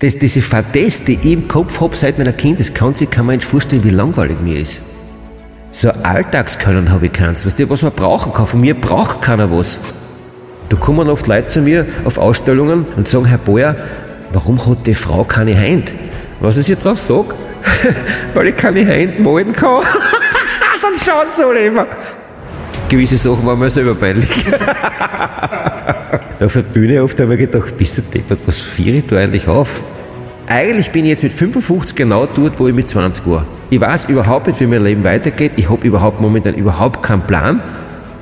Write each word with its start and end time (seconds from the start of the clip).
Das, 0.00 0.18
diese 0.18 0.42
Fadesse, 0.42 1.04
die 1.04 1.14
ich 1.14 1.32
im 1.32 1.48
Kopf 1.48 1.80
habe 1.80 1.96
seit 1.96 2.18
meiner 2.18 2.32
Kindheit, 2.32 2.74
kann 2.74 2.94
sich 2.94 3.10
kein 3.10 3.26
Mensch 3.26 3.44
vorstellen, 3.46 3.84
wie 3.84 3.90
langweilig 3.90 4.40
mir 4.40 4.60
ist. 4.60 4.82
So 5.70 5.90
Alltagskönnen 5.90 6.90
habe 6.90 7.06
ich 7.06 7.12
keins. 7.12 7.46
Weißt 7.46 7.58
du, 7.58 7.70
was 7.70 7.82
man 7.82 7.92
brauchen 7.92 8.32
kann. 8.32 8.46
Von 8.46 8.60
mir 8.60 8.74
braucht 8.74 9.22
keiner 9.22 9.50
was. 9.50 9.78
Da 10.68 10.76
kommen 10.76 11.08
oft 11.08 11.26
Leute 11.26 11.48
zu 11.48 11.60
mir 11.60 11.86
auf 12.04 12.18
Ausstellungen 12.18 12.86
und 12.96 13.08
sagen, 13.08 13.26
Herr 13.26 13.38
Boyer, 13.38 13.76
warum 14.32 14.64
hat 14.66 14.86
die 14.86 14.94
Frau 14.94 15.24
keine 15.24 15.56
Hand? 15.58 15.92
Was 16.40 16.56
ich 16.56 16.78
drauf 16.78 16.98
sage? 16.98 17.34
Weil 18.34 18.48
ich 18.48 18.56
keine 18.56 18.86
Hand 18.86 19.20
malen 19.20 19.52
kann. 19.52 19.82
Dann 20.82 20.92
schauen 21.04 21.26
sie 21.32 21.44
alle 21.44 21.66
immer. 21.66 21.86
Gewisse 22.88 23.16
Sachen 23.16 23.46
waren 23.46 23.58
mir 23.58 23.70
selber 23.70 23.94
peinlich. 23.94 24.28
auf 26.40 26.52
der 26.52 26.62
Bühne 26.62 27.02
oft 27.02 27.18
habe 27.20 27.34
ich 27.34 27.40
gedacht, 27.40 27.76
bist 27.76 27.98
du 27.98 28.02
deppert, 28.02 28.40
was 28.46 28.58
fiere 28.58 28.98
ich 28.98 29.06
da 29.06 29.16
eigentlich 29.16 29.46
auf? 29.48 29.82
Eigentlich 30.46 30.90
bin 30.90 31.04
ich 31.04 31.10
jetzt 31.10 31.22
mit 31.22 31.32
55 31.32 31.96
genau 31.96 32.26
dort, 32.26 32.58
wo 32.58 32.68
ich 32.68 32.74
mit 32.74 32.88
20 32.88 33.26
war. 33.26 33.46
Ich 33.70 33.80
weiß 33.80 34.06
überhaupt 34.06 34.46
nicht, 34.46 34.60
wie 34.60 34.66
mein 34.66 34.84
Leben 34.84 35.04
weitergeht. 35.04 35.52
Ich 35.56 35.70
habe 35.70 35.86
überhaupt 35.86 36.20
momentan 36.20 36.54
überhaupt 36.54 37.02
keinen 37.02 37.22
Plan. 37.22 37.62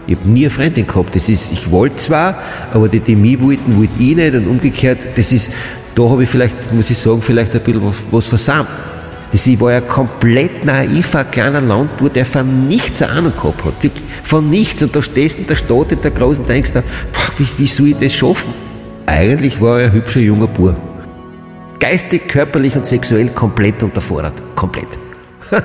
Ich 0.07 0.17
habe 0.17 0.29
nie 0.29 0.43
eine 0.43 0.51
Freundin 0.51 0.87
gehabt. 0.87 1.17
Das 1.17 1.29
ist, 1.29 1.51
ich 1.53 1.71
wollte 1.71 1.97
zwar, 1.97 2.37
aber 2.73 2.89
die, 2.89 3.01
die 3.01 3.17
mich 3.17 3.41
wollten, 3.41 3.77
wollte 3.77 3.93
ich 3.99 4.17
nicht 4.17 4.35
und 4.35 4.47
umgekehrt. 4.47 4.99
Das 5.17 5.33
ist, 5.33 5.51
da 5.95 6.09
habe 6.09 6.23
ich 6.23 6.29
vielleicht, 6.29 6.73
muss 6.73 6.91
ich 6.91 6.99
sagen, 6.99 7.23
vielleicht 7.23 7.55
ein 7.55 7.61
bisschen 7.61 7.85
was, 7.85 7.97
was 8.11 8.27
versammelt. 8.27 8.69
Das, 9.33 9.61
war 9.61 9.73
ja 9.73 9.81
komplett 9.81 10.65
naiver 10.65 11.25
kleiner 11.25 11.63
Landbauer, 11.63 12.11
der 12.11 12.27
von 12.27 12.69
nichts 12.69 13.03
Ahnung 13.03 13.33
gehabt 13.35 13.65
hat. 13.65 13.73
Von 14.23 14.51
nichts. 14.51 14.83
Und 14.83 14.95
da 14.95 15.03
stehst 15.03 15.39
du 15.39 15.43
in 15.43 15.49
der 15.49 15.57
Stadt 15.57 15.91
in 15.91 16.03
der 16.03 16.11
Großen 16.11 16.43
und 16.43 16.51
denkst 16.51 16.73
da, 16.75 16.83
wie, 17.39 17.49
wie 17.57 17.67
soll 17.67 17.89
ich 17.89 17.97
das 17.97 18.13
schaffen? 18.13 18.53
Eigentlich 19.07 19.61
war 19.61 19.81
er 19.81 19.87
ein 19.87 19.93
hübscher 19.93 20.21
junger 20.21 20.47
Bub. 20.47 20.77
Geistig, 21.81 22.29
körperlich 22.29 22.77
und 22.77 22.87
sexuell 22.87 23.29
komplett 23.29 23.83
unterfordert. 23.83 24.35
Komplett. 24.55 24.87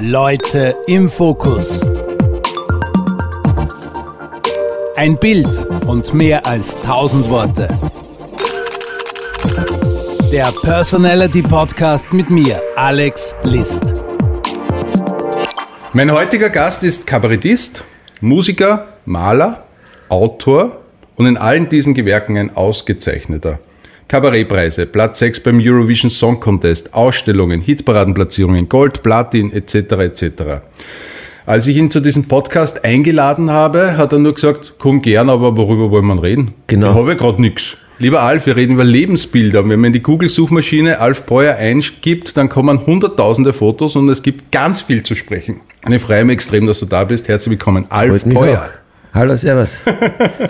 Leute 0.00 0.76
im 0.86 1.10
Fokus. 1.10 1.80
Ein 4.96 5.18
Bild 5.18 5.48
und 5.86 6.14
mehr 6.14 6.46
als 6.46 6.78
tausend 6.82 7.28
Worte. 7.28 7.68
Der 10.32 10.52
Personality 10.62 11.42
Podcast 11.42 12.12
mit 12.12 12.30
mir, 12.30 12.62
Alex 12.76 13.34
List. 13.42 14.04
Mein 15.92 16.12
heutiger 16.12 16.50
Gast 16.50 16.84
ist 16.84 17.04
Kabarettist, 17.04 17.82
Musiker, 18.20 18.86
Maler, 19.06 19.64
Autor 20.08 20.78
und 21.16 21.26
in 21.26 21.36
allen 21.36 21.68
diesen 21.68 21.94
Gewerken 21.94 22.38
ein 22.38 22.54
ausgezeichneter. 22.54 23.58
Kabarettpreise, 24.06 24.86
Platz 24.86 25.18
6 25.18 25.40
beim 25.40 25.58
Eurovision 25.60 26.10
Song 26.10 26.38
Contest, 26.38 26.94
Ausstellungen, 26.94 27.60
Hitparadenplatzierungen, 27.60 28.68
Gold, 28.68 29.02
Platin 29.02 29.52
etc. 29.52 29.74
etc. 29.74 30.42
Als 31.44 31.66
ich 31.66 31.76
ihn 31.76 31.90
zu 31.90 31.98
diesem 31.98 32.28
Podcast 32.28 32.84
eingeladen 32.84 33.50
habe, 33.50 33.96
hat 33.96 34.12
er 34.12 34.20
nur 34.20 34.34
gesagt, 34.34 34.74
komm 34.78 35.02
gern, 35.02 35.28
aber 35.28 35.56
worüber 35.56 35.90
wollen 35.90 36.06
wir 36.06 36.22
reden? 36.22 36.54
Genau. 36.68 36.90
Ich 36.90 36.96
habe 36.96 37.16
gerade 37.16 37.42
nichts. 37.42 37.76
Lieber 38.00 38.22
Alf, 38.22 38.46
wir 38.46 38.56
reden 38.56 38.72
über 38.72 38.84
Lebensbilder. 38.84 39.68
Wenn 39.68 39.78
man 39.78 39.88
in 39.88 39.92
die 39.92 40.00
Google-Suchmaschine 40.00 41.00
Alf 41.00 41.26
Breuer 41.26 41.56
eingibt, 41.56 42.34
dann 42.34 42.48
kommen 42.48 42.86
hunderttausende 42.86 43.52
Fotos 43.52 43.94
und 43.94 44.08
es 44.08 44.22
gibt 44.22 44.50
ganz 44.50 44.80
viel 44.80 45.02
zu 45.02 45.14
sprechen. 45.14 45.60
Ich 45.86 46.00
freue 46.00 46.24
mich 46.24 46.32
extrem, 46.32 46.66
dass 46.66 46.80
du 46.80 46.86
da 46.86 47.04
bist. 47.04 47.28
Herzlich 47.28 47.50
willkommen, 47.50 47.84
Alf 47.90 48.24
Breuer. 48.24 48.70
Hallo, 49.12 49.36
Servus. 49.36 49.80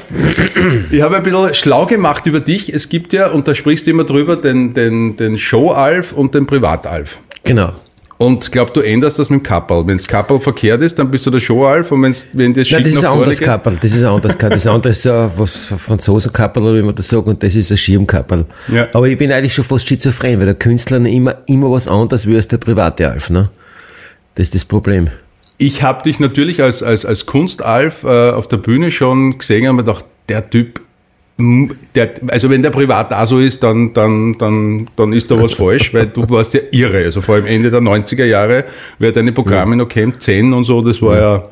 ich 0.93 1.03
habe 1.03 1.17
ein 1.17 1.25
bisschen 1.25 1.53
schlau 1.55 1.87
gemacht 1.87 2.25
über 2.27 2.39
dich. 2.39 2.73
Es 2.73 2.89
gibt 2.89 3.13
ja, 3.13 3.27
und 3.33 3.49
da 3.49 3.57
sprichst 3.57 3.85
du 3.85 3.91
immer 3.91 4.05
drüber, 4.05 4.37
den, 4.37 4.73
den, 4.73 5.17
den 5.17 5.37
Show-Alf 5.37 6.13
und 6.13 6.37
den 6.37 6.47
Privat-Alf. 6.47 7.19
Genau. 7.43 7.73
Und 8.21 8.45
ich 8.45 8.51
glaube, 8.51 8.71
du 8.75 8.81
änderst 8.83 9.19
das 9.19 9.31
mit 9.31 9.41
dem 9.41 9.43
Kappel. 9.43 9.87
Wenn 9.87 9.97
das 9.97 10.07
Kappel 10.07 10.39
verkehrt 10.39 10.83
ist, 10.83 10.99
dann 10.99 11.11
bist 11.11 11.25
du 11.25 11.31
der 11.31 11.41
Show-Alf 11.41 11.91
und 11.91 12.03
wenn's, 12.03 12.27
wenn 12.35 12.53
das 12.53 12.71
Nein, 12.71 12.85
das 12.85 12.93
ist 12.93 13.03
ein 13.03 13.13
anderes 13.13 13.41
Kappel. 13.41 13.79
Das 13.81 13.93
ist 13.93 14.03
ein 14.03 14.11
anderes 14.11 14.37
Kappel. 14.37 14.57
Das 14.59 14.67
andere 14.67 14.91
ist 14.91 15.05
ja 15.07 15.31
was 15.39 15.73
Franzosenkappel 15.79 16.63
oder 16.63 16.77
wie 16.77 16.83
man 16.83 16.95
das 16.95 17.09
sagt 17.09 17.27
und 17.27 17.43
das 17.43 17.55
ist 17.55 17.71
ein 17.71 17.79
Schirmkappel. 17.79 18.45
Ja. 18.69 18.89
Aber 18.93 19.09
ich 19.09 19.17
bin 19.17 19.33
eigentlich 19.33 19.55
schon 19.55 19.65
fast 19.65 19.89
schizophren, 19.89 20.39
weil 20.39 20.45
der 20.45 20.55
Künstler 20.55 20.99
immer, 20.99 21.37
immer 21.47 21.71
was 21.71 21.89
anderes 21.89 22.27
wie 22.27 22.37
als 22.37 22.47
der 22.47 22.59
private 22.59 23.09
Alf. 23.09 23.31
Ne? 23.31 23.49
Das 24.35 24.49
ist 24.49 24.55
das 24.55 24.67
Problem. 24.67 25.09
Ich 25.57 25.83
habe 25.83 26.03
dich 26.03 26.21
natürlich 26.21 26.63
als, 26.63 26.83
als, 26.83 27.07
als 27.07 27.25
Kunstalf 27.25 28.05
äh, 28.05 28.33
auf 28.33 28.49
der 28.49 28.59
Bühne 28.59 28.91
schon 28.91 29.39
gesehen 29.39 29.67
und 29.71 29.77
mir 29.77 29.85
gedacht, 29.85 30.05
der 30.29 30.51
Typ 30.51 30.83
der, 31.95 32.11
also 32.29 32.51
wenn 32.51 32.63
der 32.63 32.71
privat 32.71 33.11
da 33.11 33.27
so 33.27 33.39
ist, 33.39 33.63
dann, 33.63 33.93
dann, 33.93 34.37
dann, 34.39 34.89
dann 34.97 35.13
ist 35.13 35.31
da 35.31 35.41
was 35.41 35.55
falsch, 35.55 35.93
weil 35.95 36.07
du 36.07 36.29
warst 36.29 36.55
ja 36.55 36.61
irre. 36.71 37.05
Also 37.05 37.21
vor 37.21 37.37
allem 37.37 37.47
Ende 37.47 37.71
der 37.71 37.81
90er 37.81 38.25
Jahre, 38.25 38.65
wer 38.99 39.13
deine 39.13 39.33
Programme 39.33 39.77
noch 39.77 39.89
kennt, 39.89 40.23
10 40.23 40.53
und 40.53 40.65
so, 40.65 40.83
das 40.83 41.01
war 41.03 41.19
ja 41.19 41.43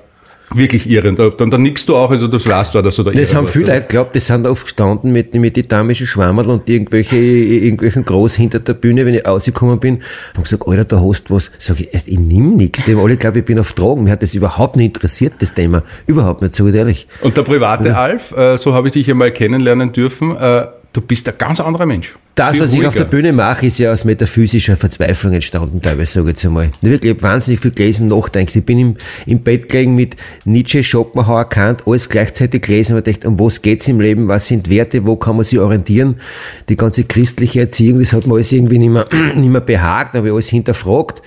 wirklich 0.54 0.88
irre. 0.88 1.08
Und 1.08 1.40
dann, 1.40 1.50
dann 1.50 1.62
nickst 1.62 1.88
du 1.88 1.96
auch, 1.96 2.10
also 2.10 2.26
das 2.26 2.46
weißt 2.46 2.74
du, 2.74 2.82
dass 2.82 2.96
du 2.96 3.02
da 3.02 3.10
Das 3.10 3.34
haben 3.34 3.46
viele 3.46 3.74
Leute 3.74 3.86
glaubt, 3.86 4.14
die 4.14 4.20
sind 4.20 4.46
oft 4.46 4.64
gestanden 4.64 5.12
mit, 5.12 5.34
mit 5.34 5.56
die 5.56 5.66
damischen 5.66 6.06
Schwammerl 6.06 6.50
und 6.50 6.68
irgendwelche, 6.68 7.16
irgendwelchen 7.16 8.04
Groß 8.04 8.34
hinter 8.34 8.60
der 8.60 8.74
Bühne, 8.74 9.04
wenn 9.06 9.14
ich 9.14 9.26
rausgekommen 9.26 9.78
bin, 9.78 10.02
haben 10.34 10.42
gesagt, 10.42 10.66
Alter, 10.66 10.84
da 10.84 11.02
hast 11.02 11.30
du 11.30 11.34
was. 11.34 11.50
Sag 11.58 11.80
ich, 11.80 11.92
ich 11.92 12.18
nimm 12.18 12.56
nichts. 12.56 12.84
Die 12.84 12.94
haben 12.94 13.00
alle 13.00 13.16
glauben, 13.16 13.38
ich 13.38 13.44
bin 13.44 13.58
auf 13.58 13.72
Drogen. 13.72 14.04
Mir 14.04 14.10
hat 14.10 14.22
das 14.22 14.34
überhaupt 14.34 14.76
nicht 14.76 14.96
interessiert, 14.96 15.34
das 15.40 15.54
Thema. 15.54 15.82
Überhaupt 16.06 16.42
nicht, 16.42 16.54
so 16.54 16.68
ehrlich. 16.68 17.06
Und 17.22 17.36
der 17.36 17.42
private 17.42 17.96
Alf, 17.96 18.32
äh, 18.32 18.56
so 18.56 18.74
habe 18.74 18.88
ich 18.88 18.94
dich 18.94 19.10
einmal 19.10 19.32
kennenlernen 19.32 19.92
dürfen, 19.92 20.36
äh, 20.36 20.66
du 20.92 21.00
bist 21.00 21.28
ein 21.28 21.34
ganz 21.38 21.60
anderer 21.60 21.86
Mensch. 21.86 22.14
Das, 22.34 22.58
was 22.60 22.70
ruhiger. 22.70 22.82
ich 22.82 22.88
auf 22.88 22.94
der 22.94 23.04
Bühne 23.04 23.32
mache, 23.32 23.66
ist 23.66 23.78
ja 23.78 23.92
aus 23.92 24.04
metaphysischer 24.04 24.76
Verzweiflung 24.76 25.32
entstanden, 25.32 25.82
teilweise, 25.82 26.12
sage 26.12 26.26
ich 26.26 26.36
jetzt 26.36 26.46
einmal. 26.46 26.70
Wirklich, 26.82 27.10
ich 27.10 27.16
habe 27.16 27.22
wahnsinnig 27.22 27.60
viel 27.60 27.72
gelesen 27.72 28.12
und 28.12 28.18
nachdenkt. 28.18 28.54
Ich 28.54 28.64
bin 28.64 28.78
im, 28.78 28.96
im 29.26 29.42
Bett 29.42 29.68
gelegen 29.68 29.96
mit 29.96 30.14
Nietzsche, 30.44 30.84
Schopenhauer, 30.84 31.48
Kant, 31.48 31.82
alles 31.86 32.08
gleichzeitig 32.08 32.62
gelesen 32.62 32.96
und 32.96 33.04
gedacht, 33.04 33.24
um 33.24 33.40
was 33.40 33.60
geht's 33.60 33.88
im 33.88 34.00
Leben, 34.00 34.28
was 34.28 34.46
sind 34.46 34.70
Werte, 34.70 35.04
wo 35.04 35.16
kann 35.16 35.34
man 35.34 35.44
sich 35.44 35.58
orientieren? 35.58 36.20
Die 36.68 36.76
ganze 36.76 37.02
christliche 37.04 37.60
Erziehung, 37.60 37.98
das 37.98 38.12
hat 38.12 38.28
mir 38.28 38.34
alles 38.34 38.52
irgendwie 38.52 38.78
nicht 38.78 38.92
mehr, 38.92 39.08
nicht 39.34 39.50
mehr 39.50 39.60
behagt, 39.60 40.14
habe 40.14 40.28
ich 40.28 40.32
alles 40.32 40.48
hinterfragt 40.48 41.22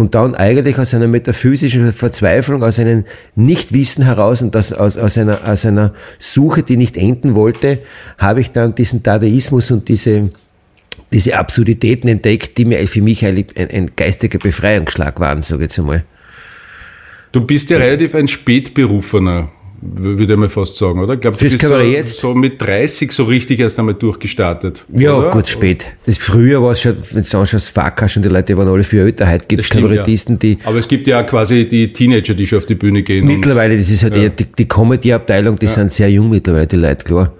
und 0.00 0.14
dann 0.14 0.34
eigentlich 0.34 0.78
aus 0.78 0.94
einer 0.94 1.08
metaphysischen 1.08 1.92
Verzweiflung, 1.92 2.62
aus 2.62 2.78
einem 2.78 3.04
Nichtwissen 3.36 4.02
heraus 4.02 4.40
und 4.40 4.56
aus, 4.56 4.72
aus, 4.72 4.96
aus, 4.96 5.18
einer, 5.18 5.46
aus 5.46 5.66
einer 5.66 5.92
Suche, 6.18 6.62
die 6.62 6.78
nicht 6.78 6.96
enden 6.96 7.34
wollte, 7.34 7.80
habe 8.16 8.40
ich 8.40 8.50
dann 8.50 8.74
diesen 8.74 9.02
Dadaismus 9.02 9.70
und 9.70 9.90
diese, 9.90 10.30
diese 11.12 11.36
Absurditäten 11.36 12.08
entdeckt, 12.08 12.56
die 12.56 12.64
mir 12.64 12.88
für 12.88 13.02
mich 13.02 13.26
ein, 13.26 13.44
ein 13.54 13.90
geistiger 13.94 14.38
Befreiungsschlag 14.38 15.20
waren, 15.20 15.42
sage 15.42 15.64
ich 15.64 15.68
jetzt 15.68 15.78
einmal. 15.78 16.02
Du 17.32 17.42
bist 17.42 17.68
ja 17.68 17.76
relativ 17.76 18.14
ein 18.14 18.26
Spätberufener 18.26 19.50
würde 19.82 20.32
ich 20.32 20.38
mal 20.38 20.48
fast 20.48 20.76
sagen, 20.76 21.00
oder? 21.00 21.14
Ich 21.14 21.20
glaube, 21.20 21.36
du 21.36 21.42
bist 21.42 21.60
so, 21.60 21.78
jetzt? 21.78 22.18
so 22.18 22.34
mit 22.34 22.60
30 22.60 23.12
so 23.12 23.24
richtig 23.24 23.60
erst 23.60 23.78
einmal 23.78 23.94
durchgestartet. 23.94 24.84
Ja, 24.94 25.14
oder? 25.14 25.30
gut, 25.30 25.48
spät. 25.48 25.86
Das 26.06 26.18
früher 26.18 26.62
war 26.62 26.72
es 26.72 26.82
schon, 26.82 26.96
wenn 27.12 27.24
du 27.24 27.38
anschaust, 27.38 27.70
Facker 27.70 28.08
schon, 28.08 28.22
die 28.22 28.28
Leute 28.28 28.56
waren 28.56 28.68
alle 28.68 28.84
viel 28.84 29.00
älter. 29.00 29.30
Heute 29.30 29.46
gibt 29.48 29.62
es 29.62 29.68
Kabarettisten, 29.70 30.34
ja. 30.34 30.38
die... 30.38 30.58
Aber 30.64 30.78
es 30.78 30.86
gibt 30.86 31.06
ja 31.06 31.22
quasi 31.22 31.66
die 31.66 31.92
Teenager, 31.92 32.34
die 32.34 32.46
schon 32.46 32.58
auf 32.58 32.66
die 32.66 32.74
Bühne 32.74 33.02
gehen. 33.02 33.26
Mittlerweile, 33.26 33.78
das 33.78 33.88
ist 33.88 34.02
halt 34.02 34.16
ja. 34.16 34.28
die, 34.28 34.44
die 34.44 34.68
Comedy-Abteilung, 34.68 35.58
die 35.58 35.66
ja. 35.66 35.72
sind 35.72 35.92
sehr 35.92 36.10
jung 36.10 36.28
mittlerweile, 36.28 36.66
die 36.66 36.76
Leute, 36.76 37.04
klar. 37.04 37.32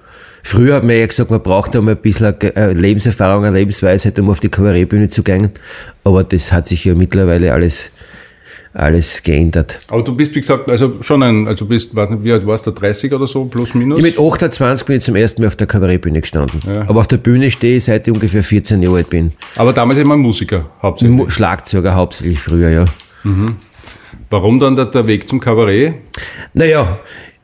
Früher 0.42 0.76
hat 0.76 0.84
man 0.84 0.96
ja 0.96 1.06
gesagt, 1.06 1.30
man 1.30 1.42
braucht 1.42 1.74
ja 1.74 1.82
mal 1.82 1.92
ein 1.92 1.98
bisschen 1.98 2.34
Lebenserfahrung, 2.72 3.44
eine 3.44 3.58
Lebensweisheit, 3.58 4.18
um 4.18 4.30
auf 4.30 4.40
die 4.40 4.48
Kabarettbühne 4.48 5.10
zu 5.10 5.22
gehen. 5.22 5.50
Aber 6.02 6.24
das 6.24 6.50
hat 6.50 6.66
sich 6.66 6.86
ja 6.86 6.94
mittlerweile 6.94 7.52
alles 7.52 7.90
alles 8.72 9.22
geändert. 9.22 9.80
Aber 9.88 10.02
du 10.02 10.14
bist, 10.14 10.34
wie 10.34 10.40
gesagt, 10.40 10.68
also 10.68 10.94
schon 11.00 11.22
ein, 11.22 11.48
also 11.48 11.64
bist, 11.64 11.94
weiß 11.94 12.10
nicht, 12.10 12.24
wie 12.24 12.32
alt 12.32 12.46
warst 12.46 12.66
du, 12.66 12.70
30 12.70 13.12
oder 13.12 13.26
so, 13.26 13.44
plus 13.44 13.74
minus? 13.74 13.98
Ich 13.98 14.04
mit 14.04 14.18
28 14.18 14.86
bin 14.86 14.98
ich 14.98 15.04
zum 15.04 15.16
ersten 15.16 15.42
Mal 15.42 15.48
auf 15.48 15.56
der 15.56 15.66
Kabarettbühne 15.66 16.20
gestanden. 16.20 16.60
Ja. 16.66 16.88
Aber 16.88 17.00
auf 17.00 17.08
der 17.08 17.16
Bühne 17.16 17.50
stehe 17.50 17.78
ich, 17.78 17.84
seit 17.84 18.06
ich 18.06 18.14
ungefähr 18.14 18.44
14 18.44 18.82
Jahre 18.82 18.98
alt 18.98 19.10
bin. 19.10 19.32
Aber 19.56 19.72
damals 19.72 19.98
immer 19.98 20.16
Musiker, 20.16 20.66
hauptsächlich? 20.82 21.32
Schlagzeuger 21.32 21.94
hauptsächlich 21.94 22.38
früher, 22.38 22.70
ja. 22.70 22.84
Mhm. 23.24 23.56
Warum 24.30 24.60
dann 24.60 24.76
der, 24.76 24.86
der 24.86 25.06
Weg 25.08 25.28
zum 25.28 25.40
Kabarett? 25.40 25.94
Naja, 26.54 27.00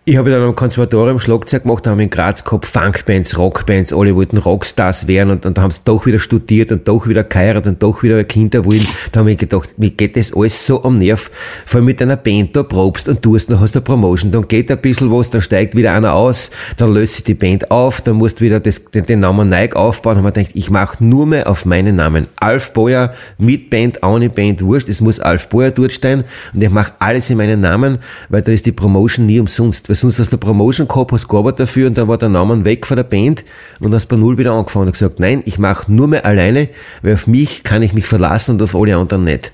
ich 0.08 0.16
habe 0.16 0.30
dann 0.30 0.40
am 0.40 0.54
Konservatorium 0.54 1.18
Schlagzeug 1.18 1.64
gemacht, 1.64 1.84
da 1.84 1.90
haben 1.90 1.98
wir 1.98 2.04
in 2.04 2.10
Graz 2.10 2.44
gehabt 2.44 2.64
Funkbands, 2.64 3.36
Rockbands, 3.36 3.92
alle 3.92 4.14
wollten 4.14 4.38
Rockstars 4.38 5.08
werden 5.08 5.30
und, 5.30 5.44
und 5.44 5.58
dann 5.58 5.64
haben 5.64 5.72
sie 5.72 5.80
doch 5.84 6.06
wieder 6.06 6.20
studiert 6.20 6.70
und 6.70 6.86
doch 6.86 7.08
wieder 7.08 7.24
geheiratet 7.24 7.66
und 7.66 7.82
doch 7.82 8.04
wieder 8.04 8.22
Kinder 8.22 8.64
wollen. 8.64 8.86
Da 9.10 9.18
habe 9.20 9.32
ich 9.32 9.38
gedacht, 9.38 9.76
mir 9.78 9.90
geht 9.90 10.16
das 10.16 10.32
alles 10.32 10.64
so 10.64 10.84
am 10.84 11.00
Nerv. 11.00 11.28
Vor 11.66 11.78
allem 11.78 11.86
mit 11.86 12.00
einer 12.00 12.14
Band 12.14 12.54
da 12.54 12.62
probst 12.62 13.08
und 13.08 13.26
dann 13.26 13.58
hast 13.58 13.74
du 13.74 13.80
eine 13.80 13.84
Promotion, 13.84 14.30
dann 14.30 14.46
geht 14.46 14.70
ein 14.70 14.78
bisschen 14.78 15.10
was, 15.10 15.30
dann 15.30 15.42
steigt 15.42 15.74
wieder 15.74 15.92
einer 15.92 16.14
aus, 16.14 16.52
dann 16.76 16.94
löst 16.94 17.14
sich 17.14 17.24
die 17.24 17.34
Band 17.34 17.72
auf, 17.72 18.00
dann 18.00 18.14
musst 18.14 18.38
du 18.38 18.44
wieder 18.44 18.60
das, 18.60 18.84
den, 18.84 19.06
den 19.06 19.18
Namen 19.18 19.48
Nike 19.48 19.74
aufbauen. 19.74 20.18
Und 20.18 20.22
man 20.22 20.32
denkt, 20.32 20.52
ich 20.54 20.70
mache 20.70 21.04
nur 21.04 21.26
mehr 21.26 21.50
auf 21.50 21.64
meinen 21.64 21.96
Namen. 21.96 22.28
Alf 22.36 22.72
Boyer, 22.74 23.12
mit 23.38 23.70
Band, 23.70 24.04
ohne 24.04 24.30
Band, 24.30 24.62
wurscht, 24.62 24.88
es 24.88 25.00
muss 25.00 25.18
Alf 25.18 25.48
Boyer 25.48 25.72
dort 25.72 25.90
stehen 25.90 26.22
und 26.54 26.62
ich 26.62 26.70
mache 26.70 26.92
alles 27.00 27.28
in 27.28 27.38
meinen 27.38 27.60
Namen, 27.60 27.98
weil 28.28 28.42
da 28.42 28.52
ist 28.52 28.66
die 28.66 28.72
Promotion 28.72 29.26
nie 29.26 29.40
umsonst 29.40 29.88
sonst 29.96 30.18
hast 30.18 30.32
du 30.32 30.38
Promotion 30.38 30.88
gehabt, 30.88 31.12
hast 31.12 31.28
gearbeitet 31.28 31.60
dafür 31.60 31.88
und 31.88 31.98
dann 31.98 32.08
war 32.08 32.18
der 32.18 32.28
Name 32.28 32.64
weg 32.64 32.86
von 32.86 32.96
der 32.96 33.04
Band 33.04 33.44
und 33.80 33.94
hast 33.94 34.06
bei 34.06 34.16
Null 34.16 34.38
wieder 34.38 34.52
angefangen 34.52 34.86
und 34.86 34.92
gesagt, 34.92 35.20
nein, 35.20 35.42
ich 35.44 35.58
mache 35.58 35.92
nur 35.92 36.08
mehr 36.08 36.24
alleine, 36.24 36.68
weil 37.02 37.14
auf 37.14 37.26
mich 37.26 37.64
kann 37.64 37.82
ich 37.82 37.92
mich 37.92 38.06
verlassen 38.06 38.52
und 38.52 38.62
auf 38.62 38.74
alle 38.74 38.96
anderen 38.96 39.24
nicht. 39.24 39.52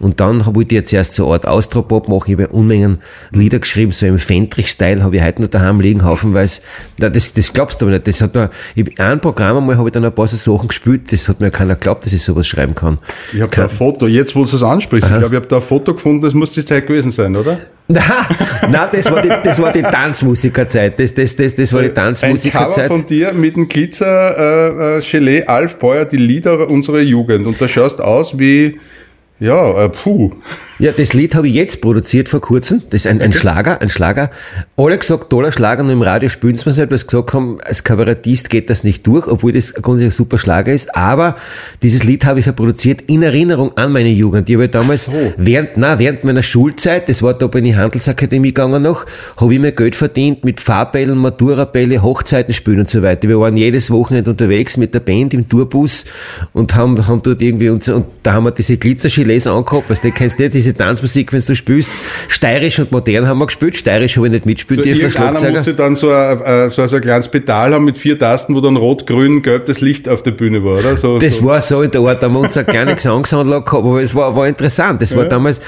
Und 0.00 0.20
dann 0.20 0.44
wollte 0.46 0.74
ich 0.74 0.80
jetzt 0.80 0.92
erst 0.92 1.14
so 1.14 1.26
eine 1.26 1.34
Art 1.34 1.46
Austropop 1.46 2.08
machen. 2.08 2.32
Ich 2.32 2.38
habe 2.38 2.48
Unmengen 2.48 2.98
Lieder 3.30 3.58
geschrieben, 3.58 3.92
so 3.92 4.06
im 4.06 4.18
Fendrich-Style, 4.18 5.02
habe 5.02 5.16
ich 5.16 5.22
heute 5.22 5.42
noch 5.42 5.48
daheim 5.48 5.80
liegen, 5.80 6.04
haufenweise. 6.04 6.60
Na, 6.98 7.08
das, 7.08 7.32
das 7.32 7.52
glaubst 7.52 7.80
du 7.80 7.86
aber 7.86 7.94
nicht. 7.94 8.06
Das 8.06 8.20
hat 8.20 8.34
mir, 8.34 8.50
ich, 8.74 9.00
ein 9.00 9.20
Programm 9.20 9.58
einmal 9.58 9.76
habe 9.76 9.88
ich 9.88 9.92
dann 9.92 10.04
ein 10.04 10.14
paar 10.14 10.26
so 10.26 10.36
Sachen 10.36 10.68
gespielt, 10.68 11.12
das 11.12 11.28
hat 11.28 11.40
mir 11.40 11.50
keiner 11.50 11.74
geglaubt, 11.74 12.04
dass 12.04 12.12
ich 12.12 12.22
sowas 12.22 12.46
schreiben 12.46 12.74
kann. 12.74 12.98
Ich 13.32 13.40
habe 13.40 13.54
da 13.54 13.64
ein 13.64 13.70
Foto, 13.70 14.06
jetzt 14.06 14.34
wo 14.34 14.44
du 14.44 14.56
es 14.56 14.62
ansprichst, 14.62 15.10
Aha. 15.10 15.16
ich 15.16 15.20
glaube, 15.20 15.34
ich 15.36 15.40
habe 15.40 15.48
da 15.48 15.56
ein 15.56 15.62
Foto 15.62 15.94
gefunden, 15.94 16.22
das 16.22 16.34
muss 16.34 16.50
die 16.50 16.64
Zeit 16.64 16.86
gewesen 16.86 17.10
sein, 17.10 17.36
oder? 17.36 17.58
Nein, 17.88 18.88
das, 18.92 19.10
war 19.10 19.20
die, 19.20 19.28
das 19.28 19.60
war 19.60 19.70
die 19.70 19.82
Tanzmusikerzeit. 19.82 20.98
Das, 20.98 21.12
das, 21.12 21.36
das, 21.36 21.54
das 21.54 21.70
war 21.72 21.82
die 21.82 21.90
Tanzmusikerzeit. 21.90 22.62
Ein 22.62 22.70
Cover 22.70 22.86
von 22.86 23.06
dir 23.06 23.34
mit 23.34 23.56
dem 23.56 23.68
Glitzer 23.68 24.98
äh, 24.98 25.02
Gelee 25.02 25.44
Alf 25.44 25.78
Beuer, 25.78 26.06
die 26.06 26.16
Lieder 26.16 26.68
unserer 26.70 27.00
Jugend. 27.00 27.46
Und 27.46 27.60
da 27.60 27.68
schaust 27.68 28.00
aus 28.00 28.38
wie 28.38 28.80
ja, 29.44 29.84
äh, 29.84 29.88
puh. 29.88 30.32
Ja, 30.80 30.90
das 30.90 31.12
Lied 31.12 31.34
habe 31.36 31.46
ich 31.46 31.54
jetzt 31.54 31.80
produziert 31.80 32.28
vor 32.28 32.40
kurzem. 32.40 32.82
Das 32.90 33.02
ist 33.02 33.06
ein, 33.06 33.20
ein 33.20 33.28
okay. 33.28 33.38
Schlager, 33.38 33.80
ein 33.80 33.90
Schlager. 33.90 34.30
Alle 34.76 34.98
gesagt, 34.98 35.30
toller 35.30 35.52
Schlager, 35.52 35.84
nur 35.84 35.92
im 35.92 36.02
Radio 36.02 36.28
spielen 36.28 36.56
sie 36.56 36.64
mir 36.66 36.72
selbst, 36.72 36.90
weil 36.90 36.98
sie 36.98 37.06
gesagt 37.06 37.32
haben, 37.32 37.58
als 37.62 37.84
Kabarettist 37.84 38.50
geht 38.50 38.70
das 38.70 38.82
nicht 38.82 39.06
durch, 39.06 39.28
obwohl 39.28 39.52
das 39.52 39.72
grundsätzlich 39.74 40.14
ein 40.14 40.16
super 40.16 40.38
Schlager 40.38 40.72
ist. 40.72 40.96
Aber 40.96 41.36
dieses 41.82 42.02
Lied 42.02 42.24
habe 42.24 42.40
ich 42.40 42.46
ja 42.46 42.52
produziert 42.52 43.02
in 43.02 43.22
Erinnerung 43.22 43.76
an 43.76 43.92
meine 43.92 44.08
Jugend. 44.08 44.50
Ich 44.50 44.56
habe 44.56 44.68
damals, 44.68 45.04
so. 45.04 45.12
während, 45.36 45.76
na, 45.76 45.98
während 45.98 46.24
meiner 46.24 46.42
Schulzeit, 46.42 47.08
das 47.08 47.22
war 47.22 47.34
da 47.34 47.46
bei 47.46 47.60
der 47.60 47.76
Handelsakademie 47.76 48.48
gegangen 48.48 48.82
noch, 48.82 49.06
habe 49.36 49.54
ich 49.54 49.60
mir 49.60 49.72
Geld 49.72 49.94
verdient 49.94 50.44
mit 50.44 50.60
Fahrbällen, 50.60 51.18
Maturabälle, 51.18 52.02
Hochzeiten 52.02 52.52
spielen 52.52 52.80
und 52.80 52.88
so 52.88 53.02
weiter. 53.02 53.28
Wir 53.28 53.38
waren 53.38 53.56
jedes 53.56 53.90
Wochenende 53.90 54.30
unterwegs 54.30 54.76
mit 54.76 54.92
der 54.92 55.00
Band 55.00 55.34
im 55.34 55.48
Tourbus 55.48 56.04
und 56.52 56.74
haben, 56.74 57.06
haben 57.06 57.22
dort 57.22 57.40
irgendwie 57.40 57.68
uns, 57.68 57.88
und 57.88 58.06
da 58.24 58.32
haben 58.32 58.44
wir 58.44 58.50
diese 58.50 58.76
Glitzerschiene 58.76 59.33
Gilets 59.34 59.46
angehabt, 59.46 59.90
weißt 59.90 60.04
du, 60.04 60.10
kennst 60.12 60.38
du 60.38 60.48
diese 60.48 60.74
Tanzmusik, 60.74 61.32
wenn 61.32 61.40
du 61.40 61.54
spielst, 61.54 61.90
steirisch 62.28 62.78
und 62.78 62.92
modern 62.92 63.26
haben 63.26 63.38
wir 63.38 63.46
gespielt, 63.46 63.76
steirisch 63.76 64.16
habe 64.16 64.26
ich 64.26 64.32
nicht 64.32 64.46
mitspielen 64.46 64.82
so 64.82 64.90
dürfen, 64.90 65.10
Schlagzeuger. 65.10 65.52
musste 65.52 65.74
dann 65.74 65.96
so 65.96 66.10
ein, 66.10 66.40
äh, 66.40 66.70
so, 66.70 66.86
so 66.86 66.96
ein 66.96 67.02
kleines 67.02 67.28
Pedal 67.28 67.74
haben 67.74 67.84
mit 67.84 67.98
vier 67.98 68.18
Tasten, 68.18 68.54
wo 68.54 68.60
dann 68.60 68.76
rot, 68.76 69.06
grün, 69.06 69.42
gelb 69.42 69.66
das 69.66 69.80
Licht 69.80 70.08
auf 70.08 70.22
der 70.22 70.32
Bühne 70.32 70.64
war, 70.64 70.78
oder? 70.78 70.96
So, 70.96 71.18
das 71.18 71.36
so. 71.36 71.44
war 71.44 71.60
so 71.62 71.82
in 71.82 71.90
der 71.90 72.00
Art, 72.02 72.22
da 72.22 72.26
haben 72.26 72.34
wir 72.34 72.40
uns 72.40 72.56
eine 72.56 72.66
kleine 72.66 72.94
Gesangsanlage 72.96 73.64
gehabt, 73.64 73.84
aber 73.84 74.02
es 74.02 74.14
war, 74.14 74.34
war 74.34 74.46
interessant, 74.46 75.02
das 75.02 75.16
war 75.16 75.24
damals, 75.24 75.60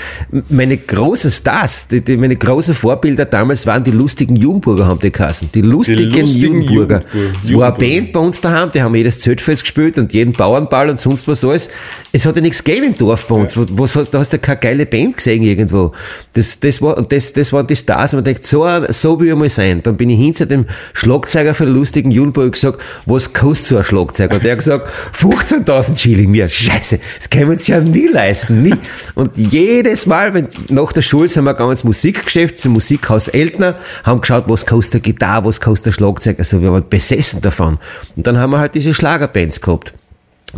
meine 0.49 0.77
großen 0.77 1.31
Stars, 1.31 1.89
die, 1.89 2.01
die, 2.01 2.17
meine 2.17 2.37
großen 2.37 2.75
Vorbilder 2.75 3.25
damals 3.25 3.67
waren 3.67 3.83
die 3.83 3.91
lustigen 3.91 4.37
Jugendburger, 4.37 4.87
haben 4.87 5.01
die 5.01 5.11
geheißen, 5.11 5.51
die 5.53 5.63
lustigen, 5.63 6.11
die 6.11 6.21
lustigen 6.21 6.63
Jugendburger. 6.63 7.03
Es 7.43 7.55
war 7.55 7.69
eine 7.69 7.79
Band 7.79 8.13
bei 8.13 8.21
uns 8.21 8.41
daheim, 8.41 8.71
die 8.73 8.83
haben 8.83 8.95
jedes 8.95 9.21
Zeltfest 9.21 9.63
gespielt 9.63 9.99
und 9.99 10.13
jeden 10.13 10.33
Bauernball 10.33 10.91
und 10.91 11.01
sonst 11.01 11.27
was 11.29 11.45
alles. 11.45 11.69
Es 12.13 12.25
hat 12.27 12.37
ja 12.37 12.43
nichts 12.43 12.63
gegeben 12.63 12.87
im 12.87 12.95
Dorf 12.95 13.27
bei 13.27 13.35
uns 13.35 13.46
uns. 13.47 13.57
Wo, 13.57 13.65
wo, 13.69 14.03
da 14.03 14.19
hast 14.19 14.33
du 14.33 14.39
keine 14.39 14.59
geile 14.59 14.87
Band 14.87 15.17
gesehen 15.17 15.43
irgendwo. 15.43 15.93
Das, 16.35 16.61
das 16.61 16.83
war, 16.83 17.01
das, 17.03 17.33
das 17.33 17.53
waren 17.53 17.67
die 17.67 17.77
Stars. 17.77 18.13
Und 18.13 18.19
man 18.19 18.25
denkt, 18.25 18.47
so, 18.47 18.67
so 18.89 19.21
will 19.21 19.29
ich 19.29 19.35
mal 19.35 19.49
sein. 19.49 19.83
Dann 19.83 19.97
bin 19.97 20.11
ich 20.11 20.19
hin 20.19 20.35
zu 20.35 20.47
dem 20.47 20.67
Schlagzeuger 20.93 21.55
von 21.55 21.67
der 21.67 21.75
lustigen 21.75 22.11
Junburg 22.11 22.53
gesagt, 22.53 22.81
was 23.07 23.33
kostet 23.33 23.67
so 23.67 23.77
ein 23.79 23.85
Schlagzeug? 23.85 24.33
Und 24.33 24.45
der 24.45 24.53
hat 24.53 24.59
gesagt, 24.59 24.91
15.000 25.19 25.97
Schilling. 25.97 26.31
Mir, 26.31 26.49
scheiße, 26.49 26.99
das 27.19 27.31
können 27.31 27.47
wir 27.47 27.53
uns 27.53 27.67
ja 27.67 27.81
nie 27.81 28.09
leisten, 28.09 28.63
nie. 28.63 28.75
Und 29.15 29.37
jedes 29.37 30.07
Mal, 30.07 30.35
wenn, 30.35 30.49
nach 30.69 30.93
der 30.93 31.03
Schule 31.03 31.29
sind 31.29 31.45
wir 31.45 31.55
gegangen 31.55 31.73
ins 31.73 31.85
Musikgeschäft, 31.85 32.59
zum 32.59 32.73
Musikhaus 32.73 33.29
Eltner, 33.29 33.77
haben 34.05 34.21
geschaut, 34.21 34.45
was 34.49 34.67
kostet 34.67 34.95
eine 34.95 35.01
Gitarre, 35.03 35.45
was 35.45 35.61
kostet 35.61 35.93
ein 35.93 35.93
Schlagzeug. 35.93 36.39
Also 36.39 36.61
wir 36.61 36.73
waren 36.73 36.89
besessen 36.89 37.41
davon. 37.41 37.79
Und 38.17 38.27
dann 38.27 38.39
haben 38.39 38.51
wir 38.51 38.59
halt 38.59 38.75
diese 38.75 38.95
Schlagerbands 38.95 39.61
gehabt. 39.61 39.95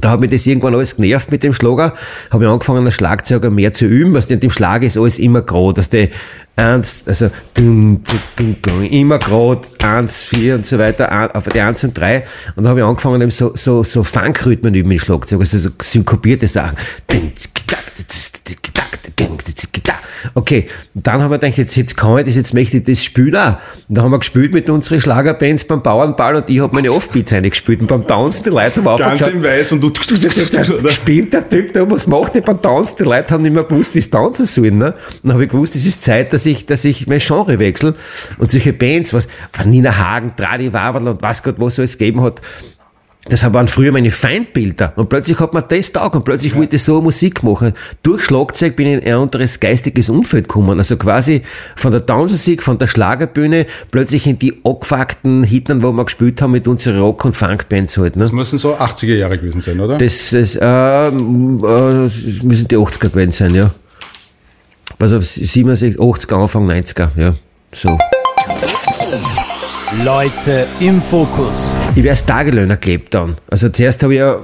Da 0.00 0.10
hat 0.10 0.20
mich 0.20 0.30
das 0.30 0.46
irgendwann 0.46 0.74
alles 0.74 0.96
genervt 0.96 1.30
mit 1.30 1.42
dem 1.42 1.52
Schlager. 1.52 1.94
Habe 2.30 2.44
ich 2.44 2.50
angefangen, 2.50 2.86
als 2.86 2.94
Schlagzeuger 2.94 3.50
mehr 3.50 3.72
zu 3.72 3.86
üben. 3.86 4.14
Was 4.14 4.28
denn 4.28 4.40
dem 4.40 4.50
Schlager 4.50 4.86
ist 4.86 4.96
alles 4.96 5.18
immer 5.18 5.42
gerade, 5.42 5.74
dass 5.74 5.90
der 5.90 6.08
eins, 6.56 6.96
also 7.06 7.30
immer 7.56 9.18
gerade 9.18 9.68
eins, 9.82 10.22
vier 10.22 10.56
und 10.56 10.66
so 10.66 10.78
weiter, 10.78 11.34
auf 11.34 11.44
die 11.44 11.60
eins 11.60 11.84
und 11.84 11.96
drei. 11.96 12.24
Und 12.56 12.64
dann 12.64 12.68
habe 12.68 12.80
ich 12.80 12.86
angefangen, 12.86 13.20
eben 13.20 13.30
so, 13.30 13.54
so, 13.54 13.82
so 13.82 14.02
Funkrhythmen 14.02 14.74
üben 14.74 14.88
mit 14.88 15.00
Schlagzeug, 15.00 15.40
also 15.40 15.58
so 15.58 15.70
synkopierte 15.80 16.48
Sachen. 16.48 16.76
Okay, 20.38 20.68
dann 20.94 21.20
haben 21.20 21.32
wir 21.32 21.38
gedacht, 21.40 21.58
jetzt, 21.58 21.74
jetzt 21.74 21.96
kann 21.96 22.16
ich 22.18 22.26
das, 22.26 22.36
jetzt 22.36 22.54
möchte 22.54 22.76
ich 22.76 22.84
das 22.84 23.02
spielen 23.02 23.34
auch. 23.34 23.56
Und 23.88 23.96
dann 23.96 24.04
haben 24.04 24.12
wir 24.12 24.20
gespielt 24.20 24.52
mit 24.52 24.70
unseren 24.70 25.00
Schlagerbands 25.00 25.64
beim 25.64 25.82
Bauernball 25.82 26.36
und 26.36 26.48
ich 26.48 26.60
habe 26.60 26.72
meine 26.76 26.92
Offbeats 26.92 27.32
eingespielt. 27.32 27.80
Und 27.80 27.88
beim 27.88 28.06
Tanzen, 28.06 28.44
die 28.44 28.50
Leute 28.50 28.84
haben 28.84 28.98
Ganz 28.98 29.26
in 29.26 29.42
weiß 29.42 29.72
und 29.72 29.80
du 29.80 29.90
spielt 30.90 31.32
der 31.32 31.48
Typ 31.48 31.72
da, 31.72 31.90
was 31.90 32.06
macht 32.06 32.36
der 32.36 32.42
beim 32.42 32.62
Tanzen? 32.62 32.98
Die 33.00 33.02
Leute 33.02 33.34
haben 33.34 33.42
nicht 33.42 33.52
mehr 33.52 33.64
gewusst, 33.64 33.96
wie 33.96 33.98
es 33.98 34.10
tanzen 34.10 34.46
sollen. 34.46 34.78
Ne? 34.78 34.92
Und 34.92 35.20
dann 35.24 35.32
habe 35.32 35.42
ich 35.42 35.50
gewusst, 35.50 35.74
es 35.74 35.84
ist 35.84 36.04
Zeit, 36.04 36.32
dass 36.32 36.46
ich, 36.46 36.66
dass 36.66 36.84
ich 36.84 37.08
mein 37.08 37.18
Genre 37.18 37.58
wechsle. 37.58 37.96
Und 38.38 38.52
solche 38.52 38.72
Bands, 38.72 39.12
was, 39.12 39.26
von 39.50 39.68
Nina 39.68 39.98
Hagen, 39.98 40.34
Tradi 40.36 40.72
Waberl 40.72 41.08
und 41.08 41.20
was 41.20 41.42
Gott, 41.42 41.56
was 41.58 41.80
alles 41.80 41.98
gegeben 41.98 42.22
hat, 42.22 42.40
das 43.28 43.52
waren 43.52 43.68
früher 43.68 43.92
meine 43.92 44.10
Feindbilder. 44.10 44.92
Und 44.96 45.08
plötzlich 45.08 45.38
hat 45.40 45.52
man 45.52 45.64
das 45.68 45.92
taugt 45.92 46.14
und 46.14 46.24
plötzlich 46.24 46.52
ja. 46.52 46.58
wollte 46.58 46.76
ich 46.76 46.82
so 46.82 47.00
Musik 47.00 47.42
machen. 47.42 47.74
Durch 48.02 48.24
Schlagzeug 48.24 48.76
bin 48.76 48.86
ich 48.86 48.92
in 48.94 49.04
ein 49.04 49.14
anderes 49.14 49.60
geistiges 49.60 50.08
Umfeld 50.08 50.48
gekommen. 50.48 50.78
Also 50.78 50.96
quasi 50.96 51.42
von 51.76 51.92
der 51.92 52.04
Tanzmusik, 52.04 52.62
von 52.62 52.78
der 52.78 52.86
Schlagerbühne, 52.86 53.66
plötzlich 53.90 54.26
in 54.26 54.38
die 54.38 54.60
abgefuckten 54.64 55.42
Hitnern, 55.42 55.82
wo 55.82 55.92
wir 55.92 56.04
gespielt 56.04 56.40
haben 56.42 56.52
mit 56.52 56.66
unseren 56.68 56.98
Rock- 56.98 57.24
und 57.24 57.36
Funkbands 57.36 57.96
halt. 57.98 58.16
Ne? 58.16 58.22
Das 58.22 58.32
müssen 58.32 58.58
so 58.58 58.74
80er 58.74 59.14
Jahre 59.14 59.38
gewesen 59.38 59.60
sein, 59.60 59.80
oder? 59.80 59.98
Das, 59.98 60.30
das 60.30 60.54
äh, 60.54 60.64
äh, 60.64 61.10
müssen 61.10 62.68
die 62.68 62.76
80er 62.76 63.10
gewesen 63.10 63.32
sein, 63.32 63.54
ja. 63.54 63.70
Also 64.98 65.20
67, 65.20 65.98
80er, 66.00 66.42
Anfang 66.42 66.68
90er, 66.68 67.08
ja. 67.16 67.34
So. 67.72 67.98
Leute 70.04 70.66
im 70.80 71.00
Fokus. 71.00 71.74
Ich 71.98 72.04
wäre 72.04 72.12
als 72.12 72.24
Tagelöhner 72.24 72.76
gelebt 72.76 73.12
dann. 73.12 73.34
Also 73.50 73.70
zuerst 73.70 74.00
habe 74.04 74.14
ich 74.14 74.20
ja 74.20 74.38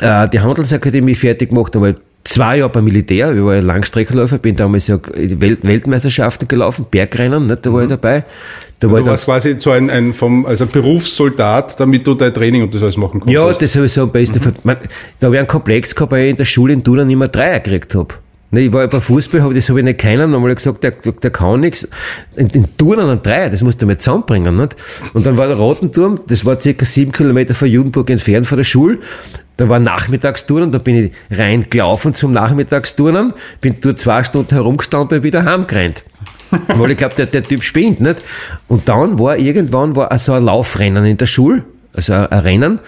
äh, 0.00 0.26
die 0.30 0.40
Handelsakademie 0.40 1.14
fertig 1.14 1.50
gemacht, 1.50 1.76
aber 1.76 1.96
zwei 2.24 2.56
Jahre 2.56 2.70
beim 2.70 2.84
Militär, 2.84 3.34
ich 3.34 3.44
war 3.44 3.56
ja 3.56 3.60
Langstreckenläufer, 3.60 4.38
bin 4.38 4.56
damals 4.56 4.86
ja 4.86 4.98
Welt 5.12 5.62
Weltmeisterschaften 5.62 6.48
gelaufen, 6.48 6.86
Bergrennen, 6.90 7.46
nicht, 7.46 7.66
da 7.66 7.70
war 7.70 7.80
mhm. 7.80 7.84
ich 7.84 7.90
dabei. 7.90 8.24
Da 8.78 8.90
war 8.90 9.00
du 9.00 9.06
warst 9.06 9.26
quasi 9.26 9.56
so 9.58 9.70
ein, 9.72 9.90
ein 9.90 10.14
vom, 10.14 10.46
also 10.46 10.64
Berufssoldat, 10.64 11.78
damit 11.78 12.06
du 12.06 12.14
dein 12.14 12.32
Training 12.32 12.62
und 12.62 12.74
das 12.74 12.80
alles 12.80 12.96
machen 12.96 13.20
konntest. 13.20 13.34
Ja, 13.34 13.52
das 13.52 13.76
habe 13.76 13.84
ich 13.84 13.92
so 13.92 14.04
am 14.04 14.10
besten. 14.10 14.38
Mhm. 14.38 14.76
da 15.18 15.26
habe 15.26 15.34
ich 15.34 15.38
einen 15.40 15.46
Komplex 15.46 15.94
gehabt, 15.94 16.10
weil 16.10 16.24
ich 16.24 16.30
in 16.30 16.36
der 16.38 16.46
Schule 16.46 16.72
in 16.72 16.82
Tuna 16.82 17.04
nicht 17.04 17.18
mehr 17.18 17.28
Dreier 17.28 17.60
gekriegt 17.60 17.94
habe. 17.94 18.14
Ne, 18.52 18.62
ich 18.62 18.72
war 18.72 18.88
bei 18.88 19.00
Fußball, 19.00 19.42
hab, 19.42 19.54
das 19.54 19.68
habe 19.68 19.78
ich 19.78 19.84
nicht 19.84 19.98
kennen, 19.98 20.34
einmal 20.34 20.54
gesagt, 20.54 20.82
der, 20.82 20.90
der 20.90 21.30
kann 21.30 21.60
nichts. 21.60 21.88
In, 22.34 22.48
in 22.50 22.76
Turnen 22.76 23.08
an 23.08 23.22
Dreier, 23.22 23.48
das 23.48 23.62
musst 23.62 23.80
du 23.80 23.86
mal 23.86 23.96
zusammenbringen. 23.96 24.56
Nicht? 24.56 24.74
Und 25.12 25.24
dann 25.24 25.36
war 25.36 25.46
der 25.46 25.56
Rotenturm, 25.56 26.20
das 26.26 26.44
war 26.44 26.60
circa 26.60 26.84
sieben 26.84 27.12
Kilometer 27.12 27.54
von 27.54 27.68
Judenburg 27.68 28.10
entfernt 28.10 28.46
von 28.46 28.58
der 28.58 28.64
Schule. 28.64 28.98
Da 29.56 29.68
war 29.68 29.78
Nachmittagsturnen, 29.78 30.72
da 30.72 30.78
bin 30.78 30.96
ich 30.96 31.12
reingelaufen 31.30 32.14
zum 32.14 32.32
Nachmittagsturnen, 32.32 33.34
bin 33.60 33.76
dort 33.80 34.00
zwei 34.00 34.24
Stunden 34.24 34.54
herumgestanden 34.54 35.18
und 35.18 35.22
wieder 35.22 35.44
heimgerannt. 35.44 36.02
Weil 36.68 36.90
ich 36.90 36.96
glaube, 36.96 37.14
der, 37.14 37.26
der 37.26 37.44
Typ 37.44 37.62
spinnt, 37.62 38.00
nicht? 38.00 38.24
Und 38.66 38.88
dann 38.88 39.18
war 39.18 39.36
irgendwann 39.36 39.94
war 39.94 40.18
so 40.18 40.32
ein 40.32 40.44
Laufrennen 40.44 41.04
in 41.04 41.18
der 41.18 41.26
Schule, 41.26 41.62
also 41.92 42.14
ein 42.14 42.26
Rennen. 42.26 42.78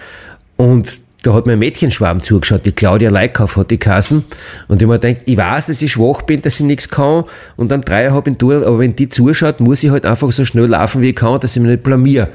Und 0.57 1.02
da 1.23 1.33
hat 1.33 1.45
mir 1.45 1.53
ein 1.53 1.59
Mädchenschwarm 1.59 2.21
zugeschaut, 2.21 2.65
die 2.65 2.73
Claudia 2.73 3.09
Leikauf 3.09 3.55
hat 3.55 3.71
die 3.71 3.77
Kassen. 3.77 4.25
Und 4.67 4.81
ich 4.81 4.87
mir 4.87 4.99
gedacht, 4.99 5.23
ich 5.25 5.37
weiß, 5.37 5.67
dass 5.67 5.81
ich 5.81 5.93
schwach 5.93 6.21
bin, 6.23 6.41
dass 6.41 6.59
ich 6.59 6.65
nichts 6.65 6.89
kann 6.89 7.23
und 7.55 7.71
dann 7.71 7.81
dreieinhalb 7.81 8.27
in 8.27 8.37
Tour, 8.37 8.67
aber 8.67 8.79
wenn 8.79 8.95
die 8.95 9.09
zuschaut, 9.09 9.61
muss 9.61 9.83
ich 9.83 9.89
halt 9.89 10.05
einfach 10.05 10.31
so 10.31 10.43
schnell 10.43 10.65
laufen, 10.65 11.01
wie 11.01 11.09
ich 11.09 11.15
kann, 11.15 11.39
dass 11.39 11.55
ich 11.55 11.61
mich 11.61 11.71
nicht 11.71 11.83
blamier. 11.83 12.27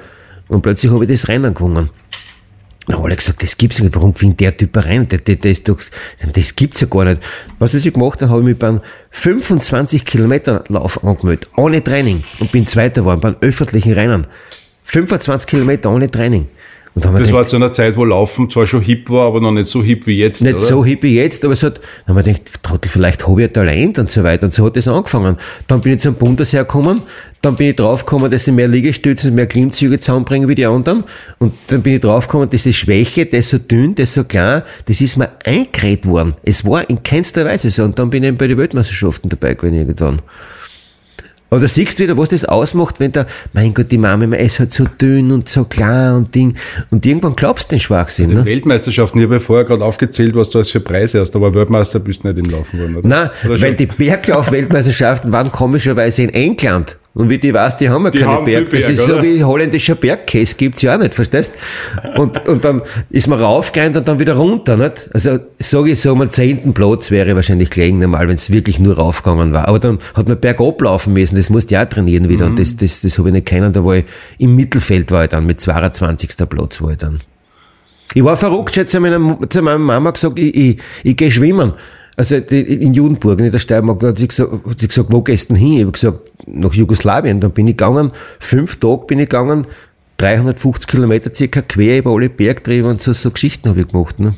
Und 0.48 0.62
plötzlich 0.62 0.90
habe 0.90 1.04
ich 1.04 1.10
das 1.10 1.28
Rennen 1.28 1.52
gewonnen. 1.52 1.90
Dann 2.86 2.96
haben 2.96 3.04
alle 3.04 3.16
gesagt, 3.16 3.42
das 3.42 3.58
gibt's 3.58 3.78
nicht. 3.80 3.94
Warum 3.94 4.14
gewinnt 4.14 4.40
der 4.40 4.56
Typ 4.56 4.74
rein? 4.78 5.06
Das, 5.06 5.20
das, 5.22 5.38
das, 5.38 5.62
das, 5.62 5.90
das 6.32 6.56
gibt's 6.56 6.80
ja 6.80 6.86
gar 6.86 7.04
nicht. 7.04 7.22
Was 7.58 7.74
ich 7.74 7.92
gemacht 7.92 8.22
habe, 8.22 8.30
habe 8.30 8.40
ich 8.40 8.46
mich 8.46 8.58
beim 8.58 8.80
25 9.10 10.06
Kilometer 10.06 10.64
Lauf 10.68 11.04
angemeldet. 11.04 11.50
Ohne 11.56 11.84
Training. 11.84 12.24
Und 12.38 12.50
bin 12.50 12.66
Zweiter 12.66 13.02
geworden 13.02 13.20
beim 13.20 13.36
öffentlichen 13.42 13.92
Rennen. 13.92 14.26
25 14.84 15.46
Kilometer 15.46 15.90
ohne 15.90 16.10
Training 16.10 16.48
das 16.94 17.12
gedacht, 17.12 17.32
war 17.32 17.48
zu 17.48 17.56
einer 17.56 17.72
Zeit, 17.72 17.96
wo 17.96 18.04
Laufen 18.04 18.50
zwar 18.50 18.66
schon 18.66 18.82
hip 18.82 19.08
war, 19.10 19.26
aber 19.26 19.40
noch 19.40 19.52
nicht 19.52 19.68
so 19.68 19.82
hip 19.82 20.06
wie 20.06 20.18
jetzt. 20.18 20.42
Nicht 20.42 20.56
oder? 20.56 20.64
so 20.64 20.84
hip 20.84 21.02
wie 21.02 21.14
jetzt, 21.16 21.44
aber 21.44 21.52
es 21.52 21.62
hat, 21.62 21.78
dann 22.06 22.16
haben 22.16 22.16
wir 22.16 22.32
gedacht, 22.32 22.62
Trottel, 22.62 22.88
vielleicht 22.88 23.26
habe 23.26 23.42
ich 23.42 23.48
ein 23.48 23.52
Talent 23.52 23.98
und 23.98 24.10
so 24.10 24.24
weiter. 24.24 24.46
Und 24.46 24.54
so 24.54 24.66
hat 24.66 24.76
es 24.76 24.88
angefangen. 24.88 25.36
Dann 25.66 25.80
bin 25.80 25.94
ich 25.94 26.00
zum 26.00 26.14
Bundesheer 26.14 26.64
gekommen, 26.64 27.02
dann 27.40 27.54
bin 27.54 27.68
ich 27.68 27.76
draufgekommen, 27.76 28.30
dass 28.30 28.48
ich 28.48 28.54
mehr 28.54 28.68
Liegestützen, 28.68 29.34
mehr 29.34 29.46
Klimmzüge 29.46 30.00
zusammenbringen 30.00 30.48
wie 30.48 30.54
die 30.54 30.66
anderen. 30.66 31.04
Und 31.38 31.54
dann 31.68 31.82
bin 31.82 31.94
ich 31.94 32.00
draufgekommen, 32.00 32.50
diese 32.50 32.72
Schwäche, 32.72 33.26
der 33.26 33.40
ist 33.40 33.50
so 33.50 33.58
dünn, 33.58 33.94
der 33.94 34.04
ist 34.04 34.14
so 34.14 34.24
klein, 34.24 34.62
das 34.86 35.00
ist 35.00 35.16
mir 35.16 35.30
eingeredet 35.44 36.06
worden. 36.06 36.34
Es 36.42 36.64
war 36.64 36.88
in 36.90 37.02
keinster 37.02 37.44
Weise 37.44 37.70
so. 37.70 37.84
Und 37.84 37.98
dann 37.98 38.10
bin 38.10 38.24
ich 38.24 38.28
eben 38.28 38.38
bei 38.38 38.48
den 38.48 38.58
Weltmeisterschaften 38.58 39.28
dabei 39.28 39.54
gewesen 39.54 39.74
irgendwann. 39.74 40.20
Aber 41.50 41.60
da 41.60 41.68
siehst 41.68 41.98
du 41.98 42.02
wieder, 42.02 42.18
was 42.18 42.28
das 42.28 42.44
ausmacht, 42.44 43.00
wenn 43.00 43.12
da, 43.12 43.26
mein 43.54 43.72
Gott, 43.72 43.90
die 43.90 43.96
Mama 43.98 44.24
immer 44.24 44.38
ist 44.38 44.58
halt 44.58 44.72
so 44.72 44.84
dünn 44.84 45.32
und 45.32 45.48
so 45.48 45.64
klar 45.64 46.16
und 46.16 46.34
Ding. 46.34 46.56
Und 46.90 47.06
irgendwann 47.06 47.36
glaubst 47.36 47.70
du 47.70 47.76
den 47.76 47.80
Schwachsinn, 47.80 48.30
Die 48.30 48.34
ne? 48.36 48.44
Weltmeisterschaften, 48.44 49.18
ich 49.18 49.24
habe 49.24 49.34
ja 49.34 49.40
vorher 49.40 49.64
gerade 49.64 49.84
aufgezählt, 49.84 50.34
was 50.34 50.50
du 50.50 50.58
alles 50.58 50.70
für 50.70 50.80
Preise 50.80 51.20
hast, 51.20 51.34
aber 51.34 51.54
Weltmeister 51.54 52.00
bist 52.00 52.22
du 52.22 52.28
nicht 52.28 52.38
im 52.44 52.50
Laufen 52.52 52.78
worden, 52.78 52.96
oder? 52.96 53.08
Nein, 53.08 53.30
Oder 53.46 53.60
weil 53.62 53.74
die 53.74 53.86
Berglauf-Weltmeisterschaften 53.86 55.32
waren 55.32 55.50
komischerweise 55.50 56.22
in 56.22 56.30
England. 56.30 56.96
Und 57.18 57.30
wie 57.30 57.38
die 57.38 57.52
weißt, 57.52 57.80
die 57.80 57.90
haben 57.90 58.04
ja 58.04 58.10
Die 58.12 58.18
keine 58.20 58.30
haben 58.30 58.44
viel 58.46 58.54
Berg. 58.62 58.70
Das 58.70 58.80
Berg, 58.80 58.92
ist 58.92 59.06
so 59.06 59.14
oder? 59.14 59.22
wie 59.24 59.42
holländischer 59.42 59.96
Bergkäse, 59.96 60.54
gibt's 60.56 60.82
ja 60.82 60.94
auch 60.94 61.00
nicht, 61.00 61.14
verstehst? 61.14 61.50
Und, 62.16 62.46
und 62.48 62.64
dann 62.64 62.80
ist 63.10 63.26
man 63.26 63.40
raufgerannt 63.40 63.96
und 63.96 64.06
dann 64.06 64.20
wieder 64.20 64.34
runter, 64.34 64.76
nicht? 64.76 65.10
Also, 65.12 65.40
sage 65.58 65.90
ich 65.90 66.00
so, 66.00 66.12
am 66.12 66.30
zehnten 66.30 66.74
Platz 66.74 67.10
wäre 67.10 67.34
wahrscheinlich 67.34 67.70
gelegen, 67.70 67.98
normal, 67.98 68.28
wenn 68.28 68.36
es 68.36 68.52
wirklich 68.52 68.78
nur 68.78 68.94
raufgegangen 68.96 69.52
war. 69.52 69.66
Aber 69.66 69.80
dann 69.80 69.98
hat 70.14 70.28
man 70.28 70.38
bergab 70.38 70.80
laufen 70.80 71.12
müssen, 71.12 71.34
das 71.34 71.50
musste 71.50 71.74
ich 71.74 71.80
auch 71.80 71.86
trainieren 71.88 72.28
wieder. 72.28 72.44
Mhm. 72.44 72.50
Und 72.52 72.58
das, 72.60 72.76
das, 72.76 73.00
das 73.00 73.18
habe 73.18 73.30
ich 73.30 73.32
nicht 73.34 73.46
kennen, 73.46 73.72
da 73.72 73.84
war 73.84 73.96
ich 73.96 74.04
im 74.38 74.54
Mittelfeld 74.54 75.10
war 75.10 75.24
ich 75.24 75.30
dann, 75.30 75.44
mit 75.44 75.60
22. 75.60 76.30
Platz 76.48 76.80
war 76.80 76.92
ich 76.92 76.98
dann. 76.98 77.20
Ich 78.14 78.22
war 78.24 78.36
verrückt, 78.36 78.70
ich 78.76 78.78
hab 78.78 78.88
zu 78.88 79.00
meiner, 79.00 79.18
Mu- 79.18 79.44
zu 79.46 79.60
meiner 79.60 79.78
Mama 79.78 80.12
gesagt, 80.12 80.38
ich, 80.38 80.54
ich, 80.54 80.78
ich 81.02 81.16
gehe 81.16 81.30
schwimmen. 81.32 81.72
Also 82.18 82.40
die, 82.40 82.60
in 82.60 82.92
Judenburg, 82.94 83.38
in 83.40 83.50
der 83.52 83.58
Steiermark, 83.60 84.02
hat 84.02 84.18
sie 84.18 84.26
gesagt, 84.26 84.52
hat 84.52 84.80
sie 84.80 84.88
gesagt 84.88 85.08
wo 85.12 85.22
gehst 85.22 85.50
du 85.50 85.54
denn 85.54 85.62
hin? 85.62 85.72
Ich 85.74 85.80
habe 85.82 85.92
gesagt, 85.92 86.18
nach 86.46 86.74
Jugoslawien. 86.74 87.38
Dann 87.38 87.52
bin 87.52 87.68
ich 87.68 87.76
gegangen, 87.76 88.10
fünf 88.40 88.76
Tage 88.80 89.06
bin 89.06 89.20
ich 89.20 89.28
gegangen, 89.28 89.66
350 90.16 90.88
Kilometer 90.90 91.32
circa 91.32 91.62
quer 91.62 91.98
über 91.98 92.10
alle 92.10 92.28
Bergtriebe 92.28 92.88
und 92.88 93.00
so, 93.00 93.12
so 93.12 93.30
Geschichten 93.30 93.68
habe 93.68 93.82
ich 93.82 93.88
gemacht. 93.88 94.18
Ne? 94.18 94.34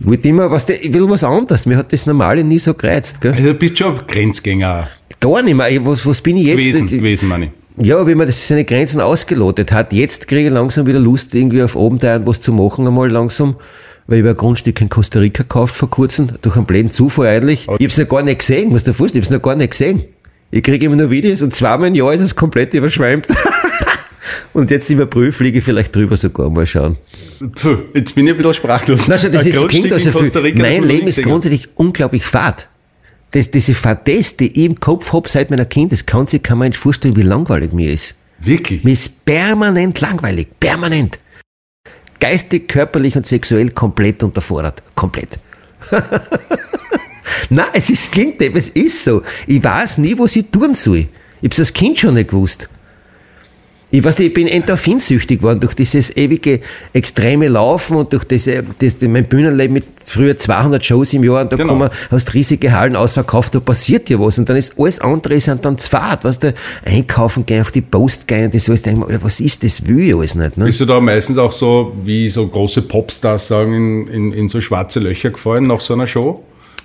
Ich 0.00 0.06
wollte 0.06 0.28
immer, 0.28 0.50
was, 0.50 0.66
ich 0.68 0.92
will 0.94 1.08
was 1.10 1.22
anderes. 1.24 1.66
Mir 1.66 1.76
hat 1.76 1.92
das 1.92 2.06
Normale 2.06 2.42
nie 2.42 2.58
so 2.58 2.72
gereizt. 2.72 3.20
Gell? 3.20 3.32
Also 3.32 3.44
du 3.44 3.54
bist 3.54 3.78
schon 3.78 4.00
Grenzgänger 4.06 4.88
Gar 5.20 5.42
nicht 5.42 5.54
mehr. 5.54 5.70
Ich- 5.70 5.84
Was, 5.84 6.04
was 6.06 6.20
bin 6.22 6.38
ich 6.38 6.46
jetzt? 6.46 6.58
gewesen, 6.58 6.86
Ich- 6.86 6.90
gewesen 6.92 7.28
meine 7.28 7.50
ich. 7.76 7.86
ja, 7.86 8.04
wie 8.06 8.14
man 8.14 8.26
das 8.26 8.48
seine 8.48 8.64
Grenzen 8.64 9.00
ausgelotet 9.02 9.70
hat. 9.72 9.92
Jetzt 9.92 10.26
kriege 10.26 10.46
ich 10.48 10.52
langsam 10.52 10.86
wieder 10.86 10.98
Lust, 10.98 11.34
irgendwie 11.34 11.62
auf 11.62 11.76
Abenteuer 11.76 12.26
was 12.26 12.40
zu 12.40 12.52
machen, 12.52 12.86
einmal 12.86 13.10
langsam. 13.10 13.56
Weil 14.12 14.18
ich 14.18 14.24
habe 14.24 14.34
ein 14.34 14.36
Grundstück 14.36 14.78
in 14.82 14.90
Costa 14.90 15.20
Rica 15.20 15.42
gekauft 15.42 15.74
vor 15.74 15.88
kurzem, 15.88 16.32
durch 16.42 16.54
einen 16.56 16.66
blöden 16.66 16.90
Zufall 16.90 17.28
eigentlich. 17.28 17.66
Ich 17.78 17.86
hab's 17.86 17.96
noch 17.96 18.08
gar 18.08 18.22
nicht 18.22 18.40
gesehen, 18.40 18.68
musst 18.68 18.86
du 18.86 18.90
dir 18.90 18.94
vorstellen, 18.94 19.22
ich 19.22 19.26
hab's 19.26 19.34
noch 19.34 19.40
gar 19.40 19.56
nicht 19.56 19.70
gesehen. 19.70 20.04
Ich 20.50 20.62
kriege 20.62 20.84
immer 20.84 20.96
nur 20.96 21.08
Videos 21.08 21.40
und 21.40 21.54
zweimal 21.54 21.88
im 21.88 21.94
Jahr 21.94 22.12
ist 22.12 22.20
es 22.20 22.36
komplett 22.36 22.74
überschwemmt. 22.74 23.26
und 24.52 24.70
jetzt 24.70 24.90
überprüfe, 24.90 25.32
fliege 25.32 25.60
ich 25.60 25.64
vielleicht 25.64 25.96
drüber 25.96 26.18
sogar, 26.18 26.50
mal 26.50 26.66
schauen. 26.66 26.98
Puh, 27.58 27.78
jetzt 27.94 28.14
bin 28.14 28.26
ich 28.26 28.32
ein 28.32 28.36
bisschen 28.36 28.52
sprachlos. 28.52 29.08
Na, 29.08 29.16
schau, 29.16 29.30
das 29.30 29.46
ist, 29.46 29.68
klingt 29.68 29.90
also 29.90 30.10
das 30.10 30.54
Mein 30.56 30.84
Leben 30.84 31.06
ist 31.06 31.22
grundsätzlich 31.22 31.70
unglaublich 31.76 32.26
fad. 32.26 32.68
Das, 33.30 33.50
diese 33.50 33.72
Fadesse, 33.72 34.36
die 34.40 34.48
ich 34.48 34.66
im 34.66 34.78
Kopf 34.78 35.14
hab 35.14 35.26
seit 35.30 35.48
meiner 35.48 35.64
Kind, 35.64 35.90
das 35.90 36.04
kann 36.04 36.26
sich 36.26 36.42
kein 36.42 36.58
Mensch 36.58 36.76
vorstellen, 36.76 37.16
wie 37.16 37.22
langweilig 37.22 37.72
mir 37.72 37.90
ist. 37.90 38.14
Wirklich? 38.40 38.84
Mir 38.84 38.92
ist 38.92 39.24
permanent 39.24 39.98
langweilig. 40.02 40.48
Permanent. 40.60 41.18
Geistig, 42.22 42.68
körperlich 42.68 43.16
und 43.16 43.26
sexuell 43.26 43.70
komplett 43.70 44.22
unterfordert. 44.22 44.80
Komplett. 44.94 45.40
Nein, 47.50 47.66
es 47.72 47.90
ist, 47.90 48.12
klingt 48.12 48.40
eben, 48.40 48.56
es 48.56 48.68
ist 48.68 49.02
so. 49.02 49.22
Ich 49.48 49.64
weiß 49.64 49.98
nie, 49.98 50.16
was 50.16 50.36
ich 50.36 50.46
tun 50.48 50.76
soll. 50.76 51.08
Ich 51.40 51.46
hab's 51.48 51.58
als 51.58 51.72
Kind 51.72 51.98
schon 51.98 52.14
nicht 52.14 52.30
gewusst. 52.30 52.68
Ich 53.94 54.02
weiß 54.02 54.18
nicht, 54.18 54.28
ich 54.28 54.34
bin 54.34 54.46
endorphinsüchtig 54.46 55.40
geworden 55.40 55.60
durch 55.60 55.74
dieses 55.74 56.16
ewige 56.16 56.60
extreme 56.94 57.48
Laufen 57.48 57.94
und 57.98 58.10
durch 58.10 58.24
diese, 58.24 58.64
das, 58.78 58.96
mein 59.02 59.26
Bühnenleben 59.26 59.74
mit 59.74 59.84
früher 60.06 60.38
200 60.38 60.82
Shows 60.82 61.12
im 61.12 61.22
Jahr 61.24 61.42
und 61.42 61.52
da 61.52 61.56
Genau. 61.56 61.68
kommen 61.74 61.90
hast 62.10 62.32
riesige 62.32 62.72
Hallen 62.72 62.96
ausverkauft, 62.96 63.54
da 63.54 63.60
passiert 63.60 64.08
ja 64.08 64.18
was 64.18 64.38
und 64.38 64.48
dann 64.48 64.56
ist 64.56 64.78
alles 64.78 64.98
andere 64.98 65.38
sind 65.42 65.66
dann 65.66 65.76
Zwart, 65.76 66.24
was 66.24 66.38
du 66.38 66.54
einkaufen 66.86 67.44
gehen, 67.44 67.60
auf 67.60 67.70
die 67.70 67.82
Post 67.82 68.26
gehen 68.26 68.46
und 68.46 68.54
das 68.54 68.66
alles, 68.66 68.80
denk 68.80 68.96
ich 68.96 69.04
Alter, 69.04 69.24
was 69.24 69.40
ist 69.40 69.62
das, 69.62 69.86
will 69.86 70.00
ich 70.00 70.14
alles 70.14 70.34
nicht, 70.36 70.56
ne? 70.56 70.64
Bist 70.64 70.80
du 70.80 70.86
da 70.86 70.98
meistens 70.98 71.36
auch 71.36 71.52
so, 71.52 71.92
wie 72.02 72.30
so 72.30 72.46
große 72.46 72.80
Popstars 72.80 73.46
sagen, 73.48 73.74
in, 73.74 74.06
in, 74.08 74.32
in 74.32 74.48
so 74.48 74.62
schwarze 74.62 75.00
Löcher 75.00 75.28
gefallen 75.28 75.64
nach 75.64 75.82
so 75.82 75.92
einer 75.92 76.06
Show? 76.06 76.42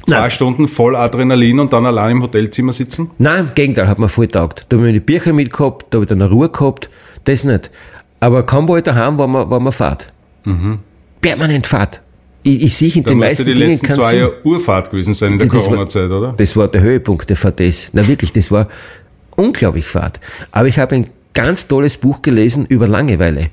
Zwei 0.08 0.22
Nein. 0.22 0.32
Stunden 0.32 0.68
voll 0.70 0.96
Adrenalin 0.96 1.60
und 1.60 1.74
dann 1.74 1.86
allein 1.86 2.12
im 2.12 2.24
Hotelzimmer 2.24 2.72
sitzen? 2.72 3.12
Nein, 3.18 3.40
im 3.48 3.54
Gegenteil, 3.56 3.90
hat 3.90 4.00
mir 4.00 4.08
voll 4.08 4.28
taugt. 4.30 4.66
Da 4.70 4.78
habe 4.78 4.88
ich 4.88 4.94
die 4.94 5.00
Bücher 5.02 5.34
mitgehabt, 5.34 5.88
da 5.90 5.98
habe 5.98 6.06
ich 6.06 6.10
dann 6.10 6.22
eine 6.22 6.32
Ruhe 6.32 6.48
gehabt, 6.50 6.90
das 7.26 7.44
nicht. 7.44 7.70
Aber 8.22 8.44
kaum 8.44 8.70
war 8.70 8.78
ich 8.78 8.84
daheim, 8.84 9.18
war 9.18 9.28
man, 9.28 9.50
war 9.50 9.60
man 9.60 9.74
Fahrt. 9.74 10.12
Permanent 11.22 11.68
Fahrt. 11.68 12.02
Ich, 12.44 12.64
ich 12.64 12.76
sehe 12.76 12.90
in 12.94 13.02
Mhm. 13.02 13.04
Den 13.06 13.18
meisten 13.18 13.46
die 13.46 13.54
Dingen 13.54 13.70
letzten 13.72 13.94
zwei. 13.94 14.16
Jahre 14.16 14.34
Urfahrt 14.46 14.92
gewesen 14.92 15.14
sein 15.14 15.34
in 15.34 15.40
der 15.40 15.50
Corona-Zeit, 15.50 16.10
oder? 16.10 16.34
Das 16.38 16.56
war 16.56 16.70
der 16.70 16.82
Höhepunkt 16.82 17.30
der 17.30 17.36
VDs. 17.36 17.90
Na 17.92 18.08
wirklich, 18.08 18.32
das 18.32 18.50
war 18.50 18.70
unglaublich 19.36 19.88
Fahrt. 19.88 20.22
Aber 20.52 20.70
ich 20.70 20.80
habe 20.80 20.96
ein 20.96 21.08
ganz 21.34 21.68
tolles 21.68 21.98
Buch 21.98 22.22
gelesen 22.22 22.66
über 22.66 22.88
Langeweile. 22.88 23.50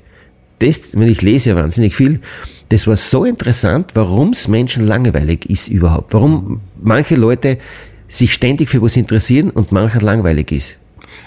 Das, 0.59 0.93
wenn 0.93 1.07
ich 1.09 1.21
lese 1.21 1.55
wahnsinnig 1.55 1.95
viel, 1.95 2.21
das 2.69 2.87
war 2.87 2.95
so 2.95 3.25
interessant, 3.25 3.91
warum 3.93 4.29
es 4.29 4.47
Menschen 4.47 4.87
langweilig 4.87 5.49
ist 5.49 5.67
überhaupt. 5.67 6.13
Warum 6.13 6.61
manche 6.81 7.15
Leute 7.15 7.57
sich 8.07 8.33
ständig 8.33 8.69
für 8.69 8.81
was 8.81 8.95
interessieren 8.95 9.49
und 9.49 9.71
mancher 9.71 10.01
langweilig 10.01 10.51
ist. 10.51 10.79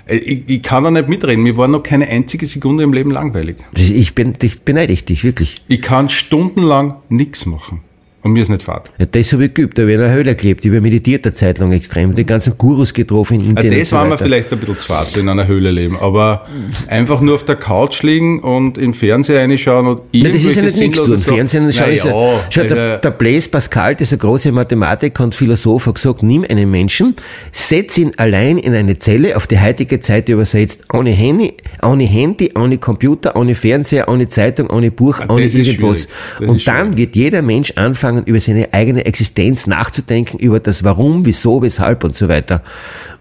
Äh, 0.07 0.17
Ich, 0.17 0.49
ich 0.49 0.63
kann 0.63 0.85
da 0.85 0.91
nicht 0.91 1.09
mitreden. 1.09 1.43
Mir 1.43 1.57
war 1.57 1.69
noch 1.69 1.83
keine 1.83 2.09
einzige 2.09 2.47
Sekunde 2.47 2.85
im 2.85 2.93
Leben 2.93 3.11
langweilig. 3.11 3.57
Ich 3.77 4.15
bin, 4.15 4.35
ich 4.43 4.63
beneide 4.63 4.93
ich 4.93 5.05
dich, 5.05 5.25
wirklich. 5.25 5.63
Ich 5.69 5.83
kann 5.83 6.09
stundenlang 6.09 6.97
nichts 7.09 7.47
machen. 7.47 7.83
Und 8.21 8.33
mir 8.33 8.43
ist 8.43 8.49
nicht 8.49 8.63
Fahrt. 8.63 8.91
Ja, 8.99 9.07
das 9.07 9.33
habe 9.33 9.45
ich 9.45 9.55
geübt, 9.55 9.79
da 9.79 9.83
habe 9.83 9.93
ich 9.93 9.97
in 9.99 10.03
einer 10.03 10.13
Höhle 10.13 10.35
gelebt, 10.35 10.65
ich 10.65 10.71
habe 10.73 10.81
meditiert 10.81 11.25
eine 11.25 11.33
Zeit 11.35 11.59
lang 11.59 11.71
extrem, 11.73 12.15
die 12.17 12.27
ganzen 12.27 12.59
Gurus 12.59 12.93
getroffen 12.93 13.35
in 13.35 13.41
Ja, 13.43 13.49
Indien. 13.51 13.73
und 13.75 13.79
das 13.81 13.89
so 13.91 13.97
war 13.97 14.05
mir 14.07 14.19
vielleicht 14.19 14.53
ein 14.53 14.59
bisschen 14.59 14.77
zu 14.79 14.87
fad, 14.89 15.13
so 15.13 15.21
in 15.21 15.29
einer 15.29 15.47
Höhle 15.47 15.71
leben. 15.71 15.97
Aber 15.97 16.47
einfach 16.89 17.21
nur 17.21 17.37
auf 17.37 17.45
der 17.45 17.55
Couch 17.55 18.03
liegen 18.03 18.41
und 18.41 18.77
im 18.77 18.93
Fernseher 18.93 19.41
reinschauen 19.41 19.87
und 19.87 20.03
Nein, 20.13 20.33
das 20.33 20.43
ist 20.43 20.57
ja 20.57 20.63
nicht 20.63 20.77
nichts 20.79 20.99
tun. 20.99 21.17
Sachen- 21.17 21.37
Fernsehen 21.37 21.73
schau 21.73 21.85
Na 21.87 21.93
ist 21.93 22.05
ja, 22.05 22.11
ja, 22.11 22.41
schau, 22.51 22.63
der, 22.65 22.99
der 22.99 23.11
Blaise 23.13 23.49
Pascal, 23.51 23.95
dieser 23.95 24.17
große 24.17 24.51
Mathematiker 24.51 25.23
und 25.23 25.37
Philosoph, 25.37 25.87
hat 25.87 25.95
gesagt, 25.95 26.25
nimm 26.25 26.45
einen 26.49 26.69
Menschen, 26.71 27.15
setz 27.53 27.97
ihn 27.99 28.15
allein 28.17 28.59
in 28.59 28.75
eine 28.75 28.99
Zelle, 28.99 29.37
auf 29.37 29.47
die 29.47 29.61
heutige 29.61 30.01
Zeit 30.01 30.29
übersetzt, 30.29 30.83
ohne 30.93 31.11
Handy, 31.11 31.55
ohne 31.85 32.03
Handy, 32.05 32.51
ohne 32.59 32.79
Computer, 32.79 33.37
ohne 33.37 33.55
Fernseher, 33.55 34.09
ohne 34.09 34.27
Zeitung, 34.29 34.71
ohne 34.71 34.91
Buch, 34.91 35.21
ohne 35.29 35.43
Ah, 35.43 35.45
ist 35.47 35.55
irgendwas. 35.55 36.09
schwierig. 36.37 36.51
Und 36.51 36.67
dann 36.67 36.97
wird 36.97 37.15
jeder 37.15 37.43
Mensch 37.43 37.73
anfangen, 37.77 38.08
über 38.17 38.41
seine 38.41 38.73
eigene 38.73 39.05
Existenz 39.05 39.67
nachzudenken, 39.67 40.39
über 40.39 40.61
das 40.61 40.85
Warum, 40.85 41.27
Wieso, 41.27 41.63
Weshalb 41.63 42.05
und 42.05 42.15
so 42.15 42.29
weiter. 42.29 42.63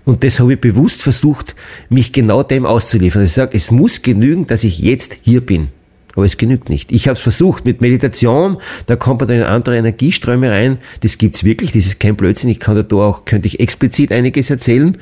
Und 0.05 0.23
das 0.23 0.39
habe 0.39 0.53
ich 0.53 0.61
bewusst 0.61 1.03
versucht, 1.03 1.53
mich 1.89 2.13
genau 2.13 2.41
dem 2.41 2.65
auszuliefern. 2.65 3.25
Ich 3.25 3.33
sage, 3.33 3.57
es 3.57 3.71
muss 3.71 4.01
genügen, 4.01 4.47
dass 4.47 4.63
ich 4.63 4.79
jetzt 4.79 5.17
hier 5.21 5.45
bin. 5.45 5.67
Aber 6.15 6.25
es 6.25 6.37
genügt 6.37 6.69
nicht. 6.69 6.91
Ich 6.91 7.07
habe 7.07 7.13
es 7.17 7.19
versucht 7.19 7.65
mit 7.65 7.81
Meditation, 7.81 8.57
da 8.87 8.95
kommt 8.95 9.21
man 9.21 9.29
in 9.29 9.43
andere 9.43 9.77
Energieströme 9.77 10.49
rein. 10.49 10.79
Das 11.01 11.17
gibt's 11.17 11.43
wirklich, 11.43 11.73
das 11.73 11.85
ist 11.85 11.99
kein 11.99 12.15
Blödsinn. 12.15 12.49
Ich 12.49 12.59
kann 12.59 12.75
da 12.75 12.95
auch, 12.95 13.25
könnte 13.25 13.47
ich 13.47 13.59
explizit 13.59 14.11
einiges 14.11 14.49
erzählen. 14.49 14.97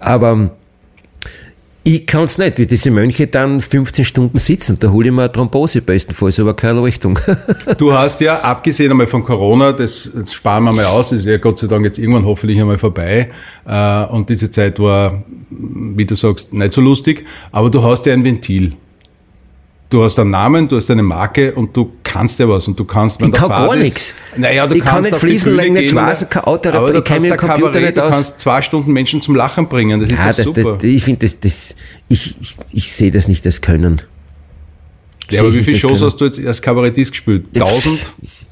Aber 0.00 0.56
ich 1.96 2.06
kann's 2.06 2.38
nicht, 2.38 2.58
wie 2.58 2.66
diese 2.66 2.90
Mönche 2.90 3.26
dann 3.26 3.60
15 3.60 4.04
Stunden 4.04 4.38
sitzen. 4.38 4.76
Da 4.78 4.90
hole 4.90 5.08
ich 5.08 5.12
mir 5.12 5.22
eine 5.22 5.32
Thrombose 5.32 5.82
bestenfalls, 5.82 6.38
aber 6.38 6.54
keine 6.54 6.74
Leuchtung. 6.74 7.18
Du 7.78 7.92
hast 7.92 8.20
ja, 8.20 8.40
abgesehen 8.40 8.90
einmal 8.90 9.06
von 9.06 9.24
Corona, 9.24 9.72
das, 9.72 10.10
das 10.14 10.32
sparen 10.32 10.64
wir 10.64 10.72
mal 10.72 10.84
aus, 10.84 11.12
ist 11.12 11.24
ja 11.24 11.38
Gott 11.38 11.58
sei 11.58 11.66
Dank 11.66 11.84
jetzt 11.84 11.98
irgendwann 11.98 12.24
hoffentlich 12.24 12.60
einmal 12.60 12.78
vorbei. 12.78 13.30
Äh, 13.66 14.04
und 14.04 14.28
diese 14.28 14.50
Zeit 14.50 14.78
war, 14.78 15.22
wie 15.50 16.04
du 16.04 16.14
sagst, 16.14 16.52
nicht 16.52 16.72
so 16.72 16.80
lustig. 16.80 17.24
Aber 17.50 17.70
du 17.70 17.82
hast 17.82 18.06
ja 18.06 18.12
ein 18.12 18.24
Ventil. 18.24 18.74
Du 19.90 20.04
hast 20.04 20.20
einen 20.20 20.30
Namen, 20.30 20.68
du 20.68 20.76
hast 20.76 20.88
eine 20.88 21.02
Marke 21.02 21.52
und 21.52 21.76
du 21.76 21.90
kannst 22.04 22.38
ja 22.38 22.48
was 22.48 22.68
und 22.68 22.78
du 22.78 22.84
kannst, 22.84 23.20
wenn 23.20 23.26
Ich 23.26 23.32
der 23.32 23.40
kann 23.40 23.50
Fahrt 23.50 23.70
gar 23.70 23.76
nichts. 23.76 24.14
Naja, 24.36 24.64
du 24.68 24.76
Ich 24.76 24.84
kann 24.84 24.88
kannst 24.94 25.10
nicht 25.10 25.14
auf 25.14 25.20
die 25.20 25.26
fließen 25.26 25.56
legen, 25.56 25.72
nicht 25.74 25.82
gehen, 25.82 25.90
schweißen, 25.90 26.28
kein 26.30 26.44
Auto 26.44 26.68
aber 26.70 26.92
du 26.92 26.98
ich 27.00 27.04
kannst 27.04 27.28
am 27.28 27.36
Computer 27.36 27.58
Kabarett, 27.58 27.82
nicht 27.82 27.96
du 27.96 28.02
aus. 28.04 28.10
kannst 28.12 28.40
zwei 28.40 28.62
Stunden 28.62 28.92
Menschen 28.92 29.20
zum 29.20 29.34
Lachen 29.34 29.68
bringen, 29.68 29.98
das 29.98 30.12
ist 30.12 30.18
ja, 30.18 30.28
doch 30.28 30.36
das, 30.36 30.46
super. 30.46 30.72
das, 30.74 30.84
ich 30.84 31.02
finde, 31.02 31.26
das, 31.26 31.40
das, 31.40 31.74
ich, 32.08 32.36
ich, 32.40 32.56
ich 32.72 32.92
sehe 32.92 33.10
das 33.10 33.26
nicht 33.26 33.44
als 33.46 33.62
Können. 33.62 34.00
ja, 35.28 35.40
aber 35.40 35.52
wie 35.52 35.64
viele 35.64 35.72
nicht 35.72 35.82
Shows 35.82 35.94
Können. 35.98 36.04
hast 36.06 36.20
du 36.20 36.24
jetzt 36.26 36.46
als 36.46 36.62
Kabarettist 36.62 37.10
gespielt? 37.10 37.46
1000? 37.52 37.98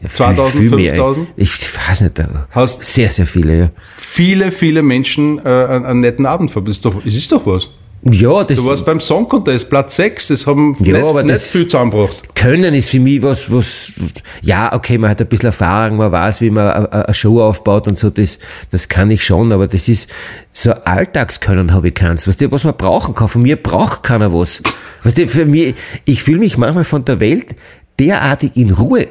Ja, 0.02 0.08
2000, 0.08 0.60
viel 0.60 0.70
mehr, 0.70 0.94
5000? 0.94 1.28
Ich 1.36 1.52
weiß 1.88 2.00
nicht, 2.00 2.20
Hast- 2.50 2.82
sehr, 2.84 3.12
sehr 3.12 3.26
viele, 3.26 3.58
ja. 3.58 3.70
Viele, 3.96 4.50
viele 4.50 4.82
Menschen 4.82 5.38
äh, 5.38 5.42
einen, 5.42 5.86
einen 5.86 6.00
netten 6.00 6.26
Abend 6.26 6.52
doch, 6.84 7.06
es 7.06 7.14
ist 7.14 7.30
doch 7.30 7.46
was. 7.46 7.68
Ja, 8.02 8.44
das 8.44 8.58
Du 8.58 8.66
warst 8.66 8.86
beim 8.86 9.00
Song 9.00 9.28
Contest, 9.28 9.68
Platz 9.68 9.96
6, 9.96 10.28
das 10.28 10.46
haben 10.46 10.76
Ja, 10.80 10.94
nicht, 10.94 11.04
aber 11.04 11.22
nicht 11.24 11.40
viel 11.40 11.66
zusammengebracht. 11.66 12.34
Können 12.34 12.72
ist 12.74 12.90
für 12.90 13.00
mich 13.00 13.20
was, 13.22 13.50
was, 13.52 13.92
ja, 14.40 14.72
okay, 14.72 14.98
man 14.98 15.10
hat 15.10 15.20
ein 15.20 15.26
bisschen 15.26 15.46
Erfahrung, 15.46 15.96
man 15.96 16.12
weiß, 16.12 16.40
wie 16.40 16.50
man 16.50 16.68
eine- 16.70 16.92
eine 17.06 17.14
Show 17.14 17.42
aufbaut 17.42 17.88
und 17.88 17.98
so, 17.98 18.08
das, 18.10 18.38
das 18.70 18.88
kann 18.88 19.10
ich 19.10 19.24
schon, 19.24 19.50
aber 19.52 19.66
das 19.66 19.88
ist, 19.88 20.08
so 20.52 20.72
Alltagskönnen 20.72 21.72
habe 21.72 21.88
ich 21.88 21.94
keins. 21.94 22.28
Weißt 22.28 22.40
du, 22.40 22.50
was 22.52 22.62
man 22.64 22.76
brauchen 22.76 23.14
kann? 23.14 23.28
Von 23.28 23.42
mir 23.42 23.56
braucht 23.56 24.04
keiner 24.04 24.32
was. 24.32 24.62
Weißt 25.02 25.18
du, 25.18 25.28
für 25.28 25.44
mich, 25.46 25.74
ich 26.04 26.22
fühle 26.22 26.38
mich 26.38 26.56
manchmal 26.56 26.84
von 26.84 27.04
der 27.04 27.18
Welt 27.20 27.56
derartig 27.98 28.52
in 28.54 28.70
Ruhe, 28.70 29.08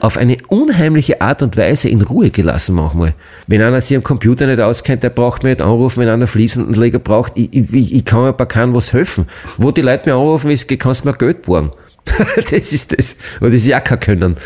auf 0.00 0.16
eine 0.16 0.38
unheimliche 0.48 1.20
Art 1.20 1.42
und 1.42 1.56
Weise 1.56 1.88
in 1.88 2.00
Ruhe 2.00 2.30
gelassen 2.30 2.74
manchmal. 2.74 3.14
Wenn 3.46 3.62
einer 3.62 3.80
sich 3.80 3.96
am 3.96 4.02
Computer 4.02 4.46
nicht 4.46 4.60
auskennt, 4.60 5.02
der 5.02 5.10
braucht 5.10 5.42
mir 5.42 5.50
nicht 5.50 5.62
anrufen, 5.62 6.00
wenn 6.00 6.08
einer 6.08 6.26
Fliesenleger 6.26 6.98
braucht, 6.98 7.32
ich, 7.36 7.52
ich, 7.52 7.94
ich 7.94 8.04
kann 8.04 8.22
mir 8.22 8.32
bei 8.32 8.46
keinem 8.46 8.74
was 8.74 8.92
helfen. 8.92 9.26
Wo 9.58 9.70
die 9.70 9.82
Leute 9.82 10.08
mir 10.08 10.14
anrufen, 10.14 10.50
ist, 10.50 10.66
kannst 10.78 11.04
du 11.04 11.08
mir 11.08 11.16
Geld 11.16 11.42
borgen. 11.42 11.70
das 12.50 12.72
ist 12.72 12.96
das, 12.96 13.16
oder 13.40 13.50
das 13.50 13.60
ist 13.60 13.66
ja 13.66 13.80
kein 13.80 14.00
Können. 14.00 14.36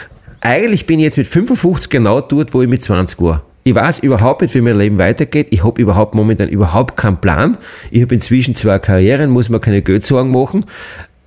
Eigentlich 0.40 0.86
bin 0.86 0.98
ich 0.98 1.04
jetzt 1.04 1.16
mit 1.16 1.28
55 1.28 1.88
genau 1.88 2.20
dort, 2.20 2.52
wo 2.52 2.62
ich 2.62 2.68
mit 2.68 2.82
20 2.82 3.20
war. 3.20 3.42
Ich 3.66 3.74
weiß 3.74 4.00
überhaupt 4.00 4.42
nicht, 4.42 4.54
wie 4.54 4.60
mein 4.60 4.76
Leben 4.76 4.98
weitergeht. 4.98 5.46
Ich 5.50 5.64
habe 5.64 5.80
überhaupt 5.80 6.14
momentan 6.14 6.50
überhaupt 6.50 6.98
keinen 6.98 7.16
Plan. 7.16 7.56
Ich 7.90 8.02
habe 8.02 8.14
inzwischen 8.14 8.54
zwei 8.54 8.78
Karrieren, 8.78 9.30
muss 9.30 9.48
mir 9.48 9.58
keine 9.58 9.80
Geldsorgen 9.80 10.32
machen. 10.32 10.66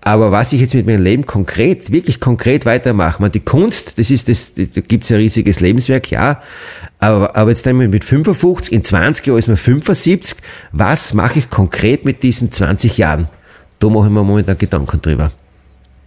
Aber 0.07 0.31
was 0.31 0.53
ich 0.53 0.61
jetzt 0.61 0.73
mit 0.73 0.85
meinem 0.85 1.03
Leben 1.03 1.25
konkret, 1.25 1.91
wirklich 1.91 2.21
konkret 2.21 2.65
weitermache, 2.65 3.21
man, 3.21 3.29
die 3.29 3.41
Kunst, 3.41 3.99
das 3.99 4.09
ist 4.09 4.29
das, 4.29 4.53
das 4.53 4.71
da 4.71 4.79
gibt's 4.79 5.11
ein 5.11 5.17
riesiges 5.17 5.59
Lebenswerk, 5.59 6.11
ja. 6.11 6.41
Aber, 6.99 7.35
aber 7.35 7.49
jetzt 7.49 7.67
einmal 7.67 7.89
mit 7.89 8.05
55, 8.05 8.71
in 8.71 8.85
20 8.85 9.27
Jahren 9.27 9.37
ist 9.37 9.49
man 9.49 9.57
75. 9.57 10.37
Was 10.71 11.13
mache 11.13 11.39
ich 11.39 11.49
konkret 11.49 12.05
mit 12.05 12.23
diesen 12.23 12.53
20 12.53 12.97
Jahren? 12.97 13.27
Da 13.79 13.89
mache 13.89 14.05
ich 14.05 14.13
mir 14.13 14.23
momentan 14.23 14.57
Gedanken 14.57 15.01
drüber. 15.01 15.33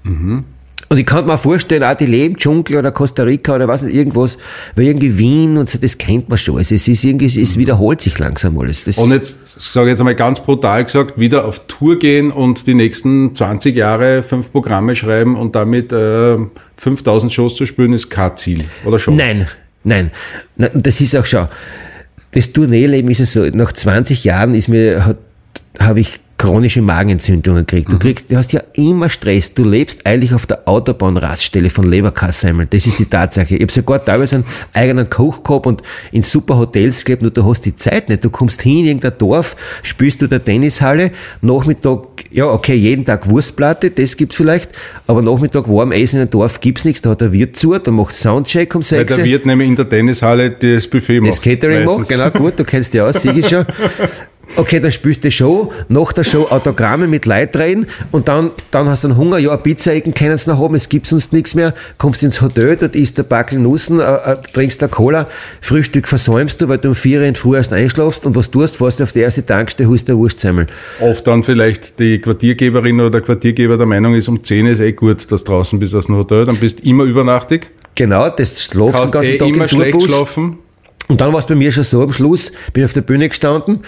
Mhm. 0.04 0.44
Und 0.92 0.98
ich 0.98 1.06
kann 1.06 1.24
mir 1.24 1.38
vorstellen, 1.38 1.84
auch 1.84 1.94
die 1.94 2.06
leben 2.06 2.36
Dschungel 2.36 2.78
oder 2.78 2.90
Costa 2.90 3.22
Rica 3.22 3.54
oder 3.54 3.68
was 3.68 3.82
nicht, 3.82 3.94
irgendwas, 3.94 4.36
weil 4.74 4.86
irgendwie 4.86 5.16
Wien 5.18 5.56
und 5.56 5.70
so, 5.70 5.78
das 5.78 5.96
kennt 5.98 6.28
man 6.28 6.36
schon. 6.36 6.58
Also 6.58 6.74
es 6.74 6.88
ist 6.88 7.04
irgendwie, 7.04 7.26
es 7.26 7.56
wiederholt 7.56 8.00
sich 8.00 8.18
langsam 8.18 8.58
alles. 8.58 8.82
Das 8.82 8.98
und 8.98 9.12
jetzt, 9.12 9.72
sage 9.72 9.86
ich 9.86 9.90
jetzt 9.92 10.00
einmal 10.00 10.16
ganz 10.16 10.40
brutal 10.40 10.84
gesagt, 10.84 11.16
wieder 11.16 11.44
auf 11.44 11.68
Tour 11.68 11.96
gehen 11.96 12.32
und 12.32 12.66
die 12.66 12.74
nächsten 12.74 13.36
20 13.36 13.76
Jahre 13.76 14.24
fünf 14.24 14.50
Programme 14.50 14.96
schreiben 14.96 15.36
und 15.36 15.54
damit 15.54 15.92
äh, 15.92 16.38
5000 16.76 17.32
Shows 17.32 17.54
zu 17.54 17.66
spielen, 17.66 17.92
ist 17.92 18.10
kein 18.10 18.36
Ziel, 18.36 18.64
oder 18.84 18.98
schon? 18.98 19.14
Nein, 19.14 19.46
nein. 19.84 20.10
Das 20.56 21.00
ist 21.00 21.14
auch 21.14 21.24
schon, 21.24 21.46
das 22.32 22.52
Tourneeleben 22.52 23.12
ist 23.12 23.20
es 23.20 23.32
so, 23.32 23.44
nach 23.44 23.72
20 23.72 24.24
Jahren 24.24 24.54
ist 24.54 24.66
mir, 24.66 25.16
habe 25.78 26.00
ich 26.00 26.18
chronische 26.40 26.80
Magenentzündungen 26.80 27.66
kriegt. 27.66 27.90
Du 27.90 27.96
mhm. 27.96 27.98
kriegst, 27.98 28.32
du 28.32 28.36
hast 28.36 28.52
ja 28.52 28.62
immer 28.72 29.10
Stress. 29.10 29.52
Du 29.52 29.62
lebst 29.62 30.06
eigentlich 30.06 30.32
auf 30.32 30.46
der 30.46 30.66
Autobahnraststelle 30.66 31.68
von 31.68 31.84
Leberkassemmeln. 31.84 32.66
Das 32.70 32.86
ist 32.86 32.98
die 32.98 33.04
Tatsache. 33.04 33.56
Ich 33.56 33.60
habe 33.60 33.70
sogar 33.70 34.02
teilweise 34.02 34.36
einen 34.36 34.44
eigenen 34.72 35.10
Koch 35.10 35.42
gehabt 35.42 35.66
und 35.66 35.82
in 36.12 36.22
super 36.22 36.56
Hotels 36.56 37.04
gelebt, 37.04 37.20
nur 37.20 37.30
du 37.30 37.44
hast 37.44 37.66
die 37.66 37.76
Zeit 37.76 38.08
nicht. 38.08 38.24
Du 38.24 38.30
kommst 38.30 38.62
hin 38.62 38.78
in 38.78 38.86
irgendein 38.86 39.18
Dorf, 39.18 39.54
spielst 39.82 40.22
du 40.22 40.28
der 40.28 40.42
Tennishalle, 40.42 41.10
Nachmittag, 41.42 42.24
ja, 42.30 42.46
okay, 42.46 42.74
jeden 42.74 43.04
Tag 43.04 43.28
Wurstplatte, 43.28 43.90
das 43.90 44.16
gibt's 44.16 44.36
vielleicht, 44.36 44.70
aber 45.06 45.20
Nachmittag 45.20 45.68
warm 45.68 45.92
Essen 45.92 46.16
in 46.16 46.22
einem 46.22 46.30
Dorf 46.30 46.60
gibt's 46.60 46.86
nichts, 46.86 47.02
da 47.02 47.10
hat 47.10 47.20
der 47.20 47.32
Wirt 47.32 47.56
zu, 47.56 47.76
da 47.78 47.90
macht 47.90 48.14
Soundcheck 48.14 48.74
um 48.74 48.82
sechs. 48.82 49.12
Weil 49.12 49.24
der 49.24 49.24
Wirt 49.26 49.46
nämlich 49.46 49.68
in 49.68 49.76
der 49.76 49.88
Tennishalle 49.88 50.50
das 50.50 50.86
Buffet 50.86 51.20
macht. 51.20 51.32
Das 51.32 51.42
Catering 51.42 51.84
meistens. 51.84 52.10
macht, 52.10 52.32
genau, 52.32 52.44
gut, 52.44 52.58
du 52.58 52.64
kennst 52.64 52.94
dich 52.94 53.00
aus, 53.02 53.20
sieh 53.20 53.30
ich 53.30 53.46
schon. 53.46 53.66
Okay, 54.56 54.80
dann 54.80 54.90
spielst 54.90 55.24
du 55.24 55.30
Show, 55.30 55.72
nach 55.88 56.12
der 56.12 56.24
Show 56.24 56.46
Autogramme 56.50 57.06
mit 57.06 57.24
Leuten 57.24 57.58
reden 57.58 57.86
und 58.10 58.28
dann, 58.28 58.50
dann 58.70 58.88
hast 58.88 59.04
du 59.04 59.08
einen 59.08 59.16
Hunger, 59.16 59.38
ja, 59.38 59.56
Pizza 59.56 59.92
ecken 59.92 60.12
können 60.12 60.36
sie 60.36 60.50
noch 60.50 60.58
haben, 60.58 60.74
es 60.74 60.88
gibt 60.88 61.06
sonst 61.06 61.32
nichts 61.32 61.54
mehr, 61.54 61.72
kommst 61.98 62.22
ins 62.22 62.40
Hotel, 62.40 62.76
dort 62.76 62.96
isst 62.96 63.16
der 63.18 63.22
Backel 63.22 63.58
Nussen, 63.58 64.00
äh, 64.00 64.02
äh, 64.02 64.36
trinkst 64.52 64.80
der 64.82 64.88
Cola, 64.88 65.26
Frühstück 65.60 66.08
versäumst 66.08 66.60
du, 66.60 66.68
weil 66.68 66.78
du 66.78 66.88
um 66.88 66.94
vier 66.94 67.22
in 67.22 67.36
früh 67.36 67.56
erst 67.56 67.72
einschlafst 67.72 68.26
und 68.26 68.34
was 68.34 68.50
tust, 68.50 68.76
fährst 68.76 68.98
du 68.98 69.04
auf 69.04 69.12
die 69.12 69.20
erste 69.20 69.46
Tankstelle, 69.46 69.88
holst 69.88 70.08
der 70.08 70.16
Wurstsemmel. 70.16 70.66
Oft 71.00 71.26
dann 71.26 71.44
vielleicht 71.44 71.98
die 71.98 72.18
Quartiergeberin 72.18 73.00
oder 73.00 73.10
der 73.10 73.20
Quartiergeber 73.20 73.76
der 73.76 73.86
Meinung 73.86 74.14
ist, 74.14 74.28
um 74.28 74.42
10 74.42 74.66
ist 74.66 74.80
eh 74.80 74.92
gut, 74.92 75.30
dass 75.30 75.44
draußen 75.44 75.78
bist 75.78 75.94
aus 75.94 76.06
dem 76.06 76.16
Hotel, 76.16 76.44
dann 76.44 76.56
bist 76.56 76.80
du 76.80 76.88
immer 76.88 77.04
übernachtig. 77.04 77.70
Genau, 77.94 78.28
das 78.30 78.60
schlafen 78.62 79.02
den 79.02 79.10
ganzen 79.10 79.32
eh 79.32 79.38
Tag 79.38 79.48
immer 79.48 79.68
schlecht 79.68 80.02
schlafen. 80.02 80.58
Und 81.08 81.20
dann 81.20 81.32
war 81.32 81.40
es 81.40 81.46
bei 81.46 81.56
mir 81.56 81.72
schon 81.72 81.82
so 81.82 82.02
am 82.02 82.12
Schluss, 82.12 82.52
bin 82.72 82.84
auf 82.84 82.92
der 82.92 83.00
Bühne 83.00 83.28
gestanden, 83.28 83.80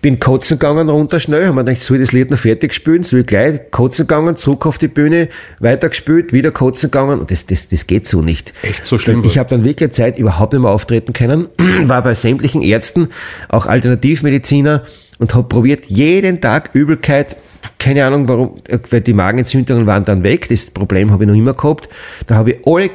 bin 0.00 0.20
kotzen 0.20 0.58
gegangen, 0.58 0.88
runter 0.88 1.18
schnell, 1.18 1.46
haben 1.46 1.56
mir 1.56 1.64
gedacht, 1.64 1.82
soll 1.82 1.96
ich 1.96 2.04
das 2.04 2.12
Lied 2.12 2.30
noch 2.30 2.38
fertig 2.38 2.72
spielen, 2.72 3.02
soll 3.02 3.20
ich 3.20 3.26
gleich 3.26 3.70
kotzen 3.70 4.06
gegangen, 4.06 4.36
zurück 4.36 4.66
auf 4.66 4.78
die 4.78 4.88
Bühne, 4.88 5.28
weitergespielt, 5.58 6.32
wieder 6.32 6.52
kotzen 6.52 6.90
gegangen? 6.90 7.18
Und 7.20 7.30
das, 7.30 7.46
das, 7.46 7.68
das 7.68 7.86
geht 7.86 8.06
so 8.06 8.22
nicht. 8.22 8.52
Echt 8.62 8.86
so 8.86 8.98
schlimm? 8.98 9.24
Ich 9.24 9.38
habe 9.38 9.48
dann 9.48 9.64
wirklich 9.64 9.90
Zeit 9.92 10.18
überhaupt 10.18 10.52
nicht 10.52 10.62
mehr 10.62 10.70
auftreten 10.70 11.12
können, 11.12 11.48
war 11.84 12.02
bei 12.02 12.14
sämtlichen 12.14 12.62
Ärzten, 12.62 13.08
auch 13.48 13.66
Alternativmediziner 13.66 14.84
und 15.18 15.34
habe 15.34 15.48
probiert, 15.48 15.86
jeden 15.86 16.40
Tag 16.40 16.70
Übelkeit, 16.74 17.36
keine 17.78 18.04
Ahnung 18.04 18.28
warum, 18.28 18.60
weil 18.90 19.00
die 19.00 19.12
Magenentzündungen 19.12 19.86
waren 19.86 20.04
dann 20.04 20.22
weg, 20.22 20.48
das 20.48 20.70
Problem 20.70 21.10
habe 21.10 21.24
ich 21.24 21.28
noch 21.28 21.36
immer 21.36 21.54
gehabt, 21.54 21.88
da 22.26 22.36
habe 22.36 22.52
ich 22.52 22.66
alle, 22.66 22.90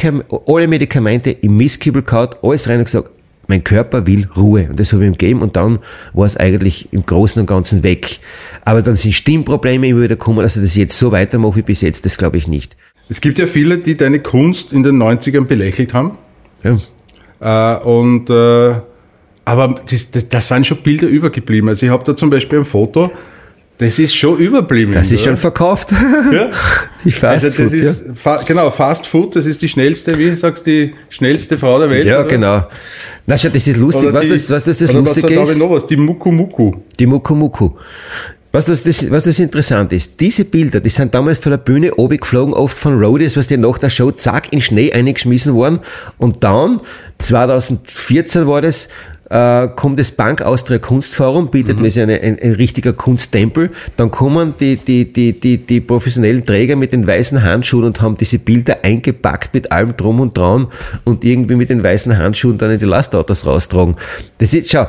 alle 0.48 0.68
Medikamente 0.68 1.32
im 1.32 1.58
Misskibbel 1.58 2.02
gehabt, 2.02 2.42
alles 2.44 2.70
rein 2.70 2.80
und 2.80 2.86
gesagt, 2.86 3.10
mein 3.47 3.63
Körper 3.63 4.08
will 4.08 4.27
Ruhe 4.36 4.67
und 4.69 4.79
das 4.79 4.93
habe 4.93 5.03
ich 5.03 5.08
ihm 5.08 5.13
gegeben 5.13 5.41
und 5.41 5.56
dann 5.56 5.79
war 6.13 6.25
es 6.25 6.38
eigentlich 6.38 6.89
im 6.91 7.06
Großen 7.06 7.39
und 7.39 7.45
Ganzen 7.45 7.84
weg. 7.84 8.19
Aber 8.65 8.82
dann 8.82 8.95
sind 8.95 9.13
Stimmprobleme 9.13 9.88
immer 9.88 10.01
wieder 10.01 10.15
gekommen, 10.15 10.39
also 10.39 10.62
dass 10.62 10.71
ich 10.71 10.77
jetzt 10.77 10.97
so 10.97 11.12
weitermache 11.12 11.58
wie 11.58 11.62
bis 11.62 11.82
jetzt, 11.82 12.06
das 12.06 12.17
glaube 12.17 12.38
ich 12.38 12.47
nicht. 12.47 12.77
Es 13.10 13.21
gibt 13.21 13.38
ja 13.39 13.47
viele, 13.47 13.77
die 13.77 13.97
deine 13.97 14.19
Kunst 14.19 14.71
in 14.71 14.84
den 14.84 15.01
90ern 15.01 15.45
belächelt 15.45 15.93
haben. 15.93 16.17
Ja. 16.63 16.77
Äh, 17.41 17.84
und 17.84 18.29
äh, 18.29 18.75
aber 19.45 19.82
das, 19.89 20.12
das, 20.12 20.29
das 20.29 20.47
sind 20.47 20.65
schon 20.65 20.77
Bilder 20.77 21.08
übergeblieben. 21.08 21.69
Also 21.69 21.86
ich 21.86 21.91
habe 21.91 22.03
da 22.06 22.15
zum 22.15 22.29
Beispiel 22.29 22.60
ein 22.60 22.65
Foto, 22.65 23.12
das 23.84 24.00
ist 24.00 24.15
schon 24.15 24.38
überblieben. 24.38 24.93
Das 24.93 25.12
ist 25.12 25.22
oder? 25.22 25.32
schon 25.32 25.38
verkauft. 25.38 25.91
Ja. 26.32 26.52
Die 27.06 27.12
Fast 27.12 27.46
also 27.46 27.48
das 27.48 27.56
Food, 27.56 27.74
ist, 27.74 28.08
ja. 28.08 28.13
fa 28.13 28.43
genau, 28.46 28.72
Fast 28.72 29.08
Food, 29.08 29.36
das 29.36 29.46
ist 29.46 29.62
die 29.62 29.67
schnellste, 29.67 30.17
wie 30.17 30.34
sagst 30.38 30.65
du, 30.65 30.72
die 30.72 30.96
schnellste 31.10 31.58
Frau 31.58 31.78
der 31.78 31.89
Welt. 31.89 32.06
Ja, 32.06 32.24
genau. 32.24 32.63
Na 33.26 33.38
schau, 33.38 33.50
das 33.50 33.67
ist 33.67 33.76
lustig. 33.76 34.13
was, 34.13 34.28
das, 34.30 34.50
was 34.50 34.63
das, 34.63 34.78
das 34.78 34.93
Lustige 34.93 35.41
ist? 35.41 35.58
noch 35.58 35.69
was, 35.69 35.86
die 35.86 35.98
Muku 35.98 36.32
Muku. 36.32 36.72
Die 36.98 37.06
Muku 37.06 37.36
Muku. 37.36 37.72
Was 38.54 38.65
das, 38.65 38.84
das, 38.84 39.10
was 39.10 39.24
das 39.24 39.39
interessant 39.39 39.91
ist, 39.93 40.19
diese 40.19 40.46
Bilder, 40.46 40.80
die 40.80 40.89
sind 40.89 41.13
damals 41.15 41.39
von 41.39 41.50
der 41.50 41.58
Bühne 41.58 41.96
oben 41.96 42.19
geflogen, 42.19 42.54
oft 42.54 42.78
von 42.78 43.04
Roadies, 43.04 43.36
was 43.36 43.48
die 43.48 43.58
nach 43.58 43.80
der 43.80 43.89
Show 43.89 44.12
zack 44.12 44.54
in 44.54 44.62
Schnee 44.62 44.93
eingeschmissen 44.93 45.56
worden. 45.56 45.80
Und 46.19 46.43
dann, 46.43 46.80
2014 47.17 48.46
war 48.46 48.62
das, 48.62 48.89
äh, 49.34 49.67
kommt 49.76 50.00
das 50.00 50.12
Bank 50.12 50.43
Austria 50.43 50.78
Kunstforum, 50.78 51.50
bietet 51.50 51.78
mhm. 51.78 51.82
mir 51.82 52.04
ein, 52.04 52.10
ein, 52.12 52.39
ein, 52.39 52.52
richtiger 52.52 52.93
Kunsttempel. 52.93 53.72
Dann 53.98 54.12
kommen 54.12 54.54
die, 54.60 54.76
die, 54.76 55.12
die, 55.12 55.39
die, 55.39 55.58
die 55.58 55.82
professionellen 55.82 56.46
Träger 56.46 56.76
mit 56.76 56.91
den 56.91 57.08
weißen 57.08 57.41
Handschuhen 57.41 57.84
und 57.84 58.00
haben 58.00 58.15
diese 58.15 58.38
Bilder 58.38 58.84
eingepackt 58.84 59.56
mit 59.56 59.72
allem 59.72 59.98
drum 59.98 60.19
und 60.19 60.38
dran 60.38 60.67
und 61.04 61.26
irgendwie 61.26 61.56
mit 61.56 61.69
den 61.69 61.84
weißen 61.84 62.15
Handschuhen 62.15 62.60
dann 62.60 62.69
in 62.69 62.80
die 62.80 62.86
Lastautos 62.86 63.48
raustragen. 63.48 63.96
Das 64.38 64.54
ist, 64.54 64.69
schau, 64.69 64.86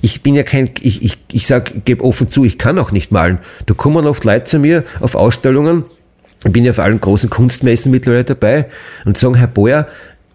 ich 0.00 0.22
bin 0.22 0.34
ja 0.34 0.42
kein, 0.42 0.70
ich, 0.80 1.02
ich, 1.02 1.18
ich 1.30 1.46
sag, 1.46 1.84
gebe 1.84 2.02
offen 2.02 2.30
zu, 2.30 2.46
ich 2.46 2.56
kann 2.56 2.78
auch 2.78 2.92
nicht 2.92 3.12
malen. 3.12 3.40
Da 3.66 3.74
kommen 3.74 4.06
oft 4.06 4.24
Leute 4.24 4.46
zu 4.46 4.58
mir 4.58 4.84
auf 5.00 5.14
Ausstellungen, 5.14 5.84
ich 6.46 6.52
bin 6.52 6.64
ja 6.64 6.70
auf 6.70 6.78
allen 6.78 7.00
großen 7.00 7.28
Kunstmessen 7.28 7.90
mittlerweile 7.90 8.24
dabei 8.24 8.70
und 9.04 9.18
sagen, 9.18 9.34
Herr 9.34 9.48
Boyer, 9.48 9.86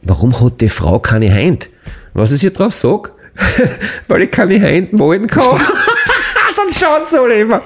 warum 0.04 0.40
hat 0.40 0.62
die 0.62 0.70
Frau 0.70 1.00
keine 1.00 1.34
Hand? 1.34 1.70
Was 2.14 2.32
ich 2.32 2.42
hier 2.42 2.52
drauf 2.52 2.76
sage? 2.76 3.10
weil 4.08 4.24
ich 4.24 4.32
keine 4.32 4.60
Hände 4.60 4.96
malen 4.96 5.28
kann. 5.28 5.44
Dann 6.56 6.74
schauen 6.74 7.06
sie 7.06 7.20
alle 7.20 7.40
immer. 7.40 7.62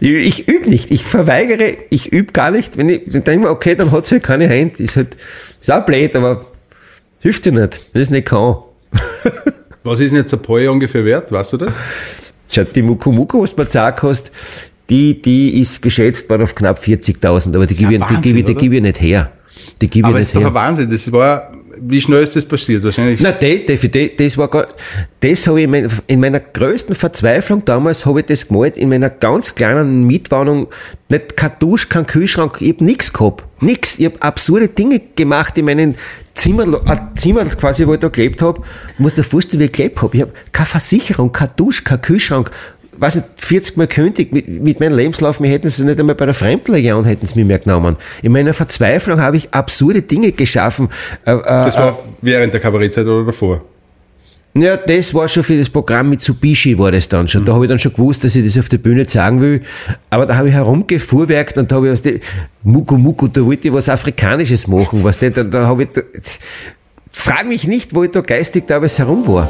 Ich, 0.00 0.48
übe 0.48 0.68
nicht, 0.68 0.90
ich 0.90 1.04
verweigere, 1.04 1.76
ich 1.88 2.12
übe 2.12 2.32
gar 2.32 2.50
nicht. 2.50 2.76
Wenn 2.76 2.88
ich 2.88 3.02
denke 3.06 3.38
mir, 3.38 3.50
okay, 3.50 3.76
dann 3.76 3.92
hat 3.92 4.06
sie 4.06 4.16
halt 4.16 4.24
keine 4.24 4.48
Hände. 4.48 4.82
Ist 4.82 4.96
halt, 4.96 5.16
ist 5.60 5.70
auch 5.70 5.84
blöd, 5.84 6.16
aber 6.16 6.46
hilft 7.20 7.44
dir 7.44 7.52
nicht, 7.52 7.80
wenn 7.92 8.02
es 8.02 8.10
nicht 8.10 8.26
kann. 8.26 8.56
Was 9.84 10.00
ist 10.00 10.10
denn 10.10 10.18
jetzt 10.18 10.32
ein 10.32 10.42
Poje 10.42 10.72
ungefähr 10.72 11.04
wert? 11.04 11.30
Weißt 11.30 11.52
du 11.52 11.56
das? 11.56 11.72
Schau, 12.50 12.64
die 12.64 12.82
Muku 12.82 13.12
Muku, 13.12 13.42
was 13.42 13.54
du 13.54 13.60
mir 13.60 13.66
gesagt 13.66 14.02
hast, 14.02 14.30
die, 14.90 15.22
die 15.22 15.60
ist 15.60 15.80
geschätzt 15.80 16.28
worden 16.28 16.42
auf 16.42 16.54
knapp 16.54 16.80
40.000, 16.80 17.54
aber 17.54 17.66
die 17.66 17.74
gebe 17.74 17.94
ich, 17.94 18.02
die, 18.04 18.32
die, 18.32 18.42
die 18.44 18.54
gebe 18.54 18.76
ich 18.76 18.82
nicht 18.82 19.00
her. 19.00 19.32
Die 19.80 19.88
gebe 19.88 20.08
ich 20.10 20.14
nicht 20.14 20.14
her. 20.14 20.14
Aber 20.14 20.18
das 20.18 20.28
ist 20.28 20.36
doch 20.36 20.44
ein 20.44 20.54
Wahnsinn. 20.54 20.90
Das 20.90 21.12
war 21.12 21.52
wie 21.84 22.00
schnell 22.00 22.22
ist 22.22 22.36
das 22.36 22.44
passiert? 22.44 22.84
Wahrscheinlich. 22.84 23.20
Na, 23.20 23.32
das, 23.32 23.50
das, 23.66 23.80
das 24.16 24.38
war 24.38 24.48
gar, 24.48 24.68
das 25.20 25.46
habe 25.46 25.60
ich 25.60 25.64
in, 25.64 25.70
mein, 25.70 25.88
in 26.06 26.20
meiner 26.20 26.40
größten 26.40 26.94
Verzweiflung 26.94 27.64
damals 27.64 28.06
habe 28.06 28.20
ich 28.20 28.26
das 28.26 28.48
gemalt, 28.48 28.78
in 28.78 28.88
meiner 28.88 29.10
ganz 29.10 29.54
kleinen 29.54 30.06
Mietwohnung, 30.06 30.68
nicht 31.08 31.36
kein 31.36 31.52
Dusch, 31.58 31.88
kein 31.88 32.06
Kühlschrank, 32.06 32.58
ich 32.60 32.74
habe 32.74 32.84
nichts 32.84 33.12
gehabt. 33.12 33.44
Nix. 33.60 33.98
Ich 33.98 34.06
habe 34.06 34.20
absurde 34.20 34.68
Dinge 34.68 35.00
gemacht 35.14 35.56
in 35.56 35.66
meinem 35.66 35.94
Zimmer, 36.34 36.64
äh, 36.88 36.96
Zimmer 37.16 37.44
quasi, 37.44 37.86
wo 37.86 37.94
ich 37.94 38.00
da 38.00 38.08
gelebt 38.08 38.42
habe. 38.42 38.62
Du 38.96 39.02
musst 39.02 39.18
dir 39.18 39.24
vorstellen, 39.24 39.60
wie 39.60 39.66
ich 39.66 39.72
gelebt 39.72 40.02
habe. 40.02 40.16
Ich 40.16 40.22
habe 40.22 40.32
keine 40.50 40.66
Versicherung, 40.66 41.30
kein 41.32 41.50
Dusch, 41.56 41.84
kein 41.84 42.00
Kühlschrank 42.00 42.50
weiß 42.98 43.16
nicht, 43.16 43.26
40 43.38 43.76
Mal 43.76 43.86
kündigt 43.86 44.32
mit, 44.32 44.48
mit 44.48 44.80
meinem 44.80 44.96
Lebenslauf, 44.96 45.40
mir 45.40 45.48
hätten 45.48 45.68
sie 45.68 45.84
nicht 45.84 45.98
einmal 45.98 46.14
bei 46.14 46.26
der 46.26 46.96
und 46.96 47.04
hätten 47.04 47.26
sie 47.26 47.36
mich 47.36 47.46
mehr 47.46 47.58
genommen. 47.58 47.96
In 48.22 48.32
meiner 48.32 48.52
Verzweiflung 48.52 49.20
habe 49.20 49.36
ich 49.36 49.52
absurde 49.52 50.02
Dinge 50.02 50.32
geschaffen. 50.32 50.88
Äh, 51.24 51.32
äh, 51.32 51.42
das 51.42 51.76
war 51.76 51.98
während 52.20 52.52
der 52.52 52.60
Kabarettzeit 52.60 53.06
oder 53.06 53.26
davor? 53.26 53.62
Ja, 54.54 54.76
das 54.76 55.14
war 55.14 55.28
schon 55.28 55.44
für 55.44 55.56
das 55.56 55.70
Programm 55.70 56.10
Mitsubishi 56.10 56.78
war 56.78 56.92
das 56.92 57.08
dann 57.08 57.26
schon. 57.26 57.42
Da 57.46 57.54
habe 57.54 57.64
ich 57.64 57.70
dann 57.70 57.78
schon 57.78 57.94
gewusst, 57.94 58.22
dass 58.22 58.34
ich 58.36 58.44
das 58.44 58.58
auf 58.58 58.68
der 58.68 58.76
Bühne 58.76 59.08
sagen 59.08 59.40
will. 59.40 59.62
Aber 60.10 60.26
da 60.26 60.36
habe 60.36 60.48
ich 60.48 60.54
herumgefuhrwerkt 60.54 61.56
und 61.56 61.72
da 61.72 61.76
habe 61.76 61.86
ich 61.86 61.92
aus 61.92 62.02
dem 62.02 62.20
Muku 62.62 62.98
Muku, 62.98 63.28
da 63.28 63.42
wollte 63.46 63.68
ich 63.68 63.74
was 63.74 63.88
Afrikanisches 63.88 64.66
machen, 64.66 65.02
was 65.02 65.18
denn, 65.18 65.32
da, 65.32 65.42
da 65.42 65.66
habe 65.66 65.84
ich, 65.84 65.88
da, 65.88 66.02
frag 67.12 67.46
mich 67.46 67.66
nicht, 67.66 67.94
wo 67.94 68.02
ich 68.02 68.10
da 68.10 68.20
geistig 68.20 68.66
da 68.66 68.82
was 68.82 68.98
herum 68.98 69.26
war. 69.28 69.48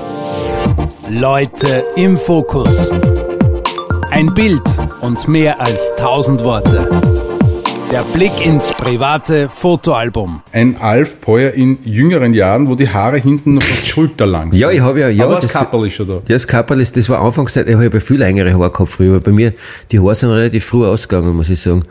Leute 1.09 1.85
im 1.97 2.17
Fokus. 2.17 2.91
Ein 4.11 4.33
Bild 4.35 4.63
und 5.01 5.27
mehr 5.29 5.61
als 5.61 5.93
tausend 5.97 6.45
Worte. 6.45 6.89
Der 7.93 8.05
Blick 8.05 8.47
ins 8.47 8.73
private 8.73 9.51
Fotoalbum. 9.51 10.41
Ein 10.51 10.79
Alf 10.81 11.21
Peuer 11.21 11.51
in 11.51 11.77
jüngeren 11.85 12.33
Jahren, 12.33 12.67
wo 12.67 12.75
die 12.75 12.89
Haare 12.89 13.19
hinten 13.19 13.53
noch 13.53 13.63
auf 13.63 13.81
die 13.83 13.87
Schulter 13.87 14.25
lang 14.25 14.51
sind. 14.51 14.63
Ja, 14.63 14.71
ich 14.71 14.81
habe 14.81 15.01
ja, 15.01 15.11
ja. 15.11 15.27
Aber 15.27 15.35
das 15.35 15.53
Kapperl 15.53 15.89
ist 15.89 15.97
schon 15.97 16.09
da. 16.09 16.15
Ja, 16.15 16.21
das 16.27 16.47
Kapperl 16.47 16.81
ist, 16.81 16.97
das 16.97 17.11
war 17.11 17.21
Anfangszeit, 17.21 17.69
ich 17.69 17.75
habe 17.75 17.85
ja 17.85 18.01
viel 18.01 18.17
längere 18.17 18.55
Haare 18.55 18.71
gehabt 18.71 18.93
früher, 18.93 19.21
bei 19.21 19.31
mir, 19.31 19.53
die 19.91 20.01
Haare 20.01 20.15
sind 20.15 20.31
relativ 20.31 20.65
früh 20.65 20.87
ausgegangen, 20.87 21.37
muss 21.37 21.51
ich 21.51 21.61
sagen. 21.61 21.85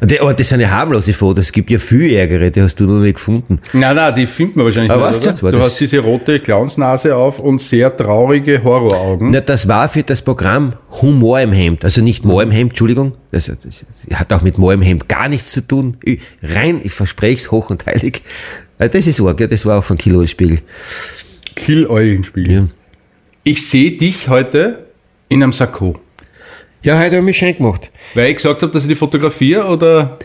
Die, 0.00 0.18
aber 0.18 0.32
das 0.32 0.48
sind 0.48 0.60
ja 0.60 0.70
harmlose 0.70 1.12
Fotos, 1.12 1.44
es 1.44 1.52
gibt 1.52 1.70
ja 1.70 1.76
viel 1.76 2.14
Ärgere, 2.14 2.50
die 2.50 2.62
hast 2.62 2.80
du 2.80 2.84
noch 2.84 3.02
nicht 3.02 3.16
gefunden. 3.16 3.60
Nein, 3.74 3.94
nein, 3.94 4.14
die 4.14 4.26
findet 4.26 4.56
man 4.56 4.64
wahrscheinlich 4.64 4.90
Aber 4.90 5.10
nicht, 5.10 5.26
weißt 5.26 5.42
du? 5.42 5.50
Du 5.52 5.60
hast 5.60 5.78
diese 5.78 5.98
rote 5.98 6.40
Clownsnase 6.40 7.14
auf 7.14 7.40
und 7.40 7.60
sehr 7.60 7.94
traurige 7.94 8.64
Horroraugen. 8.64 9.32
Na, 9.32 9.42
das 9.42 9.68
war 9.68 9.86
für 9.90 10.02
das 10.02 10.22
Programm 10.22 10.72
Humor 11.02 11.40
im 11.42 11.52
Hemd. 11.52 11.84
Also 11.84 12.00
nicht 12.00 12.24
Moor 12.24 12.42
im 12.42 12.50
Hemd, 12.50 12.70
Entschuldigung. 12.70 13.12
Das, 13.32 13.46
das 13.46 13.84
hat 14.14 14.32
auch 14.32 14.42
mit 14.42 14.58
im 14.58 14.82
Hemd 14.82 15.08
gar 15.08 15.28
nichts 15.28 15.50
zu 15.52 15.66
tun. 15.66 15.96
Ich- 16.04 16.20
Rein, 16.42 16.80
ich 16.84 16.92
verspreche 16.92 17.38
es 17.38 17.50
hoch 17.50 17.70
und 17.70 17.84
heilig. 17.86 18.22
Äh, 18.78 18.88
Das 18.88 19.06
ist 19.06 19.20
arg, 19.20 19.40
ja, 19.40 19.46
das 19.48 19.66
war 19.66 19.78
auch 19.80 19.84
von 19.84 19.98
Kilo 19.98 20.24
Spiegel. 20.26 20.60
Kill 21.56 21.86
Eulenspiegel. 21.86 22.52
Ja. 22.52 22.68
Ich 23.42 23.66
sehe 23.66 23.92
dich 23.92 24.28
heute 24.28 24.86
in 25.28 25.42
einem 25.42 25.52
Sakko. 25.52 25.98
Ja, 26.82 26.94
heute 26.98 27.06
habe 27.06 27.16
ich 27.18 27.22
mich 27.22 27.36
schön 27.38 27.56
gemacht. 27.56 27.90
Weil 28.14 28.28
ich 28.30 28.36
gesagt 28.36 28.62
habe, 28.62 28.72
dass 28.72 28.82
ich 28.82 28.88
die 28.88 28.94
fotografiere 28.96 29.64
oder 29.66 30.18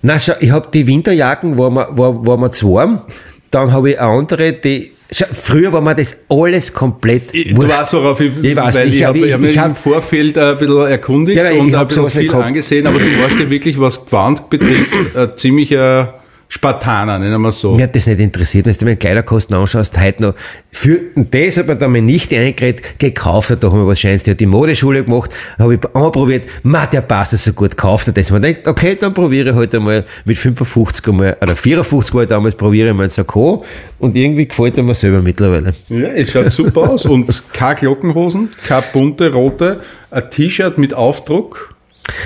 Na, 0.00 0.18
schau, 0.18 0.32
ich 0.40 0.50
habe 0.50 0.68
die 0.72 0.86
Winterjacken, 0.86 1.58
war 1.58 1.70
mir, 1.70 1.86
war, 1.96 2.26
war 2.26 2.36
mir 2.38 2.50
zu 2.50 2.72
warm. 2.74 3.02
Dann 3.50 3.72
habe 3.72 3.90
ich 3.90 4.00
eine 4.00 4.08
andere, 4.10 4.52
die, 4.52 4.92
früher 5.32 5.72
war 5.72 5.80
mir 5.80 5.94
das 5.94 6.16
alles 6.28 6.72
komplett 6.72 7.32
Du 7.34 7.56
wurscht. 7.56 7.70
weißt, 7.70 7.92
worauf 7.92 8.20
ich, 8.20 8.32
Ich 8.42 8.56
weiß, 8.56 8.74
weil 8.74 8.88
ich 8.88 8.94
ich, 8.96 9.04
hab- 9.04 9.08
habe 9.14 9.18
hab, 9.20 9.26
ich- 9.26 9.32
hab 9.34 9.40
mich 9.40 9.50
ich 9.52 9.58
hab- 9.58 9.68
im 9.68 9.74
Vorfeld 9.74 10.38
ein 10.38 10.58
bisschen 10.58 10.86
erkundigt 10.86 11.38
Ja, 11.38 11.50
und 11.52 11.68
ich 11.68 11.74
hab 11.74 11.80
habe 11.80 11.94
sowas 11.94 12.12
viel 12.14 12.32
angesehen, 12.34 12.86
aber 12.86 12.98
du 12.98 13.20
warst 13.20 13.38
ja 13.38 13.48
wirklich, 13.50 13.78
was 13.80 14.04
Gewand 14.06 14.48
betrifft, 14.50 15.16
ein 15.16 15.30
ziemlicher 15.36 16.14
Spartaner, 16.54 17.18
nennen 17.18 17.40
wir 17.40 17.50
so. 17.50 17.76
Mir 17.76 17.84
hat 17.84 17.96
das 17.96 18.06
nicht 18.06 18.20
interessiert, 18.20 18.66
wenn 18.66 18.76
du 18.76 18.84
mir 18.84 18.96
Kleiderkosten 18.96 19.56
anschaust, 19.56 19.98
heute 19.98 20.20
noch. 20.20 20.34
Für 20.70 21.00
und 21.14 21.32
das 21.32 21.56
hat 21.56 21.66
mir 21.66 21.76
dann 21.76 21.92
meine 21.92 22.04
Nichte 22.04 22.36
eingeredet, 22.36 22.98
gekauft 22.98 23.48
hat 23.48 23.64
doch 23.64 23.72
mal 23.72 23.86
was 23.86 23.98
Scheins. 23.98 24.24
Die 24.24 24.32
hat 24.32 24.38
die 24.38 24.44
Modeschule 24.44 25.02
gemacht, 25.02 25.30
habe 25.58 25.76
ich 25.76 25.80
anprobiert, 25.94 26.44
ma, 26.62 26.84
der 26.84 27.00
passt 27.00 27.38
so 27.38 27.54
gut, 27.54 27.78
kauft 27.78 28.08
er 28.08 28.12
das. 28.12 28.30
Man 28.30 28.42
denkt, 28.42 28.68
okay, 28.68 28.94
dann 29.00 29.14
probiere 29.14 29.48
ich 29.48 29.56
heute 29.56 29.80
mal 29.80 30.04
mit 30.26 30.36
55 30.36 31.08
einmal, 31.08 31.38
oder 31.40 31.56
54 31.56 32.14
war 32.14 32.22
ich 32.24 32.28
damals, 32.28 32.54
probiere 32.54 32.90
ich 32.90 32.94
mal 32.94 33.04
ein 33.04 33.10
Sakko 33.10 33.64
und 33.98 34.14
irgendwie 34.14 34.46
gefällt 34.46 34.76
er 34.76 34.84
mir 34.84 34.94
selber 34.94 35.22
mittlerweile. 35.22 35.72
Ja, 35.88 36.08
es 36.08 36.32
schaut 36.32 36.52
super 36.52 36.90
aus. 36.90 37.06
Und 37.06 37.44
keine 37.54 37.76
Glockenhosen, 37.76 38.50
keine 38.68 38.84
bunte, 38.92 39.32
rote, 39.32 39.80
ein 40.10 40.30
T-Shirt 40.30 40.76
mit 40.76 40.92
Aufdruck. 40.92 41.71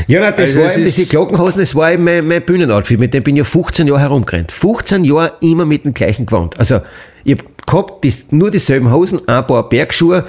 Ja, 0.07 0.21
nein, 0.21 0.35
das 0.37 0.51
Also 0.51 0.61
war 0.61 0.73
eben, 0.73 0.85
diese 0.85 1.07
Glockenhosen, 1.07 1.61
das 1.61 1.75
war 1.75 1.93
eben 1.93 2.05
mein, 2.05 2.27
mein 2.27 2.43
Bühnenoutfit, 2.43 2.99
mit 2.99 3.13
dem 3.13 3.23
bin 3.23 3.37
ich 3.37 3.39
ja 3.39 3.45
15 3.45 3.87
Jahre 3.87 4.01
herumgerannt. 4.01 4.53
15 4.53 5.05
Jahre 5.05 5.35
immer 5.41 5.67
mit 5.67 5.85
dem 5.85 5.95
gleichen 5.95 6.27
Gewand. 6.27 6.59
Also, 6.59 6.81
ich 7.25 7.39
hab 7.39 7.67
gehabt 7.67 8.05
die, 8.05 8.15
nur 8.31 8.51
dieselben 8.51 8.91
Hosen, 8.91 9.21
ein 9.29 9.47
paar 9.47 9.69
Bergschuhe, 9.69 10.25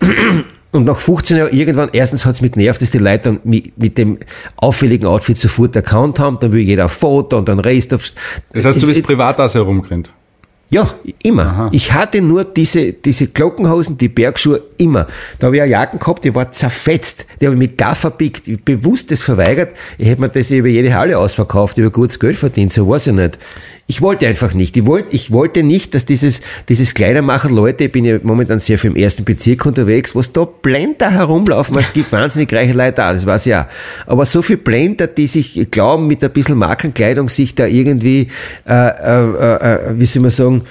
und 0.72 0.84
nach 0.84 0.98
15 0.98 1.36
Jahren 1.36 1.52
irgendwann, 1.52 1.90
erstens 1.92 2.24
hat's 2.24 2.40
mich 2.40 2.52
genervt, 2.52 2.82
dass 2.82 2.90
die 2.90 2.98
Leute 2.98 3.24
dann 3.24 3.40
mit, 3.44 3.76
mit 3.78 3.98
dem 3.98 4.18
auffälligen 4.56 5.06
Outfit 5.06 5.36
sofort 5.36 5.76
erkannt 5.76 6.18
haben, 6.18 6.38
dann 6.40 6.52
will 6.52 6.62
jeder 6.62 6.84
ein 6.84 6.88
Foto 6.88 7.38
und 7.38 7.48
dann 7.48 7.60
Rest 7.60 7.94
auf... 7.94 8.10
Das 8.52 8.64
heißt, 8.64 8.82
du 8.82 8.86
bist 8.86 9.02
privat 9.02 9.38
auch 9.38 9.54
herumgerannt. 9.54 10.10
Ja, 10.72 10.94
immer. 11.22 11.68
Ich 11.70 11.92
hatte 11.92 12.22
nur 12.22 12.44
diese, 12.44 12.94
diese 12.94 13.26
Glockenhosen, 13.26 13.98
die 13.98 14.08
Bergschuhe, 14.08 14.62
immer. 14.78 15.06
Da 15.38 15.48
habe 15.48 15.56
ich 15.56 15.62
eine 15.62 15.70
Jacken 15.70 15.98
gehabt, 15.98 16.24
die 16.24 16.34
war 16.34 16.50
zerfetzt. 16.50 17.26
Die 17.38 17.44
habe 17.44 17.54
ich 17.54 17.58
mit 17.58 17.76
Gaffer 17.76 18.10
pickt, 18.10 18.48
ich 18.48 18.58
bewusst 18.64 19.10
das 19.10 19.20
verweigert. 19.20 19.74
Ich 19.98 20.08
hätte 20.08 20.22
mir 20.22 20.30
das 20.30 20.50
über 20.50 20.68
jede 20.68 20.94
Halle 20.94 21.18
ausverkauft, 21.18 21.76
über 21.76 21.90
gutes 21.90 22.18
Geld 22.18 22.36
verdient, 22.36 22.72
so 22.72 22.88
weiß 22.88 23.08
ich 23.08 23.12
nicht. 23.12 23.38
Ich 23.88 24.00
wollte 24.00 24.26
einfach 24.26 24.54
nicht. 24.54 24.76
Ich 24.76 24.86
wollte, 24.86 25.14
ich 25.14 25.32
wollte 25.32 25.62
nicht, 25.62 25.94
dass 25.94 26.06
dieses, 26.06 26.40
dieses 26.68 26.94
Kleidermachen 26.94 27.54
Leute, 27.54 27.84
ich 27.84 27.92
bin 27.92 28.04
ja 28.04 28.18
momentan 28.22 28.60
sehr 28.60 28.78
viel 28.78 28.90
im 28.90 28.96
ersten 28.96 29.24
Bezirk 29.24 29.66
unterwegs, 29.66 30.14
was 30.14 30.32
da 30.32 30.44
Blender 30.44 31.10
herumlaufen, 31.10 31.74
weil 31.74 31.82
es 31.82 31.92
gibt 31.92 32.12
wahnsinnig 32.12 32.52
reiche 32.52 32.72
Leute 32.72 32.92
da, 32.92 33.12
das 33.12 33.26
weiß 33.26 33.46
ich 33.46 33.54
auch. 33.54 33.66
Aber 34.06 34.24
so 34.24 34.40
viel 34.40 34.56
Blender, 34.56 35.08
die 35.08 35.26
sich 35.26 35.68
glauben, 35.70 36.06
mit 36.06 36.22
ein 36.22 36.30
bisschen 36.30 36.58
Markenkleidung 36.58 37.28
sich 37.28 37.54
da 37.54 37.66
irgendwie, 37.66 38.28
äh, 38.66 38.72
äh, 38.72 39.54
äh, 39.56 39.98
wie 39.98 40.06
soll 40.06 40.22
man 40.22 40.30
sagen, 40.30 40.62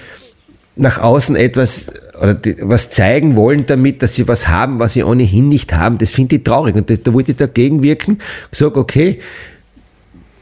nach 0.75 0.97
außen 0.97 1.35
etwas 1.35 1.87
oder 2.19 2.33
die, 2.33 2.55
was 2.61 2.89
zeigen 2.89 3.35
wollen 3.35 3.65
damit, 3.65 4.01
dass 4.01 4.15
sie 4.15 4.27
was 4.27 4.47
haben, 4.47 4.79
was 4.79 4.93
sie 4.93 5.03
ohnehin 5.03 5.47
nicht 5.47 5.73
haben, 5.73 5.97
das 5.97 6.11
finde 6.11 6.37
ich 6.37 6.43
traurig. 6.43 6.75
Und 6.75 6.89
das, 6.89 7.01
da 7.03 7.13
wollte 7.13 7.31
ich 7.31 7.37
dagegen 7.37 7.81
wirken. 7.81 8.19
Gesagt, 8.51 8.77
okay, 8.77 9.19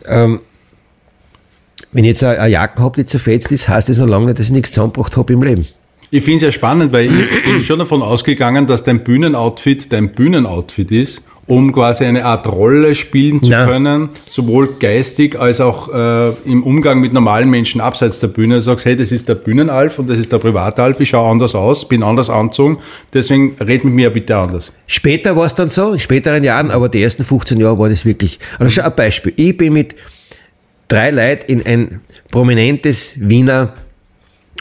ähm, 0.06 0.42
wenn 1.92 2.04
ich 2.04 2.10
jetzt 2.10 2.24
eine, 2.24 2.40
eine 2.40 2.52
Jacke 2.52 2.82
habe, 2.82 2.96
die 2.96 3.06
zerfetzt 3.06 3.52
ist, 3.52 3.68
heißt 3.68 3.90
das 3.90 3.98
noch 3.98 4.08
lange 4.08 4.28
nicht, 4.28 4.40
dass 4.40 4.48
ich 4.48 4.52
nichts 4.52 4.72
zusammengebracht 4.72 5.18
habe 5.18 5.34
im 5.34 5.42
Leben. 5.42 5.68
Ich 6.12 6.24
finde 6.24 6.38
es 6.38 6.44
ja 6.44 6.52
spannend, 6.52 6.92
weil 6.92 7.06
ich 7.06 7.44
bin 7.44 7.62
schon 7.64 7.80
davon 7.80 8.02
ausgegangen, 8.02 8.66
dass 8.66 8.84
dein 8.84 9.04
Bühnenoutfit 9.04 9.94
dein 9.94 10.14
Bühnenoutfit 10.14 10.92
ist, 10.92 11.22
um 11.46 11.72
quasi 11.72 12.06
eine 12.06 12.26
Art 12.26 12.48
Rolle 12.48 12.96
spielen 12.96 13.44
zu 13.44 13.52
Nein. 13.52 13.68
können, 13.68 14.10
sowohl 14.28 14.76
geistig 14.80 15.40
als 15.40 15.62
auch 15.62 15.94
äh, 15.94 16.30
im 16.46 16.64
Umgang 16.64 17.00
mit 17.00 17.14
normalen 17.14 17.50
Menschen 17.50 17.80
abseits 17.80 18.20
der 18.20 18.28
Bühne. 18.28 18.56
Du 18.56 18.62
sagst, 18.62 18.86
hey, 18.86 18.96
das 18.96 19.12
ist 19.12 19.30
der 19.30 19.36
Bühnenalf 19.36 20.00
und 20.00 20.08
das 20.10 20.18
ist 20.18 20.32
der 20.32 20.40
Privatalf, 20.40 21.00
ich 21.00 21.10
schaue 21.10 21.30
anders 21.30 21.54
aus, 21.54 21.88
bin 21.88 22.02
anders 22.02 22.30
anzogen, 22.30 22.80
deswegen 23.14 23.56
red 23.60 23.84
mit 23.84 23.94
mir 23.94 24.10
bitte 24.12 24.36
anders. 24.38 24.72
Später 24.88 25.36
war 25.36 25.46
es 25.46 25.54
dann 25.54 25.70
so, 25.70 25.94
in 25.94 26.00
späteren 26.00 26.44
Jahren, 26.44 26.72
aber 26.72 26.90
die 26.90 27.04
ersten 27.04 27.24
15 27.24 27.60
Jahre 27.60 27.78
war 27.78 27.90
das 27.90 28.06
wirklich. 28.06 28.40
Also 28.58 28.70
schon 28.70 28.84
ein 28.84 28.96
Beispiel. 28.96 29.34
Ich 29.36 29.58
bin 29.58 29.74
mit 29.74 29.96
drei 30.90 31.12
Leuten 31.12 31.52
in 31.54 31.66
ein 31.66 32.02
prominentes 32.32 33.14
Wiener, 33.18 33.74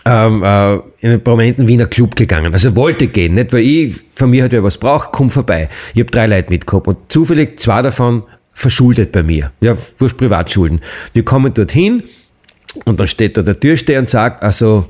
ähm, 0.04 0.44
äh, 0.44 0.74
in 1.00 1.10
einen 1.10 1.24
prominenten 1.24 1.66
Wiener 1.66 1.86
Club 1.86 2.14
gegangen. 2.14 2.52
Also 2.52 2.76
wollte 2.76 3.08
gehen, 3.08 3.34
nicht 3.34 3.52
weil 3.52 3.62
ich 3.62 3.96
von 4.14 4.30
mir 4.30 4.42
halt 4.42 4.52
wer 4.52 4.62
was 4.62 4.78
braucht, 4.78 5.10
komm 5.10 5.30
vorbei. 5.32 5.68
Ich 5.94 6.00
habe 6.00 6.10
drei 6.10 6.26
Leute 6.26 6.50
mitgehabt 6.50 6.86
und 6.86 6.98
zufällig 7.08 7.58
zwei 7.58 7.82
davon 7.82 8.22
verschuldet 8.52 9.10
bei 9.12 9.22
mir. 9.22 9.52
Ja, 9.60 9.76
wurscht 9.98 10.16
Privatschulden. 10.16 10.80
Wir 11.12 11.24
kommen 11.24 11.52
dorthin 11.52 12.04
und 12.84 13.00
dann 13.00 13.08
steht 13.08 13.36
da 13.36 13.42
der 13.42 13.58
Türsteher 13.58 13.98
und 13.98 14.08
sagt, 14.08 14.42
also 14.42 14.86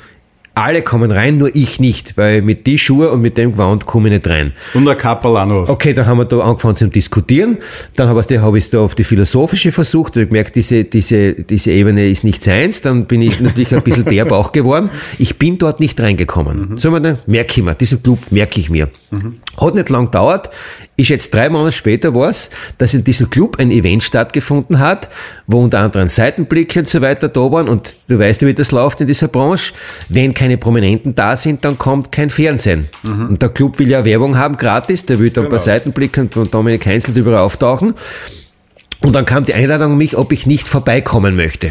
alle 0.59 0.83
kommen 0.83 1.11
rein, 1.11 1.39
nur 1.39 1.55
ich 1.55 1.79
nicht, 1.79 2.17
weil 2.17 2.43
mit 2.43 2.67
die 2.67 2.79
Schuhe 2.79 3.11
und 3.11 3.23
mit 3.23 3.39
dem 3.39 3.53
Gewand 3.53 3.87
komme 3.87 4.09
ich 4.09 4.15
nicht 4.15 4.29
rein. 4.29 4.53
Und 4.75 4.89
ein 4.89 4.99
Kapperl 4.99 5.37
auch 5.37 5.47
noch. 5.47 5.69
Okay, 5.69 5.95
dann 5.95 6.07
haben 6.07 6.19
wir 6.19 6.25
da 6.25 6.41
angefangen 6.41 6.77
zu 6.77 6.89
diskutieren. 6.89 7.59
Dann 7.95 8.09
habe 8.09 8.21
ich 8.21 8.27
es 8.57 8.71
da 8.71 8.81
auf 8.81 8.95
die 8.95 9.05
philosophische 9.05 9.71
versucht. 9.71 10.17
Da 10.17 10.21
habe 10.21 10.25
ich 10.25 10.29
gemerkt, 10.31 10.57
diese, 10.57 10.85
diese, 10.85 11.35
diese 11.35 11.71
Ebene 11.71 12.09
ist 12.09 12.25
nicht 12.25 12.43
seins. 12.43 12.81
Dann 12.81 13.07
bin 13.07 13.23
ich 13.23 13.41
natürlich 13.41 13.75
ein 13.75 13.83
bisschen 13.83 14.05
derb 14.05 14.33
auch 14.33 14.53
geworden. 14.53 14.91
Ich 15.19 15.39
bin 15.39 15.59
dort 15.59 15.81
nicht 15.81 16.01
reingekommen. 16.01 16.77
So 16.79 16.91
man 16.91 17.03
dann, 17.03 17.19
merke 17.27 17.53
ich 17.61 17.65
mir, 17.65 17.75
diesen 17.75 18.03
Club 18.03 18.19
merke 18.31 18.61
ich 18.61 18.69
mir. 18.69 18.89
Hat 19.57 19.75
nicht 19.75 19.89
lang 19.89 20.07
gedauert. 20.07 20.51
Ist 20.99 21.11
jetzt 21.11 21.33
drei 21.33 21.49
Monate 21.49 21.77
später 21.77 22.13
was, 22.13 22.51
dass 22.77 22.93
in 22.93 23.05
diesem 23.05 23.31
Club 23.31 23.61
ein 23.61 23.71
Event 23.71 24.03
stattgefunden 24.03 24.81
hat, 24.81 25.09
wo 25.47 25.63
unter 25.63 25.79
anderem 25.79 26.09
Seitenblicke 26.09 26.81
und 26.81 26.89
so 26.89 27.01
weiter 27.01 27.29
da 27.29 27.41
waren. 27.53 27.69
Und 27.69 27.89
du 28.09 28.19
weißt 28.19 28.43
ja, 28.43 28.49
wie 28.49 28.55
das 28.55 28.73
läuft 28.73 29.01
in 29.01 29.07
dieser 29.07 29.29
Branche. 29.29 29.75
Wenn 30.09 30.35
keine 30.35 30.59
Prominenten 30.59 31.15
da 31.15 31.37
sind, 31.37 31.65
dann 31.65 31.79
kommt 31.79 32.11
kein 32.11 32.31
Fernsehen. 32.31 32.89
Und 33.29 33.41
der 33.41 33.51
Club 33.51 33.79
will 33.79 33.89
ja 33.89 34.05
Werbung 34.05 34.37
haben, 34.37 34.57
gratis. 34.57 35.07
Der 35.07 35.21
will 35.21 35.31
da 35.31 35.43
ein 35.43 35.49
paar 35.49 35.61
Seitenblicke 35.61 36.21
und 36.21 36.53
Dominik 36.53 36.85
Heinzel 36.85 37.17
überall 37.17 37.39
auftauchen. 37.39 37.95
Und 39.01 39.15
dann 39.15 39.25
kam 39.25 39.45
die 39.45 39.55
Einladung 39.55 39.93
an 39.93 39.99
mich, 39.99 40.17
ob 40.17 40.33
ich 40.33 40.45
nicht 40.45 40.67
vorbeikommen 40.67 41.37
möchte. 41.37 41.71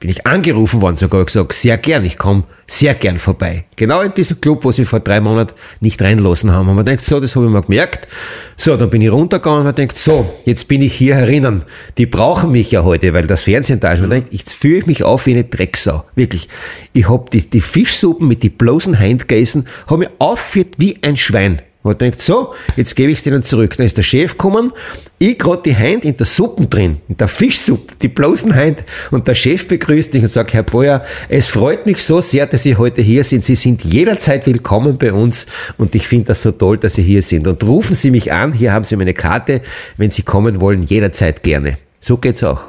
Bin 0.00 0.10
ich 0.10 0.26
angerufen 0.26 0.82
worden, 0.82 0.96
sogar 0.96 1.24
gesagt, 1.24 1.52
sehr 1.52 1.78
gern, 1.78 2.04
ich 2.04 2.18
komme 2.18 2.42
sehr 2.66 2.94
gern 2.94 3.20
vorbei. 3.20 3.66
Genau 3.76 4.00
in 4.00 4.12
diesem 4.12 4.40
Club, 4.40 4.64
wo 4.64 4.72
sie 4.72 4.84
vor 4.84 4.98
drei 4.98 5.20
Monaten 5.20 5.54
nicht 5.78 6.02
reinlassen 6.02 6.50
haben. 6.50 6.68
Und 6.68 6.74
man 6.74 6.84
denkt, 6.84 7.02
so, 7.02 7.20
das 7.20 7.36
habe 7.36 7.46
ich 7.46 7.52
mir 7.52 7.62
gemerkt. 7.62 8.08
So, 8.56 8.76
dann 8.76 8.90
bin 8.90 9.00
ich 9.00 9.12
runtergegangen 9.12 9.60
und 9.60 9.66
man 9.66 9.74
denkt, 9.76 9.96
so, 9.96 10.34
jetzt 10.44 10.66
bin 10.66 10.82
ich 10.82 10.94
hier 10.94 11.14
herinnen. 11.14 11.62
Die 11.98 12.06
brauchen 12.06 12.50
mich 12.50 12.72
ja 12.72 12.82
heute, 12.82 13.14
weil 13.14 13.28
das 13.28 13.44
Fernsehen 13.44 13.78
da 13.78 13.92
ist. 13.92 14.00
Man 14.00 14.10
denkt, 14.10 14.32
jetzt 14.32 14.54
fühle 14.54 14.78
ich 14.78 14.86
mich 14.86 15.04
auf 15.04 15.26
wie 15.26 15.34
eine 15.34 15.44
Drecksau. 15.44 16.04
Wirklich. 16.16 16.48
Ich 16.92 17.08
hab 17.08 17.30
die, 17.30 17.48
die 17.48 17.60
Fischsuppen 17.60 18.26
mit 18.26 18.42
die 18.42 18.50
bloßen 18.50 18.98
Hand 18.98 19.28
gegessen, 19.28 19.68
habe 19.86 19.98
mich 19.98 20.08
aufgeführt 20.18 20.74
wie 20.78 20.98
ein 21.02 21.16
Schwein. 21.16 21.62
Und 21.86 22.00
denkt, 22.00 22.20
so, 22.20 22.52
jetzt 22.74 22.96
gebe 22.96 23.12
ich 23.12 23.18
es 23.18 23.22
denen 23.22 23.44
zurück. 23.44 23.76
Dann 23.76 23.86
ist 23.86 23.96
der 23.96 24.02
Chef 24.02 24.32
gekommen, 24.32 24.72
ich 25.18 25.38
gerade 25.38 25.62
die 25.62 25.76
Hand 25.76 26.04
in 26.04 26.16
der 26.16 26.26
Suppe 26.26 26.66
drin, 26.66 26.96
in 27.08 27.16
der 27.16 27.28
Fischsuppe, 27.28 27.94
die 28.02 28.08
bloßen 28.08 28.54
Hand, 28.56 28.84
und 29.12 29.28
der 29.28 29.36
Chef 29.36 29.68
begrüßt 29.68 30.12
mich 30.12 30.24
und 30.24 30.28
sagt, 30.28 30.52
Herr 30.52 30.64
Boyer, 30.64 31.04
es 31.28 31.46
freut 31.46 31.86
mich 31.86 32.02
so 32.02 32.20
sehr, 32.20 32.46
dass 32.46 32.64
Sie 32.64 32.74
heute 32.74 33.02
hier 33.02 33.22
sind. 33.22 33.44
Sie 33.44 33.54
sind 33.54 33.84
jederzeit 33.84 34.46
willkommen 34.46 34.98
bei 34.98 35.12
uns 35.12 35.46
und 35.78 35.94
ich 35.94 36.08
finde 36.08 36.26
das 36.26 36.42
so 36.42 36.50
toll, 36.50 36.78
dass 36.78 36.94
Sie 36.94 37.02
hier 37.02 37.22
sind. 37.22 37.46
Und 37.46 37.62
rufen 37.62 37.94
Sie 37.94 38.10
mich 38.10 38.32
an, 38.32 38.52
hier 38.52 38.72
haben 38.72 38.84
Sie 38.84 38.96
meine 38.96 39.14
Karte, 39.14 39.60
wenn 39.96 40.10
Sie 40.10 40.22
kommen 40.22 40.60
wollen, 40.60 40.82
jederzeit 40.82 41.44
gerne. 41.44 41.78
So 42.00 42.16
geht's 42.16 42.42
auch. 42.42 42.64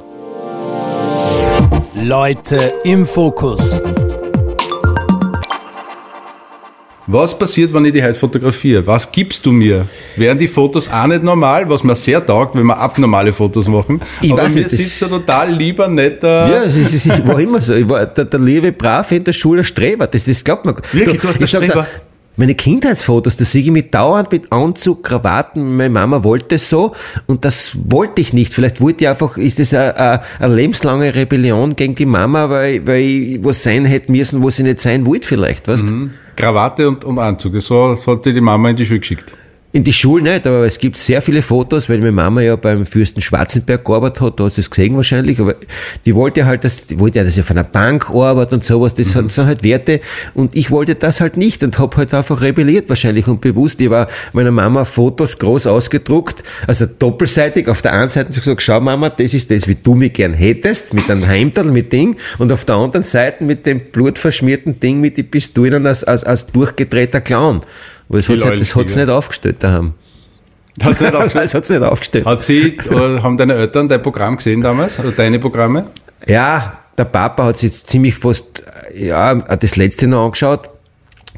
Leute 2.03 2.71
im 2.83 3.03
Fokus. 3.03 3.81
Was 7.09 7.37
passiert, 7.39 7.73
wenn 7.73 7.85
ich 7.85 7.93
die 7.93 8.03
heute 8.03 8.15
fotografiere? 8.19 8.85
Was 8.85 9.09
gibst 9.11 9.45
du 9.45 9.51
mir? 9.53 9.87
Wären 10.17 10.37
die 10.37 10.47
Fotos 10.47 10.89
auch 10.91 11.07
nicht 11.07 11.23
normal, 11.23 11.69
was 11.69 11.81
mir 11.83 11.95
sehr 11.95 12.25
taugt, 12.25 12.53
wenn 12.55 12.65
wir 12.65 12.77
abnormale 12.77 13.31
Fotos 13.31 13.67
machen? 13.67 14.01
Ich 14.21 14.31
Aber 14.33 14.43
weiß 14.43 14.55
mir 14.55 14.61
nicht, 14.61 14.73
das- 14.73 14.79
sitzt 14.79 15.03
ein 15.05 15.09
total 15.09 15.53
lieber, 15.53 15.87
netter... 15.87 16.49
Ja, 16.49 16.63
es 16.63 16.75
ist, 16.75 16.87
es 16.93 17.05
ist, 17.05 17.17
ich 17.19 17.25
war 17.27 17.39
immer 17.39 17.61
so. 17.61 17.73
Ich 17.75 17.87
war 17.87 18.05
der, 18.05 18.25
der 18.25 18.39
liebe 18.41 18.73
Brave 18.73 19.15
in 19.15 19.23
der 19.23 19.31
Schule 19.33 19.63
Streber. 19.63 20.07
Das, 20.07 20.25
das 20.25 20.43
glaubt 20.43 20.65
man. 20.65 20.75
Wirklich, 20.91 21.21
du 21.21 21.27
der 21.27 21.47
sag 21.47 21.63
Streber? 21.63 21.73
da, 21.83 21.87
Meine 22.35 22.55
Kindheitsfotos, 22.55 23.37
da 23.37 23.45
sehe 23.45 23.61
ich 23.61 23.71
mich 23.71 23.89
dauernd 23.89 24.29
mit 24.31 24.51
Anzug, 24.51 25.01
Krawatten. 25.03 25.77
Meine 25.77 25.89
Mama 25.89 26.25
wollte 26.25 26.55
es 26.55 26.69
so 26.69 26.93
und 27.25 27.45
das 27.45 27.77
wollte 27.85 28.19
ich 28.21 28.33
nicht. 28.33 28.53
Vielleicht 28.53 28.81
wollte 28.81 29.05
ich 29.05 29.09
einfach, 29.09 29.37
ist 29.37 29.59
das 29.59 29.73
eine, 29.73 29.95
eine, 29.95 30.21
eine 30.39 30.55
lebenslange 30.55 31.15
Rebellion 31.15 31.73
gegen 31.77 31.95
die 31.95 32.05
Mama, 32.05 32.49
weil, 32.49 32.85
weil 32.85 33.01
ich 33.01 33.39
was 33.45 33.63
sein 33.63 33.85
hätte 33.85 34.11
müssen, 34.11 34.43
was 34.43 34.59
ich 34.59 34.65
nicht 34.65 34.81
sein 34.81 35.05
wollte 35.05 35.25
vielleicht, 35.25 35.69
weißt 35.69 35.85
Mhm. 35.85 36.11
Krawatte 36.37 36.87
und, 36.87 37.03
und 37.03 37.19
Anzug. 37.19 37.59
So, 37.61 37.95
so 37.95 38.13
hat 38.13 38.25
dir 38.25 38.33
die 38.33 38.41
Mama 38.41 38.69
in 38.69 38.77
die 38.77 38.85
Schule 38.85 38.99
geschickt. 38.99 39.35
In 39.73 39.83
die 39.83 39.91
Schule 39.91 40.23
nicht, 40.23 40.47
aber 40.47 40.65
es 40.65 40.79
gibt 40.79 40.97
sehr 40.97 41.21
viele 41.21 41.41
Fotos, 41.41 41.89
weil 41.89 41.97
meine 41.97 42.13
Mama 42.13 42.39
ja 42.39 42.55
beim 42.55 42.85
Fürsten 42.85 43.19
Schwarzenberg 43.21 43.83
gearbeitet 43.83 44.21
hat, 44.21 44.39
da 44.39 44.45
hast 44.45 44.55
du 44.55 44.61
es 44.61 44.69
gesehen 44.69 44.95
wahrscheinlich, 44.95 45.41
aber 45.41 45.55
die 46.05 46.15
wollte 46.15 46.45
halt, 46.45 46.63
das, 46.63 46.85
die 46.85 46.97
wollte 46.97 47.19
ja, 47.19 47.25
dass 47.25 47.35
ich 47.35 47.43
auf 47.43 47.51
einer 47.51 47.65
Bank 47.65 48.09
arbeite 48.09 48.55
und 48.55 48.63
sowas, 48.63 48.95
das 48.95 49.13
Mhm. 49.13 49.29
sind 49.29 49.45
halt 49.45 49.63
Werte 49.65 49.99
und 50.33 50.55
ich 50.55 50.71
wollte 50.71 50.95
das 50.95 51.19
halt 51.19 51.35
nicht 51.35 51.63
und 51.63 51.77
habe 51.79 51.97
halt 51.97 52.13
einfach 52.13 52.41
rebelliert 52.41 52.87
wahrscheinlich 52.87 53.27
und 53.27 53.41
bewusst, 53.41 53.81
ich 53.81 53.89
war 53.89 54.07
meiner 54.31 54.51
Mama 54.51 54.85
Fotos 54.85 55.37
groß 55.37 55.67
ausgedruckt, 55.67 56.43
also 56.65 56.85
doppelseitig, 56.85 57.67
auf 57.67 57.81
der 57.81 57.91
einen 57.91 58.09
Seite 58.09 58.31
gesagt, 58.31 58.61
schau 58.61 58.79
Mama, 58.79 59.09
das 59.09 59.33
ist 59.33 59.51
das, 59.51 59.67
wie 59.67 59.75
du 59.75 59.95
mich 59.95 60.13
gern 60.13 60.33
hättest, 60.33 60.93
mit 60.93 61.11
einem 61.11 61.27
Heimtal, 61.27 61.65
mit 61.65 61.91
Ding 61.91 62.15
und 62.37 62.53
auf 62.53 62.63
der 62.63 62.75
anderen 62.75 63.03
Seite 63.03 63.43
mit 63.43 63.65
dem 63.65 63.81
blutverschmierten 63.81 64.79
Ding 64.79 65.01
mit 65.01 65.17
die 65.17 65.23
Pistolen 65.23 65.85
als, 65.85 66.05
als, 66.05 66.23
als 66.23 66.47
durchgedrehter 66.47 67.19
Clown. 67.19 67.61
Aber 68.09 68.17
das 68.19 68.27
Die 68.27 68.41
hat's 68.41 68.95
nicht, 68.95 69.09
aufgestellt 69.09 69.57
daheim. 69.59 69.93
Hat's 70.81 71.01
nicht 71.01 71.15
aufgestellt? 71.15 71.53
Hat's 71.53 71.69
nicht 71.69 71.81
aufgestellt. 71.81 72.25
Hat 72.25 72.43
sie, 72.43 72.77
oder 72.89 73.23
haben 73.23 73.37
deine 73.37 73.55
Eltern 73.55 73.89
dein 73.89 74.01
Programm 74.01 74.37
gesehen 74.37 74.61
damals? 74.61 74.99
Oder 74.99 75.11
deine 75.11 75.39
Programme? 75.39 75.87
Ja, 76.25 76.79
der 76.97 77.05
Papa 77.05 77.45
hat 77.45 77.57
sich 77.57 77.71
jetzt 77.71 77.89
ziemlich 77.89 78.15
fast, 78.15 78.63
ja, 78.95 79.33
das 79.35 79.75
letzte 79.75 80.07
noch 80.07 80.25
angeschaut. 80.25 80.69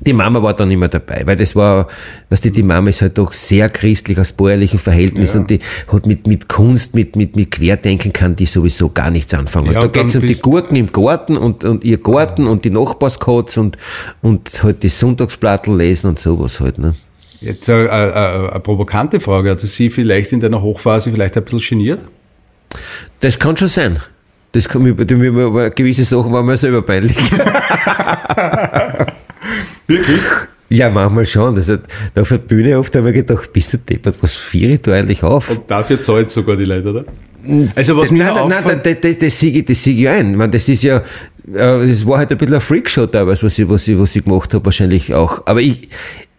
Die 0.01 0.13
Mama 0.13 0.41
war 0.41 0.53
dann 0.53 0.71
immer 0.71 0.88
dabei, 0.88 1.23
weil 1.25 1.35
das 1.35 1.55
war, 1.55 1.88
weißt 2.29 2.45
du, 2.45 2.51
die 2.51 2.63
Mama 2.63 2.89
ist 2.89 3.01
halt 3.01 3.17
doch 3.17 3.33
sehr 3.33 3.69
christlich 3.69 4.17
aus 4.17 4.31
bäuerlichen 4.31 4.79
Verhältnissen 4.79 5.41
und 5.41 5.49
die 5.49 5.59
hat 5.91 6.05
mit, 6.05 6.25
mit 6.25 6.47
Kunst, 6.47 6.95
mit, 6.95 7.15
mit, 7.15 7.35
mit 7.35 7.51
Querdenken 7.51 8.13
kann 8.13 8.35
die 8.35 8.45
sowieso 8.45 8.89
gar 8.89 9.12
nichts 9.12 9.33
anfangen. 9.33 9.73
Ja, 9.73 9.81
da 9.81 9.88
geht's 9.88 10.15
um 10.15 10.25
die 10.25 10.35
Gurken 10.35 10.77
im 10.77 10.91
Garten 10.91 11.35
und, 11.35 11.65
und 11.65 11.83
ihr 11.83 11.97
Garten 11.97 12.47
und 12.47 12.63
die 12.63 12.69
Nachbarskots 12.69 13.57
und, 13.57 13.77
und 14.21 14.63
halt 14.63 14.83
die 14.83 14.89
Sonntagsblattel 14.89 15.75
lesen 15.75 16.07
und 16.07 16.19
sowas 16.19 16.59
halt, 16.59 16.77
ne. 16.77 16.95
Jetzt 17.41 17.69
äh, 17.69 17.85
äh, 17.85 17.88
äh, 17.88 18.51
eine 18.51 18.59
provokante 18.59 19.19
Frage. 19.19 19.51
Hat 19.51 19.62
sie 19.62 19.89
vielleicht 19.89 20.33
in 20.33 20.41
deiner 20.41 20.62
Hochphase 20.62 21.12
vielleicht 21.12 21.38
ein 21.38 21.43
bisschen 21.43 21.79
geniert? 21.79 22.01
Das 23.21 23.39
kann 23.39 23.55
schon 23.55 23.69
sein. 23.69 23.99
Das 24.51 24.67
kann 24.67 24.81
mir 24.81 24.95
gewisse 24.95 26.03
Sachen 26.03 26.33
waren 26.33 26.45
mir 26.45 26.57
selber 26.57 26.81
peinlich. 26.81 27.15
Wirklich? 29.89 30.19
Ja, 30.69 30.89
manchmal 30.89 31.25
schon. 31.25 31.56
Das 31.56 31.67
hat, 31.67 31.82
da 32.13 32.21
auf 32.21 32.30
der 32.30 32.38
Bühne 32.38 32.78
oft 32.78 32.95
habe 32.95 33.10
ich 33.10 33.15
gedacht, 33.15 33.52
bist 33.52 33.73
du 33.73 33.78
deppert, 33.78 34.15
was 34.21 34.36
führe 34.36 34.73
ich 34.73 34.82
da 34.84 34.93
eigentlich 34.93 35.23
auf? 35.23 35.49
Und 35.49 35.62
dafür 35.69 35.99
zahlt 36.02 36.30
sogar 36.30 36.56
die 36.56 36.65
Leute, 36.65 36.89
oder? 36.91 37.06
Also 37.75 37.95
was 37.95 38.04
Das, 38.04 38.12
mir 38.12 38.25
nein, 38.25 38.34
auffällt- 38.34 38.65
nein, 38.65 38.80
das, 38.84 38.99
das, 39.02 39.17
das 39.17 39.39
siege 39.39 39.60
ich, 39.60 39.65
das 39.65 39.84
siege 39.84 40.02
ich 40.04 40.10
ein. 40.10 40.32
Ich 40.32 40.38
meine, 40.38 40.52
das 40.52 40.69
ist 40.69 40.84
ja, 40.84 40.97
äh, 40.97 41.04
das 41.88 42.06
war 42.06 42.19
halt 42.19 42.32
ein 42.32 42.38
bisschen 42.38 42.54
ein 42.56 42.62
Freakshow 42.62 43.08
teilweise, 43.08 43.43
was 43.45 43.58
ich, 43.58 43.67
was 43.67 43.88
ich, 43.88 43.97
was 43.97 44.15
ich 44.15 44.23
gemacht 44.23 44.54
habe, 44.54 44.63
wahrscheinlich 44.65 45.13
auch. 45.13 45.41
Aber 45.47 45.60
ich, 45.62 45.89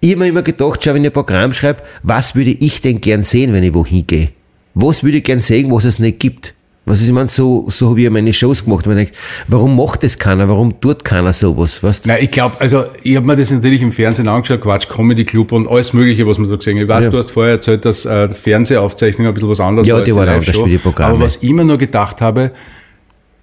ich 0.01 0.11
habe 0.11 0.21
mir 0.21 0.29
immer 0.29 0.43
gedacht, 0.43 0.81
schau, 0.85 0.95
wenn 0.95 1.03
ich 1.03 1.11
ein 1.11 1.13
Programm 1.13 1.53
schreibe, 1.53 1.83
was 2.05 2.35
würde 2.37 2.51
ich 2.53 2.81
denn 2.83 3.01
gern 3.01 3.23
sehen, 3.25 3.53
wenn 3.53 3.65
ich 3.65 3.75
wohin 3.75 4.07
gehe? 4.07 4.29
Was 4.75 5.03
würde 5.03 5.19
ich 5.19 5.25
gern 5.25 5.41
sehen, 5.41 5.73
was 5.73 5.85
es 5.85 5.99
nicht 5.99 6.21
gibt? 6.21 6.55
Was 6.87 7.01
ist, 7.03 7.09
ich 7.09 7.13
meine, 7.13 7.29
so, 7.29 7.67
so 7.69 7.91
habe 7.91 8.01
ich 8.01 8.05
ja 8.05 8.11
meine 8.11 8.33
Shows 8.33 8.65
gemacht. 8.65 8.87
Man 8.87 8.97
denkt, 8.97 9.15
warum 9.49 9.77
macht 9.77 10.03
das 10.03 10.19
keiner? 10.19 10.49
Warum 10.49 10.81
tut 10.81 11.05
keiner 11.05 11.33
sowas? 11.33 11.83
Weißt? 11.83 12.07
Nein, 12.07 12.19
ich 12.23 12.31
glaube, 12.31 12.59
also 12.59 12.85
ich 13.03 13.17
habe 13.17 13.27
mir 13.27 13.37
das 13.37 13.51
natürlich 13.51 13.83
im 13.83 13.93
Fernsehen 13.93 14.27
angeschaut, 14.29 14.63
Quatsch, 14.63 14.89
Comedy 14.89 15.25
Club 15.25 15.53
und 15.53 15.69
alles 15.69 15.93
Mögliche, 15.93 16.27
was 16.27 16.39
man 16.39 16.49
so 16.49 16.57
gesehen 16.57 16.77
hat. 16.79 16.83
Ich 16.85 16.89
weiß, 16.89 17.05
Ja. 17.05 17.11
du 17.11 17.19
hast 17.19 17.31
vorher 17.31 17.53
erzählt, 17.53 17.85
dass 17.85 18.07
äh, 18.07 18.31
Fernsehaufzeichnung 18.31 19.29
ein 19.29 19.35
bisschen 19.35 19.51
was 19.51 19.61
anderes 19.61 19.87
Ja, 19.87 19.97
war. 19.97 20.03
die 20.05 20.11
als 20.11 20.19
waren 20.19 20.27
Live-Show. 20.27 20.51
anders 20.53 20.67
wie 20.67 20.71
die 20.71 20.79
Programme. 20.79 21.15
Aber 21.15 21.25
was 21.25 21.37
ich 21.43 21.51
mir 21.53 21.65
nur 21.65 21.79
gedacht 21.79 22.21
habe, 22.23 22.51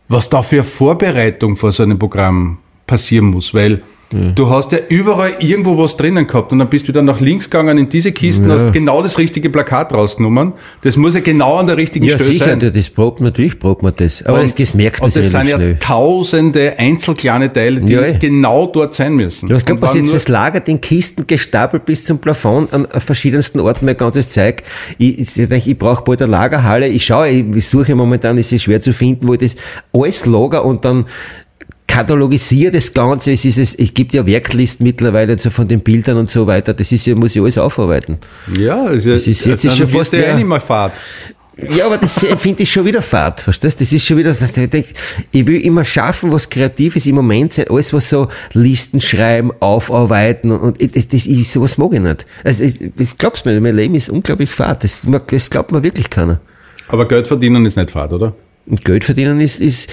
was 0.10 0.30
da 0.30 0.42
für 0.42 0.64
Vorbereitung 0.64 1.56
vor 1.58 1.72
so 1.72 1.84
einem 1.84 2.00
Programm 2.00 2.58
passieren 2.88 3.28
muss, 3.28 3.54
weil 3.54 3.82
du 4.12 4.50
hast 4.50 4.72
ja 4.72 4.80
überall 4.90 5.34
irgendwo 5.40 5.78
was 5.78 5.98
drinnen 5.98 6.28
gehabt 6.28 6.52
und 6.52 6.60
dann 6.60 6.70
bist 6.70 6.86
du 6.86 6.90
wieder 6.90 7.02
nach 7.02 7.20
links 7.20 7.50
gegangen 7.50 7.78
in 7.78 7.90
diese 7.90 8.12
Kisten, 8.12 8.50
hast 8.52 8.72
genau 8.72 9.02
das 9.02 9.18
richtige 9.18 9.50
Plakat 9.50 9.94
rausgenommen. 9.94 10.54
Das 10.82 10.96
muss 10.96 11.14
ja 11.14 11.20
genau 11.20 11.58
an 11.58 11.68
der 11.68 11.78
richtigen 11.78 12.06
Ja, 12.06 12.16
Stelle 12.16 12.32
sicher, 12.32 12.46
sein. 12.46 12.60
das, 12.60 12.72
das 12.72 12.90
probt 12.90 13.20
man, 13.20 13.30
natürlich 13.30 13.60
probt 13.60 13.84
man 13.84 13.94
das. 13.98 14.24
Aber 14.26 14.42
das, 14.42 14.56
das 14.56 14.74
merkt 14.74 15.00
man 15.02 15.08
und 15.08 15.16
das 15.16 15.32
sind 15.32 15.48
ja 15.48 15.56
schnell. 15.56 15.78
tausende 15.80 16.80
einzelkleine 16.80 17.52
Teile, 17.52 17.82
die 17.82 17.94
Ja, 17.94 18.02
eh. 18.04 18.18
genau 18.18 18.68
dort 18.68 18.96
sein 18.96 19.16
müssen. 19.16 19.50
Ja, 19.50 19.58
ich 19.58 19.66
glaube, 19.66 19.82
Und 19.82 19.88
was 19.90 19.96
jetzt 19.96 20.14
das 20.14 20.28
lagert 20.28 20.70
in 20.70 20.80
Kisten 20.80 21.28
gestapelt 21.28 21.86
bis 21.86 22.04
zum 22.04 22.20
Plafond 22.20 22.74
an 22.74 22.88
verschiedensten 23.00 23.60
Orten 23.60 23.86
mein 23.86 23.98
ganzes 23.98 24.30
Zeug. 24.30 24.64
Ich, 24.98 25.20
ich, 25.20 25.52
ich, 25.68 25.78
brauche 25.78 26.04
bald 26.04 26.22
eine 26.22 26.32
Lagerhalle. 26.32 26.88
Ich 26.88 27.06
schaue, 27.06 27.30
ich, 27.30 27.46
ich 27.56 27.68
suche 27.68 27.96
momentan, 27.96 28.38
ist 28.38 28.52
es 28.52 28.64
schwer 28.64 28.82
zu 28.82 28.94
finden, 28.94 29.28
wo 29.28 29.34
ich 29.34 29.40
das 29.40 29.56
alles 29.94 30.26
lager 30.26 30.64
und 30.66 30.86
dann 30.86 31.06
katalogisiere 31.88 32.72
das 32.72 32.94
Ganze. 32.94 33.32
Es 33.32 33.46
ist 33.46 33.58
es, 33.58 33.78
ich 33.80 33.94
gibt 33.94 34.14
ja 34.14 34.26
Werklisten 34.26 34.86
mittlerweile 34.86 35.38
so 35.40 35.50
von 35.50 35.68
den 35.68 35.80
Bildern 35.82 36.18
und 36.18 36.30
so 36.30 36.46
weiter. 36.48 36.74
Das 36.74 36.92
ist 36.92 37.06
ja, 37.06 37.16
muss 37.16 37.36
ich 37.36 37.42
alles 37.42 37.58
aufarbeiten. 37.58 38.18
Ja, 38.58 38.86
das 38.90 38.98
ist, 38.98 39.06
ja- 39.06 39.12
Das 39.14 39.28
ist 39.28 39.46
jetzt 39.46 39.64
dann 39.66 39.72
schon 39.72 39.88
wird 39.94 39.98
fast 40.00 40.14
ja 40.14 40.36
nicht 40.36 40.48
mehr 40.48 40.62
Fahrt. 40.62 41.00
Ja, 41.76 41.88
aber 41.88 41.98
das 41.98 42.20
finde 42.38 42.62
ich 42.62 42.72
schon 42.72 42.86
wieder 42.86 43.02
fad, 43.02 43.42
verstehst? 43.42 43.82
Das 43.82 43.92
ist 43.92 44.06
schon 44.06 44.16
wieder, 44.18 44.30
ich, 44.40 44.70
denk, 44.70 44.86
ich 45.32 45.48
will 45.48 45.60
immer 45.62 45.84
schaffen, 45.84 46.32
was 46.32 46.48
Kreatives 46.52 47.08
im 47.08 47.16
Moment 47.16 47.54
sein, 47.54 47.66
alles 47.72 47.92
was 47.94 48.12
so 48.12 48.28
Listen 48.54 49.02
schreiben, 49.02 49.50
aufarbeiten 49.60 50.52
und, 50.52 50.62
und 50.80 51.14
das, 51.14 51.26
ich, 51.26 51.50
sowas 51.50 51.80
mag 51.80 51.94
ich 51.94 52.00
nicht. 52.00 52.28
Also, 52.44 52.62
ich, 52.64 52.80
ich 52.96 53.18
glaub's 53.18 53.44
mir, 53.44 53.60
mein 53.60 53.76
Leben 53.76 53.96
ist 53.96 54.08
unglaublich 54.12 54.52
fad, 54.52 54.84
das, 54.84 55.02
das 55.32 55.50
glaubt 55.50 55.72
mir 55.72 55.82
wirklich 55.82 56.12
keiner. 56.12 56.40
Aber 56.90 57.08
Geld 57.08 57.28
verdienen 57.28 57.66
ist 57.66 57.76
nicht 57.76 57.90
Fahrt, 57.90 58.14
oder? 58.14 58.36
Geld 58.68 59.06
verdienen 59.06 59.40
ist, 59.40 59.60
ist, 59.62 59.90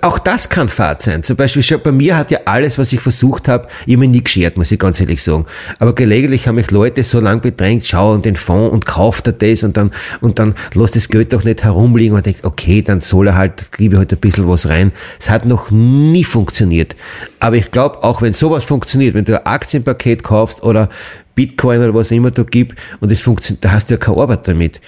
auch 0.00 0.18
das 0.18 0.48
kann 0.48 0.68
Fahrt 0.68 1.02
sein. 1.02 1.22
Zum 1.22 1.36
Beispiel, 1.36 1.62
schon 1.62 1.80
bei 1.82 1.92
mir 1.92 2.16
hat 2.16 2.30
ja 2.30 2.40
alles, 2.44 2.78
was 2.78 2.92
ich 2.92 3.00
versucht 3.00 3.48
habe, 3.48 3.68
immer 3.86 4.06
nie 4.06 4.22
geschert, 4.22 4.56
muss 4.56 4.70
ich 4.70 4.78
ganz 4.78 5.00
ehrlich 5.00 5.22
sagen. 5.22 5.46
Aber 5.78 5.94
gelegentlich 5.94 6.48
haben 6.48 6.54
mich 6.54 6.70
Leute 6.70 7.04
so 7.04 7.20
lang 7.20 7.40
bedrängt, 7.40 7.86
schau 7.86 8.12
und 8.12 8.24
den 8.24 8.36
Fonds 8.36 8.72
und 8.72 8.86
kauft 8.86 9.26
er 9.26 9.32
das 9.32 9.64
und 9.64 9.76
dann, 9.76 9.90
und 10.20 10.38
dann 10.38 10.54
lass 10.74 10.92
das 10.92 11.08
Geld 11.08 11.32
doch 11.32 11.44
nicht 11.44 11.64
herumliegen 11.64 12.16
und 12.16 12.24
denkt, 12.24 12.44
okay, 12.44 12.80
dann 12.80 13.00
soll 13.00 13.28
er 13.28 13.36
halt, 13.36 13.72
gebe 13.72 13.96
ich 13.96 13.98
halt 13.98 14.12
ein 14.12 14.18
bisschen 14.18 14.48
was 14.48 14.68
rein. 14.68 14.92
Es 15.18 15.28
hat 15.28 15.44
noch 15.44 15.70
nie 15.70 16.24
funktioniert. 16.24 16.96
Aber 17.40 17.56
ich 17.56 17.70
glaube, 17.70 18.02
auch 18.02 18.22
wenn 18.22 18.32
sowas 18.32 18.64
funktioniert, 18.64 19.14
wenn 19.14 19.24
du 19.24 19.38
ein 19.38 19.46
Aktienpaket 19.46 20.22
kaufst 20.22 20.62
oder 20.62 20.88
Bitcoin 21.34 21.80
oder 21.80 21.94
was 21.94 22.10
immer 22.10 22.30
da 22.30 22.44
gibt 22.44 22.78
und 23.00 23.10
es 23.10 23.20
funktioniert, 23.20 23.64
da 23.64 23.72
hast 23.72 23.90
du 23.90 23.94
ja 23.94 23.98
keine 23.98 24.18
Arbeit 24.18 24.48
damit. 24.48 24.80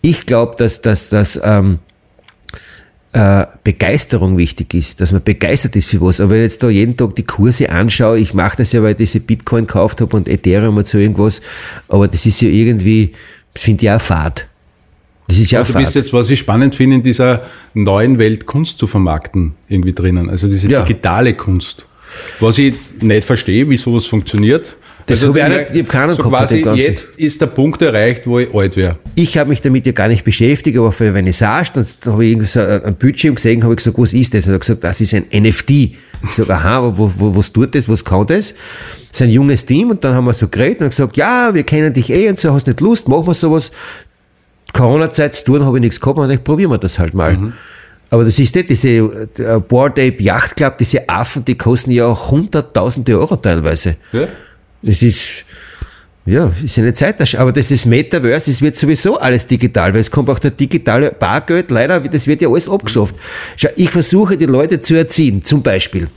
Ich 0.00 0.26
glaube, 0.26 0.56
dass, 0.56 0.80
dass, 0.80 1.08
dass, 1.08 1.40
ähm, 1.42 1.80
äh, 3.18 3.46
Begeisterung 3.64 4.38
wichtig 4.38 4.74
ist, 4.74 5.00
dass 5.00 5.10
man 5.10 5.22
begeistert 5.22 5.74
ist 5.74 5.88
für 5.88 6.00
was. 6.00 6.20
Aber 6.20 6.30
wenn 6.30 6.38
ich 6.44 6.52
jetzt 6.52 6.62
da 6.62 6.68
jeden 6.68 6.96
Tag 6.96 7.16
die 7.16 7.24
Kurse 7.24 7.68
anschaue, 7.70 8.18
ich 8.18 8.32
mache 8.32 8.58
das 8.58 8.70
ja, 8.72 8.82
weil 8.82 8.92
ich 8.92 8.96
diese 8.98 9.18
Bitcoin 9.20 9.66
gekauft 9.66 10.00
habe 10.00 10.14
und 10.16 10.28
Ethereum 10.28 10.76
und 10.76 10.86
so 10.86 10.98
irgendwas, 10.98 11.40
aber 11.88 12.06
das 12.06 12.24
ist 12.26 12.40
ja 12.40 12.48
irgendwie, 12.48 13.12
das 13.54 13.62
finde 13.64 13.84
ich 13.84 13.90
auch 13.90 14.00
fad. 14.00 14.46
Das 15.26 15.38
ist 15.38 15.50
ja 15.50 15.58
auch 15.58 15.64
Also 15.64 15.72
du 15.72 15.80
bist 15.80 15.94
jetzt, 15.96 16.12
was 16.12 16.30
ich 16.30 16.38
spannend 16.38 16.76
finde, 16.76 16.96
in 16.96 17.02
dieser 17.02 17.42
neuen 17.74 18.18
Welt 18.18 18.46
Kunst 18.46 18.78
zu 18.78 18.86
vermarkten 18.86 19.54
irgendwie 19.68 19.92
drinnen. 19.92 20.30
Also 20.30 20.46
diese 20.46 20.70
Ja. 20.70 20.82
digitale 20.82 21.34
Kunst. 21.34 21.86
Was 22.40 22.56
ich 22.56 22.74
nicht 23.00 23.24
verstehe, 23.24 23.68
wie 23.68 23.76
sowas 23.76 24.06
funktioniert. 24.06 24.76
Das 25.08 25.20
Also 25.22 25.28
habe 25.28 25.38
ich 25.38 25.44
auch 25.44 25.48
nicht, 25.48 25.70
ich 25.72 25.78
habe 25.78 25.88
keinen 25.88 26.16
so 26.16 26.22
Kopf 26.22 26.62
quasi. 26.62 26.82
Jetzt 26.82 27.18
ist 27.18 27.40
der 27.40 27.46
Punkt 27.46 27.80
erreicht, 27.80 28.26
wo 28.26 28.38
ich 28.38 28.54
alt 28.54 28.76
wäre. 28.76 28.98
Ich 29.14 29.38
habe 29.38 29.48
mich 29.48 29.62
damit 29.62 29.86
ja 29.86 29.92
gar 29.92 30.08
nicht 30.08 30.22
beschäftigt, 30.22 30.76
aber 30.76 30.92
für 30.92 31.12
Vernissage, 31.12 31.70
dann 31.74 31.86
da 32.02 32.12
habe 32.12 32.24
ich 32.24 32.32
irgendwie 32.32 32.46
so 32.46 32.60
ein 32.60 32.94
Bildschirm 32.94 33.34
gesehen, 33.34 33.62
habe 33.64 33.72
ich 33.72 33.78
gesagt, 33.78 33.98
was 33.98 34.12
ist 34.12 34.34
das? 34.34 34.44
Und 34.44 34.50
er 34.50 34.54
hat 34.54 34.60
gesagt, 34.60 34.84
das 34.84 35.00
ist 35.00 35.14
ein 35.14 35.24
NFT. 35.32 35.70
Ich 35.70 35.96
sage, 36.36 36.54
aha, 36.54 36.78
aber 36.78 36.98
wo, 36.98 37.10
wo, 37.16 37.36
was 37.36 37.50
tut 37.52 37.74
das, 37.74 37.88
was 37.88 38.04
kann 38.04 38.26
das? 38.26 38.50
Das 39.08 39.12
ist 39.12 39.22
ein 39.22 39.30
junges 39.30 39.64
Team 39.64 39.90
und 39.90 40.04
dann 40.04 40.14
haben 40.14 40.26
wir 40.26 40.34
so 40.34 40.46
geredet 40.46 40.82
und 40.82 40.90
gesagt, 40.90 41.16
ja, 41.16 41.54
wir 41.54 41.62
kennen 41.62 41.92
dich 41.92 42.10
eh 42.10 42.28
und 42.28 42.38
so, 42.38 42.52
hast 42.52 42.66
nicht 42.66 42.80
Lust, 42.80 43.08
machen 43.08 43.26
wir 43.26 43.34
sowas. 43.34 43.70
Corona-Zeit 44.74 45.36
zu 45.36 45.44
tun, 45.44 45.64
habe 45.64 45.78
ich 45.78 45.82
nichts 45.82 46.00
gehabt 46.00 46.18
und 46.18 46.30
ich 46.30 46.44
probieren 46.44 46.70
wir 46.70 46.78
das 46.78 46.98
halt 46.98 47.14
mal. 47.14 47.52
Aber 48.10 48.24
das 48.24 48.38
ist 48.38 48.54
nicht 48.54 48.68
diese 48.70 48.88
äh, 48.88 49.60
Board 49.66 49.98
Ape 49.98 50.22
Yacht 50.22 50.56
Club, 50.56 50.78
diese 50.78 51.08
Affen, 51.08 51.44
die 51.44 51.56
kosten 51.56 51.90
ja 51.90 52.14
hunderttausende 52.30 53.18
Euro 53.18 53.36
teilweise. 53.36 53.96
Ja? 54.12 54.28
Das 54.82 55.02
ist, 55.02 55.44
ja, 56.26 56.52
ist 56.62 56.78
eine 56.78 56.94
Zeit. 56.94 57.34
Aber 57.36 57.52
das 57.52 57.70
ist 57.70 57.86
Metaverse, 57.86 58.50
es 58.50 58.62
wird 58.62 58.76
sowieso 58.76 59.18
alles 59.18 59.46
digital, 59.46 59.94
weil 59.94 60.00
es 60.00 60.10
kommt 60.10 60.28
auch 60.30 60.38
der 60.38 60.50
digitale 60.50 61.10
Bargeld, 61.10 61.70
leider, 61.70 62.00
das 62.00 62.26
wird 62.26 62.42
ja 62.42 62.48
alles 62.48 62.68
abgeschafft. 62.68 63.16
Schau, 63.56 63.68
ich 63.76 63.90
versuche 63.90 64.36
die 64.36 64.46
Leute 64.46 64.80
zu 64.80 64.94
erziehen, 64.94 65.44
zum 65.44 65.62
Beispiel. 65.62 66.08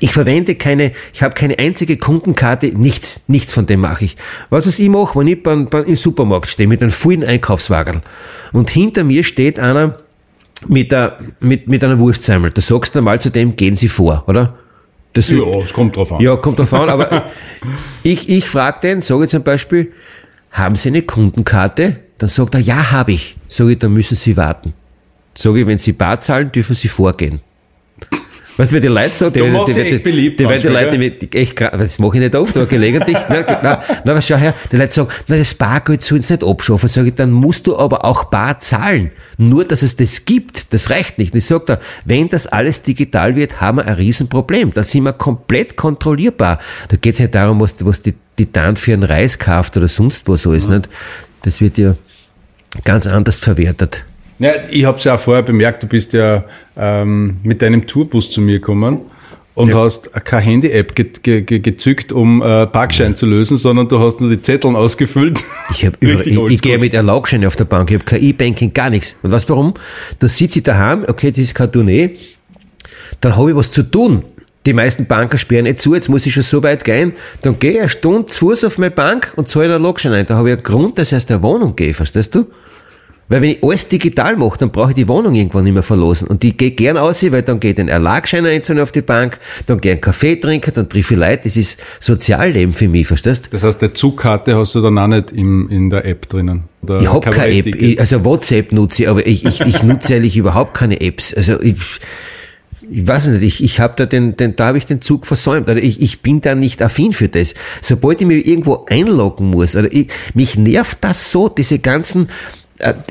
Ich 0.00 0.12
verwende 0.12 0.54
keine, 0.54 0.92
ich 1.12 1.22
habe 1.22 1.34
keine 1.34 1.58
einzige 1.58 1.98
Kundenkarte, 1.98 2.68
nichts, 2.68 3.24
nichts 3.28 3.52
von 3.52 3.66
dem 3.66 3.80
mache 3.80 4.06
ich. 4.06 4.16
Was 4.48 4.66
ich 4.66 4.88
mache, 4.88 5.18
wenn 5.18 5.26
ich 5.26 5.42
beim, 5.42 5.66
beim, 5.66 5.84
im 5.84 5.96
Supermarkt 5.96 6.48
stehe 6.48 6.66
mit 6.66 6.82
einem 6.82 6.92
vollen 6.92 7.22
Einkaufswagen 7.22 8.00
und 8.52 8.70
hinter 8.70 9.04
mir 9.04 9.22
steht 9.22 9.58
einer 9.58 9.98
mit, 10.66 10.92
der, 10.92 11.18
mit, 11.40 11.68
mit 11.68 11.84
einer 11.84 11.98
Wurstsemmel, 11.98 12.52
da 12.52 12.62
sagst 12.62 12.94
du 12.94 13.02
mal 13.02 13.20
zu 13.20 13.30
dem, 13.30 13.54
gehen 13.54 13.76
Sie 13.76 13.88
vor, 13.88 14.24
oder? 14.28 14.58
Das 15.12 15.28
ja, 15.28 15.38
es 15.62 15.72
kommt 15.72 15.96
drauf 15.96 16.12
an. 16.12 16.20
ja, 16.20 16.36
kommt 16.36 16.58
drauf 16.58 16.72
an, 16.72 16.88
aber 16.88 17.30
ich, 18.02 18.28
ich 18.28 18.48
frage 18.48 18.80
den, 18.82 19.00
sage 19.02 19.28
zum 19.28 19.42
Beispiel, 19.42 19.92
haben 20.50 20.74
Sie 20.74 20.88
eine 20.88 21.02
Kundenkarte? 21.02 21.96
Dann 22.18 22.28
sagt 22.28 22.54
er, 22.54 22.60
ja, 22.60 22.92
habe 22.92 23.12
ich. 23.12 23.36
Sage 23.48 23.72
ich, 23.72 23.78
dann 23.78 23.92
müssen 23.92 24.16
Sie 24.16 24.36
warten. 24.36 24.74
Sage 25.34 25.60
ich, 25.60 25.66
wenn 25.66 25.78
Sie 25.78 25.92
bar 25.92 26.20
zahlen, 26.20 26.52
dürfen 26.52 26.74
Sie 26.74 26.88
vorgehen. 26.88 27.40
Weißt 28.56 28.70
du, 28.70 28.76
wie 28.76 28.80
die 28.80 28.88
Leute 28.88 29.14
sagen, 29.16 29.32
die, 29.32 29.40
die, 29.40 29.48
die, 29.48 29.72
die, 29.72 30.02
die, 30.02 30.12
die, 30.12 30.36
die 30.36 30.44
manchmal, 30.44 30.84
Leute, 30.84 30.98
die, 30.98 31.18
die 31.26 31.38
echt, 31.38 31.58
das 31.58 31.98
mache 31.98 32.16
ich 32.16 32.22
nicht 32.22 32.34
oft, 32.34 32.54
aber 32.54 32.66
gelegentlich, 32.66 33.16
na, 33.30 33.44
na, 33.62 33.82
na, 34.04 34.20
schau 34.20 34.36
her, 34.36 34.54
die 34.70 34.76
Leute 34.76 34.92
sagen, 34.92 35.08
na, 35.26 35.38
das 35.38 35.54
Bargeld 35.54 36.04
soll 36.04 36.18
uns 36.18 36.28
nicht 36.28 36.44
abschaffen. 36.44 36.88
Sage 36.88 37.08
ich, 37.08 37.14
dann 37.14 37.30
musst 37.30 37.66
du 37.66 37.78
aber 37.78 38.04
auch 38.04 38.24
bar 38.24 38.60
zahlen. 38.60 39.10
Nur, 39.38 39.64
dass 39.64 39.80
es 39.80 39.96
das 39.96 40.26
gibt, 40.26 40.74
das 40.74 40.90
reicht 40.90 41.16
nicht. 41.16 41.32
Und 41.32 41.38
ich 41.38 41.46
sage 41.46 41.64
da, 41.66 41.80
wenn 42.04 42.28
das 42.28 42.46
alles 42.46 42.82
digital 42.82 43.36
wird, 43.36 43.62
haben 43.62 43.78
wir 43.78 43.86
ein 43.86 43.94
Riesenproblem. 43.94 44.72
Da 44.74 44.84
sind 44.84 45.04
wir 45.04 45.14
komplett 45.14 45.76
kontrollierbar. 45.76 46.58
Da 46.88 46.96
geht 46.96 47.14
es 47.14 47.20
nicht 47.20 47.34
darum, 47.34 47.58
was, 47.60 47.76
was 47.84 48.02
die, 48.02 48.14
die 48.38 48.52
Tante 48.52 48.82
für 48.82 48.92
einen 48.92 49.04
Reis 49.04 49.38
kauft 49.38 49.78
oder 49.78 49.88
sonst 49.88 50.28
was 50.28 50.46
alles, 50.46 50.68
nicht? 50.68 50.90
Das 51.42 51.60
wird 51.62 51.78
ja 51.78 51.96
ganz 52.84 53.06
anders 53.06 53.36
verwertet. 53.36 54.04
Ja, 54.42 54.50
ich 54.70 54.84
habe 54.84 54.98
es 54.98 55.04
ja 55.04 55.14
auch 55.14 55.20
vorher 55.20 55.44
bemerkt, 55.44 55.84
du 55.84 55.86
bist 55.86 56.12
ja 56.12 56.42
ähm, 56.76 57.36
mit 57.44 57.62
deinem 57.62 57.86
Tourbus 57.86 58.28
zu 58.28 58.40
mir 58.40 58.58
gekommen 58.58 58.98
und 59.54 59.68
Ja. 59.68 59.76
hast 59.76 60.12
keine 60.24 60.42
Handy-App 60.42 60.96
ge 60.96 61.06
ge 61.22 61.42
ge 61.42 61.60
gezückt, 61.60 62.10
um 62.10 62.42
äh, 62.42 62.66
Parkschein 62.66 63.14
zu 63.14 63.26
lösen, 63.26 63.56
sondern 63.56 63.88
du 63.88 64.00
hast 64.00 64.20
nur 64.20 64.30
die 64.30 64.42
Zetteln 64.42 64.74
ausgefüllt. 64.74 65.44
Ich, 65.70 65.86
hab 65.86 66.02
über, 66.02 66.26
ich, 66.26 66.36
ich 66.54 66.60
gehe 66.60 66.76
mit 66.78 66.92
Erlaubschein 66.92 67.46
auf 67.46 67.54
der 67.54 67.66
Bank, 67.66 67.90
ich 67.90 67.94
habe 67.94 68.04
kein 68.04 68.20
E-Banking, 68.20 68.74
gar 68.74 68.90
nichts. 68.90 69.14
Und 69.22 69.30
weißt 69.30 69.48
du 69.48 69.52
warum? 69.52 69.74
Da 70.18 70.26
sitze 70.26 70.58
ich 70.58 70.64
daheim, 70.64 71.04
okay, 71.06 71.30
das 71.30 71.38
ist 71.38 71.54
kein 71.54 71.70
Tournee, 71.70 72.16
dann 73.20 73.36
habe 73.36 73.50
ich 73.50 73.56
was 73.56 73.70
zu 73.70 73.84
tun. 73.84 74.24
Die 74.66 74.72
meisten 74.72 75.06
Banken 75.06 75.38
sperren 75.38 75.64
nicht 75.64 75.80
zu, 75.80 75.94
jetzt 75.94 76.08
muss 76.08 76.26
ich 76.26 76.34
schon 76.34 76.42
so 76.42 76.62
weit 76.64 76.82
gehen, 76.84 77.12
dann 77.42 77.58
gehe 77.60 77.72
ich 77.72 77.80
eine 77.80 77.88
Stunde 77.88 78.26
zu 78.26 78.48
Fuß 78.48 78.64
auf 78.64 78.78
meine 78.78 78.90
Bank 78.90 79.34
und 79.36 79.48
zahle 79.48 79.66
einen 79.66 79.74
Erlaubschein 79.74 80.12
ein. 80.12 80.26
Da 80.26 80.34
habe 80.36 80.50
ich 80.50 80.54
einen 80.54 80.62
Grund, 80.64 80.98
dass 80.98 81.12
ich 81.12 81.16
aus 81.16 81.26
der 81.26 81.42
Wohnung 81.42 81.76
gehe, 81.76 81.94
verstehst 81.94 82.34
du? 82.34 82.46
Weil 83.32 83.40
wenn 83.40 83.50
ich 83.52 83.64
alles 83.64 83.88
digital 83.88 84.36
mache, 84.36 84.58
dann 84.58 84.70
brauche 84.70 84.90
ich 84.90 84.94
die 84.94 85.08
Wohnung 85.08 85.34
irgendwann 85.34 85.64
nicht 85.64 85.72
mehr 85.72 85.82
verlosen. 85.82 86.28
Und 86.28 86.42
die 86.42 86.54
geht 86.54 86.76
gern 86.76 86.98
aus, 86.98 87.22
weil 87.32 87.40
dann 87.40 87.60
geht 87.60 87.80
ein 87.80 87.88
Erlagschein 87.88 88.44
einzeln 88.44 88.78
auf 88.78 88.92
die 88.92 89.00
Bank, 89.00 89.38
dann 89.64 89.80
gehe 89.80 89.92
ich 89.92 89.94
einen 89.94 90.00
Kaffee 90.02 90.36
trinken, 90.36 90.70
dann 90.74 90.86
treffe 90.86 91.14
ich 91.14 91.18
Leute. 91.18 91.40
Das 91.44 91.56
ist 91.56 91.80
Sozialleben 91.98 92.74
für 92.74 92.88
mich, 92.88 93.06
verstehst 93.06 93.46
du? 93.46 93.50
Das 93.52 93.62
heißt, 93.62 93.80
die 93.80 93.94
Zugkarte 93.94 94.54
hast 94.54 94.74
du 94.74 94.82
dann 94.82 94.98
auch 94.98 95.06
nicht 95.06 95.32
im, 95.32 95.70
in 95.70 95.88
der 95.88 96.04
App 96.04 96.28
drinnen. 96.28 96.64
Ich 96.86 97.08
habe 97.08 97.20
keine 97.30 97.54
App, 97.54 97.74
ich, 97.74 97.98
also 97.98 98.22
WhatsApp 98.22 98.70
nutze 98.70 99.04
ich, 99.04 99.08
aber 99.08 99.26
ich, 99.26 99.46
ich, 99.46 99.62
ich 99.62 99.82
nutze 99.82 100.16
eigentlich 100.16 100.36
überhaupt 100.36 100.74
keine 100.74 101.00
Apps. 101.00 101.32
Also 101.32 101.58
ich, 101.58 101.76
ich 102.90 103.08
weiß 103.08 103.28
nicht, 103.28 103.42
ich, 103.42 103.64
ich 103.64 103.80
habe 103.80 103.94
da 103.96 104.04
den, 104.04 104.36
den, 104.36 104.56
da 104.56 104.66
habe 104.66 104.76
ich 104.76 104.84
den 104.84 105.00
Zug 105.00 105.24
versäumt. 105.24 105.70
Oder 105.70 105.82
ich, 105.82 106.02
ich 106.02 106.20
bin 106.20 106.42
da 106.42 106.54
nicht 106.54 106.82
affin 106.82 107.14
für 107.14 107.28
das. 107.28 107.54
Sobald 107.80 108.20
ich 108.20 108.26
mich 108.26 108.46
irgendwo 108.46 108.84
einloggen 108.90 109.48
muss, 109.48 109.74
oder 109.74 109.90
ich, 109.90 110.08
mich 110.34 110.58
nervt 110.58 110.98
das 111.00 111.32
so, 111.32 111.48
diese 111.48 111.78
ganzen 111.78 112.28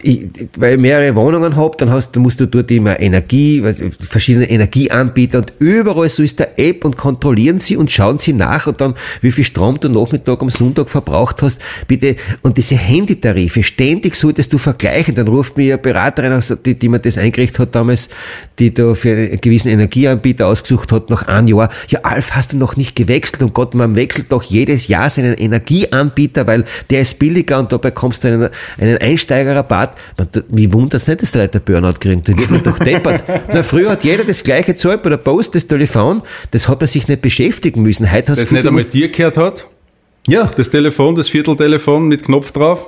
ich, 0.02 0.28
weil 0.58 0.74
ich 0.74 0.80
mehrere 0.80 1.16
Wohnungen 1.16 1.56
habe, 1.56 1.78
dann 1.78 1.92
hast, 1.92 2.12
dann 2.12 2.24
musst 2.24 2.40
du 2.40 2.46
dort 2.46 2.70
immer 2.72 3.00
Energie, 3.00 3.64
verschiedene 4.00 4.50
Energieanbieter 4.50 5.40
und 5.40 5.54
überall 5.60 6.10
so 6.10 6.24
ist 6.24 6.40
der 6.40 6.60
App 6.60 6.84
und 6.84 6.98
kontrollieren 6.98 7.60
sie 7.60 7.78
und 7.78 7.92
schauen 7.92 8.20
sie 8.20 8.34
nach 8.34 8.68
und 8.68 8.82
dann, 8.82 8.96
wie 9.22 9.32
viel 9.32 9.46
Strom 9.46 9.80
du 9.80 9.88
Nachmittag 9.88 10.42
am 10.42 10.50
Sonntag 10.50 10.90
verbraucht 10.90 11.42
hast, 11.42 11.60
bitte, 11.88 12.18
und 12.42 12.58
diese 12.58 12.76
Handytarife, 12.76 13.64
ständig 13.64 14.16
solltest 14.16 14.52
du 14.52 14.58
vergleichen, 14.58 15.16
dann 15.16 15.28
ruft 15.28 15.56
mir 15.56 15.76
eine 15.76 15.82
Beraterin, 15.82 16.44
die, 16.66 16.78
die 16.78 16.90
mir 16.90 17.00
das 17.00 17.18
eingerichtet 17.18 17.60
hat 17.60 17.76
damals, 17.76 18.10
die 18.60 18.74
da 18.74 18.94
für 18.94 19.12
einen 19.16 19.40
gewissen 19.40 19.70
Energieanbieter 19.70 20.48
ausgesucht 20.48 20.92
hat, 20.92 21.10
nach 21.10 21.28
einem 21.28 21.48
Jahr, 21.48 21.70
ja, 21.88 22.02
Alf, 22.04 22.32
hast 22.32 22.52
du 22.52 22.58
noch 22.58 22.76
nicht 22.76 22.96
gewechselt? 22.96 23.42
Und 23.42 23.54
Gott, 23.54 23.74
man 23.74 23.96
wechselt 23.96 24.32
doch 24.32 24.44
jedes 24.44 24.88
Jahr 24.88 25.10
seinen 25.10 25.36
Energieanbieter, 25.36 26.46
weil 26.46 26.66
der 26.90 27.02
ist 27.02 27.20
billiger 27.20 27.60
und 27.60 27.72
da 27.72 27.78
bekommst 27.78 28.24
du 28.24 28.28
einen, 28.28 28.50
einen 28.78 28.98
Einsteigerrabatt. 28.98 29.61
Man, 29.70 30.28
mich 30.50 30.72
wundert 30.74 31.02
es 31.02 31.08
nicht, 31.08 31.22
dass 31.22 31.32
die 31.32 31.38
Leute 31.38 31.60
Burnout 31.60 31.94
kriegen. 32.00 32.24
Da 32.24 32.38
wird 32.38 32.50
man 32.52 32.64
doch 32.64 32.80
deppert. 32.80 33.24
Na, 33.54 33.64
früher 33.64 33.92
hat 33.92 34.04
jeder 34.04 34.24
das 34.24 34.44
gleiche 34.44 34.76
Zeug 34.76 35.02
bei 35.04 35.10
der 35.10 35.18
Post, 35.18 35.56
das 35.56 35.68
Telefon, 35.68 36.22
das 36.52 36.68
hat 36.68 36.80
man 36.80 36.88
sich 36.88 37.08
nicht 37.08 37.22
beschäftigen 37.22 37.82
müssen. 37.82 38.12
Heute 38.12 38.34
Das 38.34 38.50
du 38.50 38.56
nicht 38.56 38.68
einmal 38.68 38.84
dir 38.84 39.10
gehört 39.10 39.38
hat? 39.38 39.68
ja, 40.28 40.52
Das 40.56 40.70
Telefon, 40.70 41.16
das 41.16 41.30
Vierteltelefon 41.30 42.08
mit 42.08 42.24
Knopf 42.24 42.52
drauf? 42.52 42.88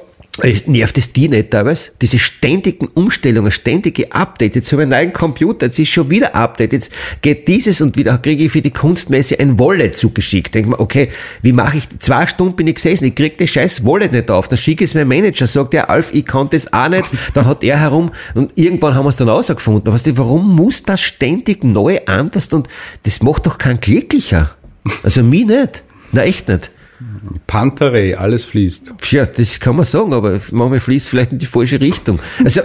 Nervt 0.65 0.97
es 0.97 1.13
die 1.13 1.29
nicht 1.29 1.51
teilweise? 1.51 1.91
Diese 2.01 2.17
ständigen 2.17 2.87
Umstellungen, 2.87 3.51
ständige 3.51 4.11
Updates. 4.11 4.55
Jetzt 4.55 4.71
habe 4.71 4.81
ich 4.81 4.85
einen 4.87 4.91
neuen 4.91 5.13
Computer, 5.13 5.67
jetzt 5.67 5.77
ist 5.77 5.89
schon 5.89 6.09
wieder 6.09 6.33
Update. 6.33 6.73
Jetzt 6.73 6.91
geht 7.21 7.47
dieses 7.47 7.81
und 7.81 7.95
wieder 7.97 8.17
kriege 8.17 8.45
ich 8.45 8.51
für 8.51 8.63
die 8.63 8.71
Kunstmesse 8.71 9.39
ein 9.39 9.59
Wallet 9.59 9.95
zugeschickt. 9.95 10.55
Denke 10.55 10.71
mir, 10.71 10.79
okay, 10.79 11.09
wie 11.43 11.53
mache 11.53 11.77
ich, 11.77 11.87
zwei 11.99 12.25
Stunden 12.25 12.55
bin 12.55 12.65
ich 12.65 12.75
gesessen, 12.75 13.05
ich 13.05 13.15
kriege 13.15 13.35
das 13.37 13.51
scheiß 13.51 13.85
Wallet 13.85 14.11
nicht 14.11 14.31
auf. 14.31 14.47
Dann 14.47 14.57
schicke 14.57 14.83
ich 14.83 14.89
es 14.89 14.95
meinem 14.95 15.09
Manager, 15.09 15.45
sagt 15.45 15.73
der 15.73 15.91
Alf, 15.91 16.09
ich 16.11 16.25
kann 16.25 16.49
das 16.49 16.73
auch 16.73 16.89
nicht. 16.89 17.05
Dann 17.35 17.45
hat 17.45 17.63
er 17.63 17.79
herum 17.79 18.11
und 18.33 18.53
irgendwann 18.55 18.95
haben 18.95 19.05
wir 19.05 19.09
es 19.09 19.17
dann 19.17 19.29
rausgefunden. 19.29 19.93
Weißt 19.93 20.07
du, 20.07 20.17
warum 20.17 20.55
muss 20.55 20.81
das 20.81 21.01
ständig 21.01 21.63
neu 21.63 21.99
anders 22.07 22.47
und 22.47 22.67
das 23.03 23.21
macht 23.21 23.45
doch 23.45 23.59
keinen 23.59 23.79
glücklicher. 23.79 24.55
Also 25.03 25.21
mich 25.21 25.45
nicht. 25.45 25.83
Na 26.11 26.23
echt 26.23 26.47
nicht. 26.47 26.71
Panterei, 27.47 28.17
alles 28.17 28.45
fließt. 28.45 28.93
Ja, 29.11 29.25
das 29.25 29.59
kann 29.59 29.75
man 29.75 29.85
sagen, 29.85 30.13
aber 30.13 30.39
manchmal 30.51 30.79
fließt 30.79 31.05
es 31.05 31.09
vielleicht 31.09 31.31
in 31.31 31.39
die 31.39 31.45
falsche 31.45 31.79
Richtung. 31.79 32.19
Also, 32.43 32.61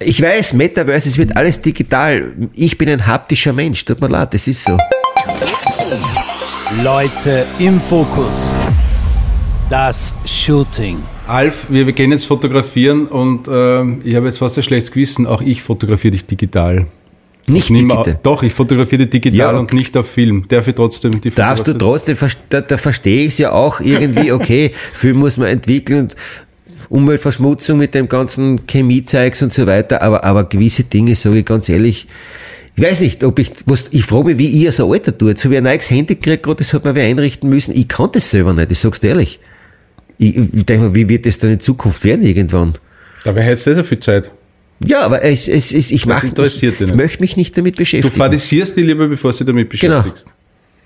ich 0.00 0.20
weiß, 0.20 0.52
Metaverse, 0.54 1.08
es 1.08 1.18
wird 1.18 1.36
alles 1.36 1.62
digital. 1.62 2.32
Ich 2.54 2.76
bin 2.76 2.88
ein 2.88 3.06
haptischer 3.06 3.52
Mensch, 3.52 3.84
tut 3.84 4.00
mir 4.00 4.08
leid, 4.08 4.34
das 4.34 4.46
ist 4.46 4.64
so. 4.64 4.76
Leute 6.82 7.46
im 7.58 7.80
Fokus. 7.80 8.52
Das 9.70 10.12
Shooting. 10.26 11.02
Alf, 11.26 11.66
wir, 11.68 11.86
wir 11.86 11.92
gehen 11.94 12.10
jetzt 12.10 12.26
fotografieren 12.26 13.06
und 13.06 13.48
ähm, 13.50 14.00
ich 14.04 14.14
habe 14.14 14.26
jetzt 14.26 14.38
fast 14.38 14.58
ein 14.58 14.62
schlechtes 14.62 14.92
Gewissen. 14.92 15.26
Auch 15.26 15.40
ich 15.40 15.62
fotografiere 15.62 16.12
dich 16.12 16.26
digital. 16.26 16.86
Nicht 17.46 17.68
digital. 17.68 18.18
Doch, 18.22 18.42
ich 18.42 18.52
fotografiere 18.54 19.06
digital 19.06 19.38
Ja, 19.38 19.58
und 19.58 19.72
nicht 19.72 19.96
auf 19.96 20.10
Film. 20.10 20.46
Darf 20.48 20.66
ich 20.66 20.74
trotzdem 20.74 21.20
die 21.20 21.30
Darfst 21.30 21.66
du 21.66 21.74
trotzdem, 21.74 22.16
da, 22.48 22.60
da 22.60 22.76
verstehe 22.76 23.22
ich 23.22 23.28
es 23.28 23.38
ja 23.38 23.52
auch 23.52 23.80
irgendwie, 23.80 24.32
okay, 24.38 24.72
Film 24.92 25.18
muss 25.18 25.36
man 25.36 25.48
entwickeln 25.48 26.00
und 26.00 26.16
Umweltverschmutzung 26.88 27.78
mit 27.78 27.94
dem 27.94 28.08
ganzen 28.08 28.60
Chemiezeugs 28.66 29.42
und 29.42 29.52
so 29.52 29.66
weiter, 29.66 30.02
aber, 30.02 30.24
aber 30.24 30.44
gewisse 30.44 30.84
Dinge, 30.84 31.14
sage 31.14 31.38
ich 31.38 31.44
ganz 31.44 31.68
ehrlich, 31.68 32.06
ich 32.76 32.82
weiß 32.82 33.00
nicht, 33.00 33.22
ob 33.22 33.38
ich, 33.38 33.52
was, 33.66 33.88
ich 33.92 34.04
frage 34.04 34.30
mich, 34.30 34.38
wie 34.38 34.48
ihr 34.48 34.72
so 34.72 34.90
Alter 34.92 35.16
tut. 35.16 35.38
So 35.38 35.50
wie 35.50 35.56
ein 35.56 35.64
neues 35.64 35.88
Handy 35.90 36.16
gekriegt, 36.16 36.42
gerade, 36.42 36.58
das 36.58 36.72
hat 36.72 36.84
man 36.84 36.96
wer 36.96 37.04
einrichten 37.04 37.48
müssen. 37.48 37.76
Ich 37.76 37.86
kann 37.86 38.08
das 38.12 38.30
selber 38.30 38.52
nicht, 38.52 38.72
ich 38.72 38.78
sag's 38.78 39.00
dir 39.00 39.08
ehrlich. 39.10 39.38
Ich, 40.18 40.36
ich 40.36 40.66
denke 40.66 40.86
mal, 40.86 40.94
wie 40.94 41.08
wird 41.08 41.26
das 41.26 41.38
dann 41.38 41.52
in 41.52 41.60
Zukunft 41.60 42.04
werden 42.04 42.24
irgendwann? 42.24 42.74
Da 43.22 43.34
wäre 43.34 43.48
jetzt 43.48 43.64
sehr, 43.64 43.74
sehr 43.74 43.84
viel 43.84 44.00
Zeit. 44.00 44.30
Ja, 44.86 45.00
aber 45.02 45.22
es, 45.22 45.48
es, 45.48 45.72
es, 45.72 45.90
ich 45.90 46.06
mache, 46.06 46.26
ich, 46.26 46.62
ich 46.62 46.94
möchte 46.94 47.20
mich 47.22 47.36
nicht 47.36 47.56
damit 47.56 47.74
Du 47.74 47.78
beschäftigen. 47.78 48.14
fadisierst 48.16 48.76
dich 48.76 48.84
lieber, 48.84 49.08
bevor 49.08 49.32
du 49.32 49.44
damit 49.44 49.70
Genau. 49.70 49.98
beschäftigst. 50.00 50.26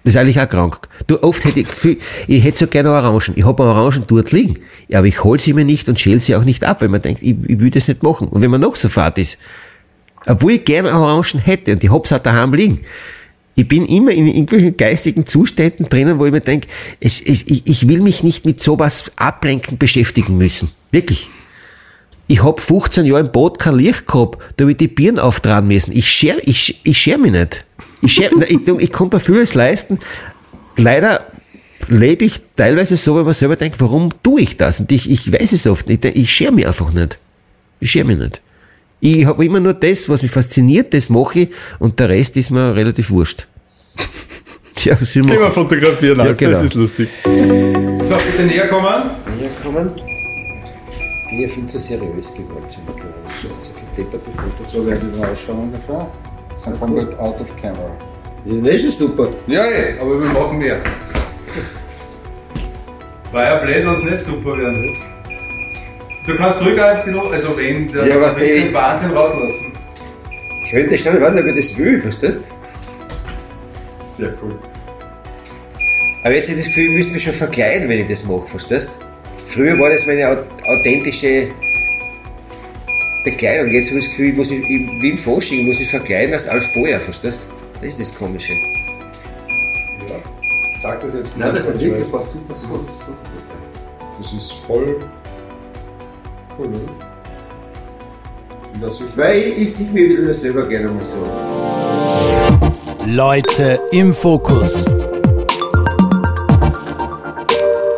Das 0.04 0.14
ist 0.14 0.20
eigentlich 0.20 0.40
auch 0.40 0.48
krank. 0.48 0.78
Du, 1.06 1.20
oft 1.22 1.44
hätte 1.44 1.60
ich, 1.60 1.68
viel- 1.68 1.98
ich 2.28 2.42
hätte 2.44 2.58
so 2.60 2.66
gerne 2.68 2.90
Orangen. 2.90 3.32
Ich 3.34 3.44
habe 3.44 3.62
Orangen 3.62 4.04
dort 4.06 4.30
liegen. 4.30 4.60
Ja, 4.88 4.98
aber 4.98 5.08
ich 5.08 5.22
hol 5.24 5.40
sie 5.40 5.52
mir 5.52 5.64
nicht 5.64 5.88
und 5.88 5.98
schäle 5.98 6.20
sie 6.20 6.36
auch 6.36 6.44
nicht 6.44 6.64
ab, 6.64 6.80
weil 6.80 6.88
man 6.88 7.02
denkt, 7.02 7.22
ich, 7.22 7.34
ich 7.46 7.58
will 7.60 7.70
das 7.70 7.88
nicht 7.88 8.02
machen. 8.02 8.28
Und 8.28 8.40
wenn 8.40 8.50
man 8.50 8.60
noch 8.60 8.76
so 8.76 8.88
fad 8.88 9.18
ist, 9.18 9.38
obwohl 10.26 10.52
ich 10.52 10.64
gerne 10.64 10.92
Orangen 10.92 11.40
hätte 11.42 11.72
und 11.72 11.82
ich 11.82 11.90
hab's 11.90 12.12
auch 12.12 12.18
daheim 12.20 12.54
liegen, 12.54 12.80
Ich 13.56 13.66
bin 13.66 13.86
immer 13.86 14.12
in 14.12 14.28
irgendwelchen 14.28 14.76
geistigen 14.76 15.26
Zuständen 15.26 15.88
drinnen, 15.88 16.18
wo 16.20 16.26
ich 16.26 16.32
mir 16.32 16.40
denke, 16.40 16.68
ich, 17.00 17.26
ich 17.26 17.88
will 17.88 18.00
mich 18.00 18.22
nicht 18.22 18.46
mit 18.46 18.62
sowas 18.62 19.10
ablenken 19.16 19.78
beschäftigen 19.78 20.38
müssen. 20.38 20.70
Wirklich. 20.92 21.28
Ich 22.28 22.42
hab 22.42 22.60
15 22.60 23.06
Jahre 23.06 23.20
im 23.20 23.32
Boot 23.32 23.58
kein 23.58 23.76
Licht 23.76 24.06
gehabt, 24.06 24.38
da 24.56 24.64
hab 24.64 24.70
ich 24.70 24.76
die 24.76 24.86
Birnen 24.86 25.18
auftragen 25.18 25.66
müssen. 25.66 25.92
Ich 25.92 26.10
scher, 26.10 26.36
ich, 26.42 26.78
ich 26.84 26.98
scher 26.98 27.18
mich 27.18 27.32
nicht. 27.32 27.64
Ich, 28.02 28.12
scher, 28.12 28.30
ich, 28.48 28.68
ich 28.68 28.92
konnte 28.92 29.16
mir 29.16 29.20
vieles 29.20 29.54
leisten. 29.54 29.98
Leider 30.76 31.26
lebe 31.88 32.26
ich 32.26 32.42
teilweise 32.54 32.98
so, 32.98 33.16
wenn 33.16 33.24
man 33.24 33.32
selber 33.32 33.56
denkt, 33.56 33.80
warum 33.80 34.10
tue 34.22 34.42
ich 34.42 34.56
das? 34.58 34.78
Und 34.78 34.92
ich, 34.92 35.10
ich 35.10 35.32
weiß 35.32 35.52
es 35.52 35.66
oft 35.66 35.88
nicht. 35.88 36.04
Ich 36.04 36.32
scher 36.32 36.52
mich 36.52 36.66
einfach 36.66 36.92
nicht. 36.92 37.18
Ich 37.80 37.90
scher 37.90 38.04
mich 38.04 38.18
nicht. 38.18 38.42
Ich 39.00 39.24
habe 39.24 39.44
immer 39.44 39.60
nur 39.60 39.74
das, 39.74 40.08
was 40.08 40.22
mich 40.22 40.30
fasziniert, 40.30 40.92
das 40.92 41.08
mache 41.08 41.40
ich 41.40 41.48
und 41.78 41.98
der 42.00 42.08
Rest 42.08 42.36
ist 42.36 42.50
mir 42.50 42.74
relativ 42.74 43.10
wurscht. 43.10 43.46
ja, 44.84 44.94
Gehen 44.94 45.28
wir 45.28 45.50
fotografieren, 45.50 46.18
ja, 46.18 46.32
genau. 46.32 46.52
das 46.52 46.64
ist 46.64 46.74
lustig. 46.74 47.08
So, 47.24 47.30
bitte 47.30 48.42
näher 48.46 48.66
kommen. 48.66 49.10
Näher 49.38 49.50
kommen. 49.62 50.17
Ich 51.38 51.44
bin 51.44 51.50
ja 51.50 51.54
viel 51.54 51.66
zu 51.66 51.78
seriös 51.78 52.34
geworden. 52.34 52.64
So 52.68 52.80
viel 52.80 53.72
depperte 53.96 54.28
Fotos. 54.32 54.72
So 54.72 54.84
werden 54.84 55.12
die 55.14 55.22
ausschauen 55.22 55.72
ungefähr. 55.72 56.10
Sind 56.56 56.80
komplett 56.80 57.16
out 57.16 57.40
of 57.40 57.56
camera. 57.56 57.96
Ja, 58.44 58.60
das 58.60 58.82
ist 58.82 58.98
super. 58.98 59.28
Ja, 59.46 59.64
ja, 59.64 60.02
aber 60.02 60.20
wir 60.20 60.30
machen 60.30 60.58
mehr. 60.58 60.80
War 63.30 63.44
ja 63.44 63.58
blöd, 63.58 63.86
dass 63.86 63.98
es 64.00 64.04
nicht 64.04 64.18
super 64.18 64.58
werden. 64.58 64.96
Du 66.26 66.34
kannst 66.34 66.60
ruhig 66.60 66.82
ein 66.82 67.04
bisschen, 67.04 67.32
also 67.32 67.56
wenn, 67.56 67.86
der 67.92 68.08
ja, 68.08 68.20
was 68.20 68.34
den 68.34 68.74
Wahnsinn 68.74 69.12
rauslassen. 69.12 69.72
Könnte 70.68 70.98
schnell, 70.98 71.18
ich 71.18 71.22
weiß 71.22 71.34
nicht, 71.34 71.44
ob 71.44 71.50
ich 71.50 71.68
das 71.68 71.78
will, 71.78 72.02
verstehst 72.02 72.40
Sehr 74.00 74.34
cool. 74.42 74.58
Aber 76.24 76.34
jetzt 76.34 76.48
habe 76.48 76.58
ich 76.58 76.64
das 76.64 76.74
Gefühl, 76.74 76.90
ich 76.90 76.96
müsste 76.96 77.12
mich 77.12 77.22
schon 77.22 77.32
verkleiden, 77.32 77.88
wenn 77.88 78.00
ich 78.00 78.08
das 78.08 78.24
mache, 78.24 78.48
verstehst 78.48 78.98
Früher 79.48 79.78
war 79.78 79.90
das 79.90 80.06
meine 80.06 80.44
authentische 80.66 81.48
Bekleidung. 83.24 83.70
Jetzt 83.70 83.88
habe 83.88 83.98
ich 83.98 84.04
das 84.04 84.10
Gefühl, 84.10 84.28
ich 84.28 84.36
muss 84.36 84.50
mich, 84.50 84.62
wie 84.62 85.10
im 85.10 85.18
Fasching, 85.18 85.66
muss 85.66 85.80
ich 85.80 85.90
verkleiden 85.90 86.34
als 86.34 86.46
Alf 86.48 86.72
Boyer, 86.74 87.00
verstehst 87.00 87.46
Das 87.80 87.88
ist 87.88 88.00
das 88.00 88.14
Komische. 88.14 88.52
Ja, 88.52 90.16
sag 90.82 91.00
das 91.00 91.14
jetzt 91.14 91.36
nicht. 91.36 91.38
Nein, 91.38 91.54
das 91.54 91.66
hat 91.66 91.80
wirklich 91.80 92.12
passiert. 92.12 92.44
Das, 92.48 92.66
das 94.20 94.32
ist 94.32 94.52
voll 94.66 94.96
cool, 96.58 96.68
oder? 98.80 98.90
Weil 99.16 99.38
ich, 99.38 99.58
ich 99.58 99.74
sehe 99.74 99.92
mir 99.92 100.08
wieder 100.10 100.34
selber 100.34 100.66
gerne 100.68 100.90
mal 100.90 101.04
so. 101.04 101.26
Leute 103.06 103.80
im 103.90 104.12
Fokus. 104.12 104.84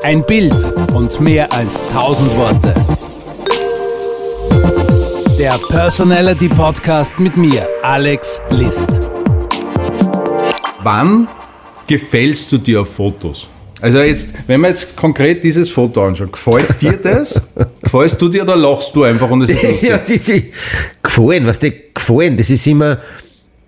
Ein 0.03 0.25
Bild 0.25 0.55
und 0.95 1.21
mehr 1.21 1.53
als 1.53 1.87
tausend 1.89 2.35
Worte. 2.37 2.75
Der 5.39 5.59
Personality 5.69 6.49
Podcast 6.49 7.19
mit 7.19 7.37
mir, 7.37 7.69
Alex 7.83 8.41
List. 8.51 9.11
Wann 10.83 11.29
gefällst 11.87 12.51
du 12.51 12.57
dir 12.57 12.81
auf 12.81 12.95
Fotos? 12.95 13.47
Also 13.83 13.99
jetzt, 14.01 14.31
wenn 14.47 14.63
wir 14.63 14.69
jetzt 14.69 14.97
konkret 14.97 15.45
dieses 15.45 15.69
Foto 15.69 16.03
anschauen, 16.03 16.33
gefällt 16.33 16.81
dir 16.81 16.93
das? 16.93 17.43
Gefällst 17.83 18.21
du 18.23 18.29
dir 18.29 18.43
oder 18.43 18.57
lachst 18.57 18.95
du 18.95 19.05
einfach 19.05 19.29
und 19.31 19.43
es 19.43 19.51
ist 19.51 19.63
lustig? 19.63 19.83
ja, 19.89 19.99
die, 19.99 20.19
die, 20.19 20.53
gefallen, 21.03 21.47
was 21.47 21.59
dir 21.59 21.73
gefallen, 21.93 22.37
das 22.39 22.49
ist 22.49 22.67
immer, 22.67 22.99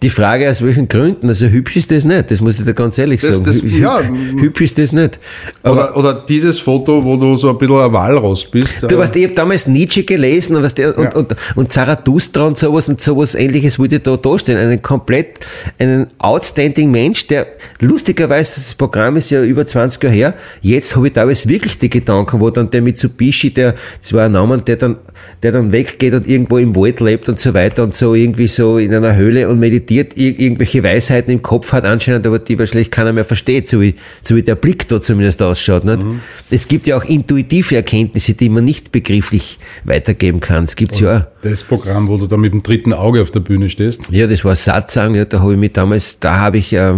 die 0.03 0.11
Frage, 0.11 0.50
aus 0.50 0.62
welchen 0.64 0.88
Gründen. 0.88 1.28
Also 1.28 1.46
hübsch 1.46 1.76
ist 1.76 1.90
das 1.90 2.05
nicht, 2.05 2.30
das 2.30 2.40
muss 2.40 2.59
ich 2.59 2.64
dir 2.64 2.74
ganz 2.74 2.98
ehrlich 2.98 3.20
das, 3.20 3.36
sagen. 3.36 3.46
Das, 3.46 3.62
ja. 3.62 4.00
Hübsch 4.03 4.62
ist 4.62 4.78
das 4.78 4.92
nicht. 4.92 5.20
Oder, 5.62 5.96
oder 5.96 6.24
dieses 6.28 6.59
Foto, 6.59 7.05
wo 7.05 7.16
du 7.16 7.36
so 7.36 7.50
ein 7.50 7.59
bisschen 7.59 7.78
ein 7.78 7.92
Walross 7.92 8.44
bist. 8.44 8.82
Du 8.82 8.98
weißt, 8.98 9.14
ich 9.16 9.24
habe 9.24 9.34
damals 9.34 9.68
Nietzsche 9.68 10.03
gelesen 10.03 10.57
und, 10.57 10.64
weißt, 10.64 10.78
und, 10.80 11.05
ja. 11.05 11.14
und, 11.14 11.36
und 11.55 11.72
Zarathustra 11.72 12.46
und 12.46 12.59
sowas 12.59 12.88
und 12.88 13.00
sowas 13.00 13.34
ähnliches 13.34 13.78
ich 13.78 14.03
da 14.03 14.16
darstellen. 14.16 14.59
Einen 14.59 14.82
komplett, 14.82 15.40
einen 15.78 16.09
outstanding 16.18 16.90
Mensch, 16.90 17.28
der 17.28 17.46
lustigerweise, 17.80 18.61
das 18.61 18.74
Programm 18.74 19.16
ist 19.16 19.30
ja 19.30 19.42
über 19.42 19.66
20 19.66 20.03
Jahre 20.03 20.14
her, 20.14 20.34
jetzt 20.62 20.96
habe 20.96 21.07
ich 21.07 21.12
damals 21.12 21.46
wirklich 21.46 21.78
die 21.78 21.90
Gedanken, 21.90 22.40
wo 22.40 22.50
dann 22.50 22.70
der 22.70 22.82
Mitsubishi, 22.82 23.50
der, 23.50 23.76
das 24.00 24.12
war 24.12 24.26
ein 24.26 24.32
Name, 24.32 24.61
der 24.61 24.76
dann, 24.76 24.96
der 25.42 25.53
dann 25.53 25.70
weggeht 25.70 26.14
und 26.14 26.26
irgendwo 26.26 26.59
im 26.59 26.74
Wald 26.74 27.00
lebt 27.00 27.28
und 27.28 27.38
so 27.38 27.55
weiter 27.55 27.84
und 27.84 27.94
so 27.94 28.14
irgendwie 28.14 28.48
so 28.48 28.78
in 28.78 28.92
einer 28.92 29.14
Höhle 29.14 29.48
und 29.48 29.61
meditiert 29.61 29.91
reflektiert 29.99 30.18
irgendwelche 30.18 30.82
Weisheiten 30.82 31.32
im 31.32 31.43
Kopf 31.43 31.72
hat 31.72 31.84
anscheinend, 31.84 32.26
aber 32.26 32.38
die 32.38 32.59
wahrscheinlich 32.59 32.90
keiner 32.90 33.12
mehr 33.12 33.24
versteht, 33.24 33.68
so 33.68 33.80
wie, 33.80 33.95
so 34.22 34.36
wie 34.36 34.43
der 34.43 34.55
Blick 34.55 34.88
da 34.88 35.01
zumindest 35.01 35.43
ausschaut. 35.43 35.84
Nicht? 35.84 36.03
Mhm. 36.03 36.20
Es 36.51 36.68
gibt 36.68 36.86
ja 36.86 36.97
auch 36.97 37.05
intuitive 37.05 37.76
Erkenntnisse, 37.76 38.34
die 38.34 38.49
man 38.49 38.64
nicht 38.64 38.93
begrifflich 38.93 39.59
weitergeben 39.84 40.40
kann. 40.40 40.64
Es 40.64 40.76
gibt 40.76 40.99
ja 41.01 41.28
Das 41.43 41.62
Programm, 41.62 42.09
wo 42.09 42.16
du 42.16 42.26
da 42.26 42.36
mit 42.36 42.53
dem 42.53 42.62
dritten 42.62 42.93
Auge 42.93 43.22
auf 43.22 43.30
der 43.30 43.40
Bühne 43.40 43.68
stehst. 43.68 44.11
Ja, 44.11 44.26
das 44.26 44.45
war 44.45 44.55
Satzang, 44.57 45.14
ja, 45.14 45.24
da 45.24 45.40
habe 45.40 45.55
ich 45.55 45.59
mich 45.59 45.72
damals, 45.72 46.18
da 46.18 46.38
habe 46.38 46.59
ich 46.59 46.72
äh, 46.72 46.95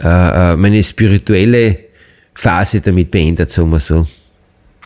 äh, 0.00 0.56
meine 0.56 0.82
spirituelle 0.82 1.78
Phase 2.34 2.80
damit 2.80 3.10
beendet, 3.10 3.50
sagen 3.50 3.70
wir 3.70 3.80
so. 3.80 4.06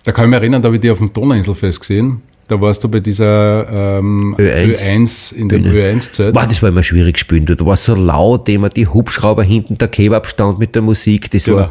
Da 0.04 0.12
kann 0.12 0.26
ich 0.26 0.30
mich 0.30 0.40
erinnern, 0.40 0.60
da 0.60 0.66
habe 0.66 0.76
ich 0.76 0.82
die 0.82 0.90
auf 0.90 0.98
dem 0.98 1.12
Donauinselfest 1.12 1.80
gesehen. 1.80 2.22
Da 2.46 2.60
warst 2.60 2.84
du 2.84 2.88
bei 2.88 3.00
dieser 3.00 3.98
ähm, 3.98 4.36
Ö1, 4.38 4.76
Ö1 4.76 5.34
in 5.34 5.48
dem 5.48 5.64
Ö1-Zeit. 5.64 6.34
Wow, 6.34 6.46
das 6.46 6.60
war 6.62 6.68
immer 6.68 6.82
schwierig 6.82 7.16
spielen. 7.16 7.46
Da 7.46 7.54
war 7.64 7.76
so 7.78 7.94
laut, 7.94 8.48
immer 8.50 8.68
die 8.68 8.86
Hubschrauber 8.86 9.42
hinten, 9.42 9.78
der 9.78 9.88
Kebab 9.88 10.26
stand 10.26 10.58
mit 10.58 10.74
der 10.74 10.82
Musik. 10.82 11.30
Das 11.30 11.44
genau. 11.44 11.56
war 11.56 11.70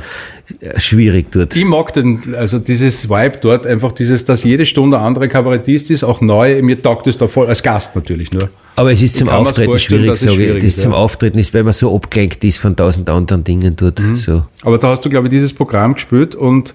schwierig 0.77 1.31
dort. 1.31 1.55
Ich 1.55 1.65
mag 1.65 1.93
den, 1.93 2.33
also 2.35 2.57
dieses 2.57 3.07
Vibe 3.07 3.37
dort, 3.41 3.67
einfach 3.67 3.91
dieses, 3.91 4.25
dass 4.25 4.43
jede 4.43 4.65
Stunde 4.65 4.97
ein 4.97 5.03
anderer 5.03 5.27
Kabarettist 5.27 5.91
ist, 5.91 6.03
auch 6.03 6.21
neu. 6.21 6.59
Mir 6.63 6.81
taugt 6.81 7.05
es 7.05 7.19
da 7.19 7.27
voll, 7.27 7.47
als 7.47 7.61
Gast 7.61 7.95
natürlich 7.95 8.31
nur. 8.31 8.49
Aber 8.75 8.91
es 8.91 9.01
ist 9.01 9.17
zum 9.17 9.29
Auftreten 9.29 9.77
schwierig, 9.77 10.17
sage 10.17 10.43
ich. 10.43 10.55
Das 10.55 10.63
ist 10.63 10.77
ja. 10.77 10.83
zum 10.83 10.93
Auftreten 10.93 11.37
ist, 11.37 11.53
weil 11.53 11.63
man 11.63 11.73
so 11.73 11.95
abgelenkt 11.95 12.43
ist 12.43 12.57
von 12.57 12.75
tausend 12.75 13.09
anderen 13.09 13.43
Dingen 13.43 13.75
dort. 13.75 13.99
Mhm. 13.99 14.17
So. 14.17 14.45
Aber 14.63 14.79
da 14.79 14.89
hast 14.89 15.05
du, 15.05 15.09
glaube 15.09 15.27
ich, 15.27 15.31
dieses 15.31 15.53
Programm 15.53 15.93
gespielt 15.93 16.33
und 16.33 16.73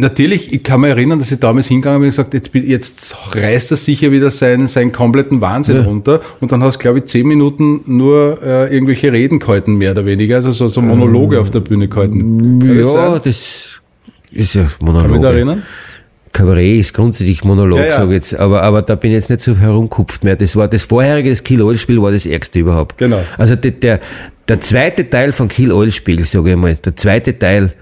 Natürlich, 0.00 0.50
ich 0.50 0.62
kann 0.62 0.80
mich 0.80 0.90
erinnern, 0.90 1.18
dass 1.18 1.30
ich 1.30 1.38
damals 1.38 1.66
hingegangen 1.66 2.00
bin 2.00 2.06
und 2.06 2.16
gesagt, 2.16 2.32
jetzt, 2.32 2.54
jetzt 2.54 3.16
reißt 3.32 3.70
er 3.70 3.76
sicher 3.76 4.10
wieder 4.10 4.30
seinen, 4.30 4.66
seinen 4.66 4.92
kompletten 4.92 5.42
Wahnsinn 5.42 5.76
ja. 5.76 5.82
runter. 5.82 6.20
Und 6.40 6.52
dann 6.52 6.62
hast 6.62 6.76
du, 6.76 6.78
glaube 6.80 7.00
ich, 7.00 7.04
zehn 7.04 7.26
Minuten 7.26 7.82
nur 7.84 8.42
äh, 8.42 8.72
irgendwelche 8.72 9.12
Reden 9.12 9.38
gehalten, 9.38 9.74
mehr 9.74 9.92
oder 9.92 10.06
weniger. 10.06 10.36
Also 10.36 10.52
so, 10.52 10.68
so 10.68 10.80
Monologe 10.80 11.36
ähm, 11.36 11.42
auf 11.42 11.50
der 11.50 11.60
Bühne 11.60 11.86
gehalten. 11.88 12.58
Kann 12.60 12.78
ja, 12.78 13.18
das 13.18 13.80
ist 14.30 14.54
ja 14.54 14.66
Monologe. 14.80 15.02
Kann 15.02 15.12
mich 15.12 15.20
da 15.20 15.32
erinnern? 15.32 15.62
Kabarett 16.32 16.80
ist 16.80 16.94
grundsätzlich 16.94 17.44
Monolog, 17.44 17.80
ja, 17.80 17.86
ja. 17.86 17.96
sage 17.96 18.10
ich 18.10 18.14
jetzt, 18.14 18.34
aber, 18.38 18.62
aber 18.62 18.82
da 18.82 18.94
bin 18.94 19.10
ich 19.10 19.16
jetzt 19.16 19.30
nicht 19.30 19.42
so 19.42 19.56
herumkupft 19.56 20.24
mehr. 20.24 20.36
Das 20.36 20.54
war 20.56 20.68
das 20.68 20.84
vorherige, 20.84 21.28
das 21.28 21.42
Kill 21.42 21.60
Oil 21.60 21.76
Spiel 21.76 22.00
war 22.00 22.12
das 22.12 22.24
ärgste 22.24 22.60
überhaupt. 22.60 22.98
Genau. 22.98 23.20
Also 23.36 23.56
der, 23.56 23.72
der, 23.72 24.00
der 24.48 24.60
zweite 24.60 25.10
Teil 25.10 25.32
von 25.32 25.48
Kill 25.48 25.72
Oil 25.72 25.90
Spiel, 25.90 26.24
sage 26.26 26.52
ich 26.52 26.56
mal, 26.56 26.76
der 26.76 26.96
zweite 26.96 27.38
Teil, 27.38 27.74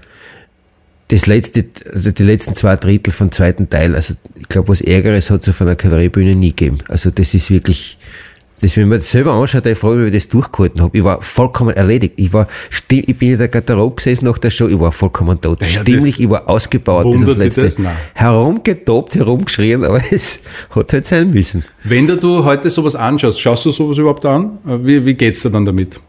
das 1.09 1.25
letzte, 1.25 1.65
also 1.93 2.11
die 2.11 2.23
letzten 2.23 2.55
zwei 2.55 2.75
Drittel 2.75 3.11
vom 3.11 3.31
zweiten 3.31 3.69
Teil, 3.69 3.95
also 3.95 4.13
ich 4.39 4.47
glaube, 4.47 4.69
was 4.69 4.79
Ärgeres 4.79 5.29
hat 5.29 5.41
es 5.41 5.49
auf 5.49 5.61
einer 5.61 5.75
Kabarettbühne 5.75 6.35
nie 6.35 6.49
gegeben. 6.49 6.79
Also 6.87 7.09
das 7.09 7.33
ist 7.33 7.49
wirklich, 7.49 7.97
das, 8.61 8.77
wenn 8.77 8.89
man 8.89 8.99
das 8.99 9.09
selber 9.09 9.31
anschaut, 9.31 9.65
ich 9.65 9.77
freue 9.77 9.95
mich, 9.95 10.11
wie 10.11 10.17
ich 10.17 10.23
das 10.23 10.29
durchgehalten 10.29 10.81
habe. 10.83 10.95
Ich 10.95 11.03
war 11.03 11.19
vollkommen 11.23 11.75
erledigt. 11.75 12.13
Ich 12.17 12.31
war, 12.31 12.47
ich 12.91 13.17
bin 13.17 13.31
in 13.31 13.37
der 13.39 13.47
Garderobe 13.47 13.95
gesessen 13.95 14.25
nach 14.25 14.37
der 14.37 14.51
Show, 14.51 14.67
ich 14.67 14.79
war 14.79 14.91
vollkommen 14.91 15.41
tot. 15.41 15.61
Ja, 15.61 15.67
Stimmlich, 15.67 16.19
ich 16.19 16.29
war 16.29 16.47
ausgebaut 16.47 17.09
bis 17.11 17.27
aufs 17.27 17.37
Letzte. 17.37 17.63
Das, 17.63 17.77
herumgetobt, 18.13 19.15
herumgeschrien, 19.15 19.83
aber 19.83 20.01
es 20.11 20.41
hat 20.69 20.93
halt 20.93 21.07
sein 21.07 21.31
müssen. 21.31 21.63
Wenn 21.83 22.05
du 22.05 22.43
heute 22.43 22.69
sowas 22.69 22.95
anschaust, 22.95 23.41
schaust 23.41 23.65
du 23.65 23.71
sowas 23.71 23.97
überhaupt 23.97 24.25
an? 24.27 24.59
Wie, 24.63 25.03
wie 25.03 25.15
geht's 25.15 25.41
dir 25.41 25.49
dann 25.49 25.65
damit? 25.65 25.99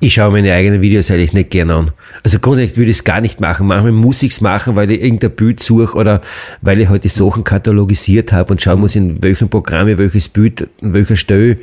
Ich 0.00 0.14
schaue 0.14 0.32
meine 0.32 0.52
eigenen 0.52 0.82
Videos 0.82 1.10
eigentlich 1.10 1.32
nicht 1.32 1.50
gerne 1.50 1.74
an. 1.74 1.90
Also 2.22 2.38
grundsätzlich 2.38 2.76
würde 2.76 2.90
ich 2.90 2.98
es 2.98 3.04
gar 3.04 3.20
nicht 3.20 3.40
machen. 3.40 3.66
Manchmal 3.66 3.92
muss 3.92 4.22
ich 4.22 4.32
es 4.32 4.40
machen, 4.40 4.76
weil 4.76 4.90
ich 4.90 5.02
irgendein 5.02 5.30
Bild 5.30 5.62
suche 5.62 5.96
oder 5.96 6.20
weil 6.62 6.80
ich 6.80 6.88
halt 6.88 7.04
die 7.04 7.08
Sachen 7.08 7.44
katalogisiert 7.44 8.32
habe 8.32 8.52
und 8.52 8.60
schauen 8.60 8.80
muss, 8.80 8.96
in 8.96 9.22
welchem 9.22 9.48
Programm 9.48 9.88
ich 9.88 9.96
welches 9.98 10.28
Bild, 10.28 10.68
an 10.82 10.92
welcher 10.92 11.16
Stelle, 11.16 11.58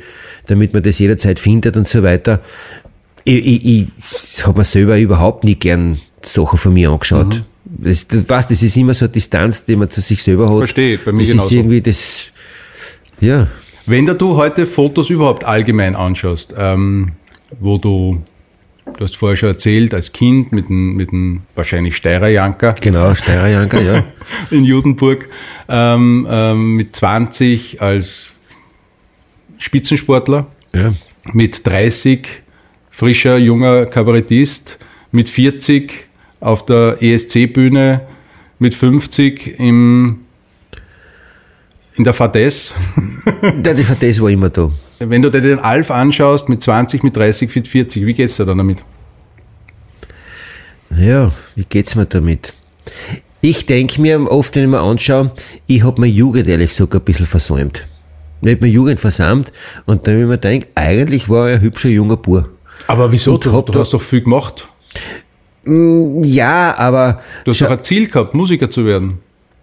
damit 0.46 0.72
man 0.72 0.82
das 0.82 0.98
jederzeit 0.98 1.38
findet 1.38 1.76
und 1.76 1.86
so 1.86 2.02
weiter. 2.02 2.40
Ich, 3.24 3.64
ich, 3.64 3.86
ich 4.36 4.46
habe 4.46 4.58
mir 4.58 4.64
selber 4.64 4.98
überhaupt 4.98 5.44
nie 5.44 5.54
gern 5.54 5.98
Sachen 6.22 6.58
von 6.58 6.72
mir 6.72 6.90
angeschaut. 6.90 7.34
Mhm. 7.34 7.44
Das, 7.64 8.08
das, 8.08 8.24
was, 8.28 8.48
das 8.48 8.62
ist 8.62 8.76
immer 8.76 8.94
so 8.94 9.04
eine 9.04 9.12
Distanz, 9.12 9.64
die 9.64 9.76
man 9.76 9.90
zu 9.90 10.00
sich 10.00 10.22
selber 10.22 10.48
hat. 10.48 10.56
Verstehe, 10.56 10.98
bei 10.98 11.12
mir 11.12 11.22
Das 11.22 11.30
genauso. 11.30 11.46
ist 11.48 11.52
irgendwie 11.52 11.80
das, 11.80 12.22
ja. 13.20 13.46
Wenn 13.86 14.06
du 14.06 14.36
heute 14.36 14.66
Fotos 14.66 15.10
überhaupt 15.10 15.44
allgemein 15.44 15.94
anschaust, 15.96 16.54
ähm, 16.56 17.12
wo 17.60 17.78
du, 17.78 18.22
du 18.96 19.04
hast 19.04 19.16
vorher 19.16 19.36
schon 19.36 19.48
erzählt, 19.50 19.94
als 19.94 20.12
Kind 20.12 20.52
mit 20.52 20.68
einem, 20.68 20.94
mit 20.94 21.12
einem 21.12 21.42
wahrscheinlich 21.54 21.96
Steirerjanker. 21.96 22.74
Genau, 22.80 23.14
Steirerjanker, 23.14 23.80
ja. 23.80 24.04
In 24.50 24.64
Judenburg, 24.64 25.28
ähm, 25.68 26.26
ähm, 26.30 26.76
mit 26.76 26.94
20 26.96 27.80
als 27.80 28.32
Spitzensportler, 29.58 30.46
ja. 30.74 30.92
mit 31.32 31.66
30 31.66 32.26
frischer, 32.90 33.38
junger 33.38 33.86
Kabarettist 33.86 34.78
mit 35.12 35.28
40 35.28 36.06
auf 36.40 36.66
der 36.66 36.96
ESC-Bühne, 37.00 38.00
mit 38.58 38.74
50 38.74 39.60
im, 39.60 40.20
in 41.94 42.04
der 42.04 42.14
Fadess. 42.14 42.74
Ja, 43.64 43.74
die 43.74 43.84
Verdes 43.84 44.20
war 44.20 44.30
immer 44.30 44.50
da. 44.50 44.70
Wenn 45.08 45.22
du 45.22 45.30
dir 45.30 45.40
den 45.40 45.58
Alf 45.58 45.90
anschaust, 45.90 46.48
mit 46.48 46.62
20, 46.62 47.02
mit 47.02 47.16
30, 47.16 47.54
mit 47.54 47.68
40, 47.68 48.06
wie 48.06 48.14
geht's 48.14 48.36
dir 48.36 48.46
dann 48.46 48.58
damit? 48.58 48.78
Ja, 50.96 51.32
wie 51.54 51.64
geht's 51.64 51.94
mir 51.94 52.06
damit? 52.06 52.52
Ich 53.40 53.66
denke 53.66 54.00
mir 54.00 54.30
oft, 54.30 54.54
wenn 54.54 54.64
ich 54.64 54.70
mir 54.70 54.80
anschaue, 54.80 55.32
ich 55.66 55.82
habe 55.82 56.00
meine 56.00 56.12
Jugend 56.12 56.48
ehrlich 56.48 56.70
gesagt 56.70 56.94
ein 56.94 57.00
bisschen 57.00 57.26
versäumt. 57.26 57.86
Ich 58.42 58.48
habe 58.48 58.60
meine 58.60 58.72
Jugend 58.72 59.00
versammelt 59.00 59.52
und 59.86 60.06
dann, 60.06 60.14
wenn 60.14 60.22
ich 60.22 60.28
mir 60.28 60.38
denke, 60.38 60.68
eigentlich 60.74 61.28
war 61.28 61.48
ich 61.48 61.56
ein 61.56 61.62
hübscher 61.62 61.88
junger 61.88 62.16
Bub. 62.16 62.48
Aber 62.86 63.10
wieso? 63.10 63.38
Du, 63.38 63.62
du 63.62 63.78
hast 63.78 63.92
doch 63.92 64.02
viel 64.02 64.22
gemacht. 64.22 64.68
Ja, 65.64 66.76
aber 66.76 67.22
Du 67.44 67.52
hast 67.52 67.60
doch 67.60 67.70
ein 67.70 67.82
Ziel 67.82 68.08
gehabt, 68.08 68.34
Musiker 68.34 68.70
zu 68.70 68.84
werden. 68.84 69.20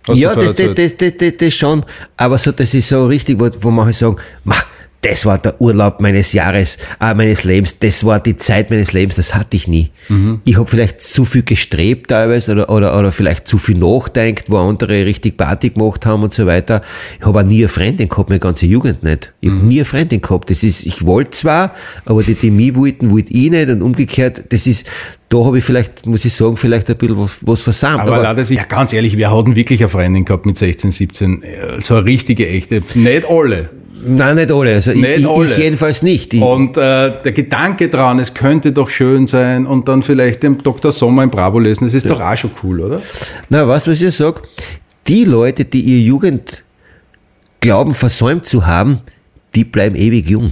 Ja, 0.08 0.34
das, 0.34 0.56
das, 0.56 0.74
das, 0.76 0.98
das, 0.98 1.18
das, 1.18 1.38
das 1.38 1.54
schon. 1.54 1.86
Aber 2.18 2.38
so, 2.38 2.52
das 2.52 2.74
ist 2.74 2.88
so 2.88 3.06
richtig, 3.06 3.40
wo, 3.40 3.50
wo 3.62 3.70
manche 3.70 3.94
sagen, 3.94 4.16
ma, 4.44 4.56
das 5.02 5.26
war 5.26 5.38
der 5.38 5.62
Urlaub 5.62 6.02
meines 6.02 6.34
Jahres, 6.34 6.78
äh, 7.00 7.14
meines 7.14 7.46
Lebens, 7.46 7.80
das 7.80 8.04
war 8.04 8.20
die 8.20 8.36
Zeit 8.38 8.70
meines 8.70 8.92
Lebens, 8.92 9.16
das 9.16 9.34
hatte 9.34 9.56
ich 9.56 9.68
nie. 9.68 9.92
Mhm. 10.10 10.42
Ich 10.44 10.58
habe 10.58 10.70
vielleicht 10.70 11.02
zu 11.02 11.24
viel 11.24 11.44
gestrebt 11.44 12.10
teilweise 12.10 12.52
oder, 12.52 12.70
oder, 12.70 13.00
oder 13.00 13.12
vielleicht 13.14 13.48
zu 13.48 13.58
viel 13.58 13.78
nachdenkt, 13.78 14.50
wo 14.50 14.58
andere 14.58 15.06
richtig 15.06 15.38
Party 15.38 15.70
gemacht 15.70 16.06
haben 16.06 16.24
und 16.24 16.34
so 16.34 16.46
weiter. 16.46 16.82
Ich 17.20 17.26
habe 17.26 17.40
auch 17.40 17.44
nie 17.44 17.60
eine 17.60 17.70
Freundin 17.70 18.10
gehabt, 18.10 18.30
meine 18.30 18.40
ganze 18.40 18.66
Jugend 18.66 19.04
nicht. 19.04 19.32
Ich 19.40 19.50
Mhm. 19.50 19.56
habe 19.58 19.66
nie 19.68 19.76
eine 19.78 19.86
Freundin 19.86 20.20
gehabt. 20.22 20.50
Das 20.50 20.64
ist, 20.64 20.86
ich 20.86 21.06
wollte 21.06 21.32
zwar, 21.32 21.74
aber 22.06 22.22
die, 22.24 22.34
die 22.36 22.52
mich 22.52 22.76
wollten, 22.76 23.10
wollte 23.12 23.32
ich 23.34 23.50
nicht 23.52 23.70
und 23.70 23.82
umgekehrt, 23.82 24.44
das 24.50 24.68
ist, 24.68 24.86
da 25.30 25.46
habe 25.46 25.60
ich 25.60 25.64
vielleicht, 25.64 26.06
muss 26.08 26.26
ich 26.26 26.34
sagen, 26.34 26.58
vielleicht 26.58 26.90
ein 26.90 26.98
bisschen 26.98 27.18
was, 27.18 27.38
was 27.42 27.62
versammelt. 27.62 28.08
Aber, 28.08 28.22
leider, 28.22 28.44
ja, 28.52 28.64
ganz 28.64 28.92
ehrlich, 28.92 29.16
wir 29.16 29.32
hatten 29.32 29.56
wirklich 29.56 29.80
eine 29.80 29.90
Freundin 29.90 30.26
gehabt 30.26 30.46
mit 30.46 30.58
16, 30.58 30.92
17. 30.92 31.44
äh, 31.44 31.80
So 31.80 31.96
eine 31.96 32.06
richtige, 32.06 32.48
echte. 32.50 32.82
Nicht 32.96 33.26
alle. 33.30 33.70
Nein, 34.02 34.36
nicht 34.36 34.52
alle. 34.52 34.74
Also 34.74 34.92
ich, 34.92 35.02
Nicht 35.02 35.20
ich, 35.20 35.28
alle. 35.28 35.46
ich 35.46 35.58
jedenfalls 35.58 36.02
nicht. 36.02 36.34
Ich, 36.34 36.42
Und 36.42 36.78
äh, 36.78 37.12
der 37.24 37.32
Gedanke 37.32 37.90
dran, 37.90 38.20
es 38.20 38.34
könnte 38.34 38.72
doch 38.72 38.90
schön 38.90 39.28
sein 39.28 39.66
und 39.66 39.88
dann 39.88 40.04
vielleicht 40.04 40.44
den 40.44 40.58
Dr. 40.58 40.92
Sommer 40.92 41.24
im 41.24 41.30
Bravo 41.30 41.60
lesen, 41.60 41.86
das 41.86 41.94
ist 41.94 42.10
doch 42.10 42.20
auch 42.22 42.38
schon 42.38 42.52
cool, 42.64 42.82
oder? 42.82 43.02
na, 43.50 43.64
du, 43.64 43.68
was 43.68 43.88
ich 43.88 44.16
sag? 44.16 44.42
Die 45.08 45.26
Leute, 45.26 45.66
die 45.66 45.82
ihre 45.82 46.02
Jugend 46.06 46.64
glauben, 47.60 47.94
versäumt 47.94 48.46
zu 48.46 48.66
haben, 48.66 49.02
die 49.56 49.64
bleiben 49.64 49.96
ewig 49.96 50.30
jung. 50.30 50.52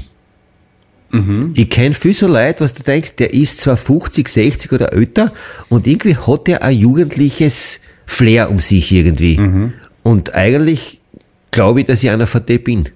Ich 1.53 1.69
kenne 1.69 1.95
viel 1.95 2.13
so 2.13 2.27
Leute, 2.27 2.65
was 2.65 2.73
du 2.73 2.83
denkst, 2.83 3.15
der 3.15 3.33
ist 3.33 3.59
zwar 3.59 3.77
50, 3.77 4.27
60 4.27 4.71
oder 4.73 4.91
älter 4.91 5.31
und 5.69 5.87
irgendwie 5.87 6.17
hat 6.17 6.49
er 6.49 6.63
ein 6.63 6.77
jugendliches 6.77 7.79
Flair 8.05 8.51
um 8.51 8.59
sich 8.59 8.91
irgendwie. 8.91 9.39
Und 10.03 10.35
eigentlich 10.35 10.99
glaube 11.51 11.79
ich, 11.79 11.85
dass 11.85 12.03
ich 12.03 12.09
einer 12.09 12.27
von 12.27 12.45
denen 12.45 12.63
bin. 12.63 12.89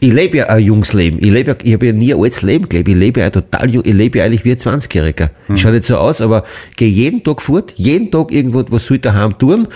Ich 0.00 0.12
lebe 0.12 0.36
ja 0.36 0.46
ein 0.46 0.62
junges 0.62 0.92
Leben. 0.92 1.18
Ich 1.20 1.30
lebe 1.30 1.50
ja, 1.50 1.56
ich 1.60 1.72
habe 1.72 1.86
ja 1.86 1.92
nie 1.92 2.14
ein 2.14 2.20
altes 2.20 2.42
Leben 2.42 2.68
gelebt. 2.68 2.88
Ich 2.88 2.94
lebe 2.94 3.20
ja 3.20 3.30
total 3.30 3.68
jung. 3.70 3.84
Ich 3.84 3.94
lebe 3.94 4.18
ja 4.18 4.24
eigentlich 4.24 4.44
wie 4.44 4.52
ein 4.52 4.56
20-Jähriger. 4.58 5.30
Ich 5.48 5.60
schaue 5.60 5.72
nicht 5.72 5.84
so 5.84 5.96
aus, 5.96 6.20
aber 6.20 6.44
gehe 6.76 6.88
jeden 6.88 7.24
Tag 7.24 7.42
fort, 7.42 7.74
jeden 7.76 8.10
Tag 8.10 8.30
irgendwo, 8.30 8.64
was 8.70 8.86
soll 8.86 8.98
ich 8.98 9.00
daheim 9.00 9.36
tun? 9.38 9.66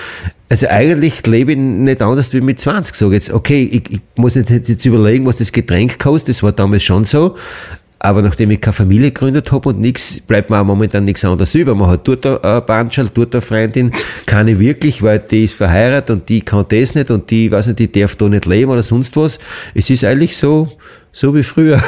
Also 0.48 0.68
eigentlich 0.68 1.26
lebe 1.26 1.52
ich 1.52 1.58
nicht 1.58 2.02
anders 2.02 2.32
wie 2.32 2.40
mit 2.40 2.60
20. 2.60 2.94
Sag 2.94 3.10
jetzt, 3.10 3.30
okay, 3.32 3.64
ich, 3.64 3.90
ich 3.90 4.00
muss 4.14 4.36
nicht 4.36 4.50
jetzt 4.50 4.84
überlegen, 4.86 5.26
was 5.26 5.36
das 5.36 5.50
Getränk 5.50 5.98
kostet. 5.98 6.36
Das 6.36 6.42
war 6.44 6.52
damals 6.52 6.84
schon 6.84 7.04
so. 7.04 7.36
Aber 8.04 8.20
nachdem 8.20 8.50
ich 8.50 8.60
keine 8.60 8.72
Familie 8.72 9.12
gegründet 9.12 9.52
habe 9.52 9.68
und 9.68 9.78
nichts, 9.80 10.18
bleibt 10.18 10.50
mir 10.50 10.58
auch 10.58 10.64
momentan 10.64 11.04
nichts 11.04 11.24
anderes 11.24 11.54
über. 11.54 11.76
Man 11.76 11.88
hat 11.88 12.08
dort 12.08 12.26
ein 12.26 12.66
Bandschal, 12.66 13.08
dort 13.14 13.32
eine 13.32 13.42
Freundin, 13.42 13.92
keine 14.26 14.58
wirklich, 14.58 15.04
weil 15.04 15.20
die 15.20 15.44
ist 15.44 15.54
verheiratet 15.54 16.10
und 16.10 16.28
die 16.28 16.40
kann 16.40 16.64
das 16.68 16.96
nicht 16.96 17.12
und 17.12 17.30
die, 17.30 17.52
weiß 17.52 17.68
nicht, 17.68 17.78
die 17.78 17.92
darf 17.92 18.16
da 18.16 18.28
nicht 18.28 18.44
leben 18.46 18.72
oder 18.72 18.82
sonst 18.82 19.16
was. 19.16 19.38
Es 19.72 19.88
ist 19.88 20.02
eigentlich 20.02 20.36
so, 20.36 20.68
so 21.12 21.32
wie 21.36 21.44
früher. 21.44 21.80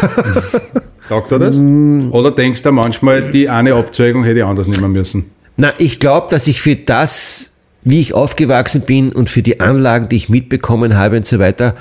Taugt 1.08 1.32
er 1.32 1.40
das? 1.40 1.56
Mm. 1.56 2.10
Oder 2.12 2.30
denkst 2.30 2.62
du 2.62 2.70
manchmal, 2.70 3.32
die 3.32 3.48
eine 3.48 3.74
Abzweigung 3.74 4.22
hätte 4.22 4.38
ich 4.38 4.44
anders 4.44 4.68
nehmen 4.68 4.92
müssen? 4.92 5.32
Na, 5.56 5.74
ich 5.78 5.98
glaube, 5.98 6.28
dass 6.30 6.46
ich 6.46 6.62
für 6.62 6.76
das, 6.76 7.50
wie 7.82 7.98
ich 7.98 8.14
aufgewachsen 8.14 8.82
bin 8.82 9.10
und 9.10 9.30
für 9.30 9.42
die 9.42 9.58
Anlagen, 9.58 10.08
die 10.08 10.16
ich 10.16 10.28
mitbekommen 10.28 10.96
habe 10.96 11.16
und 11.16 11.26
so 11.26 11.40
weiter, 11.40 11.74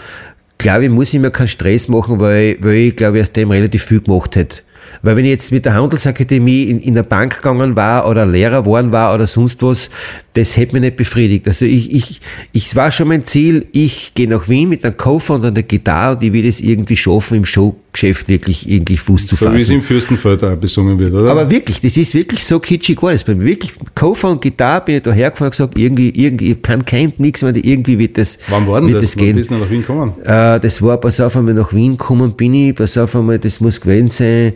glaube 0.58 0.86
ich, 0.86 0.89
muss 0.89 1.14
ich 1.14 1.20
mir 1.20 1.32
keinen 1.32 1.47
Stress 1.47 1.88
machen, 1.88 2.20
weil, 2.20 2.58
weil 2.62 2.76
ich 2.76 2.95
glaube, 2.95 3.18
ich 3.18 3.24
aus 3.24 3.32
dem 3.32 3.51
relativ 3.51 3.84
viel 3.84 4.01
gemacht 4.01 4.36
hätte. 4.36 4.62
Weil 5.06 5.18
wenn 5.18 5.26
ich 5.26 5.32
jetzt 5.32 5.51
mit 5.51 5.66
der 5.66 5.74
Handelsakademie 5.74 6.64
in, 6.64 6.80
in 6.80 6.95
der 6.95 7.04
Bank 7.04 7.36
gegangen 7.36 7.76
war 7.76 8.08
oder 8.08 8.26
Lehrer 8.26 8.62
geworden 8.62 8.93
war 8.93 9.14
oder 9.14 9.28
sonst 9.28 9.62
was, 9.62 9.89
das 10.34 10.56
hätte 10.56 10.72
mich 10.74 10.82
nicht 10.82 10.95
befriedigt. 10.95 11.45
Also 11.45 11.66
ich, 11.66 11.93
ich, 11.93 12.22
ich 12.54 12.74
war 12.78 12.89
schon 12.89 13.10
mein 13.10 13.26
Ziel, 13.26 13.68
ich 13.74 14.14
gehe 14.16 14.30
nach 14.30 14.47
Wien 14.47 14.70
mit 14.70 14.86
einem 14.86 14.95
Koffer 14.95 15.36
und 15.36 15.45
einer 15.45 15.62
Gitarre 15.62 16.16
und 16.16 16.24
ich 16.24 16.32
will 16.32 16.47
es 16.47 16.62
irgendwie 16.62 16.95
schaffen, 16.95 17.36
im 17.36 17.45
Showgeschäft 17.45 18.30
wirklich 18.30 18.68
irgendwie 18.70 18.95
Fuß 18.95 19.28
zu 19.28 19.36
So 19.36 19.51
wie 19.51 19.58
es 19.58 19.64
fassen. 19.64 19.76
im 19.76 19.82
Fürstenfelder 19.82 20.54
auch 20.54 20.56
besungen 20.56 20.97
wird, 20.97 21.14
oder? 21.14 21.32
Aber 21.32 21.51
wirklich, 21.51 21.82
das 21.82 21.97
ist 21.97 22.14
wirklich 22.14 22.45
so 22.45 22.60
kitschig 22.62 22.97
das 23.01 23.26
bei 23.26 23.36
mir. 23.36 23.45
Wirklich, 23.45 23.74
Koffer 23.95 24.30
und 24.32 24.41
Gitarre 24.41 24.86
bin 24.86 24.95
ich 24.95 25.01
da 25.01 25.12
hergefahren 25.12 25.47
und 25.47 25.51
gesagt, 25.51 25.78
irgendwie, 25.78 26.12
irgendwie, 26.12 26.51
ich 26.54 26.62
kann 26.62 26.86
kein 26.86 27.12
nix 27.18 27.41
mehr, 27.41 27.54
irgendwie 27.54 27.99
wird 27.99 28.18
das, 28.18 28.39
Wann 28.47 28.66
war 28.68 28.80
denn 28.80 28.89
wird 28.93 29.01
das? 29.04 29.12
das 29.12 29.18
Wann 29.18 29.26
gehen. 29.26 29.36
bist 29.36 29.51
du 29.51 29.56
nach 29.56 29.70
Wien 29.70 29.82
gekommen? 29.82 30.14
Äh, 30.24 30.62
das 30.62 30.82
war, 30.82 30.97
pass 30.97 31.20
auf, 31.20 31.36
einmal 31.36 31.54
nach 31.56 31.74
Wien 31.74 31.97
gekommen 31.97 32.32
bin 32.32 32.54
ich, 32.54 32.74
pass 32.74 32.97
auf 32.97 33.14
einmal, 33.18 33.38
das 33.38 33.60
muss 33.60 33.82
gewesen 33.82 34.10
sein, 34.10 34.54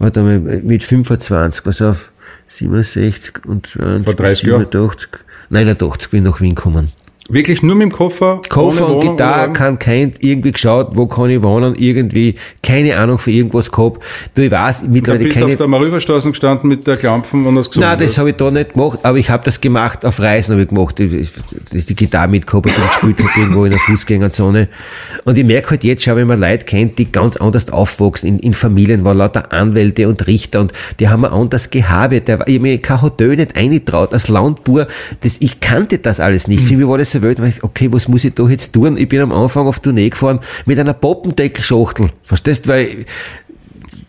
warte 0.00 0.22
mal, 0.22 0.40
mit 0.40 0.82
25, 0.82 1.62
pass 1.62 1.80
auf, 1.80 2.10
67 2.48 3.44
und 3.46 3.68
20, 3.68 4.04
Vor 4.04 4.14
30 4.14 4.42
Jahren? 4.48 4.60
87, 4.60 5.08
89 5.50 6.10
bin 6.10 6.24
ich 6.24 6.30
nach 6.30 6.40
Wien 6.40 6.54
gekommen. 6.56 6.92
Wirklich 7.32 7.62
nur 7.62 7.76
mit 7.76 7.86
dem 7.86 7.92
Koffer? 7.92 8.40
Koffer 8.48 8.88
und 8.88 9.00
Gitarre, 9.08 9.52
kann 9.52 9.78
kein, 9.78 10.12
irgendwie 10.20 10.52
geschaut, 10.52 10.96
wo 10.96 11.06
kann 11.06 11.30
ich 11.30 11.42
wohnen, 11.42 11.74
irgendwie, 11.76 12.34
keine 12.62 12.96
Ahnung 12.96 13.18
für 13.18 13.30
irgendwas 13.30 13.70
gehabt. 13.70 14.02
Du, 14.34 14.42
ich 14.42 14.50
weiß, 14.50 14.82
mittlerweile 14.88 15.24
bist 15.24 15.36
du 15.36 15.40
keine, 15.40 15.52
auf 15.52 15.58
der 15.58 15.68
Mariferstraße 15.68 16.28
gestanden 16.30 16.68
mit 16.68 16.86
der 16.86 16.96
Klampfen 16.96 17.46
und 17.46 17.56
hast 17.56 17.68
gesungen. 17.70 17.88
Nein, 17.88 17.98
das 17.98 18.18
habe 18.18 18.30
ich 18.30 18.36
da 18.36 18.50
nicht 18.50 18.72
gemacht, 18.72 18.98
aber 19.02 19.16
ich 19.18 19.30
habe 19.30 19.44
das 19.44 19.60
gemacht, 19.60 20.04
auf 20.04 20.18
Reisen 20.20 20.52
habe 20.52 20.62
ich 20.62 20.68
gemacht, 20.68 20.98
Ich- 21.00 21.12
ich- 21.72 21.86
die 21.86 21.94
Gitarre 21.96 22.28
mitgehabt 22.28 22.66
und 22.66 22.74
gespielt 22.74 23.18
habe 23.20 23.40
irgendwo 23.40 23.64
in 23.64 23.70
der 23.70 23.80
Fußgängerzone. 23.80 24.68
Und 25.24 25.38
ich 25.38 25.44
merke 25.44 25.70
halt 25.70 25.84
jetzt 25.84 26.02
schon, 26.02 26.16
wenn 26.16 26.26
man 26.26 26.40
Leute 26.40 26.64
kennt, 26.64 26.98
die 26.98 27.10
ganz 27.10 27.36
anders 27.36 27.70
aufwachsen, 27.70 28.28
in, 28.28 28.38
in 28.40 28.54
Familien, 28.54 29.04
waren 29.04 29.18
lauter 29.18 29.52
Anwälte 29.52 30.08
und 30.08 30.26
Richter 30.26 30.60
und 30.60 30.72
die 30.98 31.08
haben 31.08 31.24
ein 31.24 31.32
anderes 31.32 31.70
Gehabe, 31.70 32.20
der, 32.20 32.46
ich 32.48 32.56
hab 32.56 32.62
mir 32.62 32.78
kein 32.78 33.02
Hotel 33.02 33.36
nicht 33.36 33.56
eingetraut, 33.56 34.12
als 34.12 34.28
Landbauer, 34.28 34.88
das, 35.22 35.36
ich 35.40 35.60
kannte 35.60 35.98
das 35.98 36.18
alles 36.20 36.48
nicht. 36.48 36.64
Für 36.64 36.74
mich 36.76 36.88
war 36.88 36.98
das 36.98 37.12
so 37.12 37.19
wild, 37.22 37.40
weil 37.40 37.48
ich, 37.48 37.62
okay, 37.62 37.88
was 37.90 38.08
muss 38.08 38.24
ich 38.24 38.34
da 38.34 38.46
jetzt 38.48 38.72
tun? 38.72 38.96
Ich 38.96 39.08
bin 39.08 39.20
am 39.20 39.32
Anfang 39.32 39.66
auf 39.66 39.80
Tournee 39.80 40.10
gefahren 40.10 40.40
mit 40.66 40.78
einer 40.78 40.94
Poppendeckelschachtel, 40.94 42.10
verstehst, 42.22 42.68
weil 42.68 43.06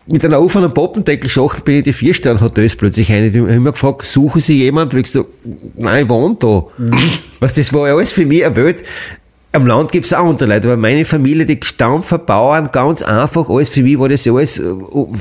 mit 0.08 0.26
einer 0.26 0.42
offenen 0.42 0.74
Poppendeckelschachtel 0.74 1.64
bin 1.64 1.78
ich 1.78 1.84
die 1.84 1.94
Vier-Sterne-Hotels 1.94 2.76
plötzlich 2.76 3.12
rein. 3.12 3.24
Ich 3.24 3.38
habe 3.38 3.52
immer 3.52 3.72
gefragt, 3.72 4.06
suchen 4.06 4.42
Sie 4.42 4.58
jemand? 4.58 4.94
Weil 4.94 5.02
ich 5.02 5.12
so, 5.12 5.28
nein, 5.76 6.04
ich 6.04 6.10
wohne 6.10 6.36
da. 6.40 6.66
Was, 7.40 7.54
das 7.54 7.72
war 7.74 7.88
ja 7.88 7.96
alles 7.96 8.12
für 8.12 8.26
mich 8.26 8.46
eine 8.46 8.56
Welt. 8.56 8.84
Am 9.54 9.68
Land 9.68 9.92
gibt's 9.92 10.14
auch 10.14 10.30
andere 10.30 10.48
Leute, 10.48 10.68
aber 10.70 10.78
meine 10.78 11.04
Familie, 11.04 11.46
die 11.46 11.60
gestampfer 11.60 12.18
Bauern, 12.18 12.70
ganz 12.72 13.02
einfach, 13.02 13.50
alles, 13.50 13.70
für 13.70 13.84
mich 13.84 14.00
war 14.00 14.08
das 14.08 14.24
ja 14.24 14.34
alles, 14.34 14.58
äh, 14.58 14.64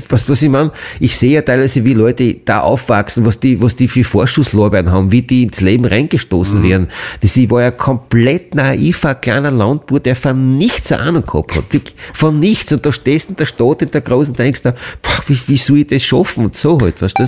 was, 0.07 0.29
was 0.29 0.41
ich 0.41 0.47
meine, 0.47 0.71
ich 1.01 1.17
sehe 1.17 1.31
ja 1.31 1.41
teilweise, 1.41 1.83
wie 1.83 1.93
Leute 1.93 2.35
da 2.45 2.61
aufwachsen, 2.61 3.25
was 3.25 3.41
die, 3.41 3.61
was 3.61 3.75
die 3.75 3.89
für 3.89 4.05
Vorschusslorbeeren 4.05 4.89
haben, 4.89 5.11
wie 5.11 5.21
die 5.21 5.43
ins 5.43 5.59
Leben 5.59 5.83
reingestoßen 5.83 6.63
werden. 6.63 6.87
Das, 7.19 7.35
ich 7.35 7.49
war 7.49 7.61
ja 7.61 7.71
komplett 7.71 8.55
naiver 8.55 9.15
kleiner 9.15 9.51
Landbauer, 9.51 9.99
der 9.99 10.15
von 10.15 10.55
nichts 10.55 10.93
eine 10.93 11.01
Ahnung 11.01 11.25
gehabt 11.25 11.57
hat. 11.57 11.65
Von 12.13 12.39
nichts. 12.39 12.71
Und 12.71 12.85
da 12.85 12.93
stehst 12.93 13.27
du 13.27 13.33
in 13.33 13.35
der 13.35 13.45
Stadt, 13.47 13.81
in 13.81 13.91
der 13.91 13.99
Großen, 13.99 14.31
und 14.31 14.39
denkst 14.39 14.61
da, 14.61 14.71
pff, 14.71 15.27
wie, 15.27 15.39
wie 15.47 15.57
soll 15.57 15.79
ich 15.79 15.87
das 15.87 16.03
schaffen? 16.03 16.45
Und 16.45 16.55
so 16.55 16.79
halt, 16.79 17.01
weißt 17.01 17.19
du? 17.19 17.25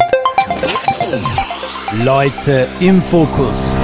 Leute 2.06 2.68
im 2.80 3.02
Fokus. 3.02 3.76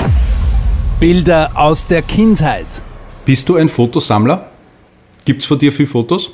Bilder 1.02 1.52
aus 1.56 1.86
der 1.86 2.02
Kindheit. 2.02 2.82
Bist 3.30 3.48
du 3.48 3.58
ein 3.58 3.70
Fotosammler? 3.70 4.50
Gibt's 5.24 5.46
von 5.46 5.60
dir 5.60 5.72
viele 5.72 5.88
Fotos? 5.88 6.32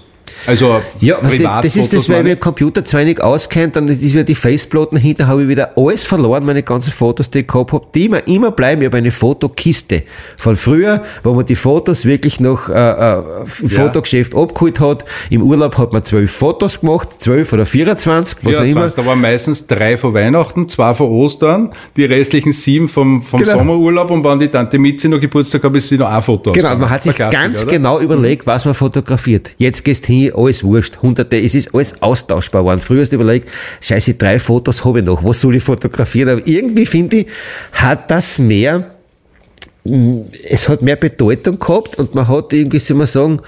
Also 0.47 0.81
Ja, 0.99 1.17
ich, 1.31 1.41
das 1.41 1.75
ist 1.75 1.93
das, 1.93 2.09
weil 2.09 2.17
meine 2.17 2.29
mir 2.29 2.35
Computer 2.35 2.83
zwar 2.85 3.03
nicht 3.03 3.21
auskennt, 3.21 3.75
dann 3.75 3.87
ist 3.87 4.01
wieder 4.01 4.23
die 4.23 4.35
Faceplatten 4.35 4.97
hinter, 4.97 5.27
habe 5.27 5.43
ich 5.43 5.47
wieder 5.47 5.77
alles 5.77 6.03
verloren, 6.05 6.45
meine 6.45 6.63
ganzen 6.63 6.91
Fotos, 6.91 7.29
die 7.29 7.39
ich 7.39 7.47
gehabt 7.47 7.71
habe, 7.73 7.85
die 7.93 8.05
immer, 8.05 8.27
immer 8.27 8.51
bleiben. 8.51 8.81
Ich 8.81 8.85
habe 8.87 8.97
eine 8.97 9.11
Fotokiste 9.11 10.03
von 10.37 10.55
früher, 10.55 11.03
wo 11.23 11.33
man 11.33 11.45
die 11.45 11.55
Fotos 11.55 12.05
wirklich 12.05 12.39
noch 12.39 12.69
äh, 12.69 12.73
äh, 12.73 13.21
im 13.61 13.67
Ja. 13.69 13.81
Fotogeschäft 13.85 14.35
abgeholt 14.35 14.79
hat. 14.79 15.05
Im 15.29 15.43
Urlaub 15.43 15.77
hat 15.77 15.93
man 15.93 16.03
zwölf 16.05 16.31
Fotos 16.31 16.79
gemacht, 16.81 17.09
zwölf 17.19 17.51
oder 17.53 17.65
24, 17.65 18.37
was 18.43 18.55
auch 18.55 18.59
immer. 18.61 18.65
24, 18.89 18.95
da 19.03 19.05
waren 19.05 19.21
meistens 19.21 19.67
drei 19.67 19.97
von 19.97 20.13
Weihnachten, 20.13 20.69
zwei 20.69 20.93
von 20.93 21.07
Ostern, 21.09 21.71
die 21.97 22.05
restlichen 22.05 22.51
sieben 22.51 22.87
vom, 22.89 23.21
vom 23.21 23.39
Genau. 23.39 23.53
Sommerurlaub 23.57 24.11
und 24.11 24.23
wenn 24.23 24.39
die 24.39 24.47
Tante 24.47 24.79
Mitzi 24.79 25.07
noch 25.07 25.19
Geburtstag 25.19 25.63
hat, 25.63 25.75
ist 25.75 25.89
sie 25.89 25.97
noch 25.97 26.09
ein 26.09 26.21
Foto 26.23 26.51
Genau, 26.51 26.75
man 26.75 26.89
hat 26.89 27.03
sich 27.03 27.15
ganz 27.15 27.63
oder? 27.63 27.71
genau 27.71 27.99
überlegt, 27.99 28.45
was 28.47 28.65
man 28.65 28.73
fotografiert. 28.73 29.51
Jetzt 29.57 29.83
gehst 29.83 30.05
hin, 30.05 30.14
alles 30.33 30.63
wurscht. 30.63 31.01
Hunderte, 31.01 31.37
es 31.37 31.55
ist 31.55 31.73
alles 31.73 32.01
austauschbar 32.01 32.61
geworden. 32.61 32.79
Früher 32.79 33.01
hast 33.01 33.11
du 33.11 33.15
überlegt, 33.15 33.47
scheiße, 33.81 34.15
drei 34.15 34.39
Fotos 34.39 34.83
habe 34.85 34.99
ich 34.99 35.05
noch, 35.05 35.23
was 35.23 35.41
soll 35.41 35.55
ich 35.55 35.63
fotografieren? 35.63 36.29
Aber 36.29 36.47
irgendwie 36.47 36.85
finde 36.85 37.17
ich, 37.17 37.27
hat 37.71 38.09
das 38.11 38.39
mehr, 38.39 38.91
mm, 39.83 40.21
es 40.49 40.67
hat 40.69 40.81
mehr 40.81 40.95
Bedeutung 40.95 41.59
gehabt 41.59 41.97
und 41.97 42.15
man 42.15 42.27
hat 42.27 42.53
irgendwie, 42.53 42.79
soll 42.79 42.97
man 42.97 43.07
sagen, 43.07 43.41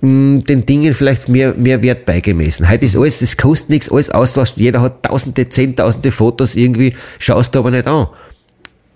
mm, 0.00 0.40
den 0.40 0.66
Dingen 0.66 0.94
vielleicht 0.94 1.28
mehr, 1.28 1.54
mehr 1.54 1.82
Wert 1.82 2.04
beigemessen. 2.06 2.68
Heute 2.68 2.84
ist 2.84 2.96
alles, 2.96 3.18
das 3.20 3.36
kostet 3.36 3.70
nichts, 3.70 3.90
alles 3.90 4.10
Austausch. 4.10 4.52
Jeder 4.56 4.82
hat 4.82 5.02
tausende, 5.04 5.48
zehntausende 5.48 6.12
Fotos 6.12 6.54
irgendwie, 6.54 6.94
schaust 7.18 7.54
du 7.54 7.58
aber 7.60 7.70
nicht 7.70 7.86
an. 7.86 8.08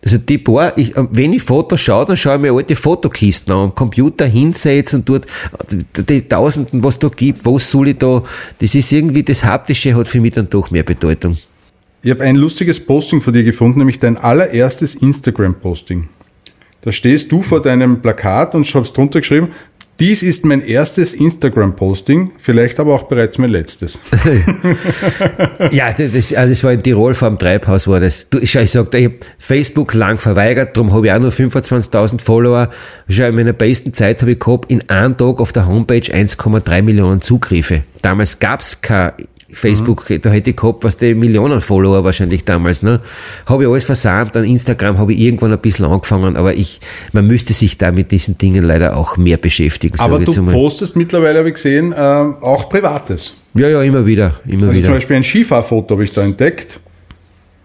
Also 0.05 0.19
die 0.19 0.39
paar, 0.39 0.77
ich, 0.77 0.95
wenn 0.97 1.33
ich 1.33 1.43
Fotos 1.43 1.81
schaue, 1.81 2.07
dann 2.07 2.17
schaue 2.17 2.35
ich 2.35 2.43
mir 2.43 2.53
alte 2.53 2.75
Fotokisten 2.75 3.53
an, 3.53 3.61
am 3.61 3.75
Computer 3.75 4.27
hinsetzen 4.27 5.01
und 5.01 5.09
dort 5.09 5.27
die, 5.71 6.03
die 6.03 6.29
Tausenden, 6.29 6.83
was 6.83 6.99
da 6.99 7.09
gibt, 7.09 7.47
was 7.47 7.71
soll 7.71 7.89
ich 7.89 7.99
da, 7.99 8.25
das 8.59 8.75
ist 8.75 8.91
irgendwie, 8.91 9.23
das 9.23 9.45
Haptische 9.45 9.95
hat 9.95 10.09
für 10.09 10.21
mich 10.21 10.33
dann 10.33 10.51
doch 10.51 10.73
mehr 10.73 10.83
Bedeutung. 10.83 11.39
Ich 12.03 12.11
habe 12.11 12.25
ein 12.25 12.35
lustiges 12.35 12.85
Posting 12.85 13.21
von 13.21 13.33
dir 13.33 13.45
gefunden, 13.45 13.79
nämlich 13.79 14.01
dein 14.01 14.17
allererstes 14.17 14.97
Instagram-Posting. 14.97 16.09
Da 16.81 16.91
stehst 16.91 17.31
du 17.31 17.43
vor 17.43 17.63
deinem 17.63 18.03
Plakat 18.03 18.57
und 18.57 18.67
hast 18.75 18.93
drunter 18.95 19.21
geschrieben, 19.21 19.51
dies 20.03 20.25
ist 20.25 20.45
mein 20.45 20.63
erstes 20.63 21.15
Instagram-Posting, 21.15 22.33
vielleicht 22.37 22.81
aber 22.81 22.93
auch 22.93 23.05
bereits 23.05 23.39
mein 23.39 23.51
letztes. 23.51 24.01
ja, 25.71 25.93
das, 25.93 26.35
also 26.35 26.49
das 26.49 26.65
war 26.65 26.73
in 26.73 26.83
Tirol 26.83 27.15
vor 27.15 27.29
dem 27.29 27.39
Treibhaus 27.39 27.87
war 27.87 28.01
das. 28.01 28.29
Du, 28.29 28.41
ich, 28.41 28.53
ich 28.57 28.73
sag, 28.73 28.93
ich 28.97 29.05
habe 29.05 29.15
Facebook 29.39 29.95
lang 29.95 30.19
verweigert, 30.19 30.77
darum 30.77 30.93
habe 30.93 31.07
ich 31.07 31.13
auch 31.13 31.21
nur 31.21 31.31
25.000 31.31 32.21
Follower. 32.21 32.71
Schon 33.09 33.27
in 33.27 33.35
meiner 33.37 33.53
besten 33.53 33.95
Zeit 33.95 34.21
habe 34.23 34.33
ich 34.33 34.41
gehabt, 34.41 34.73
in 34.73 34.91
einem 34.91 35.17
Tag 35.17 35.39
auf 35.39 35.53
der 35.53 35.69
Homepage 35.69 36.01
1,3 36.01 36.83
Millionen 36.83 37.21
Zugriffe. 37.21 37.85
Damals 38.03 38.41
gab's 38.41 38.81
kein 38.81 39.13
Facebook, 39.53 40.09
mhm. 40.09 40.21
da 40.21 40.31
hätte 40.31 40.51
ich 40.51 40.57
gehabt, 40.57 40.85
was 40.85 40.97
die 40.97 41.15
Millionen 41.15 41.61
Follower 41.61 42.05
wahrscheinlich 42.05 42.45
damals, 42.45 42.83
ne? 42.83 43.01
Habe 43.47 43.65
ich 43.65 43.69
alles 43.69 43.85
versammelt, 43.85 44.37
an 44.37 44.45
Instagram 44.45 44.99
habe 44.99 45.13
ich 45.13 45.21
irgendwann 45.21 45.53
ein 45.53 45.59
bisschen 45.59 45.85
angefangen, 45.85 46.37
aber 46.37 46.55
ich, 46.55 46.81
man 47.13 47.27
müsste 47.27 47.53
sich 47.53 47.79
da 47.79 47.93
mit 47.93 48.11
diesen 48.13 48.39
Dingen 48.39 48.65
leider 48.65 48.97
auch 48.97 49.17
mehr 49.17 49.37
beschäftigen. 49.37 49.99
Aber 50.01 50.19
du 50.19 50.35
postest 50.47 50.97
mittlerweile, 50.97 51.39
habe 51.39 51.49
ich 51.49 51.55
gesehen, 51.55 51.93
äh, 51.93 51.97
auch 51.97 52.69
Privates. 52.69 53.35
Ja, 53.55 53.69
ja, 53.69 53.83
immer 53.83 54.07
wieder, 54.07 54.41
immer 54.47 54.65
also 54.65 54.75
wieder. 54.75 54.87
Zum 54.87 54.95
Beispiel 54.95 55.17
ein 55.17 55.25
Skifahrfoto 55.25 55.95
habe 55.95 56.05
ich 56.05 56.13
da 56.13 56.23
entdeckt. 56.23 56.81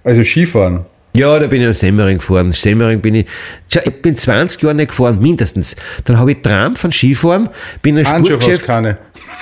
Also 0.04 0.24
Skifahren. 0.24 0.86
Ja, 1.18 1.39
da 1.39 1.47
bin 1.47 1.61
ich 1.61 1.68
nach 1.68 1.74
Semmering 1.74 2.20
gefahren. 2.20 2.51
Semmering 2.51 3.01
bin 3.01 3.15
ich, 3.15 3.26
ich 3.70 4.01
bin 4.03 4.15
20 4.15 4.61
Jahre 4.61 4.76
nicht 4.76 4.89
gefahren, 4.89 5.20
mindestens. 5.20 5.76
Dann 6.05 6.20
habe 6.20 6.32
ich 6.34 6.41
Tram 6.43 6.76
von 6.76 6.91
Skifahren, 6.91 7.49
bin 7.82 7.97
in 7.97 8.05
ein 8.05 8.24
Sportgeschäft. 8.26 8.65
keine. 8.68 8.97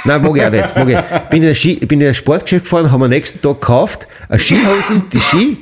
Nein, 0.05 0.21
mag 0.21 0.35
ich 0.37 0.43
auch 0.43 0.49
nicht. 0.51 0.75
Mag 0.75 0.89
ich. 0.89 1.29
Bin 1.29 1.43
in 1.43 1.49
ein, 1.49 1.55
Ski, 1.55 1.75
bin 1.85 1.99
in 1.99 2.07
ein 2.07 2.15
Sportgeschäft 2.15 2.63
gefahren, 2.63 2.91
haben 2.91 3.03
am 3.03 3.09
nächsten 3.09 3.41
Tag 3.41 3.59
gekauft, 3.59 4.07
eine 4.29 4.39
Skihosen, 4.39 5.03
die 5.11 5.19
Ski, 5.19 5.57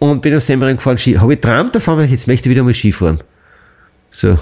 und 0.00 0.20
bin 0.20 0.34
nach 0.34 0.40
Semmering 0.40 0.76
gefahren, 0.78 0.98
Ski. 0.98 1.14
Habe 1.14 1.34
ich 1.34 1.40
Tram 1.40 1.70
davon, 1.70 2.08
jetzt 2.08 2.26
möchte 2.26 2.48
ich 2.48 2.50
wieder 2.50 2.64
mal 2.64 2.74
Skifahren. 2.74 3.20
So. 4.10 4.36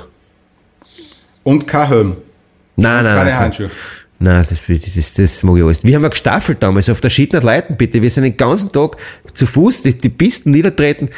Und 1.43 1.67
kein 1.67 1.89
Helm. 1.89 2.17
Nein, 2.77 3.05
nein, 3.05 3.17
Keine 3.17 3.31
nein. 3.31 3.39
Handschuhe. 3.39 3.71
Nein, 4.19 4.47
das, 4.49 4.63
das, 4.95 5.13
das 5.15 5.43
mag 5.43 5.57
ich 5.57 5.63
alles. 5.65 5.85
Wir 5.85 5.97
haben 5.97 6.03
ja 6.03 6.09
gestaffelt 6.09 6.63
damals 6.63 6.89
auf 6.89 7.01
der 7.01 7.11
Schiedner 7.11 7.43
Leiten, 7.43 7.77
bitte. 7.77 8.01
Wir 8.01 8.11
sind 8.11 8.25
den 8.25 8.37
ganzen 8.37 8.71
Tag 8.73 8.97
zu 9.35 9.47
Fuß 9.47 9.83
die, 9.83 9.99
die 9.99 10.09
Pisten 10.09 10.51
niedertreten. 10.53 11.11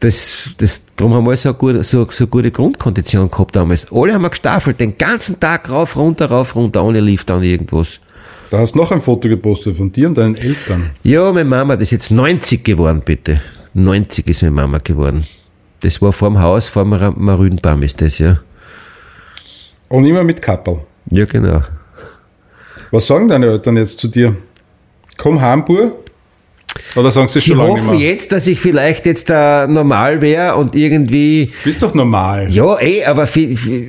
Das, 0.00 0.54
das, 0.58 0.82
darum 0.94 1.14
haben 1.14 1.26
wir 1.26 1.36
so 1.38 1.48
eine 1.48 1.58
gute, 1.58 1.82
so, 1.82 2.06
so 2.10 2.24
eine 2.24 2.28
gute 2.28 2.50
Grundkondition 2.50 3.30
gehabt 3.30 3.56
damals. 3.56 3.90
Alle 3.90 4.12
haben 4.12 4.22
wir 4.22 4.30
gestaffelt, 4.30 4.78
den 4.78 4.98
ganzen 4.98 5.40
Tag 5.40 5.70
rauf, 5.70 5.96
runter, 5.96 6.26
rauf, 6.26 6.54
runter, 6.54 6.84
ohne 6.84 7.00
Lift 7.00 7.30
an 7.30 7.42
irgendwas. 7.42 8.00
Da 8.50 8.58
hast 8.58 8.74
du 8.74 8.78
noch 8.78 8.92
ein 8.92 9.00
Foto 9.00 9.28
gepostet 9.28 9.76
von 9.76 9.90
dir 9.90 10.08
und 10.08 10.18
deinen 10.18 10.36
Eltern. 10.36 10.90
Ja, 11.02 11.32
meine 11.32 11.48
Mama, 11.48 11.74
das 11.74 11.84
ist 11.84 11.92
jetzt 11.92 12.10
90 12.10 12.62
geworden, 12.62 13.02
bitte. 13.04 13.40
90 13.74 14.26
ist 14.28 14.42
meine 14.42 14.54
Mama 14.54 14.78
geworden. 14.78 15.26
Das 15.80 16.00
war 16.00 16.12
vor 16.12 16.28
dem 16.28 16.40
Haus, 16.40 16.68
vor 16.68 16.84
dem 16.84 17.14
Marüdenbaum 17.16 17.82
ist 17.82 18.00
das, 18.00 18.18
ja. 18.18 18.38
Und 19.88 20.04
immer 20.04 20.22
mit 20.22 20.42
Kappel. 20.42 20.80
Ja, 21.10 21.24
genau. 21.24 21.62
Was 22.90 23.06
sagen 23.06 23.28
deine 23.28 23.46
Eltern 23.46 23.76
jetzt 23.76 23.98
zu 23.98 24.08
dir? 24.08 24.36
Komm 25.16 25.40
heim, 25.40 25.64
Bur? 25.64 25.96
Oder 26.94 27.10
sagen 27.10 27.28
sie 27.28 27.40
Sie 27.40 27.50
schon 27.50 27.58
lange 27.58 27.72
nicht 27.74 27.82
hoffen 27.84 27.98
mehr? 27.98 28.08
jetzt, 28.10 28.32
dass 28.32 28.46
ich 28.46 28.60
vielleicht 28.60 29.06
jetzt 29.06 29.30
da 29.30 29.66
normal 29.66 30.20
wäre 30.20 30.56
und 30.56 30.74
irgendwie 30.74 31.50
Bist 31.64 31.82
doch 31.82 31.94
normal. 31.94 32.50
Ja, 32.50 32.78
eh, 32.80 33.04
aber 33.04 33.26
für, 33.26 33.48
für, 33.56 33.84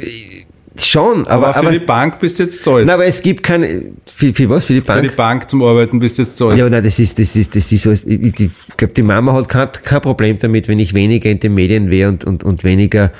schon, 0.86 1.28
aber, 1.28 1.48
aber, 1.48 1.54
für 1.54 1.60
aber, 1.60 1.72
die 1.72 1.80
Bank 1.80 2.20
bist 2.20 2.40
du 2.40 2.44
jetzt 2.44 2.68
alt. 2.68 2.86
na, 2.86 2.94
aber 2.96 3.06
es 3.06 3.22
gibt 3.22 3.44
keine, 3.44 3.84
für, 4.06 4.34
für 4.34 4.50
was, 4.50 4.66
für 4.66 4.74
die 4.74 4.82
für 4.82 5.02
die 5.02 5.08
Bank? 5.08 5.16
Bank 5.16 5.50
zum 5.50 5.64
Arbeiten 5.64 6.00
bist 6.00 6.18
du 6.18 6.24
jetzt 6.24 6.42
alt. 6.42 6.58
Ja, 6.58 6.70
nein, 6.70 6.84
das 6.84 7.00
ist, 7.00 7.18
das 7.18 7.36
ist, 7.36 7.56
das 7.56 7.72
ist 7.72 7.84
so, 7.84 7.92
ich, 7.92 8.06
ich, 8.06 8.40
ich 8.40 8.78
glaube, 8.78 8.94
die 8.94 9.04
Mama 9.04 9.34
hat 9.34 9.50
kein, 9.50 9.70
kein 9.72 10.02
Problem 10.02 10.38
damit, 10.40 10.68
wenn 10.68 10.80
ich 10.80 10.94
weniger 10.94 11.30
in 11.30 11.40
den 11.40 11.54
Medien 11.54 11.90
wäre 11.90 12.10
und, 12.10 12.24
und, 12.24 12.44
und 12.44 12.64
weniger, 12.64 13.12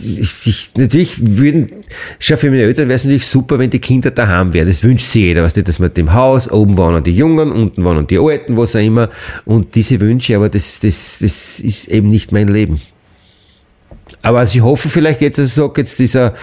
sich, 0.00 0.70
natürlich 0.76 1.38
würden, 1.38 1.70
schau, 2.18 2.36
für 2.36 2.50
meine 2.50 2.62
Eltern 2.62 2.88
wäre 2.88 2.96
es 2.96 3.04
natürlich 3.04 3.26
super, 3.26 3.58
wenn 3.58 3.70
die 3.70 3.78
Kinder 3.78 4.10
daheim 4.10 4.52
wären. 4.52 4.68
Das 4.68 4.82
wünscht 4.82 5.10
sich 5.10 5.22
jeder, 5.22 5.42
weißt 5.44 5.56
du, 5.56 5.62
dass 5.62 5.78
man 5.78 5.94
dem 5.94 6.12
Haus, 6.12 6.50
oben 6.50 6.76
waren 6.76 7.02
die 7.02 7.16
Jungen, 7.16 7.52
unten 7.52 7.84
waren 7.84 8.06
die 8.06 8.18
Alten, 8.18 8.56
was 8.56 8.76
auch 8.76 8.80
immer. 8.80 9.10
Und 9.44 9.74
diese 9.74 10.00
Wünsche, 10.00 10.36
aber 10.36 10.48
das, 10.48 10.80
das, 10.80 11.18
das 11.20 11.60
ist 11.60 11.88
eben 11.88 12.10
nicht 12.10 12.32
mein 12.32 12.48
Leben. 12.48 12.80
Aber 14.26 14.44
sie 14.44 14.60
hoffen 14.60 14.90
vielleicht 14.90 15.20
jetzt, 15.20 15.38
dass 15.38 15.46
ich 15.46 15.54
sage, 15.54 15.80
jetzt 15.82 16.00
dieser, 16.00 16.34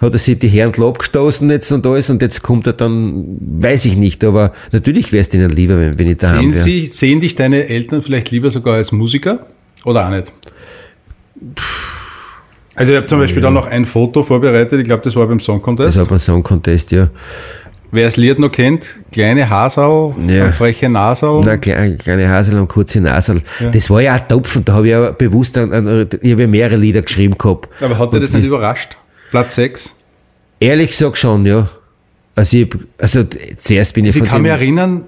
hat 0.00 0.12
er 0.12 0.18
sich 0.20 0.38
die 0.38 0.46
Herren 0.46 0.72
abgestoßen 0.80 1.50
jetzt 1.50 1.72
und 1.72 1.84
alles 1.84 2.08
und 2.08 2.22
jetzt 2.22 2.42
kommt 2.42 2.68
er 2.68 2.74
dann, 2.74 3.36
weiß 3.40 3.86
ich 3.86 3.96
nicht, 3.96 4.22
aber 4.22 4.52
natürlich 4.70 5.10
wäre 5.10 5.22
es 5.22 5.34
ihnen 5.34 5.50
lieber, 5.50 5.76
wenn, 5.80 5.98
wenn 5.98 6.08
ich 6.08 6.18
daheim 6.18 6.52
Sehen, 6.52 6.62
sie, 6.62 6.86
sehen 6.86 7.20
dich 7.20 7.34
deine 7.34 7.66
Eltern 7.66 8.02
vielleicht 8.02 8.30
lieber 8.30 8.52
sogar 8.52 8.74
als 8.74 8.92
Musiker? 8.92 9.46
Oder 9.84 10.06
auch 10.06 10.10
nicht? 10.10 10.32
Also 12.76 12.92
ich 12.92 12.98
habe 12.98 13.08
zum 13.08 13.18
Beispiel 13.18 13.42
da 13.42 13.50
noch 13.50 13.66
ein 13.66 13.84
Foto 13.84 14.22
vorbereitet, 14.22 14.78
ich 14.78 14.86
glaube, 14.86 15.02
das 15.02 15.16
war 15.16 15.26
beim 15.26 15.40
Song 15.40 15.60
Contest. 15.60 15.96
Das 15.96 16.04
hat 16.04 16.10
man 16.10 16.20
Song 16.20 16.42
Contest, 16.44 16.92
ja. 16.92 17.08
Wer 17.94 18.06
das 18.06 18.16
Lied 18.16 18.40
noch 18.40 18.50
kennt, 18.50 18.86
kleine 19.12 19.48
Hasau, 19.48 20.16
Ja. 20.26 20.50
freche 20.50 20.88
Nasau. 20.88 21.42
Na, 21.44 21.56
kleine, 21.56 21.96
kleine 21.96 22.28
Hasel 22.28 22.58
und 22.58 22.66
kurze 22.66 23.00
Nasel. 23.00 23.42
Das 23.72 23.88
war 23.88 24.00
ja 24.02 24.14
ein 24.14 24.26
Topfen, 24.26 24.64
da 24.64 24.72
habe 24.72 24.86
ich 24.86 24.90
ja 24.90 25.10
bewusst, 25.12 25.56
an, 25.56 25.72
an, 25.72 26.08
ich 26.20 26.32
habe 26.32 26.42
ja 26.42 26.48
mehrere 26.48 26.74
Lieder 26.76 27.02
geschrieben 27.02 27.38
gehabt. 27.38 27.68
Aber 27.80 27.96
hat 27.96 28.12
dir 28.12 28.18
das 28.18 28.32
nicht 28.32 28.42
ich- 28.42 28.48
überrascht? 28.48 28.96
Platz 29.30 29.54
6. 29.54 29.94
Ehrlich 30.58 30.90
gesagt 30.90 31.18
schon, 31.18 31.46
ja. 31.46 31.68
Also, 32.34 32.56
ich, 32.56 32.74
also 32.98 33.22
zuerst 33.58 33.94
bin 33.94 34.04
ich 34.06 34.10
Ich 34.16 34.18
von 34.18 34.28
kann 34.28 34.42
mich 34.42 34.50
erinnern, 34.50 35.04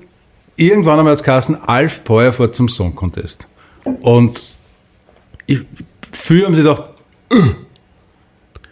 irgendwann 0.54 0.98
einmal 1.00 1.12
als 1.14 1.24
Kassen, 1.24 1.56
Alf 1.66 2.04
Peuer 2.04 2.32
fährt 2.32 2.54
zum 2.54 2.68
Song 2.68 2.94
Contest. 2.94 3.48
Und 4.02 4.42
ich, 5.46 5.58
früher 6.12 6.46
haben 6.46 6.54
sie 6.54 6.62
gedacht, 6.62 6.82
"Ugh, 7.32 7.54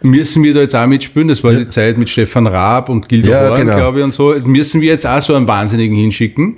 müssen 0.01 0.43
wir 0.43 0.53
da 0.53 0.61
jetzt 0.61 0.75
auch 0.75 0.85
mitspielen? 0.87 1.27
Das 1.27 1.43
war 1.43 1.53
die 1.53 1.69
Zeit 1.69 1.97
mit 1.97 2.09
Stefan 2.09 2.47
Raab 2.47 2.89
und 2.89 3.07
Gildo 3.09 3.29
Ja, 3.29 3.49
Horn, 3.49 3.61
genau. 3.61 3.75
glaube 3.75 3.99
ich, 3.99 4.03
und 4.03 4.13
so. 4.13 4.35
Müssen 4.43 4.81
wir 4.81 4.89
jetzt 4.93 5.05
auch 5.07 5.21
so 5.21 5.33
einen 5.35 5.47
Wahnsinnigen 5.47 5.95
hinschicken? 5.97 6.57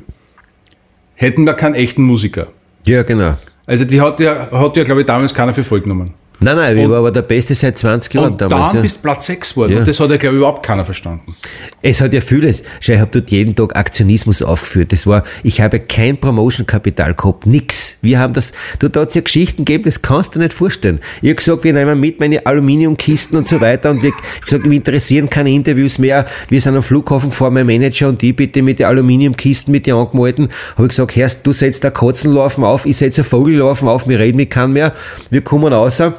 Hätten 1.16 1.46
wir 1.46 1.54
keinen 1.54 1.76
echten 1.76 2.04
Musiker. 2.04 2.48
ja, 2.86 3.04
genau. 3.04 3.38
Also 3.66 3.84
die 3.84 4.00
hat 4.00 4.20
ja, 4.22 4.50
hat 4.50 4.78
ja 4.78 4.84
glaube 4.86 5.02
ich, 5.02 5.08
damals 5.08 5.34
keiner 5.34 5.54
für 5.54 5.64
voll 5.64 5.82
genommen. 5.82 6.14
Nein, 6.40 6.56
nein, 6.56 6.78
ich 6.78 6.84
Und- 6.86 6.92
war 6.92 7.00
aber 7.00 7.12
der 7.12 7.24
Beste 7.24 7.56
seit 7.56 7.78
20 7.78 8.14
Jahren 8.14 8.34
Und 8.34 8.42
damals. 8.42 8.68
dann 8.68 8.76
ja. 8.78 8.82
bist 8.84 9.02
Platz 9.02 9.26
6 9.26 9.50
geworden. 9.56 9.74
Ja. 9.74 9.80
Und 9.80 9.88
das 9.88 10.00
hat 10.00 10.10
ja, 10.12 10.18
glaube 10.18 10.36
ich, 10.36 10.40
überhaupt 10.40 10.64
keiner 10.64 10.86
verstanden. 10.86 11.36
Es 11.82 12.00
hat 12.00 12.14
ja 12.14 12.22
vieles. 12.22 12.62
Schau, 12.80 12.94
ich 12.94 13.00
habe 13.00 13.10
dort 13.12 13.32
jeden 13.32 13.56
Tag 13.56 13.76
Aktionismus 13.76 14.42
aufgeführt. 14.44 14.92
Das 14.92 15.08
war, 15.08 15.24
ich 15.44 15.62
habe 15.62 15.80
kein 15.80 16.18
Promotion-Kapital 16.18 17.16
gehabt, 17.16 17.48
nix. 17.48 17.98
Wir 18.02 18.20
haben 18.20 18.34
das, 18.34 18.52
du, 18.80 18.88
da 18.88 19.02
hat's 19.02 19.16
ja 19.16 19.22
Geschichten 19.22 19.66
gegeben, 19.66 19.84
das 19.84 20.02
kannst 20.02 20.36
du 20.36 20.40
nicht 20.40 20.54
vorstellen. 20.54 21.00
Ich 21.22 21.30
habe 21.30 21.36
gesagt, 21.36 21.64
wir 21.64 21.74
nehmen 21.74 22.00
mit 22.00 22.20
meine 22.20 22.46
Aluminiumkisten 22.46 23.38
und 23.38 23.48
so 23.48 23.60
weiter 23.60 23.90
und 23.90 24.04
wir, 24.04 24.10
ich 24.36 24.42
gesagt, 24.46 24.64
wir 24.64 24.72
interessieren 24.72 25.30
keine 25.30 25.52
Interviews 25.52 25.98
mehr. 25.98 26.28
Wir 26.50 26.62
sind 26.62 26.76
am 26.76 26.84
Flughafen 26.84 27.32
gefahren, 27.32 27.54
mein 27.56 27.66
Manager 27.66 28.10
und 28.10 28.22
die 28.22 28.34
bitte 28.34 28.62
mit 28.62 28.78
den 28.80 28.86
Aluminiumkisten 28.86 29.72
mit 29.72 29.88
den 29.88 29.96
angemalten. 29.96 30.50
Habe 30.76 30.84
ich 30.84 30.90
gesagt, 30.90 31.16
Herrst, 31.16 31.40
du 31.48 31.52
setzt 31.52 31.84
da 31.84 31.90
Katzenlaufen 31.90 32.64
auf, 32.64 32.86
ich 32.86 32.98
setze 32.98 33.24
Vogellaufen 33.24 33.88
auf, 33.88 34.08
wir 34.08 34.20
reden 34.20 34.38
mit 34.38 34.52
keinem 34.52 34.74
mehr. 34.74 34.94
Wir 35.32 35.42
kommen 35.42 35.74
außer 35.74 36.14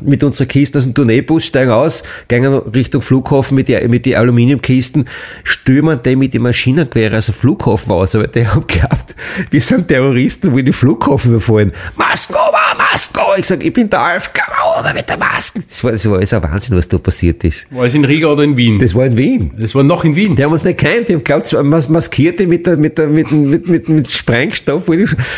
mit 0.00 0.24
unserer 0.24 0.46
Kisten 0.46 0.78
aus 0.78 0.84
dem 0.84 0.94
Tourneebus, 0.94 1.46
steigen 1.46 1.70
aus, 1.70 2.02
gehen 2.28 2.44
Richtung 2.46 3.02
Flughafen 3.02 3.54
mit 3.54 3.68
die, 3.68 3.76
mit 3.88 4.06
die 4.06 4.16
Aluminiumkisten, 4.16 5.08
stürmen 5.44 6.00
die 6.02 6.16
mit 6.16 6.34
den 6.34 6.42
Maschinengewehren 6.42 7.18
aus 7.18 7.26
dem 7.26 7.34
Flughafen 7.34 7.92
aus, 7.92 8.14
aber 8.14 8.26
die 8.28 8.46
haben 8.46 8.66
geglaubt, 8.66 9.14
wir 9.50 9.60
sind 9.60 9.88
Terroristen, 9.88 10.52
wollen 10.52 10.64
den 10.64 10.72
Flughafen 10.72 11.32
überfallen. 11.32 11.72
Masken 11.96 12.34
ober, 12.34 12.61
Masken. 12.74 13.20
Ich 13.38 13.46
sag, 13.46 13.64
ich 13.64 13.72
bin 13.72 13.88
der 13.88 14.00
Alf, 14.00 14.30
komm 14.32 14.78
ober 14.78 14.92
mit 14.94 15.08
der 15.08 15.16
Maske. 15.16 15.60
Das 15.68 15.84
war, 15.84 15.92
das 15.92 16.08
war 16.08 16.16
alles 16.16 16.32
ein 16.32 16.42
Wahnsinn, 16.42 16.76
was 16.76 16.88
da 16.88 16.98
passiert 16.98 17.42
ist. 17.44 17.72
War 17.72 17.86
es 17.86 17.94
in 17.94 18.04
Riga 18.04 18.28
oder 18.28 18.42
in 18.42 18.56
Wien? 18.56 18.78
Das 18.78 18.94
war 18.94 19.06
in 19.06 19.16
Wien. 19.16 19.52
Das 19.58 19.74
war 19.74 19.82
noch 19.82 20.04
in 20.04 20.16
Wien. 20.16 20.36
Die 20.36 20.44
haben 20.44 20.52
uns 20.52 20.64
nicht 20.64 20.78
gekannt, 20.78 21.08
die 21.08 21.14
haben 21.14 21.24
glaubt, 21.24 21.52
mas 21.62 21.88
maskierte 21.88 22.46
mit, 22.46 22.66
der, 22.66 22.76
mit, 22.76 22.98
der, 22.98 23.08
mit, 23.08 23.30
mit, 23.30 23.68
mit, 23.68 23.88
mit 23.88 24.10
Sprengstoff, 24.10 24.84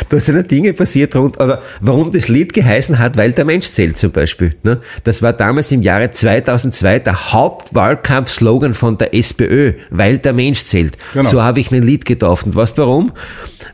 da 0.09 0.20
sind 0.20 0.37
ja 0.37 0.43
Dinge 0.43 0.72
passiert 0.72 1.14
rund, 1.16 1.41
aber 1.41 1.62
warum 1.80 2.11
das 2.11 2.28
Lied 2.28 2.53
geheißen 2.53 2.99
hat, 2.99 3.16
weil 3.16 3.32
der 3.32 3.45
Mensch 3.45 3.70
zählt 3.70 3.99
zum 3.99 4.11
Beispiel. 4.11 4.55
Ne? 4.62 4.80
Das 5.05 5.22
war 5.22 5.32
damals 5.32 5.70
im 5.70 5.82
Jahre 5.82 6.11
2002 6.11 7.01
der 7.01 7.32
Hauptwahlkampfslogan 7.32 8.74
von 8.74 8.99
der 8.99 9.14
SPÖ, 9.14 9.74
weil 9.91 10.18
der 10.18 10.32
Mensch 10.32 10.64
zählt. 10.64 10.97
Genau. 11.12 11.28
So 11.28 11.43
habe 11.43 11.61
ich 11.61 11.70
mein 11.70 11.82
Lied 11.82 12.05
getauft. 12.05 12.47
Und 12.47 12.55
weißt 12.55 12.78
warum? 12.78 13.12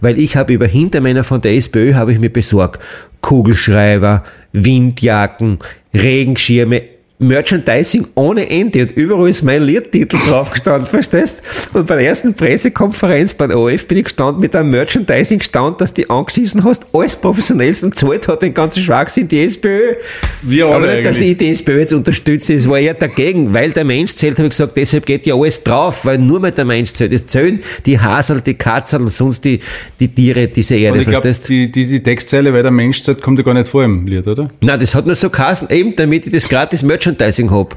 Weil 0.01 0.19
ich 0.19 0.37
habe 0.37 0.53
über 0.53 0.67
Hintermänner 0.67 1.25
von 1.25 1.41
der 1.41 1.55
SPÖ 1.55 1.95
habe 1.95 2.13
ich 2.13 2.19
mir 2.19 2.31
besorgt. 2.31 2.81
Kugelschreiber, 3.21 4.25
Windjacken, 4.53 5.59
Regenschirme, 5.95 6.83
Merchandising 7.21 8.07
ohne 8.15 8.49
Ende 8.49 8.81
und 8.81 8.93
überall 8.93 9.29
ist 9.29 9.43
mein 9.43 9.63
Liedtitel 9.63 10.17
draufgestanden, 10.27 10.87
verstehst? 10.91 11.43
Und 11.75 11.87
bei 11.87 11.97
der 11.97 12.07
ersten 12.07 12.33
Pressekonferenz 12.33 13.35
bei 13.35 13.47
der 13.47 13.59
OF 13.59 13.87
bin 13.87 13.99
ich 13.99 14.05
gestanden 14.05 14.41
mit 14.41 14.57
einem 14.57 14.71
Merchandising 14.71 15.43
stand, 15.43 15.83
dass 15.83 15.93
die 15.93 16.09
angeschissen 16.09 16.65
hast, 16.65 16.87
alles 16.95 17.17
professionellst 17.17 17.85
und 17.85 17.95
zahlt 17.95 18.27
hat 18.27 18.41
den 18.41 18.55
ganzen 18.55 18.83
Schwachsinn 18.83 19.29
die 19.29 19.41
SPÖ. 19.41 19.97
Wir 20.41 20.65
alle 20.65 20.77
Aber 20.77 20.95
nicht, 20.95 21.07
dass 21.07 21.19
ich 21.19 21.37
die 21.37 21.51
SPÖ 21.51 21.81
jetzt 21.81 21.93
unterstütze, 21.93 22.55
es 22.55 22.67
war 22.67 22.79
eher 22.79 22.95
dagegen, 22.95 23.53
weil 23.53 23.73
der 23.73 23.85
Mensch 23.85 24.15
zählt, 24.15 24.39
habe 24.39 24.47
ich 24.47 24.53
gesagt, 24.53 24.75
deshalb 24.79 25.05
geht 25.05 25.27
ja 25.27 25.35
alles 25.35 25.63
drauf, 25.63 26.07
weil 26.07 26.17
nur 26.17 26.41
mit 26.41 26.57
der 26.57 26.65
Mensch 26.65 26.95
zählt. 26.95 27.13
Es 27.13 27.27
zählen 27.27 27.61
die 27.85 28.01
Hasel, 28.01 28.41
die 28.41 28.55
Katzel, 28.55 29.07
sonst 29.11 29.45
die, 29.45 29.61
die 30.01 30.09
Tiere 30.09 30.49
dieser 30.49 30.77
Und 30.77 30.81
Erde, 30.81 30.99
ich 31.01 31.05
glaube, 31.07 31.23
verstehst? 31.23 31.51
die, 31.51 31.71
die, 31.71 31.87
die 31.87 32.03
Textzeile, 32.03 32.55
weil 32.55 32.63
der 32.63 32.73
Mensch 32.73 33.03
zählt, 33.03 33.21
kommt 33.21 33.39
ja 33.39 33.45
gar 33.45 33.53
nicht 33.53 33.69
vor 33.69 33.85
im 33.85 34.07
Lied, 34.07 34.27
oder? 34.27 34.49
Nein, 34.63 34.81
das 34.81 34.95
hat 34.95 35.05
nur 35.05 35.15
so 35.15 35.29
geheißen, 35.29 35.69
eben 35.69 35.95
damit 35.95 36.27
ich 36.27 36.33
das 36.33 36.49
gratis 36.49 36.83
Merchandising 36.83 37.10
hab. 37.19 37.77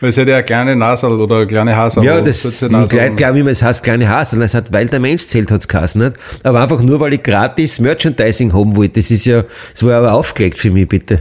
Weil 0.00 0.08
es 0.08 0.16
hat 0.16 0.28
ja 0.28 0.36
eine 0.36 0.44
kleine 0.44 0.76
Nasal 0.76 1.12
oder 1.12 1.36
eine 1.36 1.46
kleine 1.46 1.76
Hasel. 1.76 2.02
Ja, 2.02 2.20
das, 2.22 2.42
Kurze 2.42 2.66
ich 2.66 2.72
Nasal. 2.72 2.88
glaube, 2.88 3.16
glaub 3.16 3.36
immer, 3.36 3.50
es 3.50 3.62
heißt 3.62 3.82
kleine 3.82 4.08
Hasel. 4.08 4.40
Es 4.42 4.54
hat, 4.54 4.72
weil 4.72 4.88
der 4.88 4.98
Mensch 4.98 5.26
zählt, 5.26 5.50
hat's 5.50 5.68
geheißen, 5.68 6.00
nicht? 6.00 6.16
Aber 6.42 6.62
einfach 6.62 6.80
nur, 6.80 7.00
weil 7.00 7.12
ich 7.12 7.22
gratis 7.22 7.78
Merchandising 7.80 8.54
haben 8.54 8.76
wollte. 8.76 9.00
Das 9.00 9.10
ist 9.10 9.26
ja, 9.26 9.44
das 9.72 9.84
war 9.84 9.96
aber 9.96 10.14
aufgelegt 10.14 10.58
für 10.58 10.70
mich, 10.70 10.88
bitte. 10.88 11.20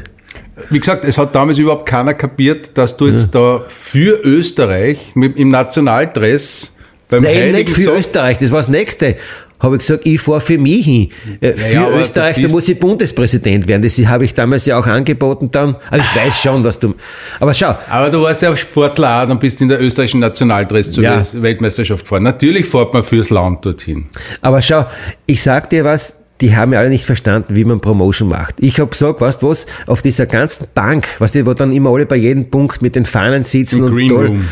Wie 0.69 0.79
gesagt, 0.79 1.03
es 1.05 1.17
hat 1.17 1.35
damals 1.35 1.57
überhaupt 1.57 1.85
keiner 1.85 2.13
kapiert, 2.13 2.71
dass 2.77 2.95
du 2.95 3.07
jetzt 3.07 3.33
da 3.35 3.63
für 3.67 4.19
Österreich 4.23 5.11
mit, 5.13 5.37
im 5.37 5.49
Nationaldress 5.49 6.75
beim 7.09 7.23
Nein, 7.23 7.35
eben 7.35 7.45
nicht 7.47 7.55
Heiligen 7.55 7.75
für 7.75 7.97
Österreich, 7.97 8.37
das 8.39 8.51
war 8.51 8.59
das 8.59 8.69
Nächste. 8.69 9.15
Habe 9.59 9.75
ich 9.75 9.79
gesagt, 9.81 10.05
ich 10.07 10.21
fahre 10.21 10.39
für 10.41 10.57
mich 10.57 10.85
hin. 10.85 11.09
Äh, 11.41 11.53
für 11.53 11.73
ja, 11.73 11.89
Österreich, 11.89 12.39
da 12.41 12.47
muss 12.47 12.67
ich 12.69 12.79
Bundespräsident 12.79 13.67
werden. 13.67 13.81
Das 13.81 13.97
habe 14.07 14.23
ich 14.25 14.33
damals 14.33 14.65
ja 14.65 14.79
auch 14.79 14.87
angeboten 14.87 15.49
dann. 15.51 15.75
Aber 15.89 15.97
ich 15.97 16.15
weiß 16.15 16.41
schon, 16.41 16.63
dass 16.63 16.79
du. 16.79 16.95
Aber 17.39 17.53
schau, 17.53 17.75
Aber 17.89 18.09
du 18.09 18.21
warst 18.21 18.41
ja 18.41 18.51
auch 18.51 18.57
Sportler 18.57 19.23
auch 19.23 19.29
und 19.29 19.39
bist 19.39 19.59
in 19.61 19.67
der 19.69 19.81
österreichischen 19.81 20.21
Nationaldress 20.21 20.91
zur 20.91 21.03
Ja. 21.03 21.17
Welt- 21.17 21.41
Weltmeisterschaft 21.41 22.05
gefahren. 22.05 22.23
Natürlich 22.23 22.65
fährt 22.67 22.93
man 22.93 23.03
fürs 23.03 23.29
Land 23.29 23.65
dorthin. 23.65 24.05
Aber 24.41 24.61
schau, 24.61 24.85
ich 25.25 25.41
sag 25.43 25.69
dir 25.69 25.83
was, 25.83 26.15
die 26.41 26.55
haben 26.55 26.71
ja 26.71 26.79
alle 26.79 26.87
nicht 26.89 27.03
verstanden, 27.05 27.53
wie 27.55 27.65
man 27.65 27.81
Promotion 27.81 28.29
macht. 28.29 28.55
Ich 28.61 28.79
habe 28.79 28.89
gesagt, 28.91 29.19
weißt 29.19 29.41
du 29.41 29.49
was, 29.49 29.65
auf 29.87 30.01
dieser 30.01 30.25
ganzen 30.25 30.67
Bank, 30.73 31.05
weißt 31.19 31.35
du, 31.35 31.45
wo 31.45 31.53
dann 31.53 31.73
immer 31.73 31.89
alle 31.89 32.05
bei 32.05 32.15
jedem 32.15 32.49
Punkt 32.49 32.81
mit 32.81 32.95
den 32.95 33.03
Fahnen 33.03 33.43
sitzen 33.43 33.79
Im 33.79 33.83
und 33.85 33.91
Green 33.95 34.09
toll- 34.09 34.25
Room. 34.27 34.45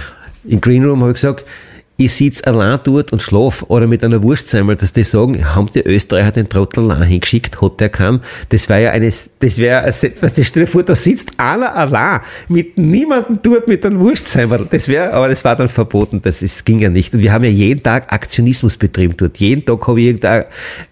Im 0.49 0.60
Green 0.62 0.84
Room 0.86 0.99
habe 0.99 1.12
ich 1.12 1.16
gesagt, 1.16 1.45
ich 2.00 2.14
sitz 2.14 2.43
allein 2.43 2.80
dort 2.84 3.12
und 3.12 3.24
schlaf 3.24 3.66
oder 3.70 3.88
mit 3.88 4.04
einer 4.04 4.22
Wurstsemmel, 4.22 4.76
dass 4.76 4.93
die 4.93 5.04
sagen, 5.04 5.56
haben 5.56 5.68
die 5.74 5.82
Österreicher 5.82 6.32
den 6.32 6.48
Trottel 6.48 6.91
allein 6.91 7.08
hingeschickt, 7.08 7.60
hat 7.60 7.80
der 7.80 7.89
kann. 7.89 8.22
Das 8.50 8.70
wäre 8.70 8.84
ja 8.84 8.91
eines, 8.91 9.32
das 9.39 9.58
wäre, 9.58 9.84
was 9.86 10.34
du 10.36 10.43
stell 10.43 10.66
dir 10.66 10.68
vor, 10.68 10.84
da 10.84 10.95
sitzt 10.95 11.32
einer 11.38 11.76
allein 11.76 12.22
mit 12.50 12.78
niemandem 12.78 13.39
dort 13.41 13.68
mit 13.68 13.84
einem 13.84 14.00
Wurstsemmel. 14.00 14.68
Das 14.70 14.88
wäre, 14.88 15.12
aber 15.12 15.28
das 15.28 15.43
war 15.43 15.56
dann 15.56 15.70
verboten, 15.70 16.22
das 16.22 16.43
ist, 16.43 16.66
ging 16.66 16.78
ja 16.80 16.89
nicht. 16.89 17.16
Und 17.16 17.22
wir 17.22 17.34
haben 17.34 17.43
ja 17.43 17.50
jeden 17.50 17.82
Tag 17.82 18.14
Aktionismus 18.14 18.78
betrieben 18.78 19.16
dort. 19.18 19.38
Jeden 19.38 19.66
Tag 19.66 19.88
habe 19.88 20.00
ich 20.00 20.08
irgendeine 20.08 20.45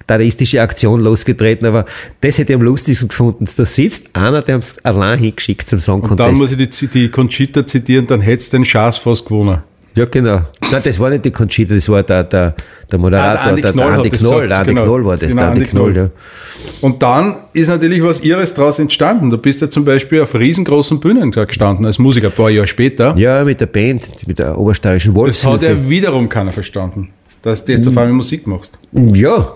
dadaistische 0.08 0.60
Aktion 0.60 1.02
losgetreten, 1.02 1.68
aber 1.68 1.86
das 2.22 2.40
hätte 2.40 2.54
ich 2.54 2.56
am 2.56 2.64
lustigsten 2.64 3.10
gefunden. 3.10 3.48
Da 3.56 3.66
sitzt 3.66 4.10
einer, 4.14 4.42
der 4.42 4.56
uns 4.56 4.84
allein 4.84 5.20
hingeschickt 5.20 5.70
zum 5.70 5.80
Song 5.80 6.02
Und 6.02 6.10
Contest. 6.10 6.30
dann 6.30 6.38
muss 6.38 6.52
ich 6.52 6.70
die, 6.70 6.88
die 6.88 7.10
Conchita 7.10 7.68
zitieren, 7.68 8.08
dann 8.08 8.22
hättest 8.22 8.54
den 8.54 8.66
Schatz 8.66 8.98
fast 8.98 9.26
gewonnen. 9.26 9.60
Ja, 9.96 10.06
genau. 10.06 10.42
Nein, 10.72 10.82
das 10.84 11.00
war 11.00 11.10
nicht 11.10 11.24
die 11.26 11.32
Conchita, 11.32 11.74
das 11.74 11.88
war 11.88 12.04
der, 12.04 12.24
der, 12.26 12.54
der 12.92 13.00
Moderator, 13.00 13.30
Ah, 13.40 13.44
der 13.44 13.50
Andi 13.52 13.62
der, 13.62 13.72
Knoll 13.72 13.86
der 13.88 13.96
Andi 13.98 14.10
Knoll, 14.10 14.48
der 14.50 14.58
Andi 14.60 14.74
genau. 14.74 14.84
Knoll 14.84 15.06
war 15.06 15.18
das, 15.18 15.30
Genau, 15.30 15.42
der 15.42 15.48
Andi 15.52 15.62
Andi 15.62 15.72
Knoll, 15.72 15.94
Knoll. 15.94 16.04
ja. 16.06 16.70
Und 16.82 17.02
dann 17.02 17.36
ist 17.54 17.70
natürlich 17.70 18.04
was 18.04 18.20
Irres 18.20 18.54
daraus 18.54 18.78
entstanden. 18.80 19.30
Du 19.30 19.38
bist 19.38 19.62
ja 19.62 19.70
zum 19.70 19.86
Beispiel 19.86 20.22
auf 20.22 20.36
riesengroßen 20.36 21.00
Bühnen 21.00 21.32
gestanden 21.32 21.86
als 21.86 21.98
Musiker, 21.98 22.28
ein 22.28 22.34
paar 22.34 22.50
Jahre 22.50 22.68
später. 22.68 23.16
Ja, 23.18 23.44
mit 23.46 23.62
der 23.62 23.68
Band, 23.68 24.28
mit 24.28 24.40
der 24.40 24.58
obersteirischen 24.58 25.14
Das 25.14 25.44
hat 25.44 25.52
Wolfshilfe. 25.54 25.82
ja 25.84 25.90
wiederum 25.90 26.28
keiner 26.28 26.52
verstanden, 26.52 27.10
dass 27.42 27.64
du 27.64 27.72
jetzt 27.72 27.88
auf 27.88 27.98
einmal 27.98 28.14
Musik 28.14 28.46
machst. 28.48 28.78
Ja, 28.92 29.54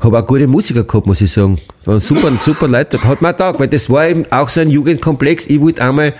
habe 0.00 0.18
auch 0.18 0.26
gute 0.26 0.46
Musiker 0.46 0.84
gehabt, 0.84 1.06
muss 1.06 1.20
ich 1.20 1.30
sagen. 1.30 1.58
Waren 1.84 2.00
super, 2.00 2.30
super 2.40 2.68
Leute. 2.68 3.02
Hat 3.02 3.22
mir 3.22 3.30
auch 3.30 3.36
taugt, 3.36 3.60
weil 3.60 3.68
das 3.68 3.88
war 3.88 4.06
eben 4.08 4.24
auch 4.30 4.48
so 4.48 4.60
ein 4.60 4.68
Jugendkomplex. 4.70 5.46
Ich 5.46 5.60
wollte 5.60 5.82
einmal 5.82 6.14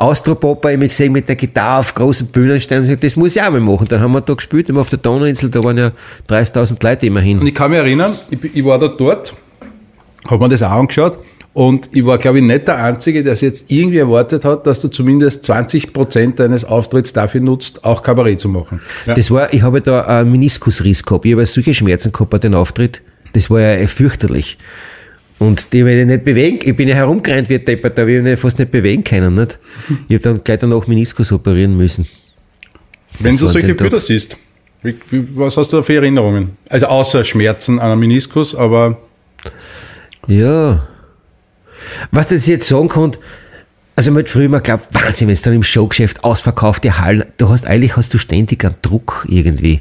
Austropopper 0.00 0.72
immer 0.72 0.88
gesehen 0.88 1.12
mit 1.12 1.28
der 1.28 1.36
Gitarre 1.36 1.80
auf 1.80 1.94
großen 1.94 2.28
Bühnen 2.28 2.60
stehen 2.60 2.78
und 2.78 2.84
gesagt, 2.84 3.04
das 3.04 3.16
muss 3.16 3.36
ich 3.36 3.42
auch 3.42 3.50
mal 3.50 3.60
machen. 3.60 3.86
Dann 3.88 4.00
haben 4.00 4.12
wir 4.12 4.22
da 4.22 4.34
gespielt, 4.34 4.68
immer 4.68 4.80
auf 4.80 4.88
der 4.88 4.98
Donauinsel, 4.98 5.50
da 5.50 5.62
waren 5.62 5.76
ja 5.76 5.92
30.000 6.28 6.82
Leute 6.82 7.06
immerhin. 7.06 7.38
Und 7.38 7.46
ich 7.46 7.54
kann 7.54 7.70
mich 7.70 7.78
erinnern, 7.78 8.18
ich, 8.30 8.38
ich 8.54 8.64
war 8.64 8.78
da 8.78 8.88
dort, 8.88 9.34
habe 10.26 10.42
mir 10.42 10.48
das 10.48 10.62
auch 10.62 10.70
angeschaut 10.70 11.18
und 11.52 11.90
ich 11.92 12.06
war, 12.06 12.16
glaube 12.16 12.38
ich, 12.38 12.44
nicht 12.44 12.68
der 12.68 12.82
Einzige, 12.82 13.24
der 13.24 13.34
sich 13.34 13.48
jetzt 13.48 13.64
irgendwie 13.68 13.98
erwartet 13.98 14.44
hat, 14.44 14.66
dass 14.66 14.80
du 14.80 14.88
zumindest 14.88 15.44
20 15.44 15.92
Prozent 15.92 16.38
deines 16.38 16.64
Auftritts 16.64 17.12
dafür 17.12 17.40
nutzt, 17.40 17.84
auch 17.84 18.02
Kabarett 18.02 18.40
zu 18.40 18.48
machen. 18.48 18.80
Ja. 19.04 19.14
Das 19.14 19.30
war, 19.30 19.52
ich 19.52 19.62
habe 19.62 19.80
da 19.80 20.02
einen 20.06 20.30
Meniskusriss 20.30 21.04
gehabt. 21.04 21.26
Ich 21.26 21.32
habe 21.32 21.44
solche 21.44 21.74
Schmerzen 21.74 22.12
gehabt 22.12 22.30
bei 22.30 22.38
den 22.38 22.54
Auftritt. 22.54 23.02
Das 23.32 23.50
war 23.50 23.60
ja 23.60 23.86
fürchterlich. 23.86 24.58
Und 25.40 25.72
die 25.72 25.86
werde 25.86 26.02
ich 26.02 26.06
nicht 26.06 26.24
bewegen. 26.24 26.58
Ich 26.62 26.76
bin 26.76 26.86
ja 26.86 26.94
herumgerannt 26.94 27.48
wie 27.48 27.58
Deppert, 27.58 27.96
da 27.96 28.02
habe 28.02 28.12
ich 28.12 28.22
mich 28.22 28.38
fast 28.38 28.58
nicht 28.58 28.70
bewegen 28.70 29.02
können. 29.02 29.34
Nicht? 29.34 29.58
Ich 30.06 30.16
habe 30.16 30.22
dann 30.22 30.44
gleich 30.44 30.58
danach 30.58 30.86
Meniskus 30.86 31.32
operieren 31.32 31.78
müssen. 31.78 32.06
Wenn 33.18 33.32
Das 33.32 33.40
du 33.40 33.48
solche. 33.48 33.74
Bilder 33.74 34.00
siehst, 34.00 34.36
wie, 34.82 34.94
wie, 35.08 35.26
was 35.34 35.56
hast 35.56 35.72
du 35.72 35.78
da 35.78 35.82
für 35.82 35.94
Erinnerungen? 35.94 36.58
Also 36.68 36.86
außer 36.86 37.24
Schmerzen 37.24 37.78
an 37.78 37.90
einem 37.90 38.00
Meniskus, 38.00 38.54
aber 38.54 38.98
Ja. 40.26 40.86
Was 42.10 42.28
das 42.28 42.46
jetzt 42.46 42.68
sagen 42.68 42.88
kann, 42.88 43.16
also 43.96 44.10
man 44.12 44.22
hat 44.24 44.28
früher 44.28 44.44
immer 44.44 44.60
glaubt, 44.60 44.94
Wahnsinn, 44.94 45.28
wenn 45.28 45.34
es 45.34 45.42
dann 45.42 45.54
im 45.54 45.62
Showgeschäft 45.62 46.22
ausverkaufte 46.22 46.98
Hallen, 47.00 47.24
du 47.38 47.48
hast 47.48 47.66
eigentlich 47.66 47.96
hast 47.96 48.12
du 48.12 48.18
ständig 48.18 48.62
einen 48.62 48.74
Druck 48.82 49.26
irgendwie. 49.26 49.80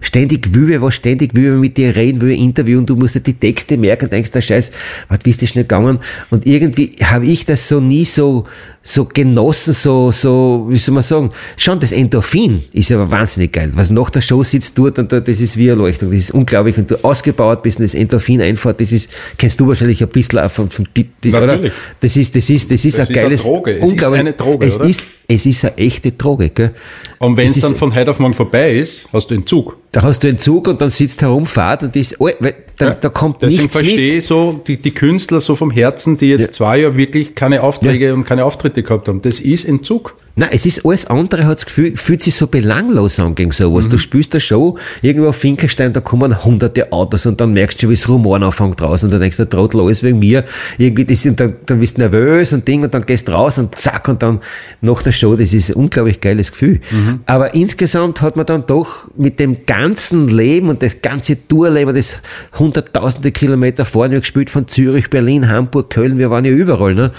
Ständig 0.00 0.54
will 0.54 0.68
wer 0.68 0.82
was, 0.82 0.94
ständig 0.94 1.34
will 1.34 1.52
wer 1.52 1.58
mit 1.58 1.76
dir 1.76 1.96
reden, 1.96 2.20
will 2.20 2.28
wer 2.28 2.36
interviewen, 2.36 2.86
du 2.86 2.96
musst 2.96 3.14
dir 3.16 3.20
die 3.20 3.34
Texte 3.34 3.76
merken, 3.76 4.08
denkst, 4.08 4.30
der 4.30 4.40
Scheiß, 4.40 4.70
was 5.08 5.18
bist 5.18 5.42
du 5.42 5.46
schnell 5.46 5.64
gegangen? 5.64 5.98
Und 6.30 6.46
irgendwie 6.46 6.90
habe 7.02 7.26
ich 7.26 7.44
das 7.44 7.68
so 7.68 7.80
nie 7.80 8.04
so, 8.04 8.46
so 8.86 9.06
genossen, 9.06 9.72
so, 9.72 10.10
so, 10.12 10.66
wie 10.68 10.76
soll 10.76 10.94
man 10.94 11.02
sagen, 11.02 11.30
schon 11.56 11.80
das 11.80 11.90
Endorphin 11.90 12.64
ist 12.74 12.92
aber 12.92 13.10
wahnsinnig 13.10 13.50
geil. 13.52 13.70
Was 13.74 13.88
nach 13.88 14.10
der 14.10 14.20
Show 14.20 14.42
sitzt 14.44 14.76
dort 14.76 14.98
und 14.98 15.10
da, 15.10 15.20
das 15.20 15.40
ist 15.40 15.56
wie 15.56 15.68
Erleuchtung, 15.68 16.10
das 16.10 16.20
ist 16.20 16.30
unglaublich, 16.32 16.76
wenn 16.76 16.86
du 16.86 17.02
ausgebaut 17.02 17.62
bist 17.62 17.78
und 17.78 17.84
das 17.84 17.94
Endorphin 17.94 18.42
einfährt, 18.42 18.82
das 18.82 18.92
ist, 18.92 19.08
kennst 19.38 19.58
du 19.58 19.66
wahrscheinlich 19.68 20.02
ein 20.02 20.08
bisschen 20.10 20.38
auch 20.38 20.50
von, 20.50 20.68
von 20.68 20.86
das, 20.94 21.32
Natürlich. 21.32 21.60
oder? 21.60 21.70
Das 22.00 22.14
ist, 22.16 22.36
das 22.36 22.50
ist, 22.50 22.70
das 22.70 22.84
ist 22.84 22.98
Das 22.98 23.08
ein 23.08 23.14
ist 23.14 23.18
eine 23.20 23.28
geiles, 23.28 23.42
Droge. 23.42 23.70
Es 23.72 23.84
ist 23.84 23.90
unglaublich- 23.90 24.20
eine 24.20 24.32
Droge, 24.34 24.66
es 24.66 24.76
oder? 24.76 24.84
Ist, 24.84 25.02
es 25.26 25.46
ist 25.46 25.64
eine 25.64 25.78
echte 25.78 26.12
Droge, 26.12 26.50
gell? 26.50 26.72
und 27.18 27.38
wenn 27.38 27.48
Es 27.48 27.58
dann 27.60 27.72
ist- 27.72 27.78
von 27.78 27.94
heute 27.94 28.10
auf 28.10 28.18
morgen 28.18 28.34
vorbei 28.34 28.74
ist, 28.76 29.08
hast 29.10 29.30
du 29.30 29.34
Entzug. 29.34 29.78
Da 29.92 30.02
hast 30.02 30.22
du 30.24 30.28
einen 30.28 30.38
Zug 30.38 30.66
und 30.68 30.80
dann 30.82 30.90
sitzt 30.90 31.22
herum, 31.22 31.46
fahrt 31.46 31.84
und 31.84 31.94
das, 31.96 32.20
oh, 32.20 32.28
weil 32.40 32.54
da, 32.76 32.90
da 32.90 33.08
kommt 33.08 33.40
Deswegen 33.40 33.62
nichts 33.62 33.76
verstehe 33.76 34.08
mit. 34.14 34.18
ich 34.18 34.26
so 34.26 34.60
die, 34.66 34.76
die 34.76 34.90
Künstler 34.90 35.40
so 35.40 35.54
vom 35.54 35.70
Herzen, 35.70 36.18
die 36.18 36.30
jetzt 36.30 36.52
zwei 36.54 36.78
Jahre 36.80 36.96
wirklich 36.96 37.36
keine 37.36 37.62
Aufträge 37.62 38.12
und 38.12 38.24
keine 38.24 38.44
Auftritte 38.44 38.73
gehabt 38.82 39.08
haben. 39.08 39.22
Das 39.22 39.40
ist 39.40 39.64
Entzug. 39.64 40.14
Nein, 40.36 40.48
es 40.52 40.66
ist 40.66 40.84
alles 40.84 41.06
andere, 41.06 41.44
hat 41.46 41.58
das 41.58 41.66
Gefühl, 41.66 41.96
fühlt 41.96 42.22
sich 42.22 42.34
so 42.34 42.48
belanglos 42.48 43.20
an 43.20 43.34
gegen 43.36 43.50
Mhm. 43.50 43.52
sowas. 43.52 43.88
Du 43.88 43.98
spielst 43.98 44.32
eine 44.32 44.40
Show, 44.40 44.76
irgendwo 45.00 45.28
auf 45.28 45.36
Finkelstein, 45.36 45.92
da 45.92 46.00
kommen 46.00 46.44
hunderte 46.44 46.90
Autos 46.92 47.24
und 47.26 47.40
dann 47.40 47.52
merkst 47.52 47.78
du 47.78 47.82
schon, 47.82 47.90
wie 47.90 47.94
es 47.94 48.08
Rumoren 48.08 48.42
anfängt 48.42 48.80
draußen 48.80 49.06
und 49.06 49.12
dann 49.12 49.20
denkst 49.20 49.36
du, 49.36 49.48
Trottel, 49.48 49.80
alles 49.80 50.02
wegen 50.02 50.18
mir. 50.18 50.42
Irgendwie, 50.76 51.04
das, 51.04 51.24
und 51.26 51.38
dann, 51.38 51.54
dann 51.66 51.78
bist 51.78 51.96
du 51.98 52.00
nervös 52.00 52.52
und 52.52 52.66
Ding 52.66 52.82
und 52.82 52.92
dann 52.92 53.06
gehst 53.06 53.28
raus 53.30 53.58
und 53.58 53.76
zack 53.76 54.08
und 54.08 54.22
dann 54.24 54.40
nach 54.80 55.02
der 55.02 55.12
Show, 55.12 55.36
das 55.36 55.52
ist 55.52 55.70
ein 55.70 55.74
unglaublich 55.76 56.20
geiles 56.20 56.50
Gefühl. 56.50 56.80
Mhm. 56.90 57.20
Aber 57.26 57.54
insgesamt 57.54 58.20
hat 58.20 58.34
man 58.34 58.46
dann 58.46 58.66
doch 58.66 59.08
mit 59.16 59.38
dem 59.38 59.66
ganzen 59.66 60.26
Leben 60.28 60.68
und 60.68 60.82
das 60.82 61.00
ganze 61.00 61.46
Tourleben, 61.46 61.94
das 61.94 62.20
hunderttausende 62.58 63.30
Kilometer 63.30 63.84
vorne 63.84 64.18
gespielt 64.18 64.50
von 64.50 64.66
Zürich, 64.66 65.10
Berlin, 65.10 65.48
Hamburg, 65.48 65.90
Köln, 65.90 66.18
wir 66.18 66.30
waren 66.30 66.44
ja 66.44 66.50
überall, 66.50 66.94
ne? 66.94 67.12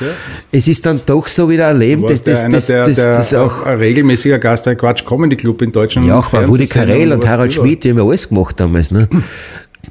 Es 0.51 0.68
ist 0.68 0.86
dann 0.86 0.99
doch 1.05 1.28
so 1.30 1.49
wieder 1.49 1.70
ein 1.70 1.80
Leben, 1.80 2.05
das, 2.05 2.22
ja 2.26 2.49
das, 2.49 2.68
das, 2.68 2.95
der, 2.95 3.05
das, 3.14 3.30
das 3.30 3.39
auch 3.39 3.64
ein 3.64 3.78
regelmäßiger 3.78 4.39
Gast 4.39 4.68
ein 4.68 4.78
Quatsch 4.78 5.06
Comedy 5.06 5.36
Club 5.36 5.62
in 5.62 5.72
Deutschland. 5.72 6.08
ja, 6.08 6.20
auch 6.20 6.30
bei 6.30 6.45
Rudi 6.45 6.68
Carell 6.68 7.12
und 7.12 7.28
Harald 7.28 7.53
Schmidt. 7.53 7.84
Die 7.84 7.89
haben 7.89 7.97
ja 7.97 8.03
alles 8.03 8.30
gemacht 8.30 8.60
damals. 8.60 8.91
Ne? 8.91 9.08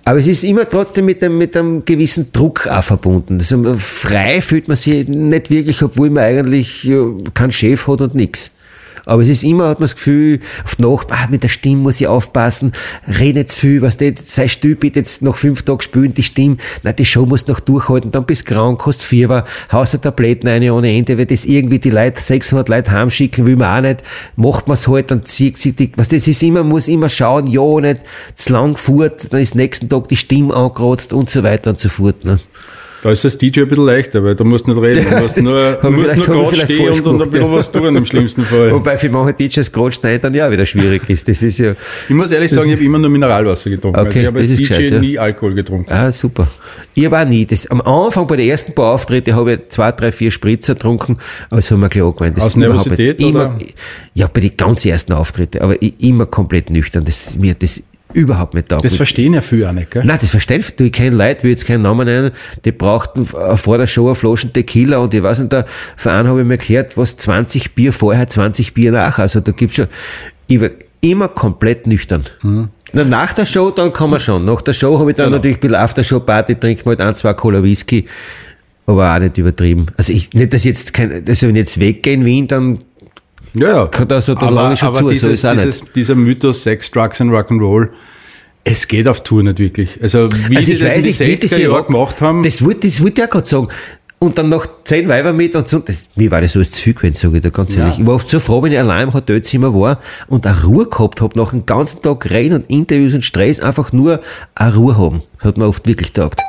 Aber 0.05 0.19
es 0.19 0.27
ist 0.27 0.45
immer 0.45 0.69
trotzdem 0.69 1.07
mit 1.07 1.23
einem, 1.23 1.39
mit 1.39 1.57
einem 1.57 1.85
gewissen 1.85 2.33
Druck 2.33 2.67
auch 2.67 2.83
verbunden. 2.83 3.39
Also 3.39 3.75
frei 3.79 4.41
fühlt 4.41 4.69
man 4.69 4.77
sich 4.77 5.09
nicht 5.09 5.51
wirklich, 5.51 5.83
obwohl 5.83 6.11
man 6.11 6.25
eigentlich 6.25 6.89
keinen 7.35 7.53
Chef 7.53 7.87
hat 7.87 8.01
und 8.01 8.15
nichts. 8.15 8.51
Aber 9.07 9.23
es 9.23 9.29
ist 9.29 9.45
immer, 9.45 9.69
hat 9.69 9.81
man 9.81 9.89
das 9.89 9.97
Gefühl, 9.97 10.41
auf 10.65 10.77
die 10.77 10.83
Nacht, 10.83 11.09
ah, 11.11 11.27
mit 11.31 11.43
der 11.43 11.49
Stimme 11.49 11.83
muss 11.83 12.01
ich 12.01 12.07
aufpassen, 12.07 12.73
red 13.07 13.35
nicht 13.35 13.51
zu 13.51 13.61
viel, 13.61 13.83
was 13.83 13.97
du, 13.97 14.15
sei 14.17 14.49
still, 14.49 14.77
bitte 14.77 15.01
jetzt 15.01 15.23
noch 15.23 15.37
fünf 15.37 15.63
Tage 15.63 15.83
spielen, 15.83 16.15
die 16.15 16.23
Stimme, 16.23 16.57
na, 16.83 16.93
die 16.93 17.05
Show 17.05 17.27
musst 17.27 17.49
du 17.49 17.53
noch 17.53 17.61
durchhalten, 17.61 18.11
dann 18.11 18.25
bist 18.25 18.49
du 18.49 18.55
krank, 18.55 18.85
hast 18.87 19.03
Fieber, 19.03 19.45
haust 19.71 19.95
du 19.95 19.99
Tabletten 19.99 20.49
eine 20.49 20.73
ohne 20.73 20.93
Ende, 20.93 21.19
weil 21.19 21.27
das 21.27 21.45
irgendwie 21.45 21.79
die 21.79 21.91
Leute, 21.91 22.21
600 22.21 22.69
Leute 22.69 22.91
heimschicken, 22.91 23.47
will 23.47 23.57
man 23.57 23.79
auch 23.79 23.89
nicht, 23.89 24.03
macht 24.37 24.69
man 24.69 24.77
es 24.77 24.89
halt, 24.89 25.11
dann 25.11 25.27
zieht 25.27 25.59
sich 25.59 25.77
die, 25.77 25.93
was 25.97 26.09
das 26.09 26.27
ist 26.27 26.43
immer, 26.43 26.65
muss 26.65 26.89
immer 26.89 27.09
schauen, 27.09 27.47
ja, 27.47 27.81
nicht 27.81 28.01
zu 28.37 28.53
lang 28.53 28.77
fort, 28.77 29.33
dann 29.33 29.41
ist 29.41 29.55
nächsten 29.55 29.89
Tag 29.89 30.09
die 30.09 30.17
Stimme 30.17 30.55
angekratzt 30.55 31.13
und 31.13 31.29
so 31.29 31.43
weiter 31.43 31.71
und 31.71 31.81
so 31.81 31.89
fort, 31.89 32.25
ne. 32.25 32.39
Da 33.05 33.11
ist 33.11 33.23
das 33.23 33.37
DJ 33.37 33.61
ein 33.61 33.69
bisschen 33.69 33.85
leichter, 33.85 34.25
weil 34.25 34.35
du 34.35 34.45
musst 34.45 34.67
nicht 34.67 34.81
reden. 34.81 35.05
Du 35.07 35.19
musst 35.19 35.37
nur, 35.37 35.73
du 35.83 35.91
musst 35.91 36.17
nur 36.17 36.27
gerade 36.27 36.57
stehen 36.57 36.89
und, 36.89 37.07
und 37.07 37.23
ein 37.23 37.31
bisschen 37.31 37.53
was 37.53 37.71
tun 37.71 37.97
im 37.97 38.07
schlimmsten 38.07 38.45
Fall. 38.47 38.73
Wobei 38.73 38.97
für 38.97 39.11
manche 39.11 39.35
DJs 39.35 39.71
gerade 39.71 39.93
stehen 39.93 40.19
dann 40.23 40.33
ja 40.33 40.51
wieder 40.51 40.65
schwierig 40.65 41.03
ist. 41.11 41.29
Das 41.29 41.43
ist 41.43 41.59
ja. 41.59 41.73
Ich 42.09 42.15
muss 42.15 42.31
ehrlich 42.31 42.51
sagen, 42.51 42.71
ich 42.71 42.77
habe 42.77 42.85
immer 42.87 42.99
nur 42.99 43.11
Mineralwasser 43.11 43.69
getrunken. 43.69 44.01
Okay, 44.01 44.09
also 44.09 44.21
ich 44.21 44.27
habe 44.27 44.39
als 44.39 44.49
DJ 44.49 44.57
gescheit, 44.57 44.91
ja. 44.91 45.01
nie 45.01 45.19
Alkohol 45.19 45.53
getrunken. 45.53 45.93
Ah, 45.93 46.11
super. 46.13 46.49
Ich 46.95 47.05
habe 47.05 47.21
auch 47.21 47.29
nie. 47.29 47.45
Das, 47.45 47.67
am 47.67 47.83
Anfang 47.83 48.27
bei 48.27 48.37
den 48.37 48.49
ersten 48.49 48.73
paar 48.73 48.95
Auftritte 48.95 49.35
habe 49.35 49.53
ich 49.53 49.69
zwei, 49.69 49.93
drei, 49.93 50.11
vier 50.11 50.31
Spritzer 50.31 50.73
getrunken, 50.73 51.19
aber 51.51 51.57
das 51.57 51.71
haben 51.71 51.81
wir 51.81 51.91
gleich 51.91 52.05
angewandt. 52.05 52.39
Das 52.39 52.45
Aus 52.45 52.57
Nervosität. 52.57 53.21
Immer, 53.21 53.57
oder? 53.57 53.59
ja, 54.15 54.31
bei 54.33 54.41
den 54.41 54.57
ganz 54.57 54.83
ersten 54.87 55.13
Auftritte, 55.13 55.61
aber 55.61 55.77
immer 55.83 56.25
komplett 56.25 56.71
nüchtern. 56.71 57.05
Das, 57.05 57.35
mir 57.37 57.53
das 57.53 57.83
überhaupt 58.15 58.55
nicht 58.55 58.69
taugt. 58.69 58.85
Das 58.85 58.97
verstehen 58.97 59.35
ja 59.35 59.41
viele 59.43 59.69
auch 59.69 59.73
nicht, 59.73 59.91
gell? 59.91 60.05
Nein, 60.05 60.19
das 60.21 60.31
verstehen 60.31 60.65
du. 60.77 60.85
Ich 60.85 60.93
kenne 60.93 61.17
Leute, 61.17 61.43
will 61.43 61.51
jetzt 61.51 61.67
keinen 61.67 61.83
Namen 61.83 62.07
nennen, 62.07 62.31
die 62.65 62.73
brauchten 62.73 63.23
äh, 63.37 63.57
vor 63.57 63.77
der 63.79 63.87
Show 63.87 64.07
eine 64.07 64.15
Flaschen 64.15 64.53
Tequila 64.53 64.99
und 64.99 65.13
ich 65.13 65.23
weiß 65.23 65.41
nicht, 65.41 65.53
da 65.53 65.67
von 65.97 66.13
einem 66.13 66.29
habe 66.29 66.41
ich 66.41 66.47
mir 66.47 66.57
gehört, 66.59 66.97
was 66.97 67.17
20 67.17 67.75
Bier 67.75 67.93
vorher, 67.93 68.27
20 68.29 68.73
Bier 68.73 68.93
nach. 68.93 69.19
Also 69.19 69.41
da 69.41 69.53
gibt's 69.53 69.77
schon, 69.77 69.89
ich 70.47 70.61
war 70.61 70.71
immer 71.01 71.29
komplett 71.29 71.87
nüchtern. 71.87 72.25
Na, 72.93 73.05
nach 73.05 73.33
der 73.35 73.45
Show, 73.45 73.71
dann 73.71 73.93
kann 73.93 74.09
man 74.11 74.21
schon. 74.21 74.45
Nach 74.45 74.63
der 74.63 74.73
Show 74.73 74.99
habe 74.99 75.11
ich 75.11 75.17
dann 75.17 75.27
Genau. 75.27 75.37
natürlich 75.39 75.57
ein 75.59 75.61
bisschen 75.61 75.77
Aftershow-Party, 75.77 76.55
trinke 76.57 76.83
mal 76.85 76.91
halt 76.93 77.01
ein, 77.01 77.15
zwei 77.15 77.35
Cola 77.35 77.63
Whisky, 77.63 78.07
aber 78.87 79.15
auch 79.15 79.19
nicht 79.19 79.37
übertrieben. 79.37 79.87
Also 79.97 80.13
ich, 80.13 80.33
nicht, 80.33 80.53
dass 80.55 80.65
jetzt 80.65 80.95
kein, 80.95 81.25
also 81.27 81.49
wenn 81.49 81.57
ich 81.57 81.61
jetzt 81.61 81.81
weggehe 81.81 82.15
in 82.15 82.25
Wien, 82.25 82.47
dann 82.47 82.79
Ja, 83.55 83.69
ja. 83.69 83.87
Kann 83.87 84.09
da 84.09 84.21
so 84.21 84.35
der 84.35 84.51
lange 84.51 84.77
schon 84.77 84.93
zu, 84.95 85.05
so 85.05 85.11
dieses, 85.11 85.43
nicht. 85.43 85.55
dieses, 85.65 85.93
dieser 85.93 86.15
Mythos 86.17 86.63
Sex, 86.63 86.91
Drugs 86.91 87.21
and 87.21 87.31
Rock'n'Roll, 87.33 87.89
es 88.65 88.89
geht 88.89 89.07
auf 89.07 89.23
Tour 89.23 89.43
nicht 89.43 89.59
wirklich. 89.59 90.03
Also 90.03 90.29
wie 90.49 90.57
also 90.57 90.73
die 90.73 90.79
das 90.79 90.89
weiß 90.89 90.97
in 90.97 91.03
die 91.03 91.07
nicht, 91.09 91.21
wie 91.21 91.37
das 91.37 91.51
60er 91.53 91.57
die 91.57 91.63
Jahre 91.63 91.75
Rock- 91.77 91.87
gemacht 91.89 92.21
haben, 92.21 92.43
Das 92.43 92.65
wollte, 92.65 92.89
das 92.89 92.99
ich 93.01 93.23
auch 93.23 93.29
gerade 93.31 93.47
sagen. 93.47 93.69
Und 94.21 94.39
dann 94.39 94.49
noch 94.49 94.67
zehn 94.85 95.07
Weiber 95.07 95.35
mit 95.35 95.55
und 95.55 95.69
so. 95.69 95.81
Das, 95.81 96.07
mir 96.17 96.31
war 96.31 96.41
das 96.41 96.57
alles 96.57 96.71
zu 96.71 96.81
viel 96.81 96.95
gewesen, 96.95 97.15
sage 97.15 97.37
ich 97.37 97.43
dir 97.43 97.51
ganz 97.51 97.77
ehrlich. 97.77 97.95
Ja. 97.97 98.01
Ich 98.01 98.07
war 98.07 98.15
oft 98.15 98.29
so 98.31 98.41
froh, 98.41 98.63
wenn 98.63 98.73
ich 98.73 98.79
allein 98.79 99.09
im 99.09 99.13
Hotelzimmer 99.15 99.75
war 99.75 100.01
und 100.29 100.47
eine 100.47 100.63
Ruhe 100.65 100.87
gehabt 100.87 101.21
habe, 101.21 101.39
nach 101.39 101.51
dem 101.51 101.67
ganzen 101.67 102.01
Tag 102.01 102.31
Reden 102.31 102.55
und 102.55 102.71
Interviews 102.71 103.13
und 103.13 103.25
Stress, 103.25 103.61
einfach 103.61 103.93
nur 103.93 104.21
eine 104.55 104.75
Ruhe 104.75 104.97
haben. 104.97 105.23
Das 105.39 105.49
hat 105.49 105.59
mir 105.59 105.67
oft 105.69 105.87
wirklich 105.87 106.13
taugt. 106.13 106.41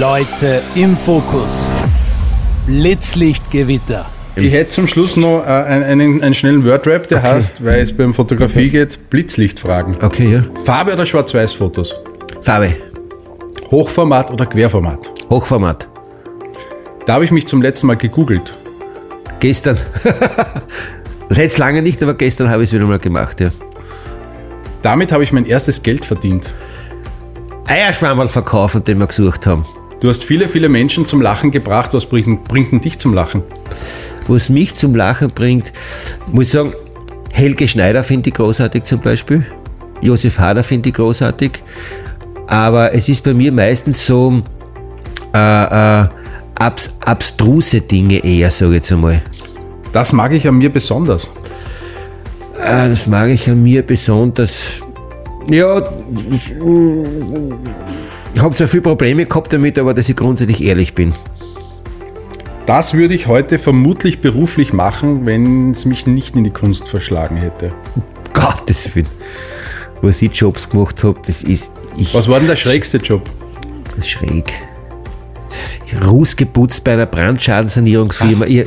Leute 0.00 0.62
im 0.74 0.96
Fokus. 0.96 1.68
Blitzlichtgewitter. 2.66 4.06
Ich 4.40 4.52
hätte 4.52 4.70
zum 4.70 4.88
Schluss 4.88 5.16
noch 5.16 5.44
äh, 5.44 5.50
einen, 5.50 5.84
einen, 5.84 6.22
einen 6.22 6.34
schnellen 6.34 6.64
Wordrap, 6.64 7.08
der 7.08 7.22
heißt, 7.22 7.64
weil 7.64 7.80
es 7.80 7.96
beim 7.96 8.14
Fotografie 8.14 8.70
geht, 8.70 9.10
Blitzlichtfragen. 9.10 9.96
Okay, 10.02 10.32
ja. 10.32 10.44
Farbe 10.64 10.92
oder 10.92 11.06
Schwarz-Weiß-Fotos? 11.06 11.94
Farbe. 12.42 12.76
Hochformat 13.70 14.30
oder 14.30 14.46
Querformat? 14.46 15.10
Hochformat. 15.28 15.88
Da 17.06 17.14
habe 17.14 17.24
ich 17.24 17.30
mich 17.30 17.46
zum 17.46 17.62
letzten 17.62 17.86
Mal 17.86 17.96
gegoogelt. 17.96 18.52
Gestern. 19.40 19.78
Jetzt 21.30 21.58
lange 21.58 21.82
nicht, 21.82 22.02
aber 22.02 22.14
gestern 22.14 22.48
habe 22.48 22.62
ich 22.62 22.70
es 22.70 22.74
wieder 22.74 22.86
mal 22.86 22.98
gemacht, 22.98 23.40
ja. 23.40 23.50
Damit 24.82 25.12
habe 25.12 25.24
ich 25.24 25.32
mein 25.32 25.44
erstes 25.44 25.82
Geld 25.82 26.04
verdient. 26.04 26.50
Eierschwammerl 27.66 28.28
verkaufen, 28.28 28.84
den 28.84 28.98
wir 28.98 29.06
gesucht 29.06 29.46
haben. 29.46 29.66
Du 30.00 30.08
hast 30.08 30.24
viele, 30.24 30.48
viele 30.48 30.68
Menschen 30.68 31.06
zum 31.06 31.20
Lachen 31.20 31.50
gebracht. 31.50 31.92
Was 31.92 32.06
bringt, 32.06 32.44
bringt 32.44 32.72
denn 32.72 32.80
dich 32.80 32.98
zum 32.98 33.12
Lachen? 33.12 33.42
Was 34.28 34.48
mich 34.48 34.74
zum 34.74 34.94
Lachen 34.94 35.30
bringt, 35.30 35.72
muss 36.30 36.46
ich 36.46 36.52
sagen, 36.52 36.72
Helge 37.30 37.68
Schneider 37.68 38.02
finde 38.02 38.28
ich 38.28 38.34
großartig 38.34 38.84
zum 38.84 39.00
Beispiel. 39.00 39.44
Josef 40.00 40.38
Hader 40.38 40.62
finde 40.62 40.90
ich 40.90 40.94
großartig. 40.94 41.52
Aber 42.46 42.94
es 42.94 43.08
ist 43.08 43.22
bei 43.24 43.34
mir 43.34 43.52
meistens 43.52 44.06
so 44.06 44.42
äh, 45.34 46.02
äh, 46.02 46.08
abs 46.54 46.90
abstruse 47.00 47.80
Dinge 47.80 48.24
eher, 48.24 48.50
sage 48.50 48.70
ich 48.70 48.76
jetzt 48.76 48.92
einmal. 48.92 49.22
Das 49.92 50.12
mag 50.12 50.32
ich 50.32 50.46
an 50.48 50.58
mir 50.58 50.70
besonders. 50.70 51.30
Äh, 52.58 52.88
das 52.88 53.06
mag 53.06 53.28
ich 53.28 53.48
an 53.48 53.62
mir 53.62 53.82
besonders. 53.82 54.62
Ja, 55.50 55.78
ich 58.34 58.42
habe 58.42 58.54
zwar 58.54 58.68
viele 58.68 58.82
Probleme 58.82 59.26
gehabt 59.26 59.52
damit, 59.52 59.78
aber 59.78 59.94
dass 59.94 60.08
ich 60.08 60.16
grundsätzlich 60.16 60.62
ehrlich 60.62 60.94
bin. 60.94 61.14
Das 62.68 62.92
würde 62.92 63.14
ich 63.14 63.26
heute 63.26 63.58
vermutlich 63.58 64.20
beruflich 64.20 64.74
machen, 64.74 65.24
wenn 65.24 65.70
es 65.70 65.86
mich 65.86 66.06
nicht 66.06 66.36
in 66.36 66.44
die 66.44 66.50
Kunst 66.50 66.86
verschlagen 66.86 67.38
hätte. 67.38 67.72
Gottes 68.34 68.94
Willen. 68.94 69.06
Was 70.02 70.20
ich 70.20 70.34
Jobs 70.34 70.68
gemacht 70.68 71.02
habe, 71.02 71.18
das 71.26 71.42
ist. 71.42 71.70
Ich, 71.96 72.12
Was 72.12 72.28
war 72.28 72.40
denn 72.40 72.46
der 72.46 72.56
schrägste 72.56 72.98
Job? 72.98 73.22
schräg. 74.02 74.52
Ruß 76.06 76.36
geputzt 76.36 76.84
bei 76.84 76.92
einer 76.92 77.06
Brandschadenssanierungsfirma. 77.06 78.44
Ich, 78.44 78.66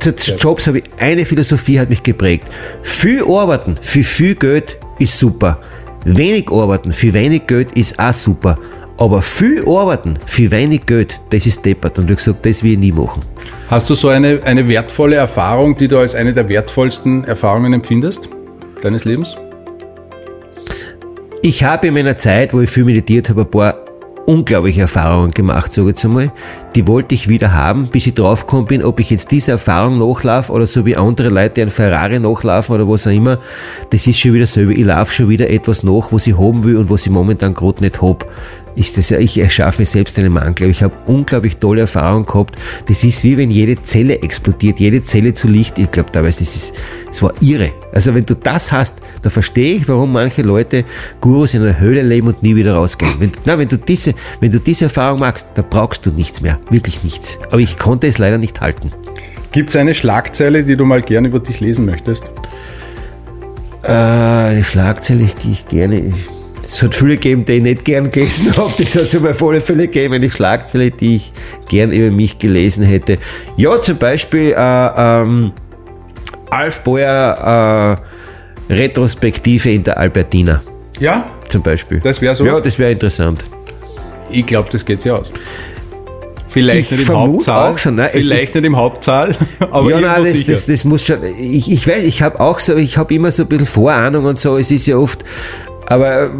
zu 0.00 0.16
zu 0.16 0.36
Jobs 0.36 0.66
habe 0.66 0.78
ich 0.78 0.84
eine 0.98 1.26
Philosophie 1.26 1.78
hat 1.78 1.90
mich 1.90 2.02
geprägt. 2.02 2.48
Viel 2.82 3.24
arbeiten 3.24 3.76
für 3.82 4.04
viel 4.04 4.36
Geld 4.36 4.78
ist 4.98 5.18
super. 5.18 5.60
Wenig 6.06 6.50
arbeiten 6.50 6.94
für 6.94 7.12
wenig 7.12 7.46
Geld 7.46 7.72
ist 7.72 7.98
auch 7.98 8.14
super. 8.14 8.58
Aber 8.96 9.22
viel 9.22 9.64
arbeiten 9.68 10.18
für 10.24 10.50
wenig 10.50 10.86
Geld, 10.86 11.20
das 11.30 11.46
ist 11.46 11.64
deppert. 11.64 11.98
Und 11.98 12.04
ich 12.04 12.10
habe 12.10 12.16
gesagt, 12.16 12.46
das 12.46 12.62
will 12.62 12.72
ich 12.72 12.78
nie 12.78 12.92
machen. 12.92 13.22
Hast 13.68 13.90
du 13.90 13.94
so 13.94 14.08
eine, 14.08 14.40
eine 14.44 14.68
wertvolle 14.68 15.16
Erfahrung, 15.16 15.76
die 15.76 15.88
du 15.88 15.98
als 15.98 16.14
eine 16.14 16.32
der 16.32 16.48
wertvollsten 16.48 17.24
Erfahrungen 17.24 17.72
empfindest 17.72 18.28
deines 18.82 19.04
Lebens? 19.04 19.36
Ich 21.42 21.64
habe 21.64 21.88
in 21.88 21.94
meiner 21.94 22.16
Zeit, 22.16 22.54
wo 22.54 22.60
ich 22.60 22.70
viel 22.70 22.84
meditiert 22.84 23.28
habe, 23.28 23.42
ein 23.42 23.50
paar 23.50 23.84
unglaubliche 24.26 24.82
Erfahrungen 24.82 25.30
gemacht, 25.32 25.72
sage 25.72 25.88
ich 25.88 25.96
jetzt 25.96 26.04
einmal. 26.04 26.32
Die 26.74 26.86
wollte 26.86 27.14
ich 27.14 27.28
wieder 27.28 27.52
haben, 27.52 27.88
bis 27.88 28.06
ich 28.06 28.14
draufgekommen 28.14 28.66
bin, 28.66 28.82
ob 28.82 29.00
ich 29.00 29.10
jetzt 29.10 29.30
diese 29.30 29.52
Erfahrung 29.52 29.98
nachlaufe 29.98 30.52
oder 30.52 30.66
so 30.66 30.86
wie 30.86 30.96
andere 30.96 31.28
Leute, 31.28 31.62
einen 31.62 31.70
Ferrari 31.70 32.18
nachlaufen 32.18 32.74
oder 32.74 32.88
was 32.88 33.06
auch 33.06 33.12
immer. 33.12 33.38
Das 33.90 34.06
ist 34.06 34.18
schon 34.18 34.34
wieder 34.34 34.46
selber. 34.46 34.72
Ich 34.72 34.84
laufe 34.84 35.12
schon 35.12 35.28
wieder 35.28 35.50
etwas 35.50 35.82
nach, 35.82 36.10
was 36.10 36.26
ich 36.26 36.38
haben 36.38 36.64
will 36.64 36.76
und 36.76 36.90
was 36.90 37.06
ich 37.06 37.12
momentan 37.12 37.54
gerade 37.54 37.82
nicht 37.82 38.00
habe. 38.00 38.24
Ist 38.76 38.96
das 38.98 39.10
ja, 39.10 39.18
ich 39.18 39.38
erschaffe 39.38 39.82
mir 39.82 39.86
selbst 39.86 40.18
einen 40.18 40.32
Mangel. 40.32 40.68
Ich 40.68 40.82
habe 40.82 40.94
unglaublich 41.06 41.58
tolle 41.58 41.82
Erfahrungen 41.82 42.26
gehabt. 42.26 42.56
Das 42.86 43.04
ist 43.04 43.22
wie 43.22 43.36
wenn 43.36 43.50
jede 43.52 43.80
Zelle 43.84 44.20
explodiert, 44.22 44.80
jede 44.80 45.04
Zelle 45.04 45.32
zu 45.32 45.46
Licht. 45.46 45.78
Ich 45.78 45.90
glaube, 45.92 46.10
das 46.10 46.40
ist, 46.40 46.72
es 47.10 47.22
war 47.22 47.32
irre. 47.40 47.70
Also 47.92 48.14
wenn 48.14 48.26
du 48.26 48.34
das 48.34 48.72
hast, 48.72 48.98
da 49.22 49.30
verstehe 49.30 49.76
ich, 49.76 49.88
warum 49.88 50.12
manche 50.12 50.42
Leute 50.42 50.84
Gurus 51.20 51.54
in 51.54 51.62
einer 51.62 51.78
Höhle 51.78 52.02
leben 52.02 52.26
und 52.26 52.42
nie 52.42 52.56
wieder 52.56 52.74
rausgehen. 52.74 53.12
Wenn, 53.20 53.30
du- 53.30 53.38
na, 53.44 53.56
wenn 53.58 53.68
du 53.68 53.78
diese, 53.78 54.12
wenn 54.40 54.50
du 54.50 54.58
diese 54.58 54.86
Erfahrung 54.86 55.20
magst, 55.20 55.46
da 55.54 55.62
brauchst 55.62 56.04
du 56.04 56.10
nichts 56.10 56.40
mehr. 56.40 56.58
Wirklich 56.70 57.04
nichts. 57.04 57.38
Aber 57.50 57.60
ich 57.60 57.78
konnte 57.78 58.08
es 58.08 58.18
leider 58.18 58.38
nicht 58.38 58.60
halten. 58.60 58.90
Gibt 59.52 59.70
es 59.70 59.76
eine 59.76 59.94
Schlagzeile, 59.94 60.64
die 60.64 60.76
du 60.76 60.84
mal 60.84 61.00
gern 61.00 61.26
über 61.26 61.38
dich 61.38 61.60
lesen 61.60 61.84
möchtest? 61.86 62.24
Äh, 63.84 63.92
eine 63.92 64.64
Schlagzeile, 64.64 65.30
die 65.44 65.52
ich 65.52 65.68
gerne. 65.68 66.12
Es 66.74 66.82
hat 66.82 66.94
viele 66.94 67.14
gegeben, 67.14 67.44
die 67.44 67.52
ich 67.52 67.62
nicht 67.62 67.84
gern 67.84 68.10
gelesen 68.10 68.52
habe. 68.56 68.72
Das 68.78 68.94
hat 68.96 69.02
es 69.02 69.14
aber 69.16 69.34
alle 69.48 69.60
Fälle 69.60 69.86
gegeben. 69.86 70.14
Eine 70.14 70.28
Schlagzeile, 70.30 70.90
die 70.90 71.16
ich 71.16 71.32
gern 71.68 71.92
über 71.92 72.10
mich 72.14 72.38
gelesen 72.38 72.84
hätte. 72.84 73.18
Ja, 73.56 73.80
zum 73.80 73.96
Beispiel 73.96 74.52
äh, 74.56 74.90
ähm, 74.96 75.52
Alf 76.50 76.80
Boyer 76.80 77.98
äh, 78.68 78.72
Retrospektive 78.72 79.70
in 79.70 79.84
der 79.84 79.98
Albertina. 79.98 80.62
Ja, 80.98 81.26
Zum 81.48 81.62
Beispiel. 81.62 82.00
Das 82.00 82.20
wär 82.20 82.34
sowas? 82.34 82.52
Ja, 82.54 82.60
das 82.60 82.78
wäre 82.78 82.92
interessant. 82.92 83.44
ich 84.30 84.44
glaube, 84.46 84.68
das 84.72 84.84
geht 84.84 85.02
sich 85.02 85.12
aus. 85.12 85.32
Vielleicht 86.48 86.92
Ich 86.92 86.98
nicht 86.98 87.08
im 87.10 87.16
Hauptzahl. 87.16 87.72
auch 87.72 87.78
schon, 87.78 87.96
ne? 87.96 88.08
Vielleicht 88.12 88.44
ist- 88.50 88.54
nicht 88.54 88.64
im 88.64 88.76
Hauptzahl, 88.76 89.34
aber 89.72 89.90
ja, 89.90 90.00
nein, 90.00 90.24
das, 90.24 90.44
das, 90.44 90.66
das 90.66 90.84
muss 90.84 91.04
schon. 91.04 91.18
Ich, 91.38 91.70
ich 91.70 91.86
weiß, 91.86 92.02
ich 92.04 92.22
habe 92.22 92.38
auch 92.38 92.60
so, 92.60 92.76
ich 92.76 92.96
habe 92.96 93.12
immer 93.12 93.32
so 93.32 93.42
ein 93.42 93.48
bisschen 93.48 93.66
Vorahnung 93.66 94.24
und 94.24 94.38
so. 94.38 94.56
Es 94.56 94.70
ist 94.70 94.86
ja 94.86 94.96
oft, 94.96 95.24
aber 95.86 96.30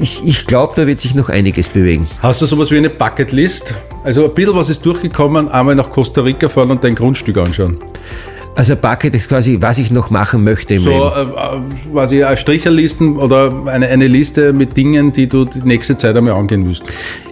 ich, 0.00 0.22
ich 0.24 0.46
glaube, 0.46 0.72
da 0.76 0.86
wird 0.86 1.00
sich 1.00 1.14
noch 1.14 1.28
einiges 1.28 1.68
bewegen. 1.68 2.08
Hast 2.22 2.42
du 2.42 2.46
sowas 2.46 2.70
wie 2.70 2.76
eine 2.78 2.90
Bucketlist? 2.90 3.74
Also 4.04 4.24
ein 4.24 4.34
bisschen 4.34 4.54
was 4.54 4.70
ist 4.70 4.84
durchgekommen, 4.84 5.48
einmal 5.48 5.74
nach 5.74 5.90
Costa 5.90 6.20
Rica 6.22 6.48
fahren 6.48 6.70
und 6.70 6.82
dein 6.84 6.94
Grundstück 6.94 7.36
anschauen. 7.38 7.78
Also 8.54 8.74
Bucket 8.74 9.14
ist 9.14 9.28
quasi, 9.28 9.58
was 9.60 9.78
ich 9.78 9.92
noch 9.92 10.10
machen 10.10 10.42
möchte 10.42 10.74
im 10.74 10.82
So 10.82 10.90
Leben. 10.90 11.04
äh, 11.14 11.22
äh, 11.22 11.60
quasi 11.92 12.24
eine 12.24 12.36
Stricherlisten 12.36 13.16
oder 13.16 13.52
eine, 13.66 13.86
eine 13.86 14.08
Liste 14.08 14.52
mit 14.52 14.76
Dingen, 14.76 15.12
die 15.12 15.28
du 15.28 15.44
die 15.44 15.60
nächste 15.62 15.96
Zeit 15.96 16.16
einmal 16.16 16.34
angehen 16.34 16.66
willst. 16.66 16.82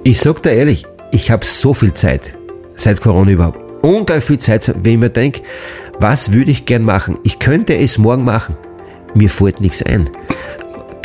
Ich 0.05 0.21
sag 0.21 0.43
dir 0.45 0.51
ehrlich, 0.53 0.87
ich 1.11 1.33
habe 1.33 1.45
so 1.45 1.75
viel 1.75 1.93
Zeit, 1.95 2.39
seit 2.77 3.01
Corona 3.01 3.33
überhaupt. 3.33 3.59
Unglaublich 3.83 4.25
viel 4.25 4.39
Zeit, 4.39 4.73
wenn 4.85 4.93
ich 4.93 4.99
mir 5.01 5.11
denke, 5.11 5.41
was 5.99 6.33
würde 6.33 6.53
ich 6.53 6.65
gern 6.65 6.83
machen? 6.85 7.19
Ich 7.25 7.41
könnte 7.41 7.77
es 7.77 7.99
morgen 7.99 8.23
machen. 8.25 8.57
Mir 9.15 9.29
fällt 9.31 9.61
nichts 9.61 9.83
ein. 9.83 10.09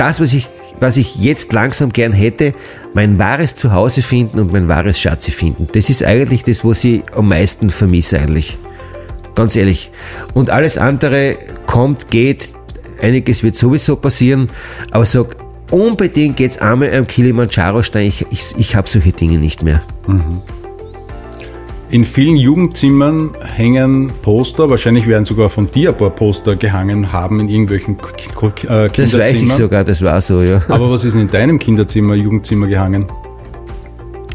Das, 0.02 0.20
was 0.20 0.34
ich, 0.34 0.50
was 0.80 0.98
ich 0.98 1.16
jetzt 1.18 1.54
langsam 1.54 1.94
gern 1.94 2.12
hätte, 2.12 2.56
mein 2.96 3.20
wahres 3.20 3.56
Zuhause 3.56 4.02
finden 4.02 4.40
und 4.40 4.52
mein 4.52 4.68
wahres 4.68 5.00
Schatze 5.00 5.30
finden. 5.30 5.68
Das 5.74 5.92
ist 5.92 6.04
eigentlich 6.04 6.44
das, 6.44 6.66
was 6.66 6.84
ich 6.84 7.04
am 7.16 7.28
meisten 7.28 7.70
vermisse 7.70 8.18
eigentlich. 8.18 8.58
Ganz 9.36 9.56
ehrlich. 9.56 9.92
Und 10.34 10.50
alles 10.50 10.80
andere 10.80 11.38
kommt, 11.68 12.10
geht, 12.10 12.50
einiges 13.00 13.44
wird 13.44 13.56
sowieso 13.56 13.96
passieren, 13.96 14.50
aber 14.90 15.06
sag, 15.06 15.36
unbedingt 15.70 16.36
geht's 16.36 16.58
einmal 16.58 16.92
am 16.96 17.06
Kilimanjaro-Stein, 17.06 18.08
ich, 18.08 18.26
ich, 18.32 18.56
ich 18.58 18.76
habe 18.76 18.90
solche 18.90 19.12
Dinge 19.12 19.38
nicht 19.38 19.62
mehr. 19.62 19.84
In 21.92 22.06
vielen 22.06 22.38
Jugendzimmern 22.38 23.32
hängen 23.44 24.12
Poster, 24.22 24.70
wahrscheinlich 24.70 25.08
werden 25.08 25.26
sogar 25.26 25.50
von 25.50 25.70
dir 25.70 25.90
ein 25.90 25.98
paar 25.98 26.10
Poster 26.10 26.56
gehangen 26.56 27.12
haben 27.12 27.42
in 27.42 27.50
irgendwelchen 27.50 27.98
K 27.98 28.12
K 28.34 28.86
äh, 28.86 28.90
Das 28.90 28.98
weiß 28.98 29.34
ich 29.34 29.40
Kinderzimmern. 29.40 29.58
sogar, 29.58 29.84
das 29.84 30.02
war 30.02 30.22
so, 30.22 30.42
ja. 30.42 30.62
Aber 30.70 30.90
was 30.90 31.04
ist 31.04 31.16
denn 31.16 31.24
in 31.24 31.30
deinem 31.30 31.60
Kinderzimmer, 31.60 32.16
Jugendzimmer 32.16 32.68
gehangen? 32.68 33.08